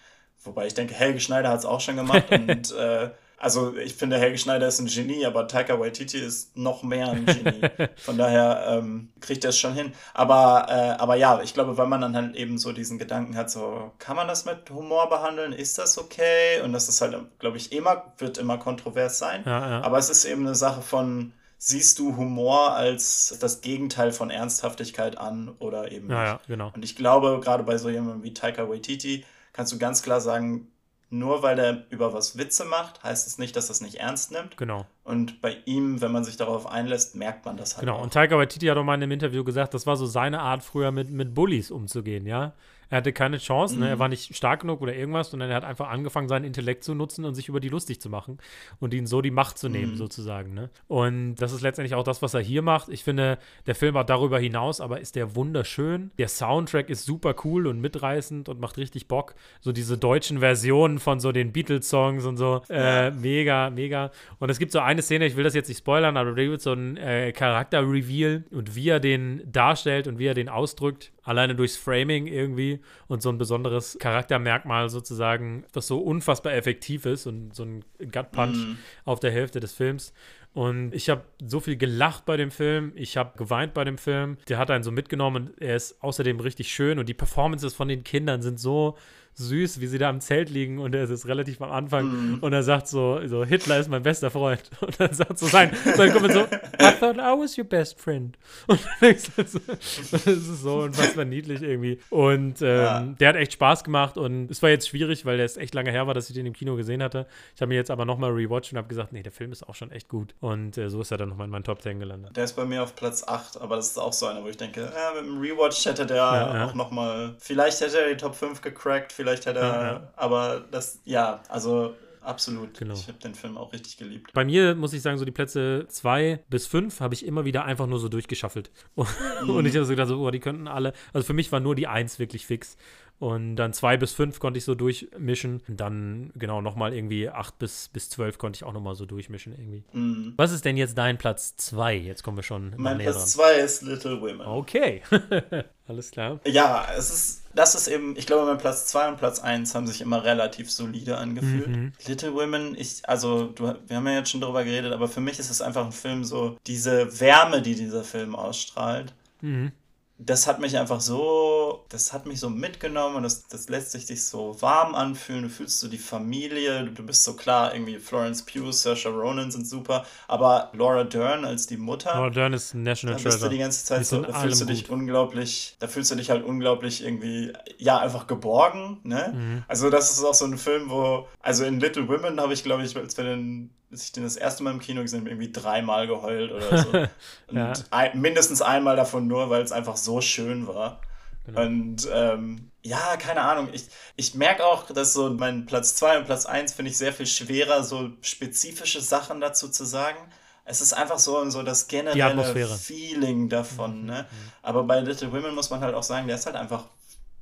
Wobei 0.43 0.67
ich 0.67 0.73
denke, 0.73 0.93
Helge 0.93 1.19
Schneider 1.19 1.49
hat 1.49 1.59
es 1.59 1.65
auch 1.65 1.81
schon 1.81 1.95
gemacht 1.95 2.25
und 2.31 2.71
äh, 2.73 3.11
also 3.37 3.75
ich 3.77 3.95
finde, 3.95 4.17
Helge 4.17 4.37
Schneider 4.37 4.67
ist 4.67 4.79
ein 4.79 4.87
Genie, 4.87 5.25
aber 5.25 5.47
Taika 5.47 5.79
Waititi 5.79 6.17
ist 6.17 6.55
noch 6.57 6.83
mehr 6.83 7.11
ein 7.11 7.25
Genie. 7.25 7.61
Von 7.97 8.17
daher 8.17 8.65
ähm, 8.67 9.09
kriegt 9.19 9.43
er 9.43 9.49
es 9.49 9.59
schon 9.59 9.73
hin. 9.73 9.93
Aber, 10.13 10.67
äh, 10.69 11.01
aber 11.01 11.15
ja, 11.15 11.41
ich 11.41 11.53
glaube, 11.53 11.77
weil 11.77 11.87
man 11.87 12.01
dann 12.01 12.15
halt 12.15 12.35
eben 12.35 12.57
so 12.57 12.71
diesen 12.71 12.97
Gedanken 12.97 13.35
hat, 13.35 13.51
so, 13.51 13.91
kann 13.99 14.15
man 14.15 14.27
das 14.27 14.45
mit 14.45 14.69
Humor 14.69 15.09
behandeln? 15.09 15.53
Ist 15.53 15.77
das 15.77 15.97
okay? 15.97 16.61
Und 16.63 16.73
das 16.73 16.87
ist 16.87 17.01
halt, 17.01 17.15
glaube 17.39 17.57
ich, 17.57 17.71
immer, 17.71 18.13
wird 18.17 18.37
immer 18.37 18.57
kontrovers 18.57 19.19
sein. 19.19 19.43
Ja, 19.45 19.69
ja. 19.69 19.81
Aber 19.81 19.97
es 19.97 20.09
ist 20.09 20.25
eben 20.25 20.45
eine 20.45 20.55
Sache 20.55 20.81
von, 20.81 21.33
siehst 21.57 21.99
du 21.99 22.15
Humor 22.15 22.71
als 22.73 23.37
das 23.39 23.61
Gegenteil 23.61 24.11
von 24.11 24.29
Ernsthaftigkeit 24.29 25.17
an 25.17 25.49
oder 25.59 25.91
eben 25.91 26.09
ja, 26.09 26.21
nicht. 26.21 26.31
Ja, 26.31 26.39
genau. 26.47 26.71
Und 26.73 26.85
ich 26.85 26.95
glaube, 26.95 27.39
gerade 27.43 27.63
bei 27.63 27.77
so 27.77 27.89
jemandem 27.89 28.23
wie 28.23 28.33
Taika 28.33 28.69
Waititi, 28.69 29.25
kannst 29.51 29.73
du 29.73 29.77
ganz 29.77 30.03
klar 30.03 30.21
sagen, 30.21 30.71
nur 31.17 31.43
weil 31.43 31.59
er 31.59 31.85
über 31.89 32.13
was 32.13 32.37
Witze 32.37 32.65
macht, 32.65 33.03
heißt 33.03 33.27
es 33.27 33.37
nicht, 33.37 33.55
dass 33.55 33.69
er 33.69 33.71
es 33.71 33.81
nicht 33.81 33.95
ernst 33.95 34.31
nimmt. 34.31 34.57
Genau. 34.57 34.85
Und 35.05 35.39
bei 35.39 35.57
ihm, 35.65 36.01
wenn 36.01 36.11
man 36.11 36.23
sich 36.23 36.35
darauf 36.35 36.65
einlässt, 36.65 37.15
merkt 37.15 37.45
man 37.45 37.57
das 37.57 37.77
halt. 37.77 37.85
Genau. 37.85 37.97
Auch. 37.97 38.03
Und 38.03 38.11
Taika 38.11 38.37
Waititi 38.37 38.65
hat 38.65 38.77
auch 38.77 38.83
mal 38.83 38.95
in 38.95 39.03
einem 39.03 39.11
Interview 39.11 39.43
gesagt, 39.43 39.75
das 39.75 39.85
war 39.85 39.95
so 39.97 40.07
seine 40.07 40.41
Art, 40.41 40.63
früher 40.63 40.91
mit, 40.91 41.11
mit 41.11 41.35
Bullies 41.35 41.69
umzugehen, 41.69 42.25
ja. 42.25 42.53
Er 42.89 42.97
hatte 42.97 43.13
keine 43.13 43.37
Chance, 43.37 43.79
ne? 43.79 43.89
er 43.89 43.95
mhm. 43.95 43.99
war 43.99 44.07
nicht 44.09 44.35
stark 44.35 44.61
genug 44.61 44.81
oder 44.81 44.95
irgendwas, 44.95 45.31
sondern 45.31 45.49
er 45.49 45.55
hat 45.55 45.63
einfach 45.63 45.89
angefangen, 45.89 46.27
seinen 46.27 46.45
Intellekt 46.45 46.83
zu 46.83 46.93
nutzen 46.93 47.25
und 47.25 47.35
sich 47.35 47.49
über 47.49 47.59
die 47.59 47.69
lustig 47.69 47.99
zu 47.99 48.09
machen 48.09 48.37
und 48.79 48.93
ihnen 48.93 49.07
so 49.07 49.21
die 49.21 49.31
Macht 49.31 49.57
zu 49.57 49.69
nehmen, 49.69 49.93
mhm. 49.93 49.97
sozusagen. 49.97 50.53
Ne? 50.53 50.69
Und 50.87 51.35
das 51.35 51.51
ist 51.51 51.61
letztendlich 51.61 51.95
auch 51.95 52.03
das, 52.03 52.21
was 52.21 52.33
er 52.33 52.41
hier 52.41 52.61
macht. 52.61 52.89
Ich 52.89 53.03
finde, 53.03 53.37
der 53.65 53.75
Film 53.75 53.95
war 53.95 54.05
darüber 54.05 54.39
hinaus, 54.39 54.81
aber 54.81 54.99
ist 54.99 55.15
der 55.15 55.35
wunderschön. 55.35 56.11
Der 56.17 56.27
Soundtrack 56.27 56.89
ist 56.89 57.05
super 57.05 57.35
cool 57.43 57.67
und 57.67 57.81
mitreißend 57.81 58.49
und 58.49 58.59
macht 58.59 58.77
richtig 58.77 59.07
Bock. 59.07 59.35
So 59.61 59.71
diese 59.71 59.97
deutschen 59.97 60.39
Versionen 60.39 60.99
von 60.99 61.19
so 61.19 61.31
den 61.31 61.51
Beatles-Songs 61.51 62.25
und 62.25 62.37
so. 62.37 62.61
Äh, 62.69 63.11
mega, 63.11 63.69
mega. 63.69 64.11
Und 64.39 64.49
es 64.49 64.59
gibt 64.59 64.71
so 64.71 64.79
eine 64.95 65.01
Szene, 65.01 65.25
ich 65.25 65.35
will 65.35 65.43
das 65.43 65.53
jetzt 65.53 65.67
nicht 65.67 65.79
spoilern, 65.79 66.17
aber 66.17 66.31
da 66.33 66.43
gibt 66.43 66.61
so 66.61 66.73
ein 66.73 66.97
äh, 66.97 67.31
Charakter-Reveal 67.31 68.45
und 68.51 68.75
wie 68.75 68.89
er 68.89 68.99
den 68.99 69.41
darstellt 69.51 70.07
und 70.07 70.17
wie 70.17 70.25
er 70.25 70.33
den 70.33 70.49
ausdrückt 70.49 71.11
alleine 71.23 71.55
durchs 71.55 71.77
Framing 71.77 72.27
irgendwie 72.27 72.79
und 73.07 73.21
so 73.21 73.29
ein 73.29 73.37
besonderes 73.37 73.97
Charaktermerkmal 73.99 74.89
sozusagen, 74.89 75.65
das 75.71 75.87
so 75.87 75.99
unfassbar 75.99 76.53
effektiv 76.53 77.05
ist 77.05 77.25
und 77.25 77.53
so 77.53 77.63
ein 77.63 77.85
Gut-Punch 77.99 78.57
mm. 78.57 78.77
auf 79.05 79.19
der 79.19 79.31
Hälfte 79.31 79.59
des 79.59 79.73
Films. 79.73 80.13
Und 80.53 80.95
ich 80.95 81.09
habe 81.09 81.25
so 81.45 81.59
viel 81.59 81.75
gelacht 81.75 82.25
bei 82.25 82.37
dem 82.37 82.49
Film, 82.49 82.93
ich 82.95 83.17
habe 83.17 83.37
geweint 83.37 83.73
bei 83.73 83.83
dem 83.83 83.97
Film. 83.97 84.37
Der 84.47 84.57
hat 84.57 84.71
einen 84.71 84.85
so 84.85 84.91
mitgenommen 84.91 85.47
und 85.47 85.61
er 85.61 85.75
ist 85.75 86.01
außerdem 86.01 86.39
richtig 86.39 86.71
schön 86.73 86.97
und 86.97 87.09
die 87.09 87.13
Performances 87.13 87.73
von 87.73 87.89
den 87.89 88.05
Kindern 88.05 88.41
sind 88.41 88.57
so 88.57 88.95
süß, 89.35 89.81
wie 89.81 89.87
sie 89.87 89.97
da 89.97 90.09
im 90.09 90.21
Zelt 90.21 90.49
liegen 90.49 90.79
und 90.79 90.95
er 90.95 91.03
ist 91.03 91.27
relativ 91.27 91.61
am 91.61 91.71
Anfang 91.71 92.05
mm. 92.05 92.37
und 92.41 92.53
er 92.53 92.63
sagt 92.63 92.87
so, 92.87 93.19
so, 93.27 93.43
Hitler 93.43 93.79
ist 93.79 93.89
mein 93.89 94.03
bester 94.03 94.31
Freund. 94.31 94.61
Und 94.81 94.99
dann 94.99 95.13
sagt 95.13 95.39
so 95.39 95.47
sein, 95.47 95.75
sein 95.95 96.11
Kumpel 96.11 96.31
so, 96.31 96.41
I 96.41 96.91
thought 96.99 97.17
I 97.17 97.33
was 97.37 97.57
your 97.57 97.65
best 97.65 97.99
friend. 97.99 98.37
Und 98.67 98.79
dann 98.83 98.93
denkst 99.01 99.23
du 99.35 99.43
so, 99.45 99.59
das 99.67 100.27
ist 100.27 100.61
so 100.61 100.79
unfassbar 100.79 101.25
niedlich 101.25 101.61
irgendwie. 101.61 101.99
Und 102.09 102.61
ähm, 102.61 102.67
ja. 102.67 103.01
der 103.01 103.29
hat 103.29 103.35
echt 103.35 103.53
Spaß 103.53 103.83
gemacht 103.83 104.17
und 104.17 104.49
es 104.51 104.61
war 104.61 104.69
jetzt 104.69 104.87
schwierig, 104.87 105.25
weil 105.25 105.37
der 105.37 105.45
ist 105.45 105.57
echt 105.57 105.73
lange 105.73 105.91
her 105.91 106.07
war, 106.07 106.13
dass 106.13 106.29
ich 106.29 106.35
den 106.35 106.45
im 106.45 106.53
Kino 106.53 106.75
gesehen 106.75 107.03
hatte. 107.03 107.27
Ich 107.55 107.61
habe 107.61 107.69
mir 107.69 107.75
jetzt 107.75 107.91
aber 107.91 108.05
nochmal 108.05 108.31
rewatcht 108.31 108.71
und 108.71 108.77
habe 108.77 108.87
gesagt, 108.87 109.11
nee, 109.11 109.23
der 109.23 109.31
Film 109.31 109.51
ist 109.51 109.67
auch 109.67 109.75
schon 109.75 109.91
echt 109.91 110.07
gut. 110.07 110.35
Und 110.39 110.77
äh, 110.77 110.89
so 110.89 111.01
ist 111.01 111.11
er 111.11 111.17
dann 111.17 111.29
nochmal 111.29 111.45
in 111.45 111.51
meinen 111.51 111.63
Top 111.63 111.81
10 111.81 111.99
gelandet. 111.99 112.35
Der 112.35 112.43
ist 112.43 112.53
bei 112.53 112.65
mir 112.65 112.83
auf 112.83 112.95
Platz 112.95 113.23
8, 113.27 113.59
aber 113.59 113.75
das 113.75 113.87
ist 113.87 113.97
auch 113.97 114.13
so 114.13 114.27
einer, 114.27 114.43
wo 114.43 114.47
ich 114.47 114.57
denke, 114.57 114.81
ja, 114.81 115.21
mit 115.21 115.29
dem 115.29 115.39
Rewatch 115.39 115.85
hätte 115.85 116.05
der 116.05 116.15
ja, 116.15 116.55
ja. 116.55 116.65
auch 116.65 116.73
nochmal, 116.73 117.35
vielleicht 117.39 117.81
hätte 117.81 117.99
er 117.99 118.09
die 118.09 118.17
Top 118.17 118.35
5 118.35 118.61
gecrackt, 118.61 119.11
vielleicht 119.11 119.24
vielleicht 119.25 119.47
hätte 119.47 119.59
er, 119.59 119.65
ja, 119.65 120.13
aber 120.15 120.63
das, 120.69 121.01
ja, 121.03 121.41
also 121.49 121.95
absolut. 122.21 122.77
Genau. 122.77 122.93
Ich 122.93 123.07
habe 123.07 123.17
den 123.17 123.33
Film 123.33 123.57
auch 123.57 123.73
richtig 123.73 123.97
geliebt. 123.97 124.31
Bei 124.33 124.45
mir 124.45 124.75
muss 124.75 124.93
ich 124.93 125.01
sagen, 125.01 125.17
so 125.17 125.25
die 125.25 125.31
Plätze 125.31 125.85
2 125.87 126.43
bis 126.47 126.67
5 126.67 126.99
habe 126.99 127.15
ich 127.15 127.25
immer 127.25 127.43
wieder 127.43 127.65
einfach 127.65 127.87
nur 127.87 127.99
so 127.99 128.07
durchgeschaffelt. 128.07 128.69
Und, 128.95 129.07
mhm. 129.43 129.49
und 129.49 129.65
ich 129.65 129.75
habe 129.75 129.85
so 129.85 129.91
gedacht, 129.91 130.09
so, 130.09 130.19
oh, 130.19 130.29
die 130.29 130.39
könnten 130.39 130.67
alle, 130.67 130.93
also 131.11 131.25
für 131.25 131.33
mich 131.33 131.51
war 131.51 131.59
nur 131.59 131.75
die 131.75 131.87
1 131.87 132.19
wirklich 132.19 132.45
fix. 132.45 132.77
Und 133.17 133.55
dann 133.55 133.71
2 133.71 133.97
bis 133.97 134.11
5 134.11 134.39
konnte 134.39 134.57
ich 134.57 134.65
so 134.65 134.75
durchmischen. 134.75 135.61
Und 135.67 135.79
dann, 135.79 136.31
genau, 136.35 136.61
nochmal 136.61 136.93
irgendwie 136.93 137.29
8 137.29 137.57
bis, 137.57 137.89
bis 137.89 138.09
12 138.09 138.37
konnte 138.37 138.57
ich 138.57 138.63
auch 138.63 138.73
nochmal 138.73 138.95
so 138.95 139.05
durchmischen 139.05 139.53
irgendwie. 139.53 139.83
Mhm. 139.93 140.33
Was 140.35 140.51
ist 140.51 140.65
denn 140.65 140.75
jetzt 140.75 140.97
dein 140.97 141.17
Platz 141.17 141.55
2? 141.55 141.95
Jetzt 141.95 142.23
kommen 142.23 142.37
wir 142.37 142.43
schon. 142.43 142.73
Mein 142.77 142.97
Platz 142.97 143.31
2 143.33 143.53
ist 143.53 143.81
Little 143.83 144.21
Women. 144.21 144.41
Okay. 144.41 145.01
Alles 145.87 146.11
klar. 146.11 146.39
Ja, 146.45 146.87
es 146.97 147.13
ist, 147.13 147.43
das 147.53 147.75
ist 147.75 147.87
eben, 147.87 148.17
ich 148.17 148.25
glaube, 148.25 148.45
mein 148.45 148.57
Platz 148.57 148.87
2 148.87 149.09
und 149.09 149.17
Platz 149.17 149.39
1 149.39 149.73
haben 149.75 149.87
sich 149.87 150.01
immer 150.01 150.23
relativ 150.23 150.69
solide 150.69 151.17
angefühlt. 151.17 151.67
Mhm. 151.67 151.93
Little 152.07 152.33
Women, 152.33 152.75
ich, 152.75 153.07
also, 153.07 153.45
du, 153.45 153.75
wir 153.87 153.95
haben 153.95 154.07
ja 154.07 154.13
jetzt 154.13 154.31
schon 154.31 154.41
darüber 154.41 154.63
geredet, 154.63 154.91
aber 154.91 155.07
für 155.07 155.21
mich 155.21 155.39
ist 155.39 155.51
es 155.51 155.61
einfach 155.61 155.85
ein 155.85 155.91
Film 155.93 156.25
so, 156.25 156.57
diese 156.67 157.19
Wärme, 157.21 157.61
die 157.61 157.75
dieser 157.75 158.03
Film 158.03 158.35
ausstrahlt. 158.35 159.13
Mhm 159.41 159.71
das 160.17 160.47
hat 160.47 160.61
mich 160.61 160.77
einfach 160.77 161.01
so, 161.01 161.83
das 161.89 162.13
hat 162.13 162.25
mich 162.25 162.39
so 162.39 162.49
mitgenommen 162.49 163.17
und 163.17 163.23
das, 163.23 163.47
das 163.47 163.67
lässt 163.67 163.91
sich 163.91 164.05
dich 164.05 164.23
so 164.23 164.55
warm 164.61 164.95
anfühlen. 164.95 165.43
Du 165.43 165.49
fühlst 165.49 165.79
so 165.79 165.89
die 165.89 165.97
Familie, 165.97 166.85
du 166.85 167.03
bist 167.03 167.23
so 167.23 167.33
klar, 167.33 167.73
irgendwie 167.73 167.99
Florence 167.99 168.43
Pugh, 168.43 168.71
Saoirse 168.71 169.09
Ronan 169.09 169.51
sind 169.51 169.67
super, 169.67 170.05
aber 170.29 170.71
Laura 170.73 171.03
Dern 171.03 171.43
als 171.43 171.67
die 171.67 171.75
Mutter. 171.75 172.13
Laura 172.13 172.29
Dern 172.29 172.53
ist 172.53 172.73
National 172.73 173.15
Treasure. 173.15 173.29
Da 173.29 173.35
bist 173.35 173.43
du 173.43 173.49
die 173.49 173.57
ganze 173.57 173.85
Zeit 173.85 174.05
so, 174.05 174.21
da 174.21 174.39
fühlst 174.39 174.61
du 174.61 174.65
dich 174.65 174.87
gut. 174.87 174.91
unglaublich, 174.91 175.75
da 175.79 175.87
fühlst 175.89 176.11
du 176.11 176.15
dich 176.15 176.29
halt 176.29 176.45
unglaublich 176.45 177.03
irgendwie, 177.03 177.51
ja, 177.77 177.97
einfach 177.97 178.25
geborgen, 178.25 178.99
ne? 179.03 179.33
Mhm. 179.35 179.63
Also 179.67 179.89
das 179.89 180.11
ist 180.11 180.23
auch 180.23 180.33
so 180.33 180.45
ein 180.45 180.57
Film, 180.57 180.89
wo, 180.89 181.27
also 181.41 181.65
in 181.65 181.81
Little 181.81 182.07
Women 182.07 182.39
habe 182.39 182.53
ich, 182.53 182.63
glaube 182.63 182.85
ich, 182.85 182.95
als 182.95 183.17
wir 183.17 183.25
den 183.25 183.69
als 183.95 184.03
ich 184.03 184.11
den 184.11 184.23
das 184.23 184.35
erste 184.35 184.61
Mal 184.61 184.71
im 184.71 184.79
Kino 184.79 185.01
gesehen 185.01 185.21
habe, 185.21 185.29
irgendwie 185.29 185.53
dreimal 185.53 186.05
geheult 186.05 186.51
oder 186.51 186.77
so. 186.77 186.89
Und 187.47 187.57
ja. 187.57 187.73
ein, 187.91 188.19
mindestens 188.19 188.61
einmal 188.61 188.97
davon 188.97 189.25
nur, 189.25 189.49
weil 189.49 189.61
es 189.61 189.71
einfach 189.71 189.95
so 189.95 190.19
schön 190.19 190.67
war. 190.67 190.99
Genau. 191.45 191.61
Und 191.61 192.09
ähm, 192.11 192.71
ja, 192.81 193.15
keine 193.15 193.41
Ahnung. 193.41 193.69
Ich, 193.71 193.87
ich 194.17 194.35
merke 194.35 194.65
auch, 194.65 194.85
dass 194.87 195.13
so 195.13 195.29
mein 195.29 195.65
Platz 195.65 195.95
2 195.95 196.19
und 196.19 196.25
Platz 196.25 196.45
1 196.45 196.73
finde 196.73 196.91
ich 196.91 196.97
sehr 196.97 197.13
viel 197.13 197.25
schwerer, 197.25 197.83
so 197.83 198.09
spezifische 198.21 198.99
Sachen 198.99 199.39
dazu 199.39 199.69
zu 199.69 199.85
sagen. 199.85 200.17
Es 200.65 200.81
ist 200.81 200.91
einfach 200.91 201.19
so, 201.19 201.49
so 201.49 201.63
das 201.63 201.87
generelle 201.87 202.67
Feeling 202.67 203.47
davon. 203.47 204.01
Mhm. 204.01 204.05
Ne? 204.07 204.25
Mhm. 204.29 204.51
Aber 204.61 204.83
bei 204.83 204.99
Little 204.99 205.31
Women 205.31 205.55
muss 205.55 205.69
man 205.69 205.79
halt 205.79 205.95
auch 205.95 206.03
sagen, 206.03 206.27
der 206.27 206.35
ist 206.35 206.47
halt 206.47 206.57
einfach 206.57 206.83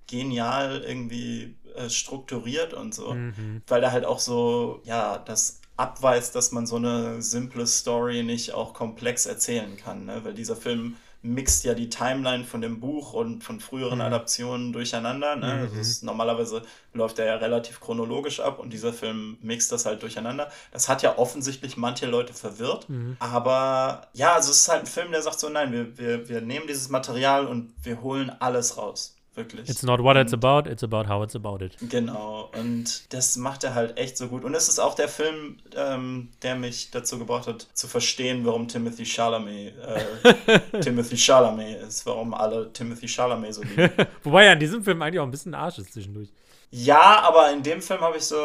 genial 0.05 0.83
irgendwie 0.85 1.55
äh, 1.75 1.89
strukturiert 1.89 2.75
und 2.75 2.93
so. 2.93 3.15
Mhm. 3.15 3.63
Weil 3.65 3.81
da 3.81 3.91
halt 3.91 4.05
auch 4.05 4.19
so, 4.19 4.81
ja, 4.83 5.17
das 5.17 5.62
abweist, 5.77 6.35
dass 6.35 6.51
man 6.51 6.67
so 6.67 6.75
eine 6.75 7.21
simple 7.21 7.65
Story 7.67 8.23
nicht 8.23 8.53
auch 8.53 8.73
komplex 8.73 9.25
erzählen 9.25 9.75
kann. 9.77 10.05
Ne? 10.05 10.23
Weil 10.23 10.33
dieser 10.33 10.55
Film 10.55 10.95
mixt 11.23 11.63
ja 11.63 11.73
die 11.73 11.89
Timeline 11.89 12.43
von 12.43 12.59
dem 12.59 12.81
Buch 12.81 13.13
und 13.13 13.43
von 13.43 13.61
früheren 13.61 13.99
mhm. 13.99 14.05
Adaptionen 14.05 14.73
durcheinander. 14.73 15.37
Ne? 15.37 15.47
Mhm. 15.47 15.61
Also 15.61 15.75
ist, 15.77 16.03
normalerweise 16.03 16.63
läuft 16.93 17.17
er 17.17 17.25
ja 17.25 17.35
relativ 17.37 17.79
chronologisch 17.79 18.41
ab 18.41 18.59
und 18.59 18.71
dieser 18.71 18.93
Film 18.93 19.37
mixt 19.41 19.71
das 19.71 19.85
halt 19.85 20.03
durcheinander. 20.03 20.51
Das 20.71 20.89
hat 20.89 21.01
ja 21.01 21.17
offensichtlich 21.17 21.77
manche 21.77 22.05
Leute 22.05 22.33
verwirrt. 22.33 22.89
Mhm. 22.89 23.15
Aber 23.19 24.07
ja, 24.13 24.33
also 24.33 24.51
es 24.51 24.57
ist 24.57 24.67
halt 24.67 24.81
ein 24.81 24.87
Film, 24.87 25.11
der 25.11 25.21
sagt 25.21 25.39
so, 25.39 25.47
nein, 25.47 25.71
wir, 25.71 25.97
wir, 25.97 26.27
wir 26.27 26.41
nehmen 26.41 26.67
dieses 26.67 26.89
Material 26.89 27.47
und 27.47 27.73
wir 27.81 28.01
holen 28.01 28.29
alles 28.39 28.77
raus. 28.77 29.12
Wirklich. 29.35 29.67
It's 29.67 29.81
not 29.81 29.99
what 29.99 30.15
it's 30.15 30.31
about, 30.31 30.69
it's 30.69 30.83
about 30.83 31.07
how 31.07 31.23
it's 31.23 31.35
about 31.35 31.63
it. 31.63 31.75
Genau, 31.89 32.51
und 32.55 33.11
das 33.13 33.35
macht 33.35 33.63
er 33.63 33.73
halt 33.73 33.97
echt 33.97 34.15
so 34.15 34.27
gut. 34.27 34.43
Und 34.43 34.53
es 34.53 34.69
ist 34.69 34.77
auch 34.77 34.93
der 34.93 35.07
Film, 35.07 35.57
ähm, 35.75 36.29
der 36.43 36.55
mich 36.55 36.91
dazu 36.91 37.17
gebracht 37.17 37.47
hat, 37.47 37.67
zu 37.73 37.87
verstehen, 37.87 38.45
warum 38.45 38.67
Timothy 38.67 39.05
Chalamet 39.05 39.73
äh, 39.79 40.79
Timothy 40.81 41.17
Chalamet 41.17 41.81
ist, 41.81 42.05
warum 42.05 42.35
alle 42.35 42.71
Timothy 42.73 43.07
Chalamet 43.07 43.55
so 43.55 43.63
lieben. 43.63 43.89
Wobei 44.23 44.45
er 44.45 44.53
in 44.53 44.59
diesem 44.59 44.83
Film 44.83 45.01
eigentlich 45.01 45.19
auch 45.19 45.25
ein 45.25 45.31
bisschen 45.31 45.55
Arsch 45.55 45.79
ist 45.79 45.93
zwischendurch. 45.93 46.29
Ja, 46.69 47.21
aber 47.21 47.51
in 47.51 47.63
dem 47.63 47.81
Film 47.81 48.01
habe 48.01 48.17
ich 48.17 48.25
so, 48.25 48.35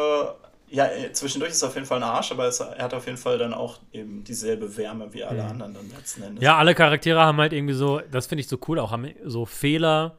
ja, 0.69 0.87
äh, 0.87 1.11
zwischendurch 1.13 1.51
ist 1.51 1.61
er 1.61 1.69
auf 1.69 1.75
jeden 1.75 1.85
Fall 1.85 1.97
ein 1.97 2.09
Arsch, 2.09 2.31
aber 2.31 2.45
es, 2.45 2.59
er 2.61 2.83
hat 2.83 2.95
auf 2.95 3.05
jeden 3.05 3.17
Fall 3.17 3.37
dann 3.37 3.53
auch 3.53 3.77
eben 3.91 4.23
dieselbe 4.23 4.75
Wärme 4.75 5.13
wie 5.13 5.23
alle 5.23 5.43
mhm. 5.43 5.49
anderen 5.49 5.73
dann 5.75 5.89
letzten 5.95 6.23
Endes. 6.23 6.43
Ja, 6.43 6.57
alle 6.57 6.73
Charaktere 6.73 7.19
haben 7.19 7.37
halt 7.37 7.53
irgendwie 7.53 7.75
so, 7.75 8.01
das 8.11 8.25
finde 8.25 8.41
ich 8.41 8.47
so 8.47 8.57
cool, 8.67 8.79
auch 8.79 8.91
haben 8.91 9.13
so 9.23 9.45
Fehler 9.45 10.17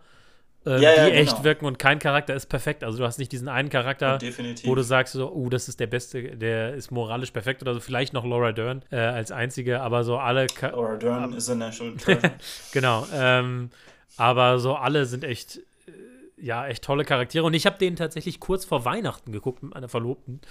äh, 0.66 0.80
ja, 0.80 0.94
ja, 0.94 1.06
die 1.06 1.12
echt 1.12 1.32
genau. 1.32 1.44
wirken 1.44 1.64
und 1.64 1.78
kein 1.78 1.98
Charakter 1.98 2.34
ist 2.34 2.46
perfekt. 2.46 2.84
Also 2.84 2.98
du 2.98 3.04
hast 3.04 3.18
nicht 3.18 3.32
diesen 3.32 3.48
einen 3.48 3.70
Charakter, 3.70 4.18
wo 4.64 4.74
du 4.74 4.82
sagst 4.82 5.14
so, 5.14 5.32
oh, 5.32 5.48
das 5.48 5.68
ist 5.68 5.80
der 5.80 5.86
Beste, 5.86 6.36
der 6.36 6.74
ist 6.74 6.90
moralisch 6.90 7.30
perfekt 7.30 7.62
oder 7.62 7.72
so. 7.72 7.80
Vielleicht 7.80 8.12
noch 8.12 8.24
Laura 8.24 8.52
Dern 8.52 8.84
äh, 8.90 8.96
als 8.96 9.32
einzige, 9.32 9.80
aber 9.80 10.04
so 10.04 10.18
alle. 10.18 10.46
Ka 10.48 10.68
Laura 10.68 10.96
Dern 10.96 11.32
ist 11.32 11.48
a 11.48 11.54
national 11.54 11.96
treasure. 11.96 12.32
genau. 12.72 13.06
Ähm, 13.14 13.70
aber 14.18 14.58
so 14.58 14.74
alle 14.74 15.06
sind 15.06 15.24
echt, 15.24 15.58
äh, 15.86 15.92
ja, 16.36 16.66
echt 16.66 16.84
tolle 16.84 17.04
Charaktere. 17.04 17.44
Und 17.44 17.54
ich 17.54 17.64
habe 17.64 17.78
den 17.78 17.96
tatsächlich 17.96 18.38
kurz 18.38 18.66
vor 18.66 18.84
Weihnachten 18.84 19.32
geguckt 19.32 19.62
mit 19.62 19.72
meiner 19.72 19.88
Verlobten. 19.88 20.42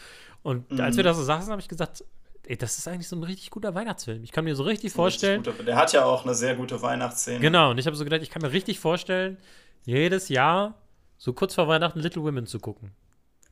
Und 0.41 0.71
mhm. 0.71 0.81
als 0.81 0.97
wir 0.97 1.03
da 1.03 1.13
so 1.13 1.23
saßen, 1.23 1.51
habe 1.51 1.61
ich 1.61 1.67
gesagt, 1.67 2.03
Ey, 2.47 2.57
das 2.57 2.79
ist 2.79 2.87
eigentlich 2.87 3.07
so 3.07 3.15
ein 3.15 3.21
richtig 3.21 3.51
guter 3.51 3.75
Weihnachtsfilm. 3.75 4.23
Ich 4.23 4.31
kann 4.31 4.43
mir 4.43 4.55
so 4.55 4.63
richtig 4.63 4.91
vorstellen. 4.91 5.43
Guter, 5.43 5.61
der 5.61 5.75
hat 5.75 5.93
ja 5.93 6.03
auch 6.03 6.25
eine 6.25 6.33
sehr 6.33 6.55
gute 6.55 6.81
Weihnachtsszene. 6.81 7.39
Genau, 7.41 7.69
und 7.69 7.77
ich 7.77 7.85
habe 7.85 7.95
so 7.95 8.03
gedacht, 8.03 8.23
ich 8.23 8.31
kann 8.31 8.41
mir 8.41 8.51
richtig 8.51 8.79
vorstellen, 8.79 9.37
jedes 9.85 10.29
Jahr 10.29 10.75
so 11.17 11.33
kurz 11.33 11.55
vor 11.55 11.67
Weihnachten 11.67 11.99
Little 11.99 12.23
Women 12.23 12.45
zu 12.45 12.59
gucken. 12.59 12.91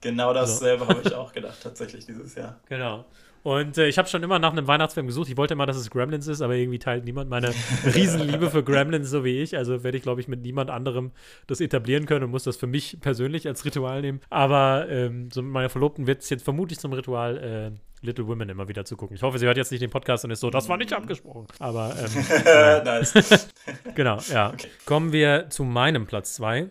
Genau 0.02 0.34
dasselbe 0.34 0.86
so. 0.86 0.90
habe 0.90 1.02
ich 1.04 1.14
auch 1.14 1.34
gedacht, 1.34 1.58
tatsächlich 1.62 2.06
dieses 2.06 2.36
Jahr. 2.36 2.60
Genau. 2.70 3.06
Und 3.44 3.78
äh, 3.78 3.88
ich 3.88 3.98
habe 3.98 4.10
schon 4.10 4.24
immer 4.24 4.40
nach 4.40 4.52
einem 4.52 4.68
Weihnachtsfilm 4.68 5.08
gesucht. 5.08 5.30
Ich 5.30 5.38
wollte 5.38 5.54
immer, 5.54 5.66
dass 5.66 5.78
es 5.78 5.90
Gremlins 5.90 6.28
ist, 6.28 6.42
aber 6.42 6.56
irgendwie 6.56 6.80
teilt 6.80 7.06
niemand 7.06 7.30
meine 7.30 7.54
Riesenliebe 7.86 8.50
für 8.50 8.62
Gremlins 8.62 9.10
so 9.10 9.24
wie 9.24 9.40
ich. 9.40 9.56
Also 9.56 9.84
werde 9.84 9.98
ich, 9.98 10.04
glaube 10.04 10.20
ich, 10.20 10.28
mit 10.28 10.42
niemand 10.42 10.70
anderem 10.70 11.12
das 11.48 11.62
etablieren 11.62 12.06
können 12.06 12.26
und 12.26 12.32
muss 12.32 12.44
das 12.44 12.58
für 12.58 12.68
mich 12.68 12.98
persönlich 13.00 13.48
als 13.48 13.64
Ritual 13.64 14.02
nehmen. 14.02 14.20
Aber 14.30 14.88
ähm, 14.90 15.30
so 15.32 15.42
mit 15.42 15.52
meiner 15.52 15.70
Verlobten 15.70 16.08
wird 16.08 16.24
es 16.24 16.30
jetzt 16.30 16.44
vermutlich 16.44 16.80
zum 16.80 16.92
Ritual, 16.92 17.38
äh, 17.38 17.72
Little 18.02 18.28
Women 18.28 18.50
immer 18.50 18.68
wieder 18.68 18.86
zu 18.86 18.95
gucken. 18.95 19.16
Ich 19.16 19.24
hoffe, 19.24 19.39
sie 19.39 19.45
hört 19.45 19.58
jetzt 19.58 19.72
nicht 19.72 19.82
den 19.82 19.89
Podcast 19.89 20.24
und 20.24 20.32
ist 20.32 20.39
so, 20.39 20.50
das 20.50 20.70
war 20.70 20.78
nicht 20.78 20.93
abgesprochen. 20.93 21.48
Aber 21.60 21.95
ähm, 21.98 22.84
nice. 22.84 23.50
genau, 23.95 24.20
ja. 24.30 24.50
Okay. 24.54 24.68
Kommen 24.86 25.12
wir 25.12 25.50
zu 25.50 25.64
meinem 25.64 26.06
Platz 26.06 26.36
2. 26.36 26.70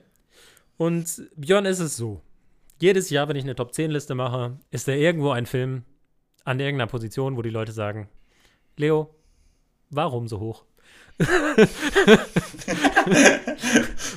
Und 0.77 1.23
Björn 1.37 1.67
ist 1.67 1.81
es 1.81 1.97
so. 1.97 2.21
Jedes 2.79 3.11
Jahr, 3.11 3.29
wenn 3.29 3.37
ich 3.37 3.45
eine 3.45 3.55
Top 3.57 3.73
10 3.75 3.91
Liste 3.91 4.15
mache, 4.15 4.59
ist 4.71 4.87
da 4.87 4.93
irgendwo 4.93 5.31
ein 5.31 5.47
Film, 5.47 5.85
an 6.45 6.61
irgendeiner 6.61 6.89
Position, 6.89 7.37
wo 7.37 7.43
die 7.43 7.51
Leute 7.51 7.73
sagen, 7.73 8.09
Leo, 8.77 9.11
warum 9.91 10.29
so 10.29 10.39
hoch? 10.39 10.65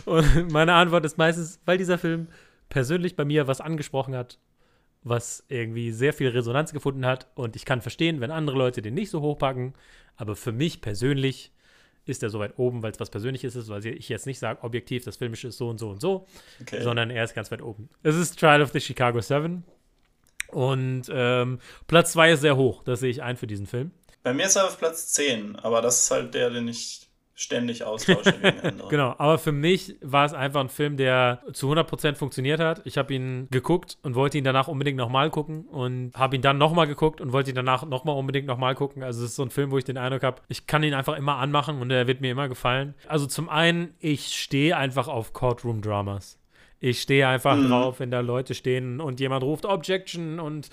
und 0.06 0.52
meine 0.52 0.74
Antwort 0.74 1.06
ist 1.06 1.18
meistens, 1.18 1.60
weil 1.66 1.78
dieser 1.78 1.98
Film 1.98 2.28
persönlich 2.68 3.16
bei 3.16 3.24
mir 3.26 3.48
was 3.48 3.62
angesprochen 3.62 4.16
hat, 4.16 4.38
was 5.02 5.46
irgendwie 5.48 5.92
sehr 5.92 6.14
viel 6.14 6.30
Resonanz 6.30 6.74
gefunden 6.74 7.06
hat. 7.06 7.28
Und 7.36 7.56
ich 7.56 7.66
kann 7.66 7.82
verstehen, 7.82 8.22
wenn 8.22 8.32
andere 8.32 8.58
Leute 8.58 8.82
den 8.82 8.94
nicht 8.94 9.10
so 9.10 9.22
hochpacken. 9.22 9.74
Aber 10.18 10.36
für 10.36 10.52
mich 10.52 10.82
persönlich 10.82 11.52
ist 12.06 12.24
er 12.24 12.30
so 12.30 12.40
weit 12.40 12.58
oben, 12.58 12.82
weil 12.82 12.92
es 12.92 13.00
was 13.00 13.10
Persönliches 13.10 13.56
ist, 13.56 13.70
weil 13.70 13.86
ich 13.86 14.10
jetzt 14.10 14.26
nicht 14.26 14.40
sage, 14.40 14.64
objektiv, 14.64 15.06
das 15.06 15.18
Filmische 15.18 15.50
ist 15.50 15.58
so 15.58 15.70
und 15.70 15.78
so 15.78 15.90
und 15.90 16.02
so, 16.02 16.28
okay. 16.62 16.82
sondern 16.82 17.12
er 17.12 17.24
ist 17.24 17.36
ganz 17.36 17.52
weit 17.52 17.62
oben. 17.62 17.90
Es 18.04 18.16
ist 18.16 18.40
Trial 18.40 18.62
of 18.62 18.72
the 18.72 18.82
Chicago 18.82 19.22
Seven. 19.22 19.64
Und 20.48 21.04
ähm, 21.12 21.60
Platz 21.86 22.14
2 22.14 22.32
ist 22.32 22.42
sehr 22.42 22.58
hoch, 22.58 22.84
das 22.84 23.02
sehe 23.02 23.12
ich 23.12 23.22
ein 23.22 23.38
für 23.38 23.46
diesen 23.46 23.68
Film. 23.68 23.92
Bei 24.24 24.34
mir 24.34 24.48
ist 24.48 24.56
er 24.56 24.66
auf 24.66 24.80
Platz 24.80 25.14
10, 25.14 25.58
aber 25.58 25.82
das 25.82 26.04
ist 26.04 26.12
halt 26.12 26.34
der, 26.34 26.50
den 26.50 26.68
ich 26.68 27.09
ständig 27.40 27.86
austausche 27.86 28.34
gegen 28.34 28.60
andere. 28.64 28.90
Genau, 28.90 29.16
aber 29.18 29.38
für 29.38 29.54
mich 29.54 29.96
war 30.02 30.26
es 30.26 30.34
einfach 30.34 30.60
ein 30.60 30.68
Film, 30.68 30.98
der 30.98 31.42
zu 31.54 31.72
100% 31.72 32.16
funktioniert 32.16 32.60
hat. 32.60 32.82
Ich 32.84 32.98
habe 32.98 33.14
ihn 33.14 33.48
geguckt 33.50 33.98
und 34.04 34.16
wollte 34.16 34.38
ihn 34.38 34.44
danach 34.44 34.68
unbedingt 34.68 34.98
nochmal 34.98 35.30
gucken 35.30 35.66
und 35.66 36.12
habe 36.16 36.36
ihn 36.36 36.42
dann 36.42 36.58
nochmal 36.58 36.86
geguckt 36.86 37.22
und 37.22 37.32
wollte 37.32 37.52
ihn 37.52 37.56
danach 37.56 37.86
nochmal 37.86 38.18
unbedingt 38.18 38.46
nochmal 38.46 38.76
gucken. 38.76 39.04
Also 39.04 39.24
es 39.24 39.32
ist 39.32 39.36
so 39.38 39.44
ein 39.44 39.52
Film, 39.52 39.72
wo 39.72 39.78
ich 39.78 39.86
den 39.86 39.98
Eindruck 39.98 40.24
habe, 40.24 40.42
ich 40.50 40.68
kann 40.68 40.84
ihn 40.84 40.94
einfach 40.94 41.18
immer 41.18 41.38
anmachen 41.38 41.80
und 41.80 41.90
er 41.92 42.08
wird 42.08 42.20
mir 42.20 42.32
immer 42.32 42.50
gefallen. 42.50 42.94
Also 43.08 43.26
zum 43.26 43.48
einen, 43.48 43.94
ich 44.00 44.36
stehe 44.36 44.76
einfach 44.76 45.08
auf 45.08 45.32
Courtroom-Dramas. 45.32 46.40
Ich 46.82 47.02
stehe 47.02 47.28
einfach 47.28 47.58
mhm. 47.58 47.70
drauf, 47.70 48.00
wenn 48.00 48.12
da 48.12 48.22
Leute 48.22 48.54
stehen 48.54 49.02
und 49.02 49.20
jemand 49.20 49.44
ruft 49.44 49.66
Objection 49.66 50.40
und 50.40 50.70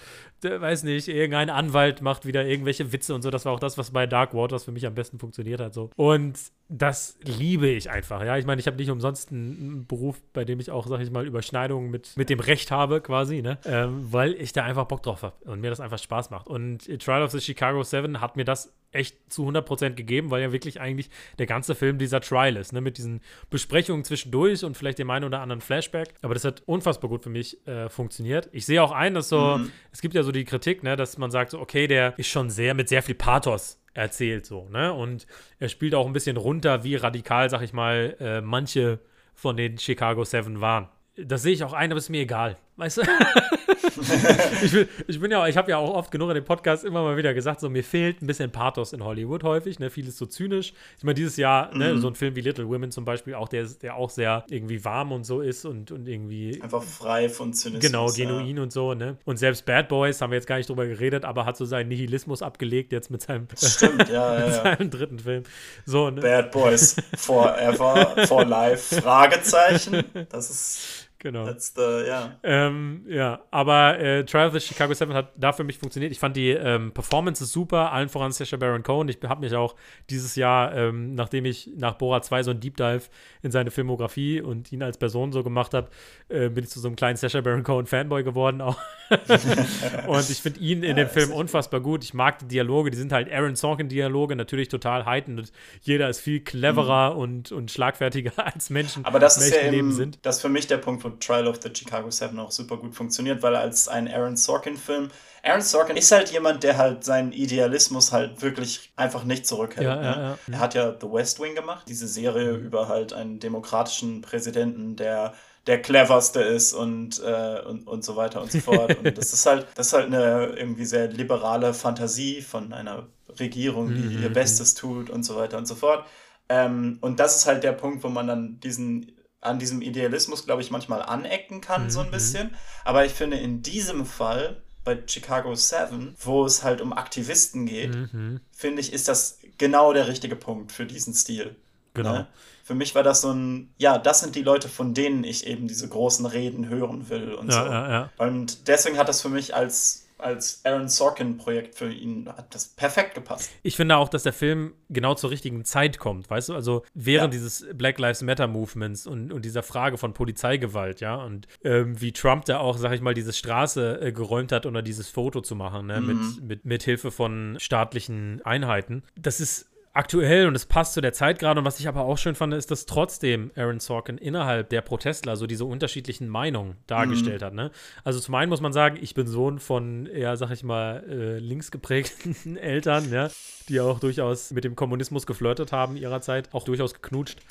weiß 0.61 0.84
nicht, 0.84 1.09
irgendein 1.09 1.51
Anwalt 1.51 2.03
macht 2.03 2.26
wieder 2.26 2.47
irgendwelche 2.47 2.92
Witze 2.92 3.14
und 3.14 3.22
so. 3.22 3.30
Das 3.30 3.44
war 3.44 3.53
auch 3.53 3.61
das, 3.61 3.78
was 3.78 3.90
bei 3.90 4.07
Dark 4.07 4.34
Waters 4.34 4.64
für 4.64 4.72
mich 4.72 4.86
am 4.86 4.94
besten 4.94 5.18
funktioniert 5.18 5.61
hat. 5.61 5.74
So. 5.74 5.90
Und 5.97 6.38
das 6.68 7.18
liebe 7.22 7.68
ich 7.68 7.90
einfach. 7.90 8.24
Ja, 8.24 8.36
ich 8.36 8.47
meine, 8.47 8.61
ich 8.61 8.66
habe 8.66 8.76
nicht 8.76 8.90
umsonst 8.90 9.30
einen 9.30 9.86
Beruf, 9.86 10.20
bei 10.32 10.44
dem 10.44 10.59
ich 10.59 10.70
auch, 10.70 10.86
sag 10.86 11.01
ich 11.01 11.11
mal, 11.11 11.24
Überschneidungen 11.24 11.90
mit, 11.90 12.16
mit 12.16 12.28
dem 12.28 12.40
Recht 12.40 12.70
habe, 12.70 13.01
quasi, 13.01 13.40
ne? 13.40 13.59
Ähm, 13.64 14.07
weil 14.11 14.34
ich 14.34 14.53
da 14.53 14.64
einfach 14.64 14.86
Bock 14.86 15.03
drauf 15.03 15.22
habe 15.22 15.36
und 15.44 15.61
mir 15.61 15.70
das 15.70 15.80
einfach 15.80 15.99
Spaß 15.99 16.30
macht. 16.30 16.49
Und 16.49 16.86
Trial 17.01 17.22
of 17.22 17.30
the 17.30 17.40
Chicago 17.40 17.82
7 17.82 18.20
hat 18.20 18.36
mir 18.36 18.44
das 18.44 18.74
echt 18.90 19.32
zu 19.32 19.47
100% 19.49 19.90
gegeben, 19.90 20.30
weil 20.30 20.42
ja 20.42 20.53
wirklich 20.53 20.80
eigentlich 20.80 21.11
der 21.38 21.47
ganze 21.47 21.74
Film 21.74 21.99
dieser 21.99 22.20
Trial 22.20 22.57
ist, 22.57 22.72
ne? 22.72 22.80
Mit 22.80 22.99
diesen 22.99 23.20
Besprechungen 23.49 24.05
zwischendurch 24.05 24.64
und 24.64 24.76
vielleicht 24.76 24.99
dem 24.99 25.11
einen 25.11 25.24
oder 25.24 25.40
anderen 25.40 25.61
Flashback. 25.61 26.14
Aber 26.22 26.34
das 26.34 26.44
hat 26.44 26.62
unfassbar 26.66 27.09
gut 27.09 27.22
für 27.22 27.30
mich 27.30 27.64
äh, 27.68 27.88
funktioniert. 27.88 28.49
Ich 28.51 28.66
sehe 28.66 28.82
auch 28.82 28.92
ein, 28.92 29.14
dass 29.14 29.28
so, 29.28 29.59
mhm. 29.59 29.70
es 29.92 30.01
gibt 30.01 30.14
ja 30.14 30.24
so 30.24 30.32
die 30.39 30.45
Kritik, 30.45 30.82
ne, 30.82 30.97
dass 30.97 31.18
man 31.18 31.30
sagt, 31.30 31.51
so, 31.51 31.61
okay, 31.61 31.87
der 31.87 32.18
ist 32.18 32.28
schon 32.28 32.51
sehr 32.51 32.74
mit 32.74 32.89
sehr 32.89 33.03
viel 33.03 33.14
Pathos 33.14 33.80
erzählt, 33.95 34.47
so, 34.47 34.68
ne? 34.68 34.93
Und 34.93 35.26
er 35.59 35.68
spielt 35.68 35.95
auch 35.95 36.07
ein 36.07 36.12
bisschen 36.12 36.37
runter, 36.37 36.84
wie 36.84 36.97
radikal, 36.97 37.51
sag 37.51 37.62
ich 37.62 37.72
mal, 37.72 38.16
äh, 38.20 38.41
manche 38.41 39.01
von 39.34 39.57
den 39.57 39.78
Chicago 39.78 40.24
Seven 40.24 40.61
waren. 40.61 40.89
Das 41.16 41.43
sehe 41.43 41.53
ich 41.53 41.64
auch 41.64 41.72
ein, 41.72 41.91
aber 41.91 41.99
ist 41.99 42.11
mir 42.11 42.22
egal. 42.22 42.57
Weißt 42.76 42.99
du? 42.99 43.03
ich, 44.62 44.72
bin, 44.72 44.89
ich 45.07 45.20
bin 45.20 45.30
ja, 45.30 45.47
ich 45.47 45.57
habe 45.57 45.70
ja 45.70 45.78
auch 45.78 45.95
oft 45.95 46.11
genug 46.11 46.28
in 46.30 46.37
dem 46.37 46.45
Podcast 46.45 46.84
immer 46.84 47.03
mal 47.03 47.16
wieder 47.16 47.34
gesagt, 47.34 47.61
so 47.61 47.68
mir 47.68 47.84
fehlt 47.84 48.22
ein 48.22 48.26
bisschen 48.26 48.51
Pathos 48.51 48.93
in 48.93 49.05
Hollywood 49.05 49.43
häufig, 49.43 49.78
ne? 49.78 49.91
Vieles 49.91 50.16
so 50.16 50.26
zynisch. 50.26 50.72
Ich 50.99 51.05
meine, 51.05 51.14
dieses 51.14 51.37
Jahr, 51.37 51.74
ne, 51.74 51.89
mhm. 51.89 51.95
ne, 51.97 52.01
so 52.01 52.09
ein 52.09 52.14
Film 52.14 52.37
wie 52.37 52.41
Little 52.41 52.68
Women 52.68 52.91
zum 52.91 53.05
Beispiel, 53.05 53.34
auch 53.34 53.49
der, 53.49 53.64
der 53.64 53.97
auch 53.97 54.11
sehr 54.11 54.45
irgendwie 54.51 54.84
warm 54.84 55.12
und 55.12 55.24
so 55.24 55.41
ist 55.41 55.64
und, 55.64 55.91
und 55.91 56.07
irgendwie. 56.09 56.61
Einfach 56.62 56.82
frei 56.82 57.28
von 57.28 57.53
Zynismus. 57.53 57.84
Genau, 57.84 58.07
genuin 58.12 58.57
ja. 58.57 58.62
und 58.62 58.72
so, 58.72 58.95
ne? 58.95 59.16
Und 59.24 59.39
selbst 59.39 59.64
Bad 59.66 59.89
Boys 59.89 60.20
haben 60.20 60.30
wir 60.30 60.37
jetzt 60.37 60.47
gar 60.47 60.57
nicht 60.57 60.68
drüber 60.68 60.87
geredet, 60.87 61.24
aber 61.24 61.47
hat 61.47 61.57
so 61.57 61.64
seinen 61.64 61.89
Nihilismus 61.89 62.43
abgelegt 62.43 62.93
jetzt 62.93 63.11
mit 63.11 63.22
seinem, 63.22 63.47
Stimmt, 63.57 64.09
ja, 64.09 64.39
ja, 64.47 64.51
seinem 64.51 64.91
dritten 64.91 65.18
Film. 65.18 65.45
So, 65.84 66.11
ne? 66.11 66.20
Bad 66.20 66.51
Boys 66.51 66.97
Forever, 67.16 68.26
for 68.26 68.45
Life, 68.45 69.01
Fragezeichen. 69.01 70.05
Das 70.28 70.51
ist 70.51 71.05
Genau. 71.19 71.47
The, 71.47 71.81
yeah. 71.81 72.39
Ähm, 72.43 73.05
ja, 73.09 73.41
aber 73.51 73.99
äh, 73.99 74.25
Trial 74.25 74.49
of 74.49 74.53
the 74.53 74.61
Chicago 74.61 74.93
7 74.93 75.14
hat 75.14 75.33
da 75.37 75.53
für 75.53 75.64
mich 75.64 75.79
funktioniert. 75.79 76.12
Ich 76.12 76.19
fand 76.19 76.37
die 76.37 76.51
ähm, 76.51 76.93
Performances 76.93 77.51
super, 77.51 77.93
allen 77.93 78.09
voran 78.09 78.33
Sacha 78.33 78.57
Baron 78.57 78.83
Cohen. 78.83 79.09
Ich 79.09 79.19
habe 79.27 79.41
mich 79.41 79.55
auch 79.55 79.75
dieses 80.11 80.37
Jahr, 80.37 80.75
ähm, 80.75 81.14
nachdem 81.14 81.47
ich 81.47 81.71
nach 81.77 81.95
Bora 81.95 82.21
2 82.21 82.43
so 82.43 82.51
ein 82.51 82.61
Deep 82.61 82.77
Dive 82.77 83.03
in 83.43 83.51
seine 83.51 83.71
Filmografie 83.71 84.41
und 84.41 84.71
ihn 84.73 84.83
als 84.83 84.99
Person 84.99 85.33
so 85.33 85.43
gemacht 85.43 85.73
habe, 85.73 85.89
äh, 86.29 86.49
bin 86.51 86.64
ich 86.64 86.71
zu 86.71 86.81
so 86.81 86.89
einem 86.89 86.97
kleinen 86.97 87.17
Sacha 87.17 87.41
Baron 87.41 87.62
Cohen 87.62 87.87
Fanboy 87.87 88.23
geworden 88.23 88.61
auch. 88.61 88.77
und 90.07 90.31
ich 90.31 90.43
finde 90.43 90.61
ihn 90.61 90.83
in 90.83 90.97
ja, 90.97 91.05
dem 91.05 91.09
Film 91.09 91.33
unfassbar 91.33 91.81
gut. 91.81 92.05
Ich 92.05 92.12
mag 92.12 92.41
die 92.41 92.47
Dialoge, 92.47 92.91
die 92.91 92.99
sind 92.99 93.12
halt 93.12 93.33
Aaron 93.33 93.57
Sorkin-Dialoge, 93.57 94.37
natürlich 94.37 94.69
total 94.69 95.07
heightened. 95.07 95.53
Jeder 95.81 96.09
ist 96.09 96.21
viel 96.21 96.41
cleverer 96.41 97.14
mhm. 97.14 97.21
und, 97.21 97.53
und 97.53 97.71
schlagfertiger 97.71 98.33
als 98.55 98.71
Menschen. 98.71 99.05
Aber 99.05 99.19
das 99.19 99.39
ist 99.39 99.55
ja 99.55 99.73
eben, 99.73 99.93
sind. 99.93 100.19
das 100.23 100.37
ist 100.37 100.43
für 100.43 100.49
mich 100.49 100.67
der 100.67 100.79
Punkt, 100.79 101.03
wo 101.07 101.11
Trial 101.18 101.46
of 101.46 101.61
the 101.62 101.70
Chicago 101.72 102.11
Seven 102.11 102.38
auch 102.38 102.50
super 102.50 102.76
gut 102.76 102.94
funktioniert, 102.94 103.42
weil 103.42 103.57
als 103.57 103.88
ein 103.88 104.09
Aaron 104.09 104.36
Sorkin-Film, 104.36 105.11
Aaron 105.42 105.62
Sorkin 105.62 105.96
ist 105.96 106.11
halt 106.11 106.32
jemand, 106.32 106.64
der 106.64 106.76
halt 106.76 107.04
seinen 107.04 107.32
Idealismus 107.32 108.12
halt 108.12 108.42
wirklich 108.42 108.92
einfach 108.96 109.24
nicht 109.24 109.46
zurückhält. 109.46 109.86
Ja, 109.86 109.96
ne? 109.96 110.02
ja, 110.02 110.20
ja. 110.20 110.38
Er 110.50 110.59
hat 110.59 110.74
ja 110.74 110.94
The 111.00 111.11
West 111.11 111.40
Wing 111.40 111.54
gemacht, 111.54 111.84
diese 111.88 112.09
Serie 112.09 112.54
mhm. 112.54 112.66
über 112.66 112.88
halt 112.88 113.12
einen 113.12 113.38
demokratischen 113.38 114.22
Präsidenten, 114.22 114.96
der 114.96 115.34
der 115.66 115.82
cleverste 115.82 116.42
ist 116.42 116.72
und, 116.72 117.20
äh, 117.24 117.61
und, 117.66 117.88
und 117.88 118.04
so 118.04 118.14
weiter 118.14 118.40
und 118.40 118.52
so 118.52 118.61
fort. 118.61 118.96
Und 118.98 119.18
das 119.18 119.32
ist 119.32 119.46
halt, 119.46 119.66
das 119.74 119.88
ist 119.88 119.92
halt 119.94 120.07
eine 120.07 120.54
irgendwie 120.57 120.84
sehr 120.84 121.09
liberale 121.09 121.74
Fantasie 121.74 122.40
von 122.40 122.72
einer 122.72 123.09
Regierung, 123.40 123.88
die 123.88 124.16
mhm. 124.16 124.22
ihr 124.22 124.32
Bestes 124.32 124.74
tut 124.74 125.11
und 125.11 125.24
so 125.24 125.34
weiter 125.34 125.59
und 125.59 125.66
so 125.66 125.74
fort. 125.74 126.07
Ähm, 126.48 126.98
und 127.00 127.18
das 127.18 127.36
ist 127.36 127.46
halt 127.46 127.64
der 127.64 127.72
Punkt, 127.72 128.04
wo 128.04 128.09
man 128.09 128.28
dann 128.28 128.61
diesen 128.61 129.16
an 129.41 129.59
diesem 129.59 129.82
Idealismus, 129.82 130.45
glaube 130.45 130.62
ich, 130.62 130.70
manchmal 130.70 131.03
anecken 131.03 131.61
kann, 131.61 131.84
mhm. 131.84 131.91
so 131.91 132.01
ein 132.01 132.09
mhm. 132.09 132.12
bisschen. 132.12 132.57
Aber 132.84 133.05
ich 133.05 133.12
finde, 133.12 133.39
in 133.39 133.62
diesem 133.62 134.07
Fall 134.07 134.62
bei 134.84 135.03
Chicago 135.07 135.55
7, 135.55 136.16
wo 136.20 136.45
es 136.45 136.62
halt 136.62 136.80
um 136.80 136.93
Aktivisten 136.93 137.66
geht, 137.66 137.95
mhm. 137.95 138.41
finde 138.53 138.80
ich, 138.80 138.93
ist 138.93 139.09
das 139.09 139.39
genau 139.59 139.93
der 139.93 140.09
richtige 140.09 140.37
Punkt 140.37 140.72
für 140.72 140.87
diesen 140.87 141.12
Stil. 141.12 141.57
Genau. 141.95 142.12
Ne? 142.12 142.26
Für 142.62 142.74
mich 142.74 142.95
war 142.95 143.03
das 143.03 143.20
so 143.20 143.32
ein, 143.32 143.72
ja, 143.78 143.99
das 143.99 144.20
sind 144.20 144.34
die 144.34 144.43
Leute, 144.43 144.68
von 144.68 144.93
denen 144.93 145.24
ich 145.24 145.47
eben 145.47 145.68
diese 145.68 145.89
großen 145.89 146.26
Reden 146.26 146.68
hören 146.68 147.09
will 147.09 147.34
und 147.34 147.49
ja, 147.51 147.64
so. 147.64 147.70
Ja, 147.70 147.91
ja. 147.91 148.11
Und 148.18 148.68
deswegen 148.68 148.99
hat 148.99 149.09
das 149.09 149.22
für 149.22 149.28
mich 149.28 149.55
als 149.55 150.05
als 150.19 150.64
Aaron 150.64 150.89
Sorkin-Projekt 150.89 151.75
für 151.75 151.93
ihn 151.93 152.29
hat 152.29 152.55
das 152.55 152.67
perfekt 152.69 153.14
gepasst. 153.14 153.51
Ich 153.62 153.77
finde 153.77 153.97
auch, 153.97 154.09
dass 154.09 154.23
der 154.23 154.33
Film 154.33 154.75
genau 154.89 155.14
zur 155.14 155.31
richtigen 155.31 155.64
Zeit 155.64 155.99
kommt, 155.99 156.31
weißt 156.31 156.51
du? 156.51 156.55
Also 156.55 156.85
während 156.95 157.35
ja. 157.35 157.39
dieses 157.39 157.67
Black 157.75 157.99
Lives 157.99 158.23
Matter-Movements 158.23 159.07
und, 159.07 159.33
und 159.33 159.45
dieser 159.45 159.62
Frage 159.62 159.99
von 159.99 160.12
Polizeigewalt, 160.12 161.01
ja, 161.01 161.17
und 161.17 161.47
ähm, 161.64 162.01
wie 162.01 162.12
Trump 162.12 162.45
da 162.47 162.59
auch, 162.59 162.79
sag 162.79 162.93
ich 162.93 163.01
mal, 163.01 163.14
diese 163.14 163.33
Straße 163.33 164.01
äh, 164.01 164.12
geräumt 164.12 164.53
hat, 164.53 164.67
um 164.67 164.77
dieses 164.85 165.09
Foto 165.09 165.41
zu 165.41 165.55
machen, 165.57 165.87
ne, 165.87 166.01
mhm. 166.01 166.07
mit, 166.07 166.43
mit, 166.43 166.64
mit 166.64 166.83
Hilfe 166.83 167.11
von 167.11 167.57
staatlichen 167.59 168.41
Einheiten. 168.45 169.03
Das 169.17 169.41
ist 169.41 169.69
aktuell 169.97 170.47
und 170.47 170.55
es 170.55 170.66
passt 170.66 170.92
zu 170.92 171.01
der 171.01 171.12
Zeit 171.12 171.38
gerade. 171.38 171.61
Und 171.61 171.66
was 171.66 171.80
ich 171.80 171.88
aber 171.88 172.03
auch 172.03 172.18
schön 172.18 172.34
fand, 172.34 172.55
ist, 172.55 172.70
dass 172.70 172.86
trotzdem 172.86 173.51
Aaron 173.57 173.80
Sorkin 173.80 174.18
innerhalb 174.18 174.68
der 174.68 174.82
Protestler 174.82 175.36
so 175.36 175.47
diese 175.47 175.64
unterschiedlichen 175.64 176.28
Meinungen 176.28 176.76
dargestellt 176.86 177.40
mhm. 177.40 177.47
hat. 177.47 177.55
Ne? 177.55 177.70
Also 178.05 178.20
zum 178.20 178.34
einen 178.34 178.51
muss 178.51 178.61
man 178.61 178.72
sagen, 178.72 178.99
ich 179.01 179.14
bin 179.14 179.26
Sohn 179.26 179.59
von, 179.59 180.09
ja, 180.14 180.36
sag 180.36 180.51
ich 180.51 180.62
mal, 180.62 181.05
äh, 181.09 181.38
links 181.38 181.70
geprägten 181.70 182.57
Eltern, 182.57 183.11
ja, 183.11 183.30
die 183.68 183.80
auch 183.80 183.99
durchaus 183.99 184.53
mit 184.53 184.64
dem 184.64 184.76
Kommunismus 184.76 185.26
geflirtet 185.26 185.72
haben 185.72 185.97
ihrer 185.97 186.20
Zeit, 186.20 186.51
auch 186.53 186.64
durchaus 186.64 186.94
geknutscht. 186.94 187.38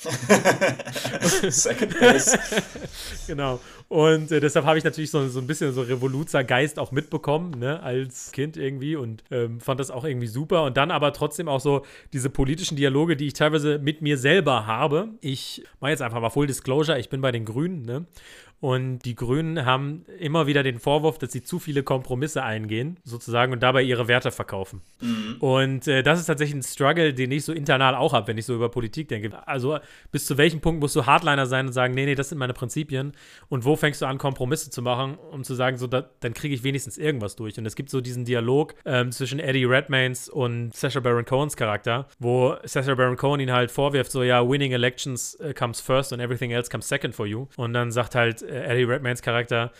Second 1.50 1.98
Base. 2.00 2.38
genau. 3.26 3.60
Und 3.88 4.32
äh, 4.32 4.40
deshalb 4.40 4.66
habe 4.66 4.78
ich 4.78 4.84
natürlich 4.84 5.10
so, 5.10 5.28
so 5.28 5.40
ein 5.40 5.46
bisschen 5.46 5.72
so 5.72 5.82
Revoluzer-Geist 5.82 6.78
auch 6.78 6.90
mitbekommen, 6.92 7.58
ne, 7.58 7.82
als 7.82 8.32
Kind 8.32 8.56
irgendwie 8.56 8.96
und 8.96 9.22
ähm, 9.30 9.60
fand 9.60 9.78
das 9.78 9.90
auch 9.90 10.04
irgendwie 10.04 10.26
super. 10.26 10.64
Und 10.64 10.76
dann 10.76 10.90
aber 10.90 11.12
trotzdem 11.12 11.48
auch 11.48 11.60
so 11.60 11.84
diese 12.12 12.30
politischen 12.36 12.76
Dialoge, 12.76 13.16
die 13.16 13.28
ich 13.28 13.32
teilweise 13.32 13.78
mit 13.78 14.02
mir 14.02 14.18
selber 14.18 14.66
habe. 14.66 15.08
Ich 15.22 15.64
mache 15.80 15.92
jetzt 15.92 16.02
einfach 16.02 16.20
mal 16.20 16.28
Full 16.28 16.46
Disclosure, 16.46 16.98
ich 16.98 17.08
bin 17.08 17.22
bei 17.22 17.32
den 17.32 17.46
Grünen, 17.46 17.80
ne? 17.80 18.04
Und 18.60 19.00
die 19.00 19.14
Grünen 19.14 19.66
haben 19.66 20.04
immer 20.18 20.46
wieder 20.46 20.62
den 20.62 20.78
Vorwurf, 20.78 21.18
dass 21.18 21.32
sie 21.32 21.42
zu 21.42 21.58
viele 21.58 21.82
Kompromisse 21.82 22.42
eingehen, 22.42 22.98
sozusagen, 23.04 23.52
und 23.52 23.62
dabei 23.62 23.82
ihre 23.82 24.08
Werte 24.08 24.30
verkaufen. 24.30 24.80
Mhm. 25.00 25.36
Und 25.40 25.88
äh, 25.88 26.02
das 26.02 26.20
ist 26.20 26.26
tatsächlich 26.26 26.56
ein 26.56 26.62
Struggle, 26.62 27.12
den 27.12 27.30
ich 27.32 27.44
so 27.44 27.52
internal 27.52 27.94
auch 27.94 28.14
habe, 28.14 28.28
wenn 28.28 28.38
ich 28.38 28.46
so 28.46 28.54
über 28.54 28.70
Politik 28.70 29.08
denke. 29.08 29.46
Also 29.46 29.78
bis 30.10 30.24
zu 30.24 30.38
welchem 30.38 30.60
Punkt 30.60 30.80
musst 30.80 30.96
du 30.96 31.04
Hardliner 31.04 31.46
sein 31.46 31.66
und 31.66 31.72
sagen, 31.72 31.94
nee, 31.94 32.06
nee, 32.06 32.14
das 32.14 32.30
sind 32.30 32.38
meine 32.38 32.54
Prinzipien. 32.54 33.12
Und 33.48 33.64
wo 33.64 33.76
fängst 33.76 34.00
du 34.00 34.06
an, 34.06 34.16
Kompromisse 34.16 34.70
zu 34.70 34.80
machen, 34.80 35.18
um 35.30 35.44
zu 35.44 35.54
sagen, 35.54 35.76
so, 35.76 35.86
da, 35.86 36.08
dann 36.20 36.32
kriege 36.32 36.54
ich 36.54 36.64
wenigstens 36.64 36.96
irgendwas 36.96 37.36
durch. 37.36 37.58
Und 37.58 37.66
es 37.66 37.76
gibt 37.76 37.90
so 37.90 38.00
diesen 38.00 38.24
Dialog 38.24 38.74
ähm, 38.86 39.12
zwischen 39.12 39.38
Eddie 39.38 39.64
Redmaynes 39.64 40.28
und 40.30 40.74
Sacha 40.74 41.00
Baron 41.00 41.26
Cohens 41.26 41.56
Charakter, 41.56 42.08
wo 42.18 42.56
Sacha 42.64 42.94
Baron 42.94 43.16
Cohen 43.16 43.40
ihn 43.40 43.52
halt 43.52 43.70
vorwirft, 43.70 44.10
so, 44.10 44.22
ja, 44.22 44.48
winning 44.48 44.72
elections 44.72 45.36
uh, 45.40 45.52
comes 45.52 45.80
first 45.80 46.12
and 46.12 46.22
everything 46.22 46.52
else 46.52 46.70
comes 46.70 46.88
second 46.88 47.14
for 47.14 47.26
you. 47.26 47.48
Und 47.56 47.74
dann 47.74 47.90
sagt 47.92 48.14
halt 48.14 48.42
äh, 48.42 48.55
Eddie 48.64 48.84
Redmaynes 48.84 49.22
Charakter, 49.22 49.70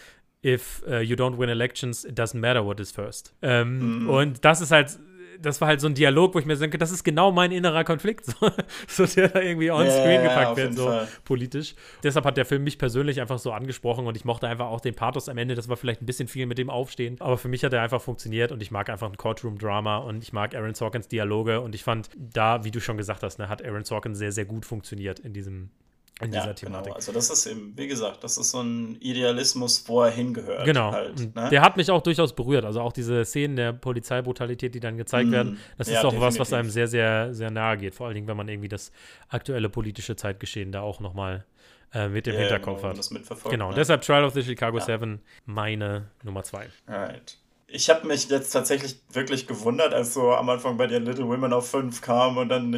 if 0.44 0.82
uh, 0.88 0.98
you 0.98 1.16
don't 1.16 1.36
win 1.36 1.48
elections, 1.48 2.04
it 2.04 2.18
doesn't 2.18 2.40
matter 2.40 2.64
what 2.64 2.80
is 2.80 2.90
first. 2.90 3.34
Ähm, 3.42 4.02
mhm. 4.02 4.08
Und 4.08 4.44
das 4.44 4.60
ist 4.60 4.70
halt, 4.70 4.98
das 5.40 5.60
war 5.60 5.68
halt 5.68 5.80
so 5.80 5.88
ein 5.88 5.94
Dialog, 5.94 6.34
wo 6.34 6.38
ich 6.38 6.46
mir 6.46 6.56
denke, 6.56 6.78
das 6.78 6.90
ist 6.90 7.04
genau 7.04 7.32
mein 7.32 7.52
innerer 7.52 7.84
Konflikt, 7.84 8.26
so, 8.88 9.06
der 9.06 9.28
da 9.28 9.40
irgendwie 9.40 9.70
on 9.70 9.88
screen 9.90 10.20
yeah, 10.20 10.22
gepackt 10.22 10.56
wird, 10.56 10.74
so 10.74 10.86
Fall. 10.86 11.08
politisch. 11.24 11.74
Deshalb 12.02 12.24
hat 12.24 12.36
der 12.36 12.44
Film 12.44 12.64
mich 12.64 12.78
persönlich 12.78 13.20
einfach 13.20 13.38
so 13.38 13.52
angesprochen 13.52 14.06
und 14.06 14.16
ich 14.16 14.24
mochte 14.24 14.48
einfach 14.48 14.66
auch 14.66 14.80
den 14.80 14.94
Pathos 14.94 15.28
am 15.28 15.38
Ende. 15.38 15.54
Das 15.54 15.68
war 15.68 15.76
vielleicht 15.76 16.02
ein 16.02 16.06
bisschen 16.06 16.28
viel 16.28 16.46
mit 16.46 16.58
dem 16.58 16.70
Aufstehen, 16.70 17.16
aber 17.20 17.38
für 17.38 17.48
mich 17.48 17.64
hat 17.64 17.72
er 17.72 17.82
einfach 17.82 18.00
funktioniert 18.00 18.52
und 18.52 18.62
ich 18.62 18.70
mag 18.70 18.88
einfach 18.88 19.10
ein 19.10 19.16
Courtroom-Drama 19.16 19.98
und 19.98 20.22
ich 20.22 20.32
mag 20.32 20.54
Aaron 20.54 20.74
Sorkins 20.74 21.08
Dialoge 21.08 21.60
und 21.60 21.74
ich 21.74 21.84
fand 21.84 22.10
da, 22.16 22.64
wie 22.64 22.70
du 22.70 22.80
schon 22.80 22.96
gesagt 22.96 23.22
hast, 23.22 23.38
ne, 23.38 23.48
hat 23.48 23.64
Aaron 23.64 23.84
Sorkin 23.84 24.14
sehr, 24.14 24.32
sehr 24.32 24.44
gut 24.44 24.64
funktioniert 24.64 25.18
in 25.18 25.32
diesem 25.32 25.70
in 26.20 26.32
ja, 26.32 26.40
dieser 26.40 26.54
Thematik. 26.54 26.84
Genau. 26.84 26.96
Also 26.96 27.12
das 27.12 27.28
ist 27.28 27.44
eben, 27.46 27.76
wie 27.76 27.88
gesagt, 27.88 28.24
das 28.24 28.38
ist 28.38 28.50
so 28.50 28.62
ein 28.62 28.96
Idealismus, 29.00 29.84
wo 29.86 30.02
er 30.02 30.10
hingehört. 30.10 30.64
Genau. 30.64 30.92
Halt, 30.92 31.34
ne? 31.34 31.48
Der 31.50 31.60
hat 31.60 31.76
mich 31.76 31.90
auch 31.90 32.00
durchaus 32.00 32.34
berührt. 32.34 32.64
Also 32.64 32.80
auch 32.80 32.92
diese 32.92 33.24
Szenen 33.24 33.56
der 33.56 33.74
Polizeibrutalität, 33.74 34.74
die 34.74 34.80
dann 34.80 34.96
gezeigt 34.96 35.28
mm, 35.28 35.32
werden, 35.32 35.58
das 35.76 35.88
ja, 35.88 35.98
ist 35.98 36.04
auch 36.06 36.12
definitiv. 36.12 36.40
was, 36.40 36.52
was 36.52 36.52
einem 36.54 36.70
sehr, 36.70 36.88
sehr, 36.88 37.34
sehr 37.34 37.50
nahe 37.50 37.76
geht. 37.76 37.94
Vor 37.94 38.06
allen 38.06 38.14
Dingen, 38.14 38.28
wenn 38.28 38.36
man 38.36 38.48
irgendwie 38.48 38.68
das 38.68 38.92
aktuelle 39.28 39.68
politische 39.68 40.16
Zeitgeschehen 40.16 40.72
da 40.72 40.80
auch 40.80 41.00
nochmal 41.00 41.44
äh, 41.92 42.08
mit 42.08 42.26
dem 42.26 42.34
ja, 42.34 42.40
Hinterkopf 42.40 42.80
genau, 42.80 42.94
hat. 42.96 43.50
Genau, 43.50 43.68
ne? 43.70 43.74
deshalb 43.74 44.00
Trial 44.00 44.24
of 44.24 44.32
the 44.32 44.42
Chicago 44.42 44.78
ja. 44.78 44.84
Seven 44.84 45.20
meine 45.44 46.06
Nummer 46.22 46.42
zwei. 46.44 46.68
Alright 46.86 47.38
ich 47.68 47.90
habe 47.90 48.06
mich 48.06 48.28
jetzt 48.28 48.50
tatsächlich 48.50 49.00
wirklich 49.12 49.46
gewundert, 49.46 49.92
als 49.92 50.14
so 50.14 50.32
am 50.32 50.48
Anfang 50.48 50.76
bei 50.76 50.86
dir 50.86 51.00
Little 51.00 51.26
Women 51.26 51.52
auf 51.52 51.68
5 51.70 52.00
kam 52.00 52.36
und 52.36 52.48
dann, 52.48 52.72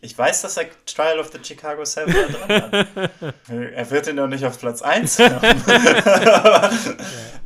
ich 0.00 0.18
weiß, 0.18 0.42
dass 0.42 0.56
er 0.56 0.66
Trial 0.86 1.18
of 1.18 1.30
the 1.32 1.38
Chicago 1.42 1.84
7 1.84 2.12
da 2.12 2.68
drin 2.68 3.08
hat. 3.20 3.34
er 3.48 3.90
wird 3.90 4.06
ihn 4.08 4.16
doch 4.16 4.26
nicht 4.26 4.44
auf 4.44 4.58
Platz 4.58 4.80
1 4.80 5.18
haben. 5.18 5.62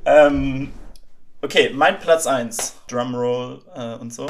ähm, 0.05 0.73
okay, 1.43 1.71
mein 1.75 1.99
Platz 1.99 2.29
1, 2.29 2.77
Drumroll 2.89 3.63
äh, 3.75 3.95
und 3.97 4.15
so. 4.15 4.27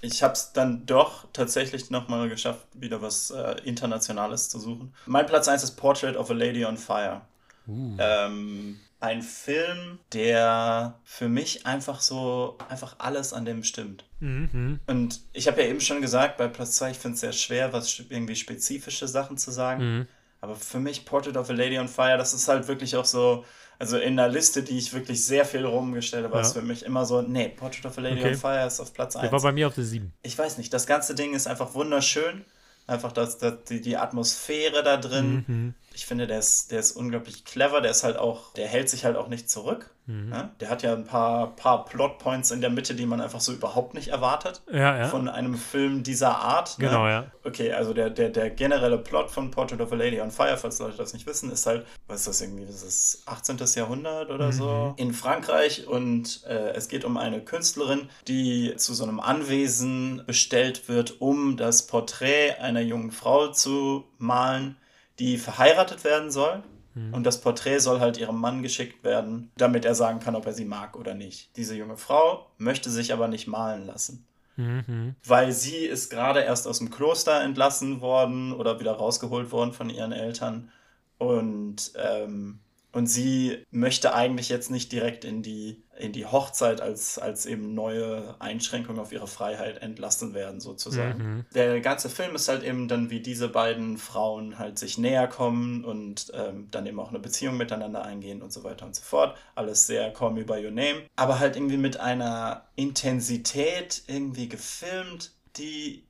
Ich 0.00 0.22
habe 0.22 0.34
es 0.34 0.52
dann 0.52 0.86
doch 0.86 1.26
tatsächlich 1.32 1.90
nochmal 1.90 2.28
geschafft, 2.28 2.66
wieder 2.74 3.02
was 3.02 3.30
äh, 3.30 3.56
Internationales 3.64 4.48
zu 4.48 4.60
suchen. 4.60 4.94
Mein 5.06 5.26
Platz 5.26 5.48
1 5.48 5.64
ist 5.64 5.72
Portrait 5.72 6.16
of 6.16 6.30
a 6.30 6.34
Lady 6.34 6.64
on 6.64 6.76
Fire. 6.76 7.22
Uh. 7.66 7.96
Ähm, 7.98 8.80
ein 9.04 9.20
Film, 9.20 9.98
der 10.14 10.98
für 11.04 11.28
mich 11.28 11.66
einfach 11.66 12.00
so, 12.00 12.56
einfach 12.70 12.96
alles 12.98 13.34
an 13.34 13.44
dem 13.44 13.62
stimmt. 13.62 14.06
Mhm. 14.20 14.80
Und 14.86 15.20
ich 15.34 15.46
habe 15.46 15.60
ja 15.62 15.68
eben 15.68 15.80
schon 15.82 16.00
gesagt, 16.00 16.38
bei 16.38 16.48
Platz 16.48 16.76
2, 16.76 16.92
ich 16.92 16.96
finde 16.96 17.14
es 17.16 17.20
sehr 17.20 17.32
schwer, 17.32 17.72
was 17.74 18.02
irgendwie 18.08 18.34
spezifische 18.34 19.06
Sachen 19.06 19.36
zu 19.36 19.50
sagen. 19.50 19.84
Mhm. 19.84 20.06
Aber 20.40 20.56
für 20.56 20.80
mich 20.80 21.04
Portrait 21.04 21.36
of 21.36 21.50
a 21.50 21.52
Lady 21.52 21.78
on 21.78 21.88
Fire, 21.88 22.16
das 22.16 22.32
ist 22.32 22.48
halt 22.48 22.66
wirklich 22.66 22.96
auch 22.96 23.04
so, 23.04 23.44
also 23.78 23.98
in 23.98 24.16
der 24.16 24.28
Liste, 24.28 24.62
die 24.62 24.78
ich 24.78 24.94
wirklich 24.94 25.22
sehr 25.22 25.44
viel 25.44 25.66
rumgestellt 25.66 26.24
habe, 26.24 26.36
ja. 26.36 26.40
ist 26.40 26.54
für 26.54 26.62
mich 26.62 26.82
immer 26.82 27.04
so, 27.04 27.20
nee, 27.20 27.50
Portrait 27.50 27.84
of 27.84 27.98
a 27.98 28.00
Lady 28.00 28.20
okay. 28.20 28.30
on 28.30 28.36
Fire 28.36 28.66
ist 28.66 28.80
auf 28.80 28.94
Platz 28.94 29.16
1. 29.16 29.22
Der 29.22 29.32
war 29.32 29.42
bei 29.42 29.52
mir 29.52 29.66
auf 29.66 29.74
der 29.74 29.84
7. 29.84 30.14
Ich 30.22 30.38
weiß 30.38 30.56
nicht, 30.56 30.72
das 30.72 30.86
ganze 30.86 31.14
Ding 31.14 31.34
ist 31.34 31.46
einfach 31.46 31.74
wunderschön. 31.74 32.46
Einfach 32.86 33.12
das, 33.12 33.38
das, 33.38 33.64
die, 33.64 33.80
die 33.80 33.96
Atmosphäre 33.96 34.82
da 34.82 34.96
drin. 34.96 35.44
Mhm. 35.46 35.74
Ich 35.94 36.06
finde, 36.06 36.26
der 36.26 36.38
ist, 36.38 36.72
der 36.72 36.80
ist 36.80 36.92
unglaublich 36.92 37.44
clever. 37.44 37.80
Der 37.80 37.90
ist 37.90 38.04
halt 38.04 38.16
auch, 38.16 38.52
der 38.54 38.66
hält 38.66 38.88
sich 38.88 39.04
halt 39.04 39.16
auch 39.16 39.28
nicht 39.28 39.48
zurück. 39.48 39.90
Mhm. 40.06 40.32
Ja? 40.32 40.50
Der 40.60 40.70
hat 40.70 40.82
ja 40.82 40.92
ein 40.92 41.04
paar, 41.04 41.56
paar 41.56 41.84
Plotpoints 41.84 42.50
in 42.50 42.60
der 42.60 42.70
Mitte, 42.70 42.94
die 42.94 43.06
man 43.06 43.20
einfach 43.20 43.40
so 43.40 43.52
überhaupt 43.52 43.94
nicht 43.94 44.08
erwartet. 44.08 44.62
Ja, 44.70 44.98
ja. 44.98 45.08
Von 45.08 45.28
einem 45.28 45.54
Film 45.54 46.02
dieser 46.02 46.36
Art. 46.38 46.78
Ne? 46.78 46.88
Genau, 46.88 47.04
ne? 47.04 47.10
ja. 47.10 47.26
Okay, 47.44 47.72
also 47.72 47.94
der, 47.94 48.10
der, 48.10 48.30
der 48.30 48.50
generelle 48.50 48.98
Plot 48.98 49.30
von 49.30 49.50
Portrait 49.50 49.80
of 49.80 49.92
a 49.92 49.94
Lady 49.94 50.20
on 50.20 50.30
Fire, 50.30 50.56
falls 50.56 50.78
Leute 50.78 50.96
das 50.96 51.12
nicht 51.14 51.26
wissen, 51.26 51.50
ist 51.50 51.66
halt, 51.66 51.86
was 52.06 52.20
ist 52.20 52.28
das 52.28 52.40
irgendwie, 52.42 52.66
das 52.66 52.82
ist 52.82 53.22
18. 53.26 53.58
Jahrhundert 53.74 54.30
oder 54.30 54.46
mhm. 54.46 54.52
so, 54.52 54.94
in 54.96 55.14
Frankreich 55.14 55.86
und 55.86 56.44
äh, 56.46 56.72
es 56.72 56.88
geht 56.88 57.04
um 57.04 57.16
eine 57.16 57.40
Künstlerin, 57.40 58.08
die 58.28 58.74
zu 58.76 58.94
so 58.94 59.04
einem 59.04 59.20
Anwesen 59.20 60.22
bestellt 60.26 60.88
wird, 60.88 61.20
um 61.20 61.56
das 61.56 61.86
Porträt 61.86 62.56
einer 62.60 62.80
jungen 62.80 63.10
Frau 63.10 63.48
zu 63.48 64.04
malen 64.18 64.76
die 65.18 65.38
verheiratet 65.38 66.04
werden 66.04 66.30
soll. 66.30 66.62
Mhm. 66.94 67.14
Und 67.14 67.24
das 67.24 67.40
Porträt 67.40 67.78
soll 67.80 68.00
halt 68.00 68.18
ihrem 68.18 68.40
Mann 68.40 68.62
geschickt 68.62 69.04
werden, 69.04 69.50
damit 69.56 69.84
er 69.84 69.94
sagen 69.94 70.20
kann, 70.20 70.36
ob 70.36 70.46
er 70.46 70.52
sie 70.52 70.64
mag 70.64 70.96
oder 70.96 71.14
nicht. 71.14 71.56
Diese 71.56 71.74
junge 71.74 71.96
Frau 71.96 72.50
möchte 72.58 72.90
sich 72.90 73.12
aber 73.12 73.28
nicht 73.28 73.46
malen 73.46 73.86
lassen. 73.86 74.26
Mhm. 74.56 75.16
Weil 75.24 75.52
sie 75.52 75.84
ist 75.84 76.10
gerade 76.10 76.40
erst 76.40 76.68
aus 76.68 76.78
dem 76.78 76.90
Kloster 76.90 77.42
entlassen 77.42 78.00
worden 78.00 78.52
oder 78.52 78.78
wieder 78.78 78.92
rausgeholt 78.92 79.50
worden 79.50 79.72
von 79.72 79.90
ihren 79.90 80.12
Eltern. 80.12 80.70
Und 81.18 81.92
ähm, 81.96 82.60
und 82.94 83.08
sie 83.08 83.58
möchte 83.70 84.14
eigentlich 84.14 84.48
jetzt 84.48 84.70
nicht 84.70 84.92
direkt 84.92 85.24
in 85.24 85.42
die, 85.42 85.82
in 85.98 86.12
die 86.12 86.26
Hochzeit 86.26 86.80
als, 86.80 87.18
als 87.18 87.44
eben 87.44 87.74
neue 87.74 88.40
Einschränkung 88.40 89.00
auf 89.00 89.10
ihre 89.10 89.26
Freiheit 89.26 89.82
entlassen 89.82 90.32
werden, 90.32 90.60
sozusagen. 90.60 91.18
Mhm. 91.18 91.44
Der 91.54 91.80
ganze 91.80 92.08
Film 92.08 92.36
ist 92.36 92.48
halt 92.48 92.62
eben 92.62 92.86
dann, 92.86 93.10
wie 93.10 93.20
diese 93.20 93.48
beiden 93.48 93.98
Frauen 93.98 94.60
halt 94.60 94.78
sich 94.78 94.96
näher 94.96 95.26
kommen 95.26 95.84
und 95.84 96.30
ähm, 96.34 96.68
dann 96.70 96.86
eben 96.86 97.00
auch 97.00 97.10
eine 97.10 97.18
Beziehung 97.18 97.56
miteinander 97.56 98.04
eingehen 98.04 98.42
und 98.42 98.52
so 98.52 98.62
weiter 98.62 98.86
und 98.86 98.94
so 98.94 99.02
fort. 99.02 99.36
Alles 99.56 99.88
sehr 99.88 100.12
Call 100.12 100.30
Me 100.30 100.44
By 100.44 100.64
Your 100.64 100.70
Name. 100.70 101.02
Aber 101.16 101.40
halt 101.40 101.56
irgendwie 101.56 101.76
mit 101.76 101.98
einer 101.98 102.68
Intensität 102.76 104.04
irgendwie 104.06 104.48
gefilmt, 104.48 105.32
die, 105.56 106.04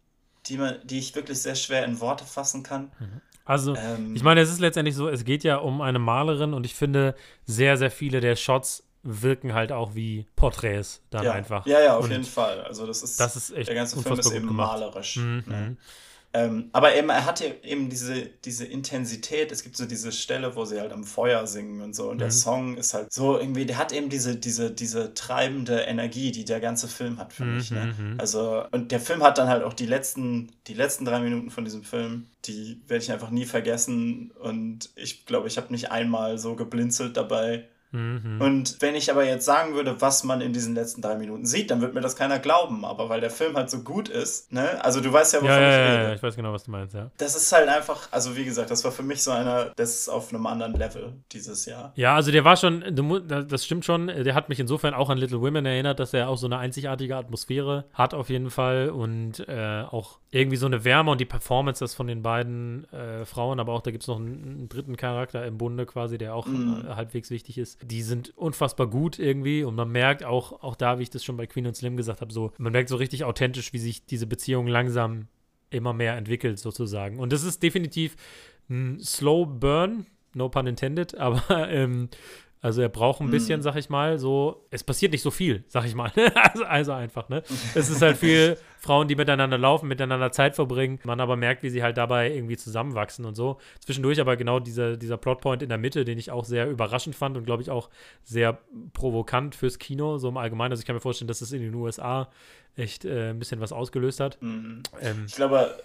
die, 0.47 0.59
man, 0.59 0.77
die 0.85 0.99
ich 0.99 1.15
wirklich 1.15 1.41
sehr 1.41 1.55
schwer 1.55 1.87
in 1.87 2.01
Worte 2.01 2.25
fassen 2.25 2.63
kann. 2.63 2.93
Mhm. 3.45 3.51
Also, 3.51 3.77
ähm, 3.77 4.15
ich 4.15 4.23
meine, 4.23 4.41
es 4.41 4.51
ist 4.51 4.61
letztendlich 4.61 4.95
so, 4.97 5.09
es 5.09 5.25
geht 5.25 5.45
ja 5.45 5.57
um 5.57 5.81
eine 5.81 5.99
Malerin 5.99 6.55
und 6.55 6.65
ich 6.65 6.75
finde, 6.75 7.15
sehr, 7.47 7.77
sehr 7.77 7.91
viele 7.91 8.21
der 8.21 8.37
Shots 8.37 8.85
wirken 9.03 9.53
halt 9.53 9.71
auch 9.71 9.95
wie 9.95 10.27
Porträts 10.35 11.03
dann 11.11 11.25
ja, 11.25 11.33
einfach. 11.33 11.67
Ja, 11.67 11.81
ja, 11.81 11.97
auf 11.97 12.05
und 12.05 12.11
jeden 12.11 12.25
Fall. 12.25 12.63
Also 12.63 12.87
das 12.87 13.03
ist, 13.03 13.21
das 13.21 13.37
ist 13.37 13.55
echt 13.55 13.69
der 13.69 13.75
ganze 13.75 14.01
Film 14.01 14.19
ist 14.19 14.33
eben 14.33 14.47
gemacht. 14.47 14.81
malerisch. 14.81 15.17
Mhm. 15.17 15.45
Ne? 15.47 15.77
Ähm, 16.35 16.69
aber 16.73 16.97
eben, 16.97 17.11
er 17.11 17.27
hatte 17.27 17.57
eben 17.63 17.89
diese, 17.89 18.27
diese 18.45 18.65
Intensität. 18.67 19.53
Es 19.53 19.63
gibt 19.63 19.77
so 19.77 19.87
diese 19.87 20.11
Stelle, 20.11 20.57
wo 20.57 20.65
sie 20.65 20.81
halt 20.81 20.93
am 20.93 21.05
Feuer 21.05 21.47
singen 21.47 21.81
und 21.81 21.95
so. 21.95 22.11
Und 22.11 22.17
mhm. 22.17 22.19
der 22.19 22.31
Song 22.33 22.77
ist 22.77 22.93
halt 22.93 23.13
so 23.13 23.39
irgendwie, 23.39 23.65
der 23.65 23.79
hat 23.79 23.93
eben 23.93 24.09
diese, 24.09 24.35
diese, 24.35 24.73
diese 24.73 25.15
treibende 25.15 25.83
Energie, 25.83 26.33
die 26.33 26.45
der 26.45 26.59
ganze 26.59 26.89
Film 26.89 27.19
hat 27.19 27.33
für 27.33 27.45
mhm. 27.45 27.57
mich. 27.57 27.71
Ne? 27.71 27.95
Mhm. 27.97 28.17
Also, 28.19 28.65
und 28.73 28.91
der 28.91 28.99
Film 28.99 29.23
hat 29.23 29.39
dann 29.39 29.47
halt 29.49 29.63
auch 29.63 29.75
die 29.75 29.87
letzten, 29.87 30.51
die 30.67 30.75
letzten 30.75 31.05
drei 31.05 31.21
Minuten 31.21 31.51
von 31.51 31.65
diesem 31.65 31.85
Film, 31.85 32.27
die 32.47 32.83
werde 32.89 33.05
ich 33.05 33.13
einfach 33.13 33.31
nie 33.31 33.45
vergessen. 33.45 34.33
Und 34.33 34.91
ich 34.97 35.27
glaube, 35.27 35.47
ich 35.47 35.57
habe 35.57 35.73
nicht 35.73 35.93
einmal 35.93 36.39
so 36.39 36.57
geblinzelt 36.57 37.17
dabei. 37.17 37.69
Mhm. 37.95 38.41
Und 38.41 38.77
wenn 38.81 38.95
ich 38.97 39.11
aber 39.11 39.25
jetzt 39.25 39.45
sagen 39.45 39.75
würde, 39.75 40.01
was 40.01 40.25
man 40.25 40.41
in 40.41 40.53
diesen 40.53 40.75
letzten 40.75 41.01
drei 41.01 41.15
Minuten 41.15 41.47
sieht, 41.47 41.71
dann 41.71 41.81
wird 41.81 41.95
mir 41.95 42.01
das 42.01 42.17
keiner 42.17 42.41
glauben. 42.41 42.85
Aber 42.85 43.09
weil 43.09 43.21
der 43.21 43.31
Film 43.31 43.57
halt 43.57 43.71
so 43.71 43.81
gut 43.83 44.09
ist, 44.09 44.53
ne? 44.53 44.85
Also 44.85 45.01
du 45.01 45.13
weißt 45.13 45.35
ja, 45.35 45.39
wovon 45.41 45.51
ja, 45.51 45.61
ja, 45.61 45.69
ich 45.69 45.93
rede. 45.93 46.03
Ja, 46.05 46.15
ich 46.15 46.23
weiß 46.23 46.37
genau, 46.37 46.53
was 46.53 46.65
du 46.65 46.73
meinst, 46.73 46.95
ja. 46.95 47.11
Das 47.19 47.37
ist 47.37 47.53
halt 47.53 47.69
einfach, 47.69 48.09
also 48.11 48.37
wie 48.37 48.45
gesagt, 48.45 48.71
das 48.71 48.85
war 48.85 48.91
für 48.91 49.05
mich 49.05 49.23
so 49.23 49.31
einer, 49.31 49.73
das 49.77 49.95
ist 49.95 50.09
auf 50.09 50.31
einem 50.31 50.47
anderen 50.47 50.75
Level 50.75 51.13
dieses 51.31 51.67
Jahr. 51.67 51.93
Ja, 51.95 52.17
also 52.17 52.33
der 52.33 52.45
war 52.45 52.57
schon, 52.57 52.85
das 53.29 53.65
stimmt 53.65 53.85
schon, 53.85 54.09
der 54.09 54.35
hat 54.35 54.49
mich 54.49 54.59
insofern 54.59 54.95
auch 54.95 55.09
an 55.09 55.19
Little 55.19 55.41
Women 55.41 55.65
erinnert, 55.65 56.01
dass 56.01 56.13
er 56.13 56.29
auch 56.29 56.37
so 56.37 56.47
eine 56.47 56.59
einzigartige 56.59 57.17
Atmosphäre 57.17 57.85
hat 57.93 58.13
auf 58.13 58.29
jeden 58.29 58.51
Fall 58.51 58.91
und 58.91 59.49
äh, 59.49 59.85
auch 59.89 60.19
irgendwie 60.31 60.57
so 60.57 60.67
eine 60.67 60.85
Wärme 60.85 61.13
und 61.13 61.21
die 61.21 61.27
Performances 61.27 61.95
von 61.95 62.09
den 62.09 62.23
beiden 62.23 62.93
äh, 62.93 63.25
Frauen, 63.25 63.61
aber 63.61 63.73
auch 63.73 63.83
da 63.83 63.93
gibt 63.93 64.03
es 64.03 64.09
noch 64.09 64.17
einen, 64.17 64.43
einen, 64.43 64.69
dritten 64.69 64.97
Charakter 64.97 65.47
im 65.47 65.59
Bunde 65.59 65.87
quasi, 65.87 66.19
der 66.19 66.35
auch 66.35 66.47
mm. 66.47 66.89
halbwegs 66.89 67.31
wichtig 67.31 67.57
ist 67.59 67.84
die 67.85 68.03
sind 68.03 68.37
unfassbar 68.37 68.89
gut 68.89 69.19
irgendwie 69.19 69.65
und 69.65 69.75
man 69.75 69.91
merkt 69.91 70.25
auch, 70.25 70.63
auch 70.63 70.77
da, 70.77 70.99
wie 70.99 71.03
ich 71.03 71.11
das 71.11 71.25
schon 71.25 71.37
bei 71.37 71.47
Queen 71.47 71.67
und 71.67 71.77
Slim 71.77 71.97
gesagt 71.97 72.21
habe, 72.21 72.33
so, 72.33 72.53
man 72.59 72.73
merkt 72.73 72.89
so 72.89 72.97
richtig 72.97 73.25
authentisch, 73.25 73.73
wie 73.73 73.79
sich 73.79 74.07
diese 74.07 74.27
Beziehung 74.27 74.67
langsam 74.67 75.29
immer 75.71 75.93
mehr 75.93 76.17
entwickelt 76.17 76.59
sozusagen. 76.59 77.19
Und 77.19 77.33
das 77.33 77.43
ist 77.43 77.63
definitiv 77.63 78.17
ein 78.69 79.01
Slow 79.01 79.47
Burn, 79.47 80.07
no 80.35 80.49
pun 80.49 80.67
intended, 80.67 81.17
aber 81.17 81.43
ähm, 81.71 82.09
also 82.65 82.81
er 82.81 82.89
braucht 82.89 83.21
ein 83.21 83.31
bisschen, 83.31 83.61
mm. 83.61 83.63
sag 83.63 83.77
ich 83.77 83.91
mal, 83.91 84.19
so, 84.19 84.65
es 84.71 84.83
passiert 84.83 85.13
nicht 85.13 85.21
so 85.21 85.31
viel, 85.31 85.65
sag 85.69 85.85
ich 85.85 85.95
mal. 85.95 86.11
also, 86.35 86.65
also, 86.65 86.93
einfach, 86.93 87.29
ne? 87.29 87.43
Es 87.75 87.91
ist 87.91 88.01
halt 88.01 88.17
viel 88.17 88.57
Frauen, 88.79 89.07
die 89.07 89.17
miteinander 89.17 89.59
laufen, 89.59 89.87
miteinander 89.87 90.33
Zeit 90.33 90.55
verbringen, 90.55 90.99
man 91.05 91.21
aber 91.21 91.37
merkt, 91.37 91.63
wie 91.63 91.69
sie 91.69 91.83
halt 91.83 91.99
dabei 91.99 92.33
irgendwie 92.33 92.57
zusammenwachsen 92.57 93.27
und 93.27 93.35
so. 93.35 93.59
Zwischendurch 93.81 94.19
aber 94.19 94.39
genau 94.39 94.61
dieser, 94.61 94.97
dieser 94.97 95.19
Plotpoint 95.19 95.61
in 95.63 95.69
der 95.69 95.77
Mitte, 95.77 96.07
den 96.07 96.17
ich 96.17 96.31
auch 96.31 96.47
sehr 96.47 96.71
überraschend 96.71 97.15
fand 97.15 97.37
und 97.37 97.45
glaube 97.45 97.61
ich 97.61 97.69
auch 97.69 97.91
sehr 98.23 98.57
provokant 98.95 99.55
fürs 99.55 99.79
Kino, 99.79 100.17
so 100.17 100.31
im 100.31 100.39
Allgemeinen. 100.39 100.73
Also 100.73 100.81
ich 100.81 100.87
kann 100.87 100.97
mir 100.97 101.01
vorstellen, 101.01 101.29
dass 101.29 101.43
es 101.43 101.53
in 101.53 101.61
den 101.61 101.75
USA 101.75 102.31
echt 102.77 103.05
äh, 103.05 103.29
ein 103.29 103.39
bisschen 103.39 103.61
was 103.61 103.73
ausgelöst 103.73 104.21
hat. 104.21 104.41
Mhm. 104.41 104.85
Ähm, 105.03 105.25
ich 105.27 105.35
glaube, 105.35 105.77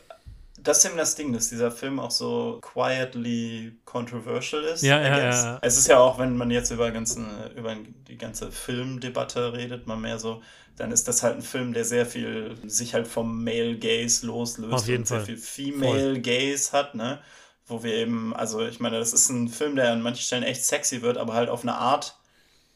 das 0.64 0.80
ist 0.80 0.86
eben 0.86 0.98
das 0.98 1.16
Ding, 1.16 1.34
dass 1.34 1.50
dieser 1.50 1.72
Film 1.72 2.00
auch 2.00 2.12
so 2.12 2.60
quietly 2.62 3.78
controversial 3.86 4.64
ist. 4.64 4.84
Ja, 4.84 5.02
ja, 5.02 5.20
ja, 5.20 5.60
Es 5.62 5.78
ist 5.78 5.88
ja 5.88 6.00
auch, 6.00 6.18
wenn 6.20 6.38
man 6.38 6.52
jetzt 6.52 6.72
über, 6.72 6.92
ganzen, 6.92 7.28
über 7.56 7.76
die 8.08 8.18
ganze 8.18 8.52
Filmdebatte 8.52 9.54
redet, 9.54 9.88
man 9.88 10.02
mehr 10.02 10.20
so, 10.20 10.42
dann 10.76 10.92
ist 10.92 11.08
das 11.08 11.24
halt 11.24 11.36
ein 11.38 11.42
Film, 11.42 11.74
der 11.74 11.86
sehr 11.86 12.06
viel 12.06 12.56
sich 12.66 12.94
halt 12.94 13.08
vom 13.08 13.44
Male 13.44 13.78
Gaze 13.78 14.26
loslöst 14.26 14.74
Auf 14.74 14.88
jeden 14.88 15.02
und 15.02 15.08
Fall. 15.08 15.26
sehr 15.26 15.26
viel 15.26 15.38
Female 15.38 16.14
Voll. 16.14 16.22
Gaze 16.22 16.72
hat, 16.72 16.96
ne? 16.96 17.20
Wo 17.68 17.84
wir 17.84 17.94
eben, 17.94 18.34
also 18.36 18.66
ich 18.66 18.80
meine, 18.80 18.98
das 18.98 19.14
ist 19.14 19.30
ein 19.30 19.48
Film, 19.48 19.76
der 19.76 19.92
an 19.92 20.02
manchen 20.02 20.24
Stellen 20.24 20.44
echt 20.44 20.64
sexy 20.64 21.02
wird, 21.02 21.18
aber 21.18 21.34
halt 21.34 21.50
auf 21.50 21.62
eine 21.62 21.76
Art, 21.76 22.18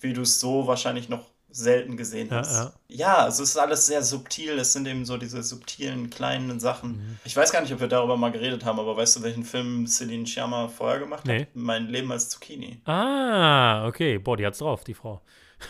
wie 0.02 0.14
du 0.14 0.22
es 0.22 0.40
so 0.40 0.68
wahrscheinlich 0.68 1.10
noch 1.10 1.33
selten 1.54 1.96
gesehen 1.98 2.30
hast. 2.32 2.52
Ja, 2.52 2.64
ja. 2.64 2.74
ja, 2.88 3.18
also 3.18 3.44
es 3.44 3.50
ist 3.50 3.58
alles 3.58 3.86
sehr 3.86 4.02
subtil. 4.02 4.58
Es 4.58 4.74
sind 4.74 4.88
eben 4.88 5.06
so 5.06 5.18
diese 5.18 5.44
subtilen, 5.44 6.10
kleinen 6.10 6.60
Sachen. 6.60 6.98
Mhm. 6.98 7.18
Ich 7.24 7.36
weiß 7.36 7.52
gar 7.52 7.62
nicht, 7.62 7.72
ob 7.72 7.80
wir 7.80 7.88
darüber 7.88 8.18
mal 8.18 8.32
geredet 8.32 8.66
haben, 8.66 8.80
aber 8.80 8.98
weißt 8.98 9.18
du, 9.18 9.24
welchen 9.24 9.46
Film 9.46 9.86
Celine 9.88 10.26
Sciamma 10.26 10.68
vorher 10.68 11.00
gemacht 11.00 11.26
nee. 11.26 11.42
hat? 11.42 11.48
Mein 11.54 11.88
Leben 11.88 12.12
als 12.12 12.30
Zucchini. 12.30 12.82
Ah, 12.86 13.88
okay. 13.88 14.18
Boah, 14.18 14.36
die 14.36 14.46
hat's 14.46 14.58
drauf, 14.58 14.84
die 14.84 14.96
Frau. 14.96 15.22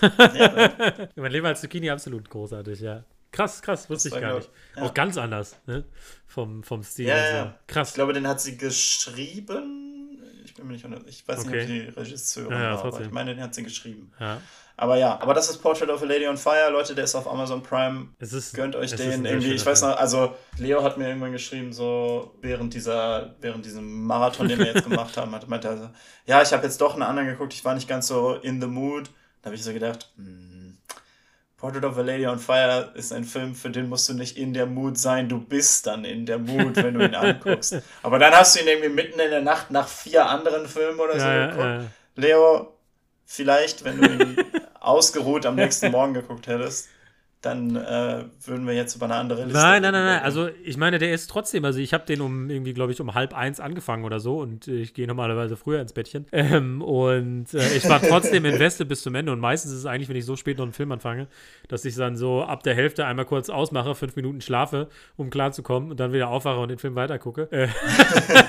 Ja, 0.02 0.72
mein 1.16 1.32
Leben 1.32 1.46
als 1.46 1.62
Zucchini 1.62 1.90
absolut 1.90 2.30
großartig, 2.30 2.80
ja. 2.80 3.04
Krass, 3.32 3.62
krass, 3.62 3.90
wusste 3.90 4.10
ich 4.10 4.20
gar 4.20 4.36
nicht. 4.36 4.50
Ja. 4.76 4.84
Auch 4.84 4.94
ganz 4.94 5.18
anders, 5.18 5.58
ne? 5.66 5.84
Vom, 6.28 6.64
vom 6.64 6.84
Stil. 6.84 7.08
Ja, 7.08 7.18
ja. 7.18 7.60
Krass. 7.68 7.90
Ich 7.90 7.96
glaube, 7.96 8.14
den 8.14 8.28
hat 8.28 8.40
sie 8.40 8.58
geschrieben. 8.58 10.20
Ich 10.46 10.54
bin 10.54 10.68
mir 10.68 10.74
nicht 10.74 10.86
Ich 11.08 11.28
weiß 11.28 11.48
okay. 11.48 11.66
nicht, 11.66 11.88
ob 11.90 11.96
die 11.96 12.00
Regisseurin 12.00 12.52
ja, 12.52 12.76
war, 12.76 12.86
aber 12.86 13.02
ich 13.02 13.12
meine, 13.12 13.34
den 13.34 13.44
hat 13.44 13.56
sie 13.56 13.64
geschrieben. 13.64 14.12
Ja. 14.20 14.40
Aber 14.76 14.98
ja, 14.98 15.20
aber 15.22 15.34
das 15.34 15.50
ist 15.50 15.58
Portrait 15.58 15.90
of 15.90 16.02
a 16.02 16.06
Lady 16.06 16.28
on 16.28 16.36
Fire, 16.36 16.70
Leute, 16.72 16.96
der 16.96 17.04
ist 17.04 17.14
auf 17.14 17.28
Amazon 17.28 17.62
Prime. 17.62 18.08
Es 18.20 18.34
ist, 18.34 18.56
Gönnt 18.56 18.76
euch 18.76 18.96
den 18.96 19.24
irgendwie. 19.24 19.54
Ich 19.54 19.66
weiß 19.66 19.84
noch, 19.84 19.98
also 19.98 20.36
Leo 20.58 20.84
hat 20.84 20.98
mir 20.98 21.08
irgendwann 21.08 21.32
geschrieben, 21.32 21.72
so 21.72 22.34
während 22.42 22.74
dieser, 22.74 23.36
während 23.40 23.66
diesem 23.66 24.06
Marathon, 24.06 24.48
den 24.48 24.58
wir 24.58 24.66
jetzt 24.66 24.90
gemacht 24.90 25.16
haben, 25.16 25.32
hat 25.34 25.48
meinte 25.48 25.70
also, 25.70 25.90
ja, 26.26 26.42
ich 26.42 26.52
habe 26.54 26.64
jetzt 26.64 26.82
doch 26.82 26.94
einen 26.94 27.04
anderen 27.04 27.28
geguckt, 27.28 27.54
ich 27.54 27.64
war 27.64 27.76
nicht 27.76 27.88
ganz 27.88 28.08
so 28.08 28.36
in 28.36 28.60
the 28.60 28.68
mood. 28.68 29.10
Da 29.42 29.48
habe 29.48 29.56
ich 29.56 29.64
so 29.64 29.74
gedacht, 29.74 30.10
hm, 30.16 30.78
Portrait 31.64 31.86
of 31.86 31.98
a 31.98 32.02
Lady 32.02 32.26
on 32.26 32.40
Fire 32.40 32.92
ist 32.96 33.14
ein 33.14 33.24
Film, 33.24 33.56
für 33.56 33.70
den 33.70 33.88
musst 33.88 34.10
du 34.10 34.14
nicht 34.14 34.38
in 34.38 34.54
der 34.54 34.66
Mood 34.66 34.98
sein, 34.98 35.30
du 35.30 35.40
bist 35.40 35.88
dann 35.88 36.04
in 36.04 36.26
der 36.26 36.38
Mood, 36.40 36.76
wenn 36.76 36.94
du 36.96 37.06
ihn 37.06 37.16
anguckst. 37.16 37.78
Aber 38.04 38.20
dann 38.20 38.34
hast 38.34 38.56
du 38.56 38.62
ihn 38.62 38.68
irgendwie 38.68 38.90
mitten 38.90 39.20
in 39.20 39.30
der 39.30 39.42
Nacht 39.42 39.72
nach 39.72 39.88
vier 39.88 40.26
anderen 40.26 40.68
Filmen 40.68 41.00
oder 41.00 41.20
so 41.20 41.26
ja, 41.26 41.46
geguckt. 41.46 41.64
Ja. 41.64 41.84
Leo, 42.16 42.74
vielleicht, 43.26 43.84
wenn 43.86 44.02
du 44.02 44.12
ihn 44.12 44.38
ausgeruht 44.84 45.46
am 45.46 45.56
nächsten 45.56 45.92
Morgen 45.92 46.14
geguckt 46.14 46.48
hättest, 46.48 46.90
dann 47.44 47.76
äh, 47.76 48.24
würden 48.46 48.66
wir 48.66 48.74
jetzt 48.74 48.96
über 48.96 49.06
eine 49.06 49.16
andere 49.16 49.44
Liste. 49.44 49.60
Nein, 49.60 49.82
nein, 49.82 49.92
nein, 49.92 50.06
nein. 50.06 50.24
Also 50.24 50.48
ich 50.64 50.78
meine, 50.78 50.98
der 50.98 51.12
ist 51.12 51.30
trotzdem, 51.30 51.66
also 51.66 51.80
ich 51.80 51.94
habe 51.94 52.06
den 52.06 52.22
um 52.22 52.50
irgendwie, 52.50 52.74
glaube 52.74 52.94
ich, 52.94 53.02
um 53.02 53.14
halb 53.14 53.34
eins 53.36 53.60
angefangen 53.60 54.06
oder 54.06 54.22
so 54.22 54.40
und 54.40 54.70
ich 54.70 54.94
gehe 54.94 55.08
normalerweise 55.08 55.58
früher 55.58 55.82
ins 55.82 55.94
Bettchen. 55.94 56.26
Ähm, 56.44 56.82
und 56.82 57.54
äh, 57.54 57.78
ich 57.78 57.88
war 57.88 58.02
trotzdem 58.02 58.44
invested 58.44 58.88
bis 58.90 59.02
zum 59.02 59.16
Ende 59.16 59.32
und 59.32 59.40
meistens 59.40 59.72
ist 59.72 59.80
es 59.80 59.86
eigentlich, 59.86 60.10
wenn 60.10 60.18
ich 60.18 60.26
so 60.26 60.36
spät 60.36 60.58
noch 60.58 60.66
einen 60.66 60.74
Film 60.74 60.92
anfange, 60.92 61.28
dass 61.70 61.86
ich 61.86 61.96
dann 61.96 62.18
so 62.18 62.44
ab 62.44 62.64
der 62.64 62.76
Hälfte 62.76 63.06
einmal 63.06 63.24
kurz 63.24 63.50
ausmache, 63.50 63.96
fünf 63.96 64.16
Minuten 64.18 64.42
schlafe, 64.42 64.90
um 65.16 65.30
klarzukommen 65.30 65.92
und 65.92 66.00
dann 66.02 66.12
wieder 66.12 66.28
aufwache 66.28 66.60
und 66.60 66.68
den 66.68 66.80
Film 66.80 66.96
weitergucke. 66.96 67.48
Äh, 67.52 67.70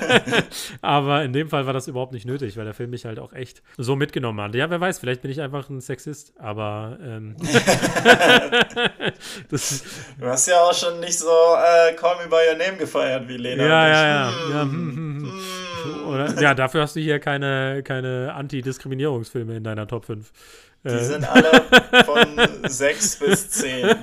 aber 0.81 1.23
in 1.23 1.31
dem 1.31 1.47
Fall 1.47 1.65
war 1.65 1.73
das 1.73 1.87
überhaupt 1.87 2.11
nicht 2.11 2.25
nötig, 2.25 2.57
weil 2.57 2.65
der 2.65 2.73
Film 2.73 2.89
mich 2.89 3.05
halt 3.05 3.17
auch 3.17 3.31
echt 3.31 3.63
so 3.77 3.95
mitgenommen 3.95 4.41
hat. 4.41 4.55
Ja, 4.55 4.69
wer 4.69 4.81
weiß, 4.81 4.99
vielleicht 4.99 5.21
bin 5.21 5.31
ich 5.31 5.41
einfach 5.41 5.69
ein 5.69 5.79
Sexist, 5.79 6.33
aber 6.37 6.97
ähm, 7.01 7.37
du 9.49 10.27
hast 10.27 10.47
ja 10.47 10.61
auch 10.61 10.73
schon 10.73 10.99
nicht 10.99 11.17
so 11.17 11.27
äh, 11.27 11.93
Call 11.93 12.17
Me 12.17 12.29
By 12.29 12.49
Your 12.49 12.57
Name 12.57 12.77
gefeiert 12.77 13.27
wie 13.27 13.37
Lena. 13.37 13.63
Ja, 13.63 13.87
ja, 13.87 14.07
ja. 14.07 14.31
Hm. 14.31 14.51
ja, 14.51 14.61
hm. 14.61 15.05
Oder, 16.07 16.41
ja, 16.41 16.53
dafür 16.53 16.81
hast 16.81 16.95
du 16.95 16.99
hier 16.99 17.19
keine, 17.19 17.81
keine 17.83 18.33
Antidiskriminierungsfilme 18.33 19.57
in 19.57 19.63
deiner 19.63 19.87
Top 19.87 20.05
5. 20.05 20.31
Die 20.85 20.91
äh. 20.91 21.03
sind 21.03 21.27
alle 21.27 21.49
von 22.05 22.69
6 22.69 23.19
bis 23.19 23.49
10 23.49 23.95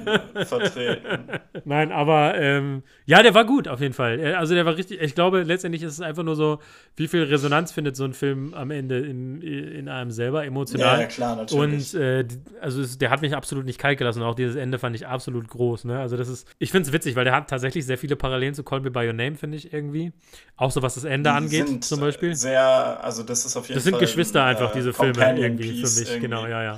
vertreten. 0.47 1.29
Nein, 1.65 1.93
aber 1.93 2.35
ähm, 2.37 2.83
ja, 3.07 3.23
der 3.23 3.35
war 3.35 3.45
gut 3.45 3.69
auf 3.69 3.81
jeden 3.81 3.95
Fall. 3.95 4.35
Also 4.35 4.55
der 4.55 4.67
war 4.67 4.77
richtig, 4.77 5.01
ich 5.01 5.15
glaube, 5.15 5.43
letztendlich 5.43 5.85
ist 5.85 5.93
es 5.93 6.01
einfach 6.01 6.25
nur 6.25 6.35
so, 6.35 6.59
wie 6.97 7.07
viel 7.07 7.23
Resonanz 7.23 7.71
findet 7.71 7.95
so 7.95 8.05
ein 8.05 8.15
Film 8.15 8.53
am 8.55 8.73
Ende 8.73 8.99
in, 8.99 9.41
in 9.43 9.89
einem 9.89 10.11
selber, 10.11 10.45
emotional. 10.45 10.97
Ja, 10.97 11.01
ja 11.03 11.07
klar, 11.07 11.37
natürlich. 11.37 11.95
Und 11.95 12.01
äh, 12.01 12.27
also 12.61 12.83
es, 12.83 12.99
der 12.99 13.11
hat 13.11 13.23
mich 13.23 13.37
absolut 13.37 13.65
nicht 13.65 13.79
kalt 13.79 13.99
gelassen. 13.99 14.23
Auch 14.23 14.35
dieses 14.35 14.57
Ende 14.57 14.81
fand 14.81 14.97
ich 14.97 15.07
absolut 15.07 15.49
groß. 15.49 15.85
Ne? 15.85 16.01
Also 16.01 16.17
das 16.17 16.29
ist, 16.29 16.49
ich 16.59 16.73
finde 16.73 16.89
es 16.89 16.93
witzig, 16.93 17.15
weil 17.15 17.25
der 17.25 17.35
hat 17.35 17.49
tatsächlich 17.49 17.87
sehr 17.87 17.99
viele 17.99 18.17
Parallelen 18.17 18.55
zu 18.55 18.65
Call 18.65 18.81
Me 18.81 18.91
By 18.91 19.07
Your 19.07 19.13
Name, 19.13 19.37
finde 19.37 19.57
ich 19.57 19.73
irgendwie. 19.73 20.13
Auch 20.57 20.73
so 20.73 20.83
was 20.83 20.95
das 20.95 21.05
Ende 21.05 21.31
Die 21.31 21.37
angeht, 21.37 21.85
zum 21.85 22.01
Beispiel. 22.01 22.35
Sehr, 22.35 22.63
also 23.03 23.23
das 23.23 23.45
ist 23.45 23.57
auf 23.57 23.69
jeden 23.69 23.77
das 23.77 23.85
Fall. 23.85 23.93
Das 23.93 24.01
sind 24.01 24.09
Geschwister 24.09 24.45
einfach, 24.45 24.71
äh, 24.73 24.79
diese 24.79 24.93
Filme 24.93 25.39
irgendwie 25.39 25.85
für 25.85 26.01
mich. 26.01 26.09
Irgendwie. 26.09 26.21
Genau, 26.21 26.47
ja, 26.47 26.63
ja. 26.63 26.72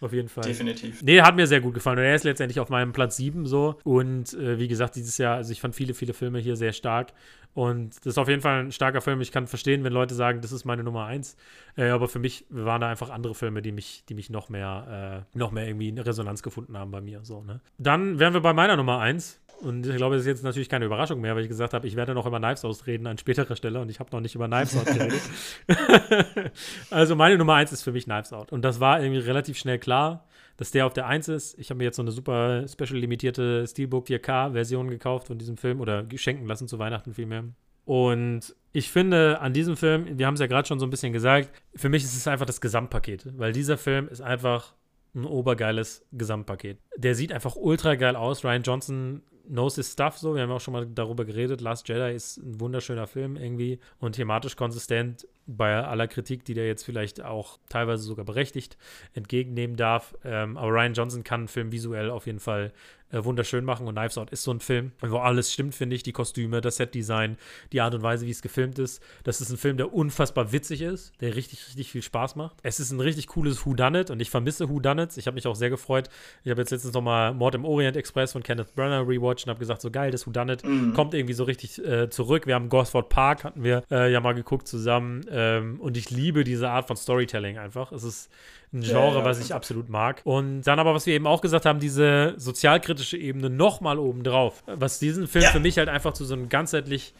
Auf 0.00 0.14
jeden 0.14 0.28
Fall. 0.28 0.44
Definitiv. 0.44 1.02
Nee, 1.02 1.20
hat 1.20 1.36
mir 1.36 1.46
sehr 1.46 1.60
gut 1.60 1.74
gefallen. 1.74 1.98
Und 1.98 2.04
er 2.04 2.14
ist 2.14 2.24
letztendlich 2.24 2.58
auf 2.58 2.70
meinem 2.70 2.92
Platz 2.92 3.16
7 3.18 3.44
so. 3.46 3.78
Und 3.84 4.32
äh, 4.34 4.58
wie 4.58 4.66
gesagt, 4.66 4.96
dieses 4.96 5.18
Jahr, 5.18 5.36
also 5.36 5.52
ich 5.52 5.60
fand 5.60 5.74
viele, 5.74 5.92
viele 5.92 6.14
Filme 6.14 6.38
hier 6.38 6.56
sehr 6.56 6.72
stark. 6.72 7.12
Und 7.54 7.96
das 7.98 8.06
ist 8.06 8.18
auf 8.18 8.28
jeden 8.28 8.42
Fall 8.42 8.64
ein 8.64 8.72
starker 8.72 9.00
Film. 9.00 9.20
Ich 9.20 9.32
kann 9.32 9.46
verstehen, 9.46 9.82
wenn 9.82 9.92
Leute 9.92 10.14
sagen, 10.14 10.40
das 10.40 10.52
ist 10.52 10.64
meine 10.64 10.84
Nummer 10.84 11.06
1. 11.06 11.36
Äh, 11.76 11.88
aber 11.88 12.08
für 12.08 12.18
mich 12.18 12.44
waren 12.48 12.80
da 12.80 12.88
einfach 12.88 13.10
andere 13.10 13.34
Filme, 13.34 13.60
die 13.60 13.72
mich, 13.72 14.04
die 14.08 14.14
mich 14.14 14.30
noch 14.30 14.48
mehr, 14.48 15.26
äh, 15.34 15.38
noch 15.38 15.50
mehr 15.50 15.66
irgendwie 15.66 15.88
in 15.88 15.98
Resonanz 15.98 16.42
gefunden 16.42 16.78
haben 16.78 16.90
bei 16.90 17.00
mir. 17.00 17.20
So, 17.24 17.42
ne? 17.42 17.60
Dann 17.78 18.18
wären 18.18 18.34
wir 18.34 18.40
bei 18.40 18.52
meiner 18.52 18.76
Nummer 18.76 19.00
1. 19.00 19.40
Und 19.60 19.86
ich 19.86 19.96
glaube, 19.96 20.14
das 20.14 20.22
ist 20.22 20.28
jetzt 20.28 20.44
natürlich 20.44 20.70
keine 20.70 20.86
Überraschung 20.86 21.20
mehr, 21.20 21.36
weil 21.36 21.42
ich 21.42 21.48
gesagt 21.48 21.74
habe, 21.74 21.86
ich 21.86 21.94
werde 21.94 22.14
noch 22.14 22.24
über 22.24 22.38
Knives 22.38 22.64
Out 22.64 22.86
reden 22.86 23.06
an 23.06 23.18
späterer 23.18 23.56
Stelle 23.56 23.80
und 23.80 23.90
ich 23.90 24.00
habe 24.00 24.08
noch 24.10 24.20
nicht 24.20 24.34
über 24.34 24.46
Knives 24.46 24.74
Out 24.74 24.86
geredet. 24.86 25.20
also 26.90 27.14
meine 27.14 27.36
Nummer 27.36 27.54
1 27.56 27.72
ist 27.72 27.82
für 27.82 27.92
mich 27.92 28.04
Knives 28.04 28.32
Out. 28.32 28.52
Und 28.52 28.62
das 28.62 28.80
war 28.80 29.02
irgendwie 29.02 29.20
relativ 29.20 29.58
schnell 29.58 29.78
klar, 29.78 30.24
dass 30.60 30.72
der 30.72 30.84
auf 30.84 30.92
der 30.92 31.06
1 31.06 31.28
ist. 31.28 31.58
Ich 31.58 31.70
habe 31.70 31.78
mir 31.78 31.84
jetzt 31.84 31.96
so 31.96 32.02
eine 32.02 32.10
super 32.10 32.68
special 32.68 33.00
limitierte 33.00 33.66
Steelbook 33.66 34.06
4K-Version 34.08 34.90
gekauft 34.90 35.28
von 35.28 35.38
diesem 35.38 35.56
Film 35.56 35.80
oder 35.80 36.02
geschenken 36.02 36.46
lassen 36.46 36.68
zu 36.68 36.78
Weihnachten 36.78 37.14
vielmehr. 37.14 37.44
Und 37.86 38.54
ich 38.72 38.90
finde 38.90 39.40
an 39.40 39.54
diesem 39.54 39.78
Film, 39.78 40.18
wir 40.18 40.26
haben 40.26 40.34
es 40.34 40.40
ja 40.40 40.46
gerade 40.46 40.68
schon 40.68 40.78
so 40.78 40.84
ein 40.84 40.90
bisschen 40.90 41.14
gesagt, 41.14 41.50
für 41.74 41.88
mich 41.88 42.04
ist 42.04 42.14
es 42.14 42.28
einfach 42.28 42.44
das 42.44 42.60
Gesamtpaket, 42.60 43.38
weil 43.38 43.52
dieser 43.52 43.78
Film 43.78 44.06
ist 44.08 44.20
einfach 44.20 44.74
ein 45.14 45.24
obergeiles 45.24 46.06
Gesamtpaket. 46.12 46.78
Der 46.94 47.14
sieht 47.14 47.32
einfach 47.32 47.56
ultra 47.56 47.94
geil 47.94 48.14
aus. 48.14 48.44
Ryan 48.44 48.62
Johnson 48.62 49.22
knows 49.48 49.76
his 49.76 49.90
stuff 49.90 50.18
so. 50.18 50.34
Wir 50.34 50.42
haben 50.42 50.50
auch 50.50 50.60
schon 50.60 50.72
mal 50.72 50.86
darüber 50.86 51.24
geredet. 51.24 51.62
Last 51.62 51.88
Jedi 51.88 52.14
ist 52.14 52.36
ein 52.36 52.60
wunderschöner 52.60 53.06
Film 53.06 53.36
irgendwie 53.36 53.80
und 53.98 54.12
thematisch 54.12 54.56
konsistent 54.56 55.26
bei 55.56 55.74
aller 55.74 56.08
Kritik, 56.08 56.44
die 56.44 56.54
der 56.54 56.66
jetzt 56.66 56.84
vielleicht 56.84 57.22
auch 57.22 57.58
teilweise 57.68 58.02
sogar 58.02 58.24
berechtigt 58.24 58.76
entgegennehmen 59.14 59.76
darf. 59.76 60.14
Ähm, 60.24 60.56
aber 60.56 60.70
Ryan 60.70 60.94
Johnson 60.94 61.24
kann 61.24 61.40
einen 61.40 61.48
Film 61.48 61.72
visuell 61.72 62.10
auf 62.10 62.26
jeden 62.26 62.40
Fall 62.40 62.72
äh, 63.12 63.24
wunderschön 63.24 63.64
machen 63.64 63.86
und 63.86 63.94
Knives 63.94 64.18
Out 64.18 64.30
ist 64.30 64.42
so 64.42 64.52
ein 64.52 64.60
Film, 64.60 64.92
wo 65.00 65.18
alles 65.18 65.52
stimmt, 65.52 65.74
finde 65.74 65.96
ich. 65.96 66.02
Die 66.02 66.12
Kostüme, 66.12 66.60
das 66.60 66.76
Setdesign, 66.76 67.36
die 67.72 67.80
Art 67.80 67.94
und 67.94 68.02
Weise, 68.02 68.26
wie 68.26 68.30
es 68.30 68.42
gefilmt 68.42 68.78
ist. 68.78 69.02
Das 69.24 69.40
ist 69.40 69.50
ein 69.50 69.56
Film, 69.56 69.76
der 69.76 69.92
unfassbar 69.92 70.52
witzig 70.52 70.82
ist, 70.82 71.12
der 71.20 71.34
richtig, 71.34 71.66
richtig 71.66 71.90
viel 71.90 72.02
Spaß 72.02 72.36
macht. 72.36 72.56
Es 72.62 72.80
ist 72.80 72.90
ein 72.90 73.00
richtig 73.00 73.26
cooles 73.28 73.64
Whodunit 73.66 74.10
und 74.10 74.20
ich 74.20 74.30
vermisse 74.30 74.68
Whodunits. 74.68 75.16
Ich 75.16 75.26
habe 75.26 75.34
mich 75.34 75.46
auch 75.46 75.56
sehr 75.56 75.70
gefreut. 75.70 76.08
Ich 76.44 76.50
habe 76.50 76.60
jetzt 76.60 76.70
letztens 76.70 76.94
nochmal 76.94 77.34
Mord 77.34 77.54
im 77.54 77.64
Orient 77.64 77.96
Express 77.96 78.32
von 78.32 78.42
Kenneth 78.42 78.74
Branagh 78.74 79.08
rewatcht 79.08 79.46
und 79.46 79.50
habe 79.50 79.60
gesagt, 79.60 79.82
so 79.82 79.90
geil, 79.90 80.10
das 80.10 80.26
Whodunit 80.26 80.64
mhm. 80.64 80.94
kommt 80.94 81.14
irgendwie 81.14 81.34
so 81.34 81.44
richtig 81.44 81.84
äh, 81.84 82.08
zurück. 82.10 82.46
Wir 82.46 82.54
haben 82.54 82.68
Gosford 82.68 83.08
Park, 83.08 83.44
hatten 83.44 83.64
wir 83.64 83.82
äh, 83.90 84.12
ja 84.12 84.20
mal 84.20 84.34
geguckt 84.34 84.68
zusammen 84.68 85.26
ähm, 85.40 85.80
und 85.80 85.96
ich 85.96 86.10
liebe 86.10 86.44
diese 86.44 86.68
Art 86.68 86.86
von 86.86 86.96
Storytelling 86.96 87.58
einfach. 87.58 87.92
Es 87.92 88.04
ist 88.04 88.30
ein 88.72 88.82
Genre, 88.82 89.14
ja, 89.14 89.18
ja, 89.18 89.24
was 89.24 89.40
ich 89.40 89.54
absolut 89.54 89.88
mag. 89.88 90.20
Und 90.24 90.62
dann 90.62 90.78
aber, 90.78 90.94
was 90.94 91.06
wir 91.06 91.14
eben 91.14 91.26
auch 91.26 91.40
gesagt 91.40 91.64
haben, 91.64 91.80
diese 91.80 92.34
sozialkritische 92.36 93.16
Ebene 93.16 93.48
nochmal 93.48 93.98
obendrauf, 93.98 94.62
was 94.66 94.98
diesen 94.98 95.26
Film 95.26 95.44
ja. 95.44 95.50
für 95.50 95.60
mich 95.60 95.78
halt 95.78 95.88
einfach 95.88 96.12
zu 96.12 96.24
so 96.24 96.34
einem 96.34 96.48
ganzheitlich, 96.48 97.14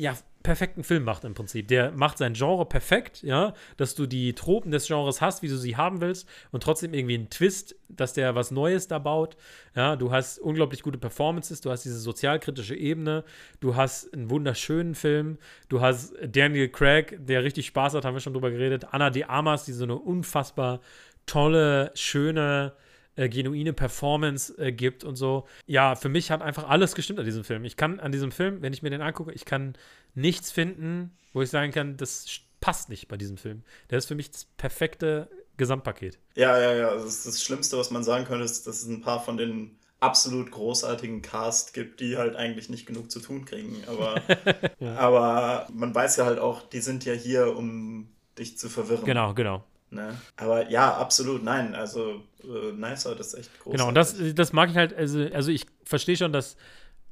ja, 0.00 0.16
perfekten 0.42 0.82
Film 0.82 1.04
macht 1.04 1.24
im 1.24 1.34
Prinzip. 1.34 1.68
Der 1.68 1.92
macht 1.92 2.16
sein 2.16 2.32
Genre 2.32 2.64
perfekt, 2.64 3.22
ja, 3.22 3.52
dass 3.76 3.94
du 3.94 4.06
die 4.06 4.34
Tropen 4.34 4.70
des 4.70 4.86
Genres 4.86 5.20
hast, 5.20 5.42
wie 5.42 5.48
du 5.48 5.58
sie 5.58 5.76
haben 5.76 6.00
willst 6.00 6.26
und 6.50 6.62
trotzdem 6.62 6.94
irgendwie 6.94 7.16
einen 7.16 7.28
Twist, 7.28 7.76
dass 7.90 8.14
der 8.14 8.34
was 8.34 8.50
Neues 8.50 8.88
da 8.88 8.98
baut. 8.98 9.36
Ja, 9.76 9.96
du 9.96 10.10
hast 10.10 10.38
unglaublich 10.38 10.82
gute 10.82 10.96
Performances, 10.96 11.60
du 11.60 11.70
hast 11.70 11.84
diese 11.84 11.98
sozialkritische 11.98 12.74
Ebene, 12.74 13.24
du 13.60 13.76
hast 13.76 14.14
einen 14.14 14.30
wunderschönen 14.30 14.94
Film, 14.94 15.36
du 15.68 15.82
hast 15.82 16.14
Daniel 16.26 16.70
Craig, 16.70 17.18
der 17.20 17.44
richtig 17.44 17.66
Spaß 17.66 17.92
hat, 17.92 18.06
haben 18.06 18.14
wir 18.14 18.20
schon 18.20 18.32
drüber 18.32 18.50
geredet, 18.50 18.86
Anna 18.92 19.10
de 19.10 19.24
Amas, 19.24 19.66
die 19.66 19.72
so 19.72 19.84
eine 19.84 19.96
unfassbar 19.96 20.80
tolle, 21.26 21.92
schöne 21.94 22.72
äh, 23.20 23.28
genuine 23.28 23.74
Performance 23.74 24.56
äh, 24.56 24.72
gibt 24.72 25.04
und 25.04 25.16
so. 25.16 25.46
Ja, 25.66 25.94
für 25.94 26.08
mich 26.08 26.30
hat 26.30 26.40
einfach 26.40 26.66
alles 26.66 26.94
gestimmt 26.94 27.18
an 27.18 27.26
diesem 27.26 27.44
Film. 27.44 27.66
Ich 27.66 27.76
kann 27.76 28.00
an 28.00 28.12
diesem 28.12 28.32
Film, 28.32 28.62
wenn 28.62 28.72
ich 28.72 28.82
mir 28.82 28.88
den 28.88 29.02
angucke, 29.02 29.30
ich 29.32 29.44
kann 29.44 29.74
nichts 30.14 30.50
finden, 30.50 31.10
wo 31.34 31.42
ich 31.42 31.50
sagen 31.50 31.70
kann, 31.70 31.98
das 31.98 32.40
passt 32.62 32.88
nicht 32.88 33.08
bei 33.08 33.18
diesem 33.18 33.36
Film. 33.36 33.62
Der 33.90 33.98
ist 33.98 34.06
für 34.06 34.14
mich 34.14 34.30
das 34.30 34.46
perfekte 34.56 35.28
Gesamtpaket. 35.58 36.18
Ja, 36.34 36.58
ja, 36.58 36.72
ja. 36.72 36.94
Das, 36.94 37.04
ist 37.04 37.26
das 37.26 37.42
Schlimmste, 37.42 37.76
was 37.76 37.90
man 37.90 38.04
sagen 38.04 38.24
könnte, 38.24 38.44
ist, 38.44 38.66
dass 38.66 38.80
es 38.82 38.88
ein 38.88 39.02
paar 39.02 39.22
von 39.22 39.36
den 39.36 39.76
absolut 40.00 40.50
großartigen 40.50 41.20
Cast 41.20 41.74
gibt, 41.74 42.00
die 42.00 42.16
halt 42.16 42.36
eigentlich 42.36 42.70
nicht 42.70 42.86
genug 42.86 43.10
zu 43.10 43.20
tun 43.20 43.44
kriegen. 43.44 43.84
Aber, 43.86 44.22
ja. 44.80 44.96
aber 44.96 45.68
man 45.74 45.94
weiß 45.94 46.16
ja 46.16 46.24
halt 46.24 46.38
auch, 46.38 46.62
die 46.70 46.80
sind 46.80 47.04
ja 47.04 47.12
hier, 47.12 47.54
um 47.54 48.08
dich 48.38 48.56
zu 48.56 48.70
verwirren. 48.70 49.04
Genau, 49.04 49.34
genau. 49.34 49.62
Ne? 49.90 50.16
Aber 50.36 50.70
ja, 50.70 50.94
absolut, 50.94 51.42
nein. 51.42 51.74
Also 51.74 52.22
äh, 52.42 52.72
Knives 52.72 53.06
Out 53.06 53.20
ist 53.20 53.34
echt 53.34 53.50
groß. 53.60 53.72
Genau, 53.72 53.88
und 53.88 53.94
das, 53.94 54.16
das 54.34 54.52
mag 54.52 54.70
ich 54.70 54.76
halt, 54.76 54.94
also, 54.94 55.26
also 55.32 55.50
ich 55.50 55.66
verstehe 55.84 56.16
schon, 56.16 56.32
dass 56.32 56.56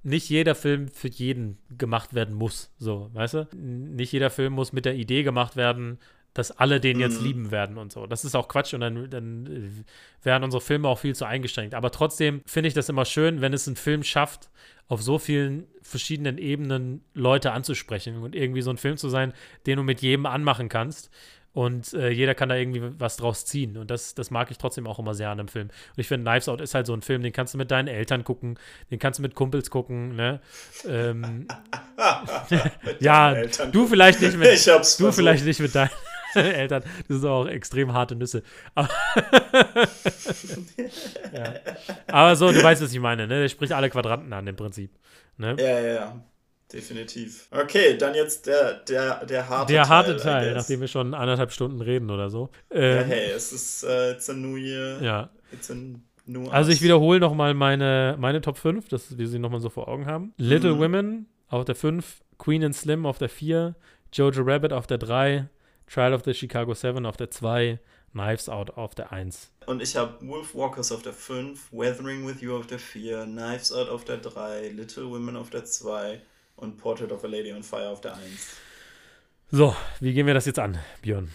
nicht 0.03 0.29
jeder 0.29 0.55
Film 0.55 0.89
für 0.89 1.09
jeden 1.09 1.59
gemacht 1.77 2.15
werden 2.15 2.35
muss. 2.35 2.71
So, 2.79 3.11
weißt 3.13 3.35
du? 3.35 3.49
Nicht 3.57 4.13
jeder 4.13 4.31
Film 4.31 4.53
muss 4.53 4.73
mit 4.73 4.85
der 4.85 4.95
Idee 4.95 5.23
gemacht 5.23 5.57
werden, 5.57 5.99
dass 6.35 6.53
alle 6.53 6.79
den 6.79 7.01
jetzt 7.01 7.21
mm. 7.21 7.25
lieben 7.25 7.51
werden 7.51 7.79
und 7.79 7.91
so. 7.91 8.07
Das 8.07 8.25
ist 8.25 8.37
auch 8.37 8.47
Quatsch 8.47 8.73
und 8.75 8.81
dann, 8.81 9.11
dann 9.11 9.47
äh, 9.47 10.25
werden 10.25 10.45
unsere 10.45 10.61
Filme 10.61 10.87
auch 10.87 11.01
viel 11.01 11.17
zu 11.17 11.25
eingeschränkt. 11.25 11.75
Aber 11.75 11.91
trotzdem 11.91 12.43
finde 12.47 12.69
ich 12.69 12.75
das 12.75 12.89
immer 12.89 13.05
schön, 13.05 13.41
wenn 13.41 13.53
es 13.53 13.67
ein 13.67 13.75
Film 13.75 14.05
schafft, 14.05 14.51
auf 14.87 15.03
so 15.03 15.19
vielen 15.19 15.67
verschiedenen 15.83 16.39
Ebenen 16.39 17.03
Leute 17.13 17.53
anzusprechen 17.53 18.19
und 18.23 18.35
irgendwie 18.35 18.63
so 18.63 18.71
ein 18.71 18.79
Film 18.79 18.97
zu 18.97 19.09
sein, 19.09 19.33
den 19.67 19.79
du 19.79 19.83
mit 19.83 20.01
jedem 20.01 20.27
anmachen 20.27 20.69
kannst. 20.69 21.11
Und 21.53 21.93
äh, 21.95 22.11
jeder 22.11 22.35
kann 22.35 22.49
da 22.49 22.55
irgendwie 22.55 22.83
was 22.99 23.16
draus 23.16 23.45
ziehen. 23.45 23.77
Und 23.77 23.91
das, 23.91 24.15
das 24.15 24.31
mag 24.31 24.51
ich 24.51 24.59
trotzdem 24.59 24.87
auch 24.87 24.99
immer 24.99 25.15
sehr 25.15 25.31
an 25.31 25.41
einem 25.41 25.49
Film. 25.49 25.69
Und 25.69 25.99
ich 25.99 26.07
finde, 26.07 26.31
Knives 26.31 26.49
Out 26.49 26.61
ist 26.61 26.75
halt 26.75 26.87
so 26.87 26.93
ein 26.93 27.03
Film, 27.03 27.23
den 27.23 27.33
kannst 27.33 27.55
du 27.55 27.59
mit 27.59 27.70
deinen 27.70 27.89
Eltern 27.89 28.23
gucken, 28.23 28.59
den 28.91 28.99
kannst 28.99 29.19
du 29.19 29.23
mit 29.23 29.35
Kumpels 29.35 29.70
gucken, 29.70 30.15
ne? 30.15 30.41
Ähm, 30.87 31.49
ja, 33.01 33.35
du 33.73 33.87
vielleicht 33.87 34.20
nicht 34.20 34.37
mit, 34.37 34.49
du 34.66 34.70
versucht. 34.70 35.15
vielleicht 35.15 35.45
nicht 35.45 35.61
mit 35.61 35.75
deinen 35.75 35.91
Eltern. 36.35 36.83
Das 37.09 37.20
sind 37.20 37.29
auch 37.29 37.47
extrem 37.47 37.93
harte 37.93 38.15
Nüsse. 38.15 38.43
Aber, 38.75 38.89
ja. 41.33 41.55
Aber 42.07 42.37
so, 42.37 42.53
du 42.53 42.62
weißt, 42.62 42.83
was 42.83 42.93
ich 42.93 43.01
meine, 43.01 43.27
ne? 43.27 43.41
Der 43.41 43.49
spricht 43.49 43.73
alle 43.73 43.91
Quadranten 43.91 44.33
an 44.33 44.47
im 44.47 44.57
Prinzip. 44.57 44.93
Ne? 45.39 45.57
Ja, 45.59 45.81
ja, 45.81 45.95
ja. 45.95 46.25
Definitiv. 46.73 47.49
Okay, 47.51 47.97
dann 47.97 48.15
jetzt 48.15 48.47
der, 48.47 48.74
der, 48.74 49.24
der 49.24 49.49
harte 49.49 49.73
der 49.73 49.85
Teil. 49.85 49.86
Der 49.86 49.89
harte 49.89 50.16
Teil, 50.16 50.55
nachdem 50.55 50.81
wir 50.81 50.89
schon 50.89 51.15
anderthalb 51.15 51.51
Stunden 51.51 51.81
reden 51.81 52.11
oder 52.11 52.28
so. 52.28 52.51
Ähm, 52.70 52.97
ja, 52.97 53.03
hey, 53.03 53.31
es 53.31 53.53
ist 53.53 53.85
uh, 53.85 54.12
it's 54.12 54.28
a 54.28 54.35
new 54.35 54.57
year. 54.57 55.01
Ja. 55.01 55.31
It's 55.51 55.70
a 55.70 55.74
new 55.74 56.49
also 56.51 56.70
ich 56.70 56.82
wiederhole 56.82 57.20
nochmal 57.20 57.55
meine, 57.55 58.16
meine 58.19 58.43
Top 58.43 58.59
5, 58.59 58.89
dass 58.89 59.16
wir 59.16 59.28
sie 59.28 59.39
nochmal 59.39 59.61
so 59.61 59.70
vor 59.70 59.89
Augen 59.89 60.07
haben. 60.07 60.35
Little 60.36 60.74
mhm. 60.74 60.78
Women 60.78 61.27
auf 61.49 61.65
der 61.65 61.74
5, 61.74 62.20
Queen 62.36 62.62
and 62.62 62.77
Slim 62.77 63.07
auf 63.07 63.16
der 63.16 63.31
4, 63.31 63.74
Jojo 64.12 64.43
Rabbit 64.43 64.73
auf 64.73 64.86
der 64.86 64.99
3, 64.99 65.49
Trial 65.86 66.12
of 66.12 66.23
the 66.24 66.35
Chicago 66.35 66.74
7 66.74 67.07
auf 67.07 67.16
der 67.16 67.31
2, 67.31 67.78
Knives 68.12 68.49
Out 68.49 68.70
auf 68.77 68.95
der 68.95 69.12
1. 69.12 69.51
Und 69.66 69.82
ich 69.82 69.97
habe 69.97 70.27
Wolf 70.27 70.55
Walkers 70.55 70.93
auf 70.93 71.03
der 71.03 71.12
5, 71.12 71.73
Weathering 71.73 72.27
with 72.27 72.40
You 72.40 72.57
auf 72.57 72.66
der 72.66 72.78
4, 72.78 73.24
Knives 73.24 73.73
Out 73.73 73.89
auf 73.89 74.05
der 74.05 74.19
3, 74.19 74.69
Little 74.69 75.11
Women 75.11 75.36
auf 75.36 75.51
der 75.51 75.65
2, 75.65 76.20
und 76.59 76.76
Portrait 76.76 77.10
of 77.12 77.24
a 77.24 77.26
Lady 77.26 77.52
on 77.52 77.62
Fire 77.62 77.89
auf 77.89 78.01
der 78.01 78.14
1. 78.14 78.22
So, 79.51 79.74
wie 80.01 80.12
gehen 80.12 80.26
wir 80.26 80.35
das 80.35 80.47
jetzt 80.47 80.59
an, 80.59 80.78
Björn? 81.01 81.30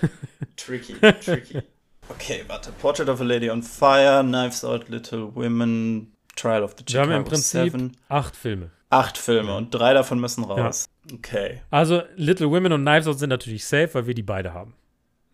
tricky, 0.56 0.94
tricky. 1.20 1.62
Okay, 2.08 2.44
warte. 2.46 2.70
Portrait 2.72 3.08
of 3.08 3.20
a 3.20 3.24
Lady 3.24 3.50
on 3.50 3.62
Fire, 3.62 4.22
Knives 4.22 4.64
Out, 4.64 4.88
Little 4.88 5.34
Women, 5.34 6.12
Trial 6.36 6.62
of 6.62 6.74
the 6.78 6.84
Chicago 6.86 7.08
Wir 7.08 7.14
haben 7.14 7.22
im 7.22 7.28
Prinzip 7.28 7.72
Seven. 7.72 7.96
acht 8.08 8.36
Filme. 8.36 8.70
Acht 8.90 9.16
Filme 9.18 9.56
und 9.56 9.70
drei 9.70 9.94
davon 9.94 10.20
müssen 10.20 10.44
raus. 10.44 10.86
Ja. 11.10 11.16
Okay. 11.16 11.62
Also 11.70 12.02
Little 12.16 12.50
Women 12.50 12.72
und 12.72 12.82
Knives 12.82 13.06
Out 13.06 13.18
sind 13.18 13.30
natürlich 13.30 13.64
safe, 13.64 13.94
weil 13.94 14.06
wir 14.06 14.14
die 14.14 14.22
beide 14.22 14.52
haben. 14.52 14.74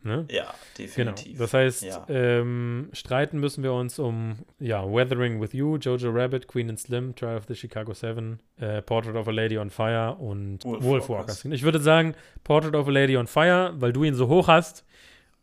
Ne? 0.02 0.26
Ja, 0.30 0.54
definitiv. 0.78 1.32
Genau. 1.32 1.38
Das 1.38 1.54
heißt, 1.54 1.82
ja. 1.82 2.06
ähm, 2.08 2.88
streiten 2.92 3.40
müssen 3.40 3.64
wir 3.64 3.72
uns 3.72 3.98
um 3.98 4.36
ja, 4.60 4.84
Weathering 4.84 5.40
with 5.40 5.52
You, 5.52 5.76
Jojo 5.76 6.10
Rabbit, 6.10 6.46
Queen 6.46 6.68
and 6.68 6.78
Slim, 6.78 7.16
Trial 7.16 7.36
of 7.36 7.46
the 7.48 7.54
Chicago 7.56 7.92
Seven, 7.94 8.38
äh, 8.60 8.80
Portrait 8.80 9.16
of 9.16 9.26
a 9.26 9.32
Lady 9.32 9.58
on 9.58 9.70
Fire 9.70 10.14
und 10.14 10.64
Wolf, 10.64 10.84
Wolf 10.84 11.08
Walkers. 11.08 11.44
Ich 11.44 11.62
würde 11.62 11.80
sagen, 11.80 12.14
Portrait 12.44 12.76
of 12.76 12.86
a 12.86 12.90
Lady 12.90 13.16
on 13.16 13.26
Fire, 13.26 13.74
weil 13.78 13.92
du 13.92 14.04
ihn 14.04 14.14
so 14.14 14.28
hoch 14.28 14.46
hast 14.46 14.84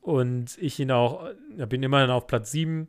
und 0.01 0.57
ich 0.57 0.79
ihn 0.79 0.91
auch, 0.91 1.27
ich 1.57 1.65
bin 1.65 1.83
immerhin 1.83 2.09
auf 2.09 2.25
Platz 2.25 2.51
7, 2.51 2.87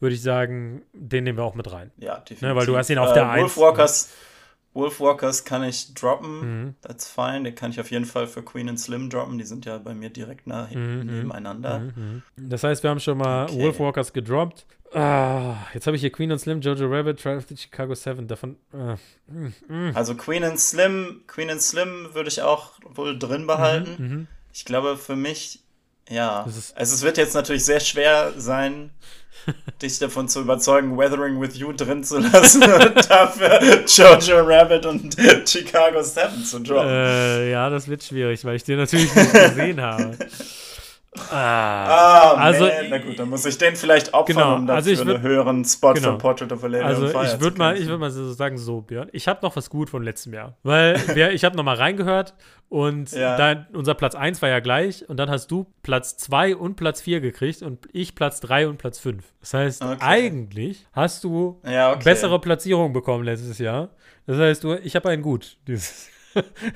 würde 0.00 0.14
ich 0.14 0.22
sagen, 0.22 0.82
den 0.92 1.24
nehmen 1.24 1.38
wir 1.38 1.44
auch 1.44 1.54
mit 1.54 1.72
rein. 1.72 1.92
Ja, 1.96 2.16
definitiv. 2.18 2.42
Ne, 2.42 2.56
weil 2.56 2.66
du 2.66 2.76
hast 2.76 2.90
ihn 2.90 2.98
auf 2.98 3.10
äh, 3.10 3.14
der 3.14 3.30
1. 3.30 3.42
Wolf 3.42 3.56
Walkers. 3.56 4.08
Ne? 4.08 4.35
Wolfwalkers 4.76 5.44
kann 5.44 5.64
ich 5.64 5.94
droppen, 5.94 6.40
mhm. 6.40 6.74
that's 6.82 7.08
fine. 7.08 7.42
Den 7.42 7.54
kann 7.54 7.70
ich 7.70 7.80
auf 7.80 7.90
jeden 7.90 8.04
Fall 8.04 8.26
für 8.26 8.42
Queen 8.42 8.68
and 8.68 8.78
Slim 8.78 9.10
droppen. 9.10 9.38
Die 9.38 9.44
sind 9.44 9.64
ja 9.64 9.78
bei 9.78 9.94
mir 9.94 10.10
direkt 10.10 10.46
nah 10.46 10.68
mhm. 10.72 11.06
nebeneinander. 11.06 11.80
Mhm. 11.80 12.22
Das 12.36 12.62
heißt, 12.62 12.82
wir 12.82 12.90
haben 12.90 13.00
schon 13.00 13.18
mal 13.18 13.44
okay. 13.44 13.58
Wolfwalkers 13.62 14.12
gedroppt. 14.12 14.66
Ah, 14.92 15.56
jetzt 15.74 15.86
habe 15.86 15.96
ich 15.96 16.00
hier 16.00 16.12
Queen 16.12 16.30
and 16.30 16.40
Slim, 16.40 16.60
Jojo 16.60 16.86
Rabbit, 16.86 17.20
Trial 17.20 17.38
of 17.38 17.46
the 17.48 17.56
Chicago 17.56 17.94
7. 17.94 18.28
Davon. 18.28 18.56
Äh, 18.72 18.96
also 19.94 20.14
Queen 20.14 20.44
and 20.44 20.60
Slim, 20.60 21.22
Queen 21.26 21.50
and 21.50 21.60
Slim 21.60 22.10
würde 22.12 22.28
ich 22.28 22.42
auch 22.42 22.72
wohl 22.82 23.18
drin 23.18 23.46
behalten. 23.46 23.96
Mhm, 23.98 24.08
mhm. 24.08 24.26
Ich 24.52 24.64
glaube, 24.64 24.96
für 24.96 25.16
mich, 25.16 25.60
ja. 26.08 26.42
Also 26.44 26.94
es 26.94 27.02
wird 27.02 27.16
jetzt 27.18 27.34
natürlich 27.34 27.64
sehr 27.64 27.80
schwer 27.80 28.32
sein, 28.36 28.90
dich 29.82 29.98
davon 29.98 30.28
zu 30.28 30.40
überzeugen, 30.40 30.96
Weathering 30.96 31.40
with 31.40 31.56
You 31.56 31.72
drin 31.72 32.04
zu 32.04 32.18
lassen 32.18 32.62
und 32.72 33.10
dafür 33.10 33.84
Jojo 33.86 34.42
Rabbit 34.44 34.86
und 34.86 35.16
Chicago 35.48 36.02
7 36.02 36.44
zu 36.44 36.60
droppen. 36.60 36.88
Äh, 36.88 37.50
ja, 37.50 37.70
das 37.70 37.88
wird 37.88 38.02
schwierig, 38.02 38.44
weil 38.44 38.56
ich 38.56 38.64
den 38.64 38.78
natürlich 38.78 39.14
nicht 39.14 39.32
gesehen 39.32 39.80
habe. 39.80 40.16
Ah, 41.30 41.86
ah 41.86 42.34
also, 42.34 42.64
man. 42.64 42.72
na 42.90 42.98
gut, 42.98 43.18
dann 43.18 43.28
muss 43.28 43.44
ich 43.44 43.58
den 43.58 43.76
vielleicht 43.76 44.14
opfern, 44.14 44.36
genau, 44.36 44.54
um 44.56 44.66
dafür 44.66 44.76
also 44.76 44.90
ich 44.90 44.98
würd, 44.98 45.16
einen 45.16 45.22
höheren 45.22 45.64
Spot 45.64 45.94
genau. 45.94 46.12
für 46.12 46.18
Portrait 46.18 46.52
of 46.52 46.64
a 46.64 46.66
Lady 46.66 46.84
Also 46.84 47.06
ich 47.06 47.40
würde 47.40 47.58
mal, 47.58 47.76
ich 47.76 47.86
würde 47.86 47.98
mal 47.98 48.10
so 48.10 48.32
sagen, 48.32 48.58
so 48.58 48.80
Björn, 48.80 49.08
ich 49.12 49.28
habe 49.28 49.40
noch 49.42 49.56
was 49.56 49.70
gut 49.70 49.90
von 49.90 50.02
letztem 50.02 50.34
Jahr, 50.34 50.56
weil 50.62 50.96
wir, 51.14 51.32
ich 51.32 51.44
habe 51.44 51.56
noch 51.56 51.64
mal 51.64 51.76
reingehört 51.76 52.34
und 52.68 53.12
ja. 53.12 53.36
da, 53.36 53.66
unser 53.72 53.94
Platz 53.94 54.14
1 54.14 54.42
war 54.42 54.48
ja 54.48 54.60
gleich 54.60 55.08
und 55.08 55.18
dann 55.18 55.30
hast 55.30 55.50
du 55.50 55.66
Platz 55.82 56.16
2 56.16 56.56
und 56.56 56.76
Platz 56.76 57.00
4 57.00 57.20
gekriegt 57.20 57.62
und 57.62 57.88
ich 57.92 58.14
Platz 58.14 58.40
3 58.40 58.68
und 58.68 58.78
Platz 58.78 58.98
5. 58.98 59.24
Das 59.40 59.54
heißt, 59.54 59.82
okay. 59.84 59.96
eigentlich 60.00 60.86
hast 60.92 61.22
du 61.24 61.60
ja, 61.64 61.92
okay. 61.92 62.02
bessere 62.04 62.40
Platzierungen 62.40 62.92
bekommen 62.92 63.24
letztes 63.24 63.58
Jahr. 63.58 63.90
Das 64.26 64.38
heißt, 64.38 64.64
du, 64.64 64.74
ich 64.74 64.96
habe 64.96 65.08
einen 65.10 65.22
gut 65.22 65.58
dieses 65.68 66.08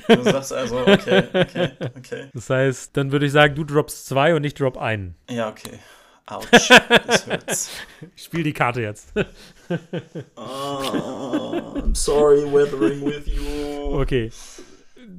Du 0.09 0.23
sagst 0.23 0.53
also, 0.53 0.81
okay, 0.81 1.25
okay, 1.33 1.71
okay. 1.97 2.31
Das 2.33 2.51
heißt, 2.51 2.97
dann 2.97 3.13
würde 3.13 3.27
ich 3.27 3.33
sagen, 3.33 3.55
du 3.55 3.65
droppst 3.65 4.07
zwei 4.07 4.35
und 4.35 4.45
ich 4.45 4.55
drop 4.55 4.77
einen. 4.77 5.15
Ja, 5.29 5.49
okay. 5.49 5.79
Ouch, 6.27 6.47
das 7.07 7.27
hurts. 7.27 7.71
Spiel 8.15 8.45
die 8.45 8.53
Karte 8.53 8.83
jetzt. 8.83 9.13
oh, 10.37 10.41
I'm 11.77 11.95
sorry, 11.95 12.45
weathering 12.45 13.05
with 13.05 13.27
you. 13.27 14.01
Okay. 14.01 14.31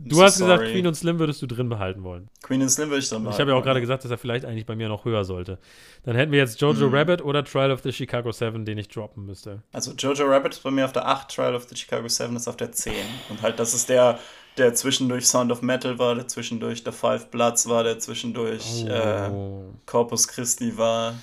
Du 0.05 0.15
so 0.15 0.23
hast 0.23 0.37
gesagt, 0.39 0.59
sorry. 0.61 0.71
Queen 0.73 0.87
und 0.87 0.95
Slim 0.95 1.19
würdest 1.19 1.41
du 1.41 1.47
drin 1.47 1.69
behalten 1.69 2.03
wollen. 2.03 2.27
Queen 2.41 2.61
and 2.61 2.71
Slim 2.71 2.89
würde 2.89 2.99
ich 3.03 3.09
dann 3.09 3.27
Ich 3.29 3.39
habe 3.39 3.51
ja 3.51 3.57
auch 3.57 3.63
gerade 3.63 3.81
gesagt, 3.81 4.03
dass 4.03 4.11
er 4.11 4.17
vielleicht 4.17 4.45
eigentlich 4.45 4.65
bei 4.65 4.75
mir 4.75 4.87
noch 4.89 5.05
höher 5.05 5.23
sollte. 5.25 5.59
Dann 6.03 6.15
hätten 6.15 6.31
wir 6.31 6.39
jetzt 6.39 6.59
Jojo 6.61 6.87
Mhm. 6.87 6.95
Rabbit 6.95 7.21
oder 7.23 7.43
Trial 7.43 7.71
of 7.71 7.81
the 7.83 7.91
Chicago 7.91 8.31
7, 8.31 8.65
den 8.65 8.77
ich 8.77 8.87
droppen 8.87 9.25
müsste. 9.25 9.61
Also 9.71 9.91
Jojo 9.93 10.25
Rabbit 10.25 10.53
ist 10.53 10.63
bei 10.63 10.71
mir 10.71 10.85
auf 10.85 10.91
der 10.93 11.07
8, 11.07 11.33
Trial 11.35 11.55
of 11.55 11.65
the 11.69 11.75
Chicago 11.75 12.07
7 12.07 12.35
ist 12.35 12.47
auf 12.47 12.57
der 12.57 12.71
10. 12.71 12.93
Und 13.29 13.41
halt, 13.41 13.59
das 13.59 13.73
ist 13.73 13.89
der, 13.89 14.17
der 14.57 14.73
zwischendurch 14.73 15.27
Sound 15.27 15.51
of 15.51 15.61
Metal 15.61 15.97
war, 15.99 16.15
der 16.15 16.27
zwischendurch 16.27 16.81
The 16.85 16.91
Five 16.91 17.29
Bloods 17.31 17.67
war, 17.69 17.83
der 17.83 17.99
zwischendurch 17.99 18.85
äh, 18.87 19.29
Oh. 19.29 19.65
Corpus 19.85 20.27
Christi 20.27 20.77
war. 20.77 21.13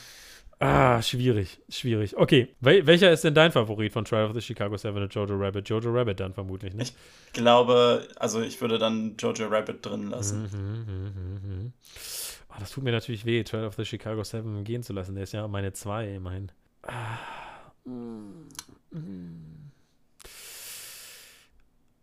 Ah, 0.60 1.01
schwierig, 1.02 1.60
schwierig. 1.68 2.16
Okay, 2.16 2.48
Wel 2.60 2.85
welcher 2.86 3.12
ist 3.12 3.22
denn 3.22 3.35
dein 3.35 3.52
Favorit 3.52 3.93
von 3.93 4.05
Trial 4.05 4.26
of 4.26 4.35
the 4.35 4.40
Chicago 4.40 4.76
7 4.76 5.01
und 5.01 5.14
Jojo 5.14 5.36
Rabbit? 5.36 5.68
Jojo 5.68 5.90
Rabbit 5.93 6.18
dann 6.18 6.35
vermutlich, 6.35 6.74
ne? 6.74 6.82
Ich 6.82 6.93
glaube, 7.32 8.09
also 8.16 8.40
ich 8.40 8.60
würde 8.60 8.78
dann 8.78 9.16
Jojo 9.18 9.47
Rabbit 9.47 9.86
drin 9.86 10.10
lassen. 10.10 10.43
Mhm. 10.43 11.72
Oh, 12.51 12.55
das 12.59 12.72
tut 12.72 12.82
mir 12.82 12.90
natürlich 12.90 13.24
weh, 13.24 13.44
Trial 13.44 13.66
of 13.66 13.76
the 13.76 13.85
Chicago 13.85 14.24
7 14.24 14.64
gehen 14.64 14.82
zu 14.82 14.93
lassen. 14.93 15.14
Der 15.14 15.24
ist 15.24 15.32
ja 15.32 15.47
meine 15.47 15.72
2, 15.72 16.14
immerhin. 16.14 16.51
Ah, 16.82 17.18
mm, 17.85 18.48
mm. 18.90 19.70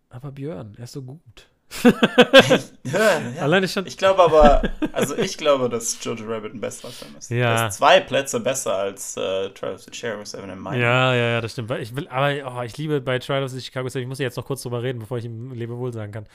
Aber 0.10 0.32
Björn, 0.32 0.76
er 0.78 0.86
ist 0.86 0.94
so 0.94 1.02
gut. 1.02 1.50
Ja, 1.84 1.92
ja. 3.36 3.42
Alleine 3.42 3.68
schon. 3.68 3.86
Ich 3.86 3.98
glaube 3.98 4.24
aber, 4.24 4.62
also 4.94 5.18
ich 5.18 5.38
glaube, 5.38 5.70
dass 5.70 6.04
Jojo 6.04 6.26
Rabbit 6.26 6.54
ein 6.54 6.62
besserer 6.62 6.92
Film 6.92 7.16
ist. 7.18 7.32
Ja. 7.32 7.64
Er 7.64 7.68
ist 7.68 7.78
zwei 7.78 8.00
Plätze 8.00 8.40
besser 8.40 8.76
als 8.76 9.18
äh, 9.18 9.50
Trial 9.50 9.76
of 9.76 9.82
the 9.82 9.92
Chicago 9.92 10.24
7 10.24 10.50
in 10.50 10.60
meinem. 10.60 10.80
Ja, 10.82 11.14
ja, 11.14 11.30
ja, 11.32 11.42
das 11.42 11.54
stimmt. 11.54 11.72
Ich 11.72 11.96
will, 11.96 12.08
aber 12.08 12.58
oh, 12.58 12.62
ich 12.62 12.78
liebe 12.78 13.02
bei 13.02 13.20
Trial 13.20 13.44
of 13.44 13.52
the 13.52 13.62
Chicago 13.62 13.90
7, 13.90 14.04
ich 14.04 14.08
muss 14.08 14.20
jetzt 14.20 14.38
noch 14.38 14.46
kurz 14.46 14.64
drüber 14.64 14.84
reden, 14.84 15.00
bevor 15.00 15.18
ich 15.18 15.26
ihm 15.26 15.52
Lebewohl 15.52 15.92
sagen 15.92 16.12
kann. 16.12 16.26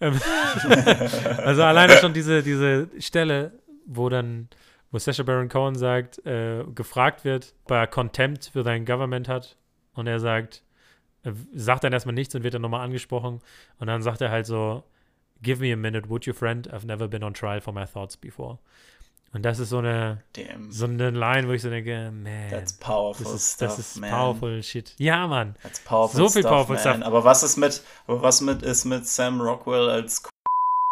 Ähm, 0.00 0.20
also 1.38 1.62
alleine 1.62 1.96
schon 1.98 2.12
diese, 2.12 2.42
diese 2.42 2.88
Stelle, 2.98 3.52
wo 3.86 4.08
dann, 4.08 4.48
wo 4.90 4.98
Sacha 4.98 5.22
Baron 5.22 5.48
Cohen 5.48 5.76
sagt, 5.76 6.24
äh, 6.26 6.64
gefragt 6.74 7.24
wird, 7.24 7.54
ob 7.64 7.72
er 7.72 7.86
Contempt 7.86 8.50
für 8.52 8.62
sein 8.62 8.84
Government 8.84 9.28
hat 9.28 9.56
und 9.94 10.06
er 10.06 10.18
sagt, 10.18 10.62
sagt 11.54 11.84
dann 11.84 11.92
erstmal 11.92 12.14
nichts 12.14 12.34
und 12.34 12.42
wird 12.42 12.54
dann 12.54 12.62
nochmal 12.62 12.84
angesprochen 12.84 13.40
und 13.78 13.86
dann 13.86 14.02
sagt 14.02 14.20
er 14.20 14.30
halt 14.30 14.46
so, 14.46 14.82
give 15.42 15.60
me 15.60 15.72
a 15.72 15.76
minute, 15.76 16.08
would 16.08 16.24
you 16.26 16.32
friend? 16.32 16.72
I've 16.72 16.86
never 16.86 17.08
been 17.08 17.22
on 17.22 17.34
trial 17.34 17.60
for 17.60 17.72
my 17.72 17.84
thoughts 17.86 18.16
before. 18.16 18.58
Und 19.34 19.44
das 19.44 19.58
ist 19.58 19.68
so 19.68 19.78
eine, 19.78 20.22
Damn. 20.32 20.72
so 20.72 20.86
eine 20.86 21.10
Line, 21.10 21.48
wo 21.48 21.52
ich 21.52 21.60
so 21.60 21.68
denke, 21.68 22.10
man. 22.10 22.48
That's 22.50 22.72
powerful 22.72 23.24
Das 23.24 23.34
ist, 23.34 23.54
stuff, 23.56 23.68
das 23.76 23.78
ist 23.78 24.00
man. 24.00 24.10
powerful 24.10 24.62
shit. 24.62 24.94
Ja, 24.98 25.26
Mann. 25.26 25.54
That's 25.62 25.80
powerful 25.80 26.16
So 26.16 26.28
viel 26.30 26.40
stuff, 26.42 26.50
powerful 26.50 26.76
man. 26.76 26.80
stuff. 26.94 27.06
Aber 27.06 27.24
was 27.24 27.42
ist 27.42 27.58
mit, 27.58 27.82
aber 28.06 28.22
was 28.22 28.40
mit 28.40 28.62
ist 28.62 28.86
mit 28.86 29.06
Sam 29.06 29.40
Rockwell 29.40 29.90
als 29.90 30.22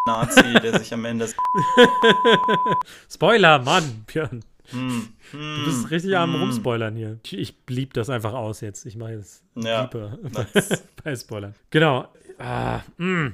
Nazi, 0.06 0.52
der 0.62 0.78
sich 0.78 0.92
am 0.92 1.04
Ende. 1.06 1.28
Spoiler, 3.10 3.58
Mann, 3.60 4.04
Björn. 4.06 4.44
Hm, 4.70 5.08
Du 5.32 5.64
bist 5.64 5.90
richtig 5.90 6.16
am 6.16 6.34
hm. 6.34 6.40
Rumspoilern 6.40 6.96
hier. 6.96 7.18
Ich, 7.30 7.56
blieb 7.60 7.94
das 7.94 8.10
einfach 8.10 8.32
aus 8.32 8.60
jetzt. 8.60 8.86
Ich 8.86 8.96
mache 8.96 9.12
jetzt 9.12 9.44
Ja. 9.54 9.82
Lieber 9.82 10.18
Nice. 10.54 10.84
bei 11.02 11.14
Spoilern. 11.14 11.54
Genau. 11.70 12.08
Ah, 12.38 12.80
mm. 12.98 13.28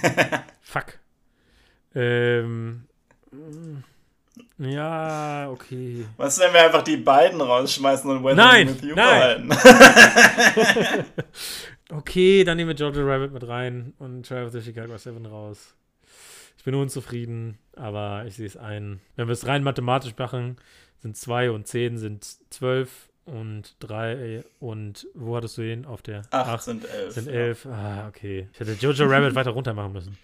Fuck. 0.60 0.98
Ähm. 1.94 2.84
mm. 3.32 3.84
Ja, 4.58 5.48
okay. 5.50 6.04
Was, 6.16 6.38
wenn 6.40 6.52
wir 6.52 6.64
einfach 6.64 6.82
die 6.82 6.96
beiden 6.96 7.40
rausschmeißen 7.40 8.10
und 8.10 8.24
Weathering 8.24 8.36
Nein, 8.36 8.68
with 8.68 8.82
You 8.82 8.94
nein. 8.94 9.48
behalten? 9.48 11.04
Okay, 11.90 12.44
dann 12.44 12.58
nehmen 12.58 12.68
wir 12.68 12.74
Jojo 12.76 13.06
Rabbit 13.06 13.32
mit 13.32 13.48
rein 13.48 13.94
und 13.98 14.30
of 14.30 14.52
the 14.52 14.60
Chicago 14.60 14.98
7 14.98 15.24
raus. 15.24 15.74
Ich 16.58 16.64
bin 16.64 16.74
unzufrieden, 16.74 17.56
aber 17.76 18.24
ich 18.26 18.34
sehe 18.34 18.46
es 18.46 18.56
ein. 18.56 19.00
Wenn 19.16 19.28
wir 19.28 19.32
es 19.32 19.46
rein 19.46 19.62
mathematisch 19.62 20.12
machen, 20.18 20.56
sind 20.98 21.16
2 21.16 21.52
und 21.52 21.66
10 21.66 21.96
sind 21.96 22.26
12 22.50 23.08
und 23.24 23.76
3 23.80 24.44
und 24.58 25.06
wo 25.14 25.36
hattest 25.36 25.56
du 25.56 25.62
den? 25.62 25.86
Auf 25.86 26.02
der 26.02 26.22
Acht 26.30 26.48
Acht 26.48 26.62
sind 26.64 26.84
elf. 26.84 27.12
sind 27.14 27.28
11. 27.28 27.66
Ah, 27.66 28.08
okay. 28.08 28.48
Ich 28.52 28.60
hätte 28.60 28.72
Jojo 28.72 29.06
Rabbit 29.06 29.34
weiter 29.36 29.50
runter 29.50 29.72
machen 29.72 29.92
müssen. 29.92 30.18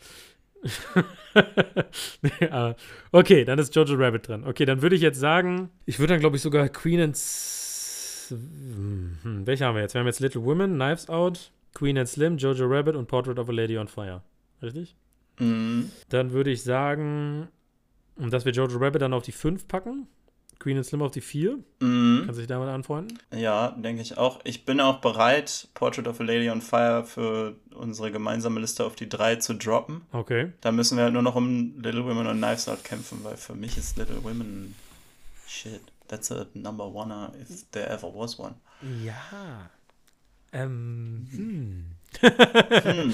aber- 2.51 2.77
okay, 3.13 3.45
dann 3.45 3.59
ist 3.59 3.75
Jojo 3.75 3.95
Rabbit 3.95 4.29
dran. 4.29 4.45
Okay, 4.45 4.65
dann 4.65 4.83
würde 4.83 4.97
ich 4.97 5.03
jetzt 5.03 5.21
sagen, 5.21 5.71
ich 5.87 5.99
würde 5.99 6.15
dann 6.15 6.21
glaube 6.21 6.37
ich 6.37 6.43
sogar 6.43 6.69
Queen 6.69 7.01
and 7.01 7.15
S 7.15 8.29
hm, 8.31 9.43
welche 9.45 9.67
haben 9.67 9.75
wir 9.75 9.83
jetzt? 9.83 9.95
Wir 9.95 10.01
haben 10.01 10.07
jetzt 10.07 10.21
Little 10.21 10.43
Women, 10.45 10.75
Knives 10.75 11.09
Out, 11.11 11.53
Queen 11.75 11.99
and 11.99 12.09
Slim, 12.09 12.39
Jojo 12.39 12.65
Rabbit 12.67 12.97
und 12.97 13.07
Portrait 13.07 13.39
of 13.39 13.49
a 13.49 13.53
Lady 13.53 13.77
on 13.79 13.87
Fire. 13.87 14.23
Richtig? 14.63 14.97
Mhm. 15.39 15.91
Dann 16.09 16.33
würde 16.33 16.51
ich 16.51 16.63
sagen, 16.63 17.49
dass 18.17 18.45
wir 18.45 18.53
Jojo 18.53 18.79
Rabbit 18.79 19.03
dann 19.03 19.13
auf 19.13 19.25
die 19.25 19.33
5 19.33 19.69
packen. 19.69 20.07
Queen 20.59 20.77
and 20.77 20.87
Slim 20.87 21.03
auf 21.03 21.11
die 21.11 21.21
4. 21.21 21.59
Mhm. 21.81 22.23
Kannst 22.25 22.39
du 22.39 22.43
dich 22.43 22.47
damit 22.47 22.69
anfreunden? 22.69 23.19
Ja, 23.35 23.73
denke 23.73 24.03
ich 24.03 24.17
auch. 24.17 24.41
Ich 24.45 24.65
bin 24.65 24.81
auch 24.81 25.01
bereit, 25.01 25.69
Portrait 25.75 26.07
of 26.09 26.21
a 26.21 26.25
Lady 26.25 26.49
on 26.49 26.63
Fire 26.63 27.05
für 27.05 27.57
unsere 27.75 28.11
gemeinsame 28.11 28.61
Liste 28.61 28.85
auf 28.85 28.95
die 28.95 29.09
drei 29.09 29.37
zu 29.37 29.55
droppen. 29.55 30.03
Okay. 30.13 30.53
Da 30.61 30.73
müssen 30.73 30.97
wir 30.97 31.05
halt 31.05 31.13
nur 31.13 31.23
noch 31.23 31.35
um 31.35 31.79
Little 31.81 32.05
Women 32.05 32.27
und 32.29 32.39
Knives 32.39 32.69
Out 32.69 32.85
kämpfen, 32.85 33.19
weil 33.25 33.37
für 33.37 33.55
mich 33.55 33.77
ist 33.77 33.99
Little 33.99 34.23
Women 34.23 34.75
shit. 35.47 35.81
That's 36.09 36.31
a 36.31 36.47
number 36.55 36.87
one 36.87 37.33
if 37.41 37.65
there 37.71 37.89
ever 37.89 38.13
was 38.15 38.39
one. 38.39 38.55
Ja. 39.05 39.71
Ähm, 40.53 41.27
hm. 41.31 41.85
Hm, 42.21 43.13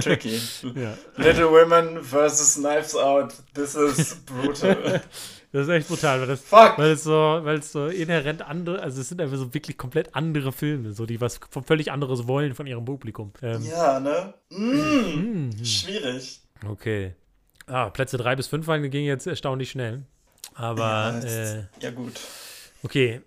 tricky. 0.00 0.40
Ja. 0.74 0.96
Little 1.16 1.50
Women 1.50 2.02
versus 2.02 2.54
Knives 2.54 2.96
Out. 2.96 3.34
This 3.54 3.74
is 3.74 4.16
brutal. 4.26 5.00
Das 5.52 5.64
ist 5.64 5.68
echt 5.68 5.88
brutal, 5.88 6.18
weil, 6.20 6.28
das, 6.28 6.40
Fuck! 6.40 6.78
weil, 6.78 6.92
es 6.92 7.04
so, 7.04 7.12
weil 7.12 7.58
es 7.58 7.72
so 7.72 7.86
inhärent 7.86 8.40
andere, 8.40 8.80
also 8.80 9.02
es 9.02 9.10
sind 9.10 9.20
einfach 9.20 9.36
so 9.36 9.52
wirklich 9.52 9.76
komplett 9.76 10.16
andere 10.16 10.50
Filme, 10.50 10.92
so 10.94 11.04
die 11.04 11.20
was 11.20 11.40
völlig 11.66 11.92
anderes 11.92 12.26
wollen 12.26 12.54
von 12.54 12.66
ihrem 12.66 12.86
Publikum. 12.86 13.32
Ähm, 13.42 13.62
Ja, 13.62 14.00
ne? 14.00 14.32
Mm, 14.48 15.50
schwierig. 15.62 16.40
Okay. 16.66 17.14
Ah, 17.66 17.90
Plätze 17.90 18.16
3 18.16 18.34
bis 18.36 18.46
5 18.46 18.66
waren 18.66 18.90
gingen 18.90 19.04
jetzt 19.04 19.26
erstaunlich 19.26 19.70
schnell. 19.70 20.04
Aber, 20.54 21.20
ja, 21.22 21.28
äh, 21.28 21.64
ja, 21.80 21.90
gut. 21.90 22.18
okay. 22.82 23.20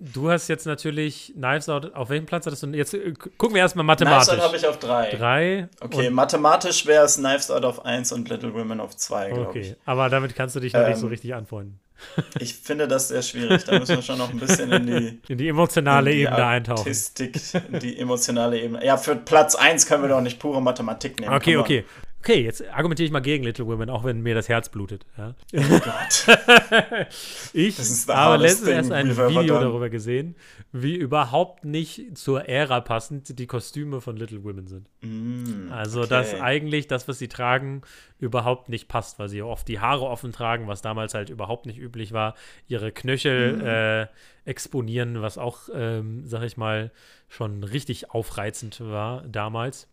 Du 0.00 0.30
hast 0.30 0.46
jetzt 0.46 0.64
natürlich 0.64 1.32
Knives 1.34 1.68
Out, 1.68 1.92
auf 1.94 2.08
welchem 2.10 2.26
Platz 2.26 2.46
hattest 2.46 2.62
du? 2.62 2.68
Jetzt 2.68 2.94
äh, 2.94 3.10
gu- 3.12 3.30
gucken 3.36 3.56
wir 3.56 3.62
erstmal 3.62 3.84
Knives 3.84 4.00
mathematisch. 4.04 4.34
Out 4.34 4.40
habe 4.42 4.56
ich 4.56 4.66
auf 4.66 4.78
drei. 4.78 5.10
Drei. 5.10 5.68
Okay, 5.80 6.08
mathematisch 6.10 6.86
wäre 6.86 7.04
es 7.04 7.16
Knives 7.16 7.50
Out 7.50 7.64
auf 7.64 7.84
1 7.84 8.12
und 8.12 8.28
Little 8.28 8.54
Women 8.54 8.78
auf 8.80 8.96
2, 8.96 9.30
glaube 9.30 9.48
Okay, 9.48 9.60
ich. 9.60 9.76
aber 9.86 10.08
damit 10.08 10.36
kannst 10.36 10.54
du 10.54 10.60
dich 10.60 10.72
noch 10.72 10.86
nicht 10.86 10.98
so 10.98 11.06
Ähm, 11.06 11.10
richtig 11.10 11.34
anfreunden. 11.34 11.80
Ich 12.38 12.54
finde 12.54 12.86
das 12.86 13.08
sehr 13.08 13.22
schwierig. 13.22 13.64
Da 13.64 13.76
müssen 13.76 13.96
wir 13.96 14.02
schon 14.02 14.18
noch 14.18 14.30
ein 14.30 14.38
bisschen 14.38 14.70
in 14.70 14.86
die, 14.86 15.20
In 15.32 15.36
die 15.38 15.48
emotionale 15.48 16.12
in 16.12 16.16
die 16.18 16.22
Ebene 16.22 16.46
eintauchen. 16.46 16.78
Artistik, 16.78 17.36
die 17.82 17.98
emotionale 17.98 18.60
Ebene. 18.60 18.84
Ja, 18.86 18.96
für 18.98 19.16
Platz 19.16 19.56
1 19.56 19.86
können 19.86 20.02
wir 20.04 20.08
doch 20.10 20.20
nicht 20.20 20.38
pure 20.38 20.62
Mathematik 20.62 21.18
nehmen. 21.18 21.34
Okay, 21.34 21.56
okay. 21.56 21.84
Okay, 22.20 22.42
jetzt 22.42 22.68
argumentiere 22.70 23.06
ich 23.06 23.12
mal 23.12 23.20
gegen 23.20 23.44
Little 23.44 23.66
Women, 23.66 23.90
auch 23.90 24.04
wenn 24.04 24.20
mir 24.22 24.34
das 24.34 24.48
Herz 24.48 24.68
blutet. 24.68 25.06
Ja. 25.16 25.34
Oh 25.54 25.78
Gott. 25.78 26.26
Ich 27.52 27.78
habe 28.08 28.42
letztens 28.42 28.68
erst 28.68 28.92
ein 28.92 29.16
Video 29.16 29.60
darüber 29.60 29.88
gesehen, 29.88 30.34
wie 30.72 30.96
überhaupt 30.96 31.64
nicht 31.64 32.16
zur 32.18 32.48
Ära 32.48 32.80
passend 32.80 33.38
die 33.38 33.46
Kostüme 33.46 34.00
von 34.00 34.16
Little 34.16 34.44
Women 34.44 34.66
sind. 34.66 34.90
Mm, 35.00 35.70
Also, 35.70 36.00
okay. 36.00 36.08
dass 36.10 36.34
eigentlich 36.40 36.88
das, 36.88 37.06
was 37.06 37.18
sie 37.18 37.28
tragen, 37.28 37.82
überhaupt 38.18 38.68
nicht 38.68 38.88
passt, 38.88 39.18
weil 39.18 39.28
sie 39.28 39.42
oft 39.42 39.68
die 39.68 39.78
Haare 39.80 40.04
offen 40.06 40.32
tragen, 40.32 40.66
was 40.66 40.82
damals 40.82 41.14
halt 41.14 41.30
überhaupt 41.30 41.66
nicht 41.66 41.78
üblich 41.78 42.12
war, 42.12 42.34
ihre 42.66 42.90
Knöchel 42.90 43.56
Mhm. 43.58 43.66
äh, 43.66 44.06
exponieren, 44.44 45.20
was 45.22 45.38
auch, 45.38 45.68
ähm, 45.72 46.22
sag 46.26 46.42
ich 46.42 46.56
mal, 46.56 46.90
schon 47.28 47.62
richtig 47.62 48.10
aufreizend 48.10 48.80
war 48.80 49.22
damals. 49.28 49.88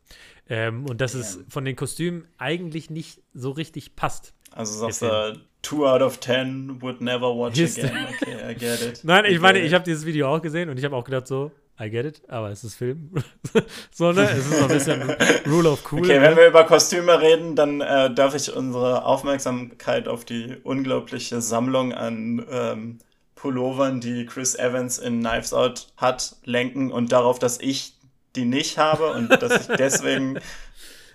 Ähm, 0.50 0.86
und 0.90 1.02
dass 1.02 1.14
es 1.14 1.38
Damn. 1.38 1.50
von 1.52 1.66
den 1.66 1.76
Kostümen 1.76 2.28
eigentlich 2.38 2.90
nicht 2.90 3.22
so 3.34 3.52
richtig 3.52 3.96
passt. 3.96 4.34
Also 4.52 4.80
sagst 4.80 5.02
du, 5.02 5.40
2 5.64 5.86
out 5.96 6.02
of 6.02 6.20
10 6.20 6.82
would 6.82 7.02
never 7.02 7.28
watch 7.36 7.58
Hist- 7.58 7.84
again. 7.84 8.08
Okay, 8.22 8.52
I 8.52 8.56
get 8.56 8.82
it. 8.82 9.02
Nein, 9.04 9.26
I 9.26 9.30
ich 9.30 9.40
meine, 9.40 9.60
ich 9.60 9.74
habe 9.74 9.84
dieses 9.84 10.06
Video 10.06 10.34
auch 10.34 10.42
gesehen 10.42 10.70
und 10.70 10.78
ich 10.80 10.86
habe 10.86 10.96
auch 10.96 11.04
gedacht 11.04 11.28
so, 11.28 11.52
I 11.80 11.90
get 11.90 12.06
it, 12.06 12.22
aber 12.30 12.52
es 12.52 12.64
ist 12.64 12.76
Film. 12.76 13.12
so, 13.92 14.14
ne? 14.14 14.30
Es 14.30 14.38
ist 14.38 14.60
so 14.60 14.64
ein 14.64 14.70
bisschen 14.70 15.02
Rule 15.46 15.72
of 15.72 15.92
Cool. 15.92 16.00
Okay, 16.00 16.20
ne? 16.20 16.22
wenn 16.22 16.38
wir 16.38 16.48
über 16.48 16.64
Kostüme 16.64 17.20
reden, 17.20 17.56
dann 17.56 17.82
äh, 17.82 18.14
darf 18.14 18.34
ich 18.34 18.54
unsere 18.54 19.04
Aufmerksamkeit 19.04 20.08
auf 20.08 20.24
die 20.24 20.56
unglaubliche 20.64 21.42
Sammlung 21.42 21.94
an 21.94 22.46
ähm, 22.50 23.00
Pullovern, 23.36 24.00
die 24.00 24.26
Chris 24.26 24.56
Evans 24.56 24.98
in 24.98 25.20
Knives 25.20 25.54
Out 25.54 25.88
hat, 25.98 26.38
lenken 26.46 26.92
und 26.92 27.12
darauf, 27.12 27.40
dass 27.40 27.60
ich 27.60 27.94
die 28.38 28.46
nicht 28.46 28.78
habe 28.78 29.12
und 29.12 29.30
dass 29.30 29.68
ich 29.68 29.76
deswegen 29.78 30.40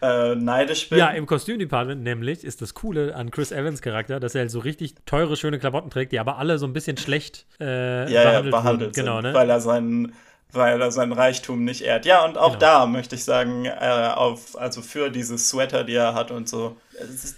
äh, 0.03 0.35
neidisch 0.35 0.89
bin. 0.89 0.99
Ja, 0.99 1.09
im 1.09 1.27
Kostümdepartment 1.27 2.03
nämlich 2.03 2.45
ist 2.45 2.63
das 2.63 2.75
Coole 2.75 3.15
an 3.15 3.31
Chris 3.31 3.53
Evans 3.53 3.83
Charakter, 3.83 4.21
dass 4.21 4.35
er 4.35 4.43
halt 4.43 4.51
so 4.51 4.59
richtig 4.59 4.95
teure, 5.07 5.37
schöne 5.37 5.59
Klamotten 5.59 5.91
trägt, 5.91 6.13
die 6.13 6.19
aber 6.19 6.39
alle 6.39 6.59
so 6.59 6.67
ein 6.67 6.73
bisschen 6.73 6.97
schlecht 6.97 7.47
äh, 7.61 8.11
ja, 8.13 8.23
behandelt, 8.23 8.45
ja, 8.45 8.61
behandelt. 8.61 8.95
Genau, 8.95 9.17
sind, 9.17 9.25
ne? 9.25 9.35
weil 9.35 9.51
er 9.51 9.61
seinen 9.61 10.13
weil 10.53 10.81
er 10.81 10.91
seinen 10.91 11.13
Reichtum 11.13 11.65
nicht 11.65 11.83
ehrt. 11.83 12.05
Ja, 12.07 12.25
und 12.25 12.39
auch 12.39 12.55
Genau. 12.55 12.61
da 12.61 12.87
möchte 12.87 13.15
ich 13.15 13.25
sagen, 13.25 13.65
äh, 13.67 14.13
auf, 14.15 14.59
also 14.59 14.83
für 14.83 15.11
diese 15.11 15.39
Sweater, 15.39 15.85
die 15.85 15.95
er 15.95 16.15
hat 16.15 16.31
und 16.31 16.49
so, 16.49 16.77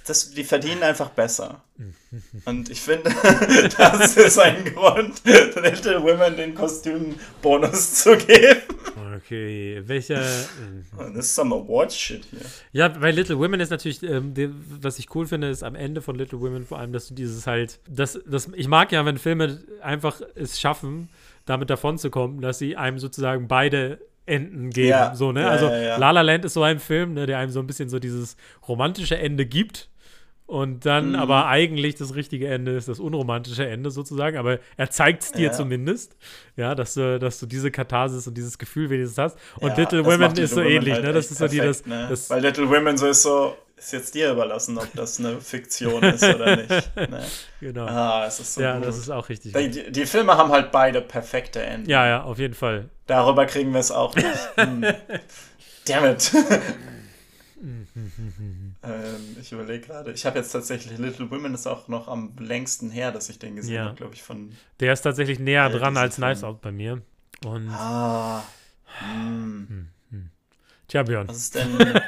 das, 0.06 0.30
die 0.32 0.44
verdienen 0.44 0.82
einfach 0.82 1.10
besser. 1.10 1.60
Und 2.44 2.68
ich 2.68 2.80
finde, 2.80 3.10
das 3.78 4.16
ist 4.16 4.38
ein 4.38 4.64
Grund, 4.64 5.22
Little 5.24 6.02
Women 6.02 6.36
den 6.36 6.54
Kostümbonus 6.54 7.94
zu 8.02 8.16
geben. 8.16 8.60
Okay, 9.16 9.82
welcher. 9.86 10.20
Das 10.20 11.16
ist 11.16 11.34
some 11.34 11.54
Award-Shit 11.54 12.24
hier. 12.30 12.40
Ja, 12.72 12.88
bei 12.88 13.10
Little 13.10 13.38
Women 13.38 13.60
ist 13.60 13.70
natürlich, 13.70 14.02
ähm, 14.02 14.34
die, 14.34 14.50
was 14.80 14.98
ich 14.98 15.14
cool 15.14 15.26
finde, 15.26 15.48
ist 15.48 15.62
am 15.62 15.74
Ende 15.74 16.02
von 16.02 16.16
Little 16.16 16.40
Women 16.40 16.66
vor 16.66 16.78
allem, 16.78 16.92
dass 16.92 17.08
du 17.08 17.14
dieses 17.14 17.46
halt, 17.46 17.78
das, 17.88 18.18
das, 18.26 18.48
ich 18.54 18.68
mag 18.68 18.92
ja, 18.92 19.04
wenn 19.06 19.18
Filme 19.18 19.62
einfach 19.80 20.20
es 20.34 20.60
schaffen, 20.60 21.08
damit 21.44 21.70
davon 21.70 21.98
zu 21.98 22.10
kommen, 22.10 22.40
dass 22.40 22.58
sie 22.58 22.76
einem 22.76 22.98
sozusagen 22.98 23.48
beide 23.48 24.00
Enden 24.26 24.70
geben. 24.70 24.88
Ja, 24.88 25.14
so, 25.14 25.32
ne? 25.32 25.42
ja, 25.42 25.48
also 25.48 25.68
ja. 25.68 25.96
La 25.96 26.12
La 26.12 26.20
Land 26.20 26.44
ist 26.44 26.54
so 26.54 26.62
ein 26.62 26.78
Film, 26.78 27.14
ne, 27.14 27.26
der 27.26 27.38
einem 27.38 27.50
so 27.50 27.60
ein 27.60 27.66
bisschen 27.66 27.88
so 27.88 27.98
dieses 27.98 28.36
romantische 28.68 29.18
Ende 29.18 29.46
gibt. 29.46 29.88
Und 30.46 30.84
dann 30.84 31.10
Mhm. 31.10 31.14
aber 31.14 31.46
eigentlich 31.46 31.94
das 31.94 32.14
richtige 32.14 32.46
Ende 32.46 32.72
ist 32.72 32.86
das 32.86 33.00
unromantische 33.00 33.66
Ende 33.66 33.90
sozusagen, 33.90 34.36
aber 34.36 34.58
er 34.76 34.90
zeigt 34.90 35.22
es 35.22 35.32
dir 35.32 35.50
zumindest, 35.52 36.16
ja, 36.56 36.74
dass 36.74 36.92
du, 36.92 37.18
dass 37.18 37.40
du 37.40 37.46
diese 37.46 37.70
Katharsis 37.70 38.26
und 38.26 38.36
dieses 38.36 38.58
Gefühl 38.58 38.90
wenigstens 38.90 39.16
hast. 39.18 39.38
Und 39.60 39.76
Little 39.78 40.04
Women 40.04 40.36
ist 40.36 40.50
so 40.50 40.60
Women 40.60 40.70
ähnlich, 40.70 40.94
halt 40.94 41.04
ne? 41.04 41.12
Das 41.14 41.30
ist 41.30 41.38
so 41.38 41.48
die, 41.48 41.56
das, 41.56 41.82
perfekt, 41.82 42.02
ne? 42.02 42.06
das 42.10 42.28
Weil 42.28 42.42
Little 42.42 42.68
Women 42.68 42.98
so 42.98 43.06
ist 43.06 43.22
so, 43.22 43.56
ist 43.82 43.92
jetzt 43.92 44.14
dir 44.14 44.30
überlassen, 44.30 44.78
ob 44.78 44.88
das 44.94 45.18
eine 45.18 45.40
Fiktion 45.40 46.02
ist 46.04 46.22
oder 46.22 46.56
nicht. 46.56 46.90
Ne? 46.96 47.24
genau. 47.60 47.86
Ah, 47.86 48.24
es 48.26 48.38
ist 48.38 48.54
so 48.54 48.62
ja, 48.62 48.76
gut. 48.76 48.86
das 48.86 48.96
ist 48.96 49.10
auch 49.10 49.28
richtig. 49.28 49.52
die, 49.54 49.90
die, 49.90 50.06
Filme 50.06 50.36
haben 50.36 50.50
halt 50.50 50.70
beide 50.70 51.00
perfekte 51.02 51.60
Enden. 51.62 51.90
Ja, 51.90 52.06
ja, 52.06 52.22
auf 52.22 52.38
jeden 52.38 52.54
Fall. 52.54 52.88
Darüber 53.06 53.44
kriegen 53.46 53.72
wir 53.72 53.80
es 53.80 53.90
auch 53.90 54.14
nicht. 54.14 54.28
Hm. 54.56 54.84
Damn 55.86 56.04
it. 56.04 56.32
ähm, 57.62 59.36
ich 59.40 59.50
überlege 59.52 59.86
gerade. 59.86 60.12
Ich 60.12 60.24
habe 60.26 60.38
jetzt 60.38 60.52
tatsächlich 60.52 60.98
Little 60.98 61.30
Women 61.30 61.54
ist 61.54 61.66
auch 61.66 61.88
noch 61.88 62.06
am 62.08 62.34
längsten 62.38 62.90
her, 62.90 63.10
dass 63.10 63.28
ich 63.28 63.38
den 63.40 63.56
gesehen 63.56 63.74
Ja. 63.74 63.84
habe, 63.86 63.96
glaube 63.96 64.14
ich, 64.14 64.22
von. 64.22 64.52
Der 64.78 64.92
ist 64.92 65.02
tatsächlich 65.02 65.40
näher 65.40 65.68
dran 65.70 65.96
als 65.96 66.16
Film. 66.16 66.44
Out 66.44 66.60
bei 66.60 66.70
mir. 66.72 67.02
Und 67.44 67.68
Ah. 67.70 68.44
Hm. 69.00 69.88
tja, 70.86 71.02
Björn. 71.02 71.26
Was 71.26 71.36
ist 71.38 71.54
denn. 71.56 72.00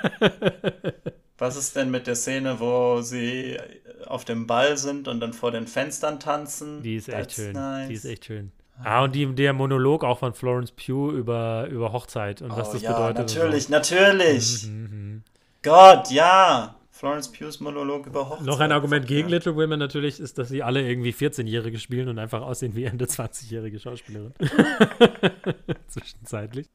Was 1.39 1.57
ist 1.57 1.75
denn 1.77 1.91
mit 1.91 2.07
der 2.07 2.15
Szene, 2.15 2.61
wo 2.61 3.01
sie 3.01 3.59
auf 4.07 4.25
dem 4.25 4.47
Ball 4.47 4.77
sind 4.77 5.09
und 5.09 5.21
dann 5.21 5.33
vor 5.33 5.51
den 5.51 5.67
Fenstern 5.67 6.21
tanzen? 6.21 6.83
Die 6.83 6.97
ist 6.97 7.09
echt 7.09 7.19
That's 7.19 7.35
schön. 7.35 7.53
Nice. 7.53 7.89
Die 7.89 7.95
ist 7.95 8.05
echt 8.05 8.25
schön. 8.27 8.53
Ah, 8.83 9.05
und 9.05 9.15
die, 9.15 9.27
der 9.35 9.53
Monolog 9.53 10.03
auch 10.03 10.19
von 10.19 10.35
Florence 10.35 10.73
Pugh 10.73 11.13
über, 11.13 11.69
über 11.71 11.93
Hochzeit 11.93 12.43
und 12.43 12.51
was 12.57 12.71
oh, 12.71 12.73
das 12.73 12.83
ja, 12.83 12.93
bedeutet. 12.93 13.37
Natürlich, 13.37 13.69
natürlich. 13.69 14.63
So. 14.63 14.69
Mhm, 14.69 14.83
mhm. 14.83 15.23
Gott, 15.63 16.11
ja. 16.11 16.75
Florence 17.05 17.31
Pughs 17.31 17.61
Monolog 17.61 18.07
über 18.07 18.31
Hochzeit. 18.31 18.47
Noch 18.47 18.61
ein 18.61 18.73
Argument 18.73 19.07
gegen 19.07 19.29
ja. 19.29 19.37
Little 19.37 19.55
Women 19.57 19.79
natürlich 19.79 20.21
ist, 20.21 20.39
dass 20.39 20.49
sie 20.49 20.63
alle 20.63 20.81
irgendwie 20.89 21.11
14-Jährige 21.13 21.79
spielen 21.79 22.09
und 22.09 22.19
einfach 22.19 22.41
aussehen 22.41 22.75
wie 22.75 22.85
Ende 22.85 23.05
20-jährige 23.05 23.79
Schauspielerin. 23.79 24.33
Zwischenzeitlich. 25.89 26.67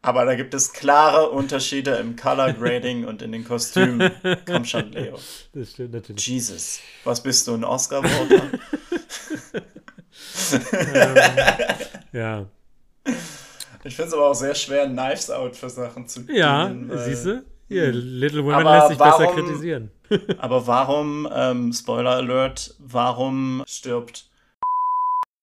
Aber 0.00 0.24
da 0.24 0.34
gibt 0.34 0.54
es 0.54 0.72
klare 0.72 1.28
Unterschiede 1.28 1.96
im 1.96 2.16
Color 2.16 2.54
Grading 2.54 3.04
und 3.04 3.20
in 3.20 3.32
den 3.32 3.44
Kostümen. 3.44 4.10
Komm 4.46 4.64
schon, 4.64 4.92
Leo. 4.92 5.18
Das 5.52 5.72
stimmt 5.72 5.92
natürlich. 5.92 6.26
Jesus. 6.26 6.80
Was 7.04 7.22
bist 7.22 7.46
du, 7.46 7.52
ein 7.52 7.64
Oscar-Voter? 7.64 8.48
Ja, 12.12 12.46
ich 13.84 13.96
finde 13.96 14.08
es 14.08 14.14
aber 14.14 14.30
auch 14.30 14.34
sehr 14.34 14.54
schwer, 14.54 14.86
Knives 14.86 15.30
Out 15.30 15.56
für 15.56 15.70
Sachen 15.70 16.06
zu 16.06 16.20
ja 16.30 16.74
siehst 17.04 17.26
du? 17.26 17.44
Hier, 17.70 17.92
Little 17.92 18.42
Women 18.44 18.54
Aber 18.66 18.74
lässt 18.76 18.88
sich 18.88 18.98
besser 18.98 19.20
warum- 19.20 19.34
kritisieren. 19.36 19.90
Aber 20.38 20.66
warum, 20.66 21.28
ähm, 21.32 21.72
Spoiler 21.72 22.10
Alert, 22.16 22.74
warum 22.80 23.62
stirbt 23.64 24.28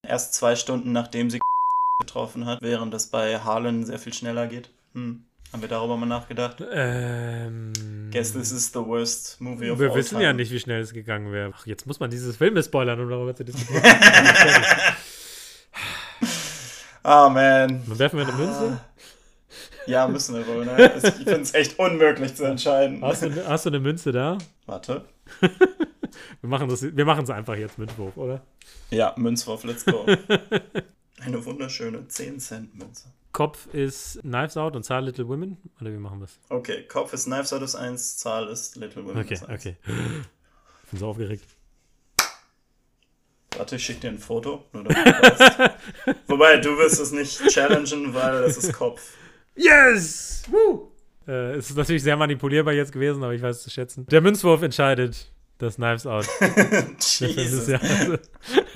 erst 0.06 0.34
zwei 0.34 0.58
Stunden 0.58 0.91
nachdem 0.91 1.30
sie 1.30 1.40
getroffen 2.02 2.45
hat, 2.45 2.62
während 2.62 2.94
es 2.94 3.08
bei 3.08 3.40
Harlan 3.40 3.86
sehr 3.86 3.98
viel 3.98 4.14
schneller 4.14 4.48
geht? 4.48 4.70
Hm. 4.94 5.24
Haben 5.54 5.62
wir 5.62 5.70
darüber 5.70 5.95
mal 5.95 6.06
nachgedacht? 6.06 6.62
Ähm, 6.70 7.72
Guess 8.12 8.34
this 8.34 8.52
is 8.52 8.68
the 8.74 8.80
worst 8.86 9.40
movie 9.40 9.70
of 9.72 9.80
wir 9.80 9.91
all 9.91 9.95
wissen 9.95 10.16
time. 10.16 10.24
ja 10.26 10.34
nicht, 10.34 10.52
wie 10.52 10.60
schnell 10.60 10.82
es 10.82 10.91
gegangen 10.91 11.32
wäre. 11.32 11.54
Ach, 11.56 11.66
jetzt 11.66 11.88
muss 11.88 12.02
man 12.02 12.10
dieses 12.10 12.36
Film 12.36 12.62
spoilern, 12.62 12.99
um 12.99 13.10
darüber 13.10 13.34
zu 13.34 13.45
diskutieren. 13.45 13.84
Ah, 17.04 17.30
man. 17.30 17.84
Dann 17.88 17.99
werfen 17.99 18.20
wir 18.20 18.28
eine 18.28 18.36
Münze. 18.36 18.82
Ja, 19.86 20.08
müssen 20.08 20.36
wir 20.36 20.48
wohl, 20.48 20.66
ne? 20.66 20.92
Ich 21.04 21.14
finde 21.14 21.42
es 21.42 21.54
echt 21.54 21.80
unmöglich 21.80 22.36
zu 22.36 22.44
entscheiden. 22.46 23.02
Hast 23.02 23.24
du, 23.24 23.48
hast 23.48 23.66
du 23.66 23.70
eine 23.70 23.80
Münze 23.80 24.12
da? 24.12 24.38
Warte. 24.66 25.06
Wir 26.42 26.50
machen 27.06 27.24
es 27.24 27.30
einfach 27.30 27.56
jetzt 27.56 27.78
mit 27.78 27.98
Wurf, 27.98 28.18
oder? 28.18 28.42
Ja, 28.90 29.14
Münzwurf, 29.18 29.64
let's 29.64 29.86
go. 29.86 30.06
Eine 31.20 31.44
wunderschöne 31.44 32.00
10-Cent-Münze. 32.00 33.06
Kopf 33.34 33.68
ist 33.74 34.20
Knives 34.22 34.56
Out 34.58 34.76
und 34.76 34.84
Zahl 34.84 35.06
Little 35.06 35.28
Women? 35.28 35.58
Oder 35.82 35.92
wie 35.92 35.98
machen 35.98 36.20
wir 36.20 36.26
es? 36.26 36.40
Okay, 36.50 36.84
Kopf 36.88 37.14
ist 37.14 37.26
Knives 37.26 37.52
Out 37.54 37.62
ist 37.62 37.76
1, 37.76 38.18
Zahl 38.18 38.48
ist 38.48 38.76
Little 38.78 39.06
Women 39.06 39.20
Okay, 39.20 39.34
ist 39.34 39.46
1. 39.48 39.62
okay. 39.62 39.76
Ich 39.86 40.92
bin 40.92 41.00
so 41.00 41.08
aufgeregt. 41.08 41.44
Warte, 43.58 43.76
ich 43.76 43.84
schicke 43.84 44.02
dir 44.02 44.10
ein 44.10 44.20
Foto. 44.20 44.66
Nur 44.72 44.84
damit 44.84 45.06
du. 45.08 46.16
Wobei, 46.28 46.58
du 46.58 46.78
wirst 46.78 47.00
es 47.00 47.12
nicht 47.12 47.40
challengen, 47.50 48.14
weil 48.14 48.44
es 48.44 48.58
ist 48.58 48.74
Kopf. 48.74 49.16
Yes! 49.58 50.44
Woo! 50.50 50.92
Äh, 51.28 51.56
es 51.56 51.70
ist 51.70 51.78
natürlich 51.78 52.04
sehr 52.04 52.16
manipulierbar 52.16 52.74
jetzt 52.74 52.92
gewesen, 52.92 53.24
aber 53.24 53.34
ich 53.34 53.42
weiß 53.42 53.58
es 53.58 53.64
zu 53.64 53.70
schätzen. 53.70 54.06
Der 54.08 54.22
Münzwurf 54.22 54.62
entscheidet 54.62 55.32
das 55.58 55.76
Knives 55.76 56.06
Out. 56.06 56.28
Jesus. 57.00 57.68
Jahres. 57.68 58.20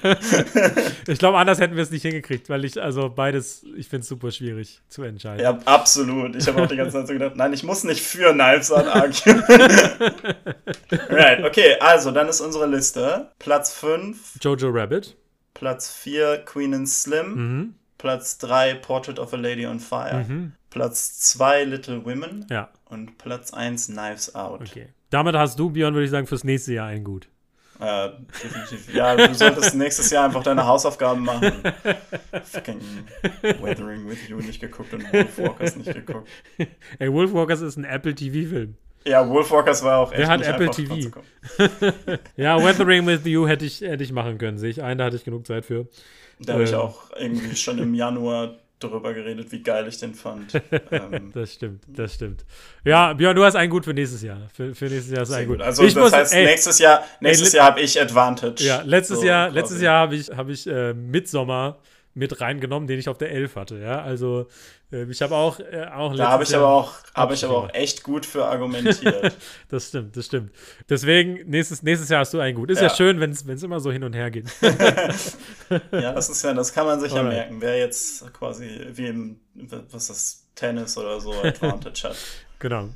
ich 1.07 1.19
glaube, 1.19 1.37
anders 1.37 1.59
hätten 1.59 1.75
wir 1.75 1.83
es 1.83 1.91
nicht 1.91 2.01
hingekriegt, 2.01 2.49
weil 2.49 2.65
ich, 2.65 2.81
also 2.81 3.09
beides, 3.09 3.63
ich 3.77 3.87
finde 3.87 4.01
es 4.01 4.07
super 4.07 4.31
schwierig 4.31 4.81
zu 4.89 5.03
entscheiden. 5.03 5.43
Ja, 5.43 5.59
absolut. 5.65 6.35
Ich 6.35 6.47
habe 6.47 6.63
auch 6.63 6.67
die 6.67 6.75
ganze 6.75 6.97
Zeit 6.97 7.07
so 7.07 7.13
gedacht, 7.13 7.35
nein, 7.35 7.53
ich 7.53 7.63
muss 7.63 7.83
nicht 7.83 8.01
für 8.01 8.33
Knives 8.33 8.71
Out 8.71 8.87
argue. 8.87 9.33
right, 11.09 11.43
okay, 11.43 11.75
also 11.79 12.11
dann 12.11 12.27
ist 12.27 12.41
unsere 12.41 12.65
Liste. 12.65 13.31
Platz 13.37 13.73
5, 13.73 14.37
Jojo 14.41 14.69
Rabbit. 14.69 15.15
Platz 15.53 15.93
4, 15.93 16.39
Queen 16.45 16.73
and 16.73 16.89
Slim. 16.89 17.33
Mhm. 17.35 17.75
Platz 17.99 18.39
3, 18.39 18.73
Portrait 18.75 19.19
of 19.19 19.31
a 19.33 19.37
Lady 19.37 19.67
on 19.67 19.79
Fire. 19.79 20.25
Mhm. 20.27 20.53
Platz 20.71 21.19
2, 21.19 21.65
Little 21.65 22.03
Women. 22.05 22.47
Ja, 22.49 22.69
Und 22.85 23.17
Platz 23.19 23.53
1, 23.53 23.87
Knives 23.87 24.33
Out. 24.33 24.61
okay. 24.61 24.87
Damit 25.11 25.35
hast 25.35 25.59
du, 25.59 25.69
Björn, 25.69 25.93
würde 25.93 26.05
ich 26.05 26.11
sagen, 26.11 26.25
fürs 26.25 26.43
nächste 26.43 26.73
Jahr 26.73 26.87
ein 26.87 27.03
Gut. 27.03 27.27
Äh, 27.79 28.09
definitiv. 28.43 28.93
Ja, 28.93 29.15
du 29.15 29.33
solltest 29.33 29.75
nächstes 29.75 30.09
Jahr 30.11 30.25
einfach 30.25 30.43
deine 30.43 30.65
Hausaufgaben 30.65 31.23
machen. 31.25 31.51
Fucking 32.43 32.79
Weathering 33.59 34.07
with 34.07 34.29
You 34.29 34.37
nicht 34.37 34.61
geguckt 34.61 34.93
und 34.93 35.11
Wolfwalkers 35.11 35.75
nicht 35.75 35.93
geguckt. 35.93 36.29
Ey, 36.99 37.11
Wolfwalkers 37.11 37.61
ist 37.61 37.77
ein 37.77 37.83
Apple 37.83 38.13
TV-Film. 38.15 38.75
Ja, 39.03 39.27
Wolfwalkers 39.27 39.83
war 39.83 39.97
auch 39.97 40.11
echt 40.11 40.19
Wer 40.19 40.27
hat 40.29 40.41
Apple 40.43 40.69
TV? 40.69 41.09
Ja, 42.37 42.63
Weathering 42.63 43.07
with 43.07 43.25
You 43.25 43.47
hätte 43.47 43.65
ich, 43.65 43.81
hätte 43.81 44.03
ich 44.03 44.11
machen 44.11 44.37
können, 44.37 44.59
sehe 44.59 44.69
ich 44.69 44.83
ein, 44.83 44.99
da 44.99 45.05
hatte 45.05 45.15
ich 45.15 45.23
genug 45.23 45.47
Zeit 45.47 45.65
für. 45.65 45.87
Da 46.39 46.53
habe 46.53 46.63
ich 46.63 46.71
Ähm. 46.73 46.77
auch 46.79 47.09
irgendwie 47.19 47.55
schon 47.55 47.79
im 47.79 47.95
Januar 47.95 48.57
darüber 48.83 49.13
geredet, 49.13 49.51
wie 49.51 49.61
geil 49.61 49.87
ich 49.87 49.97
den 49.97 50.13
fand. 50.13 50.53
Ähm, 50.91 51.31
Das 51.33 51.53
stimmt, 51.53 51.83
das 51.87 52.13
stimmt. 52.15 52.43
Ja, 52.83 53.13
Björn, 53.13 53.35
du 53.35 53.43
hast 53.45 53.55
ein 53.55 53.69
Gut 53.69 53.85
für 53.85 53.93
nächstes 53.93 54.21
Jahr. 54.21 54.49
Für, 54.53 54.73
für 54.75 54.85
nächstes 54.85 55.11
Jahr 55.13 55.23
ist 55.23 55.31
ein 55.31 55.47
gut. 55.47 55.57
Gut. 55.57 55.65
Also 55.65 55.83
ich 55.83 55.93
das 55.93 56.03
muss, 56.03 56.13
heißt, 56.13 56.33
ey, 56.33 56.45
nächstes 56.45 56.79
Jahr, 56.79 57.03
nächstes 57.19 57.53
ey, 57.53 57.57
Jahr 57.57 57.67
habe 57.67 57.81
ich 57.81 58.01
Advantage. 58.01 58.63
Ja, 58.63 58.81
letztes 58.83 59.19
So 59.19 59.25
Jahr, 59.25 59.49
letztes 59.49 59.81
Jahr 59.81 59.99
habe 60.01 60.15
ich, 60.15 60.29
hab 60.29 60.49
ich 60.49 60.67
äh, 60.67 60.93
Midsommer 60.93 61.77
mit 62.13 62.41
reingenommen, 62.41 62.87
den 62.87 62.99
ich 62.99 63.07
auf 63.07 63.17
der 63.17 63.31
11 63.31 63.55
hatte. 63.55 63.79
Ja, 63.79 64.01
also 64.01 64.47
äh, 64.91 65.03
ich 65.09 65.21
habe 65.21 65.35
auch, 65.35 65.59
äh, 65.59 65.85
auch 65.93 66.15
Da 66.15 66.29
habe 66.29 66.43
ich 66.43 66.53
aber 66.55 66.67
auch, 66.67 66.93
habe 67.13 67.33
ich 67.33 67.45
aber 67.45 67.57
auch 67.57 67.73
echt 67.73 68.03
gut 68.03 68.25
für 68.25 68.45
argumentiert. 68.47 69.35
Das 69.69 69.87
stimmt, 69.87 70.17
das 70.17 70.25
stimmt. 70.25 70.51
Deswegen, 70.89 71.49
nächstes, 71.49 71.83
nächstes 71.83 72.09
Jahr 72.09 72.21
hast 72.21 72.33
du 72.33 72.39
ein 72.39 72.55
Gut. 72.55 72.69
Ist 72.69 72.79
ja, 72.81 72.87
Ja. 72.87 72.95
schön, 72.95 73.19
wenn 73.19 73.31
es 73.31 73.63
immer 73.63 73.79
so 73.79 73.91
hin 73.91 74.03
und 74.03 74.13
her 74.13 74.29
geht. 74.29 74.47
ja, 75.91 76.11
das 76.13 76.29
ist 76.29 76.43
ja, 76.43 76.53
das 76.53 76.73
kann 76.73 76.85
man 76.85 76.99
sich 76.99 77.13
ja 77.13 77.23
merken, 77.23 77.61
wer 77.61 77.77
jetzt 77.77 78.31
quasi 78.33 78.87
wie 78.93 79.07
im, 79.07 79.39
was 79.53 80.03
ist 80.03 80.09
das, 80.09 80.37
Tennis 80.53 80.97
oder 80.97 81.19
so 81.19 81.31
Advantage 81.41 82.09
hat. 82.09 82.15
genau. 82.59 82.89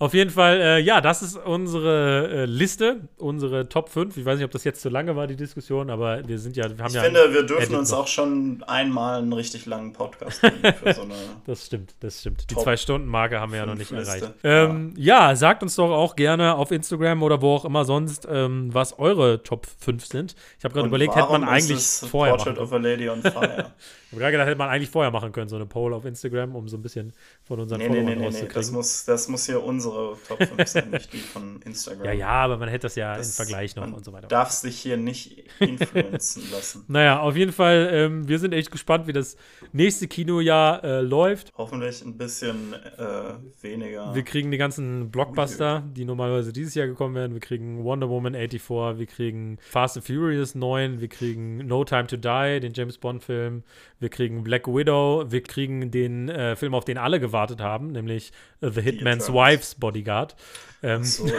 Auf 0.00 0.14
jeden 0.14 0.30
Fall, 0.30 0.58
äh, 0.62 0.78
ja, 0.78 1.02
das 1.02 1.20
ist 1.20 1.36
unsere 1.36 2.30
äh, 2.30 2.44
Liste, 2.46 3.02
unsere 3.18 3.68
Top 3.68 3.90
5. 3.90 4.16
Ich 4.16 4.24
weiß 4.24 4.38
nicht, 4.38 4.46
ob 4.46 4.50
das 4.50 4.64
jetzt 4.64 4.80
zu 4.80 4.88
lange 4.88 5.14
war, 5.14 5.26
die 5.26 5.36
Diskussion, 5.36 5.90
aber 5.90 6.26
wir 6.26 6.38
sind 6.38 6.56
ja, 6.56 6.64
wir 6.70 6.82
haben 6.82 6.88
ich 6.88 6.94
ja. 6.94 7.02
finde, 7.02 7.34
wir 7.34 7.42
dürfen 7.42 7.74
uns 7.74 7.90
noch. 7.90 7.98
auch 7.98 8.06
schon 8.06 8.64
einmal 8.66 9.18
einen 9.18 9.34
richtig 9.34 9.66
langen 9.66 9.92
Podcast 9.92 10.40
geben 10.40 10.56
für 10.72 10.94
so 10.94 11.02
eine. 11.02 11.12
das 11.44 11.66
stimmt, 11.66 11.94
das 12.00 12.20
stimmt. 12.20 12.50
Die 12.50 12.56
Zwei-Stunden-Marke 12.56 13.40
haben 13.40 13.52
wir 13.52 13.58
ja 13.58 13.66
noch 13.66 13.74
nicht 13.74 13.92
erreicht. 13.92 14.32
Ähm, 14.42 14.94
ja. 14.96 15.28
ja. 15.28 15.36
sagt 15.36 15.62
uns 15.62 15.76
doch 15.76 15.90
auch 15.90 16.16
gerne 16.16 16.54
auf 16.54 16.70
Instagram 16.70 17.22
oder 17.22 17.42
wo 17.42 17.56
auch 17.56 17.66
immer 17.66 17.84
sonst, 17.84 18.26
ähm, 18.30 18.72
was 18.72 18.98
eure 18.98 19.42
Top 19.42 19.66
5 19.80 20.06
sind. 20.06 20.34
Ich 20.56 20.64
habe 20.64 20.72
gerade 20.72 20.88
überlegt, 20.88 21.14
hätte 21.14 21.30
man 21.30 21.44
eigentlich 21.44 21.84
vorher. 22.10 22.36
Portrait 22.36 22.56
of 22.56 22.72
a 22.72 22.78
Lady 22.78 23.06
on 23.10 23.20
Fire. 23.20 23.74
Ich 24.10 24.14
habe 24.14 24.22
gerade 24.22 24.32
gedacht, 24.32 24.48
hätte 24.48 24.58
man 24.58 24.68
eigentlich 24.70 24.90
vorher 24.90 25.12
machen 25.12 25.30
können, 25.30 25.48
so 25.48 25.54
eine 25.54 25.66
Poll 25.66 25.94
auf 25.94 26.04
Instagram, 26.04 26.56
um 26.56 26.66
so 26.66 26.76
ein 26.76 26.82
bisschen 26.82 27.12
von 27.44 27.60
unseren 27.60 27.78
nee, 27.78 27.86
Followern 27.86 28.06
nee, 28.06 28.16
nee. 28.16 28.40
Nee, 28.42 28.48
das 28.52 28.72
muss, 28.72 29.04
das 29.04 29.28
muss 29.28 29.46
hier 29.46 29.62
unsere 29.62 29.89
Top 30.28 30.42
5 30.42 30.66
sein, 30.66 30.90
nicht 30.90 31.12
die 31.12 31.18
von 31.18 31.60
Instagram. 31.62 32.04
Ja, 32.04 32.12
ja, 32.12 32.28
aber 32.28 32.56
man 32.56 32.68
hätte 32.68 32.86
das 32.86 32.96
ja 32.96 33.16
das, 33.16 33.28
im 33.28 33.44
Vergleich 33.44 33.76
noch 33.76 33.92
und 33.92 34.04
so 34.04 34.12
weiter. 34.12 34.28
darf 34.28 34.50
sich 34.50 34.78
hier 34.78 34.96
nicht 34.96 35.44
influenzen 35.58 36.50
lassen. 36.50 36.84
Naja, 36.90 37.20
auf 37.20 37.36
jeden 37.36 37.52
Fall, 37.52 37.88
ähm, 37.92 38.28
wir 38.28 38.38
sind 38.38 38.52
echt 38.52 38.70
gespannt, 38.70 39.06
wie 39.06 39.12
das 39.12 39.36
nächste 39.72 40.08
Kinojahr 40.08 40.82
äh, 40.82 41.00
läuft. 41.00 41.52
Hoffentlich 41.56 42.02
ein 42.02 42.16
bisschen 42.16 42.74
äh, 42.74 43.34
weniger. 43.62 44.14
Wir 44.14 44.22
kriegen 44.22 44.50
die 44.50 44.58
ganzen 44.58 45.10
Blockbuster, 45.10 45.84
die 45.94 46.04
normalerweise 46.04 46.52
dieses 46.52 46.74
Jahr 46.74 46.86
gekommen 46.86 47.14
wären. 47.14 47.32
Wir 47.32 47.40
kriegen 47.40 47.84
Wonder 47.84 48.08
Woman 48.08 48.34
84, 48.34 48.98
wir 48.98 49.06
kriegen 49.06 49.58
Fast 49.60 49.96
and 49.96 50.06
Furious 50.06 50.54
9, 50.54 51.00
wir 51.00 51.08
kriegen 51.08 51.58
No 51.58 51.84
Time 51.84 52.06
to 52.06 52.16
Die, 52.16 52.60
den 52.60 52.72
James 52.72 52.98
Bond-Film 52.98 53.62
wir 54.00 54.08
kriegen 54.08 54.42
Black 54.42 54.66
Widow, 54.66 55.30
wir 55.30 55.42
kriegen 55.42 55.90
den 55.90 56.30
äh, 56.30 56.56
Film, 56.56 56.74
auf 56.74 56.86
den 56.86 56.96
alle 56.96 57.20
gewartet 57.20 57.60
haben, 57.60 57.92
nämlich 57.92 58.32
The 58.62 58.80
Hitman's 58.80 59.30
Wife's 59.32 59.74
Bodyguard. 59.80 60.36
Ähm, 60.82 61.04
so. 61.04 61.26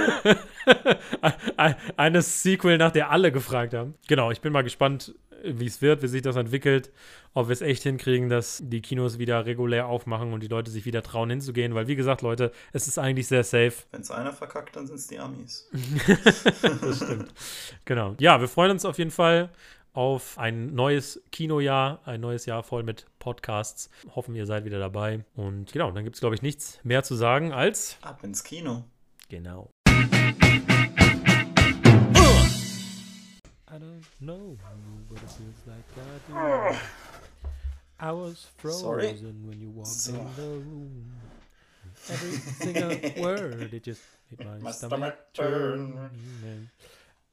eine 1.98 2.22
Sequel, 2.22 2.78
nach 2.78 2.92
der 2.92 3.12
alle 3.12 3.32
gefragt 3.32 3.74
haben. 3.74 3.96
Genau, 4.08 4.32
ich 4.32 4.42
bin 4.42 4.54
mal 4.54 4.64
gespannt, 4.64 5.14
wie 5.44 5.66
es 5.66 5.82
wird, 5.82 6.02
wie 6.02 6.08
sich 6.08 6.22
das 6.22 6.36
entwickelt, 6.36 6.92
ob 7.34 7.48
wir 7.48 7.54
es 7.54 7.62
echt 7.62 7.84
hinkriegen, 7.84 8.30
dass 8.30 8.62
die 8.64 8.82
Kinos 8.82 9.18
wieder 9.18 9.46
regulär 9.46 9.88
aufmachen 9.88 10.34
und 10.34 10.44
die 10.44 10.48
Leute 10.48 10.70
sich 10.70 10.86
wieder 10.86 11.02
trauen 11.02 11.30
hinzugehen, 11.30 11.74
weil 11.74 11.88
wie 11.88 11.96
gesagt, 11.96 12.22
Leute, 12.22 12.52
es 12.74 12.88
ist 12.88 12.98
eigentlich 12.98 13.28
sehr 13.28 13.44
safe. 13.44 13.74
Wenn 13.92 14.02
es 14.02 14.12
einer 14.12 14.34
verkackt, 14.34 14.76
dann 14.76 14.88
sind 14.88 14.98
es 14.98 15.08
die 15.08 15.20
Amis. 15.20 15.70
das 16.82 16.98
stimmt. 16.98 17.34
Genau. 17.86 18.16
Ja, 18.20 18.40
wir 18.40 18.48
freuen 18.48 18.72
uns 18.72 18.86
auf 18.86 18.98
jeden 18.98 19.12
Fall 19.12 19.50
auf 19.94 20.38
ein 20.38 20.74
neues 20.74 21.22
Kinojahr, 21.32 22.00
ein 22.06 22.22
neues 22.22 22.46
Jahr 22.46 22.64
voll 22.64 22.84
mit 22.84 23.06
Podcasts. 23.20 23.90
Hoffen, 24.16 24.36
ihr 24.36 24.46
seid 24.46 24.66
wieder 24.66 24.80
dabei. 24.80 25.26
Und 25.36 25.72
genau, 25.72 25.92
dann 25.92 26.04
gibt 26.04 26.16
es, 26.16 26.20
glaube 26.20 26.36
ich, 26.36 26.42
nichts 26.42 26.80
mehr 26.84 27.04
zu 27.04 27.16
sagen 27.16 27.52
als 27.52 27.98
ab 28.02 28.24
ins 28.24 28.44
Kino. 28.44 28.86
Genau. 29.30 29.70
I 33.74 33.76
don't 33.76 34.04
know 34.20 34.58
what 35.08 35.22
it 35.24 35.30
feels 35.30 35.66
like 35.66 35.86
I 35.96 36.20
do. 36.28 36.78
I 38.00 38.12
was 38.12 38.48
frozen 38.58 38.82
Sorry. 38.82 39.14
when 39.46 39.62
you 39.62 39.70
walked 39.70 39.88
so. 39.88 40.12
in 40.12 40.28
the 40.36 40.42
room. 40.42 41.12
Every 42.10 42.32
single 42.32 43.24
word, 43.24 43.74
it 43.74 43.84
just 43.84 44.02
made 44.32 44.46
my, 44.46 44.58
my 44.58 44.72
stomach, 44.72 45.18
stomach 45.34 45.34
turn. 45.34 46.10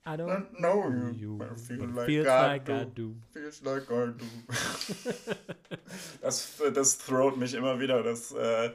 I 0.09 0.17
don't 0.17 0.59
know 0.59 0.89
you, 0.89 1.13
you 1.15 1.37
but 1.37 1.61
feel 1.61 1.85
like, 1.85 2.07
feels 2.07 2.27
I, 2.27 2.47
like 2.47 2.65
do. 2.65 2.73
I 2.73 2.85
do. 2.85 3.15
Feels 3.31 3.63
like 3.63 3.91
I 3.91 4.07
do. 4.17 4.25
das, 6.23 6.63
das 6.73 6.97
throwt 6.97 7.37
mich 7.37 7.53
immer 7.53 7.79
wieder, 7.79 8.03
dass, 8.03 8.33
äh, 8.33 8.71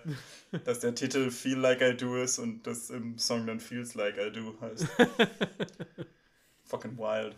dass 0.64 0.82
der 0.82 0.94
Titel 0.94 1.32
Feel 1.32 1.58
Like 1.58 1.82
I 1.82 1.98
Do 1.98 2.18
ist 2.18 2.38
und 2.38 2.68
das 2.68 2.92
im 2.92 3.18
Song 3.18 3.48
dann 3.48 3.60
Feels 3.60 3.96
Like 3.96 4.20
I 4.20 4.32
Do 4.32 4.54
heißt. 4.62 4.86
Fucking 6.66 7.00
wild. 7.00 7.36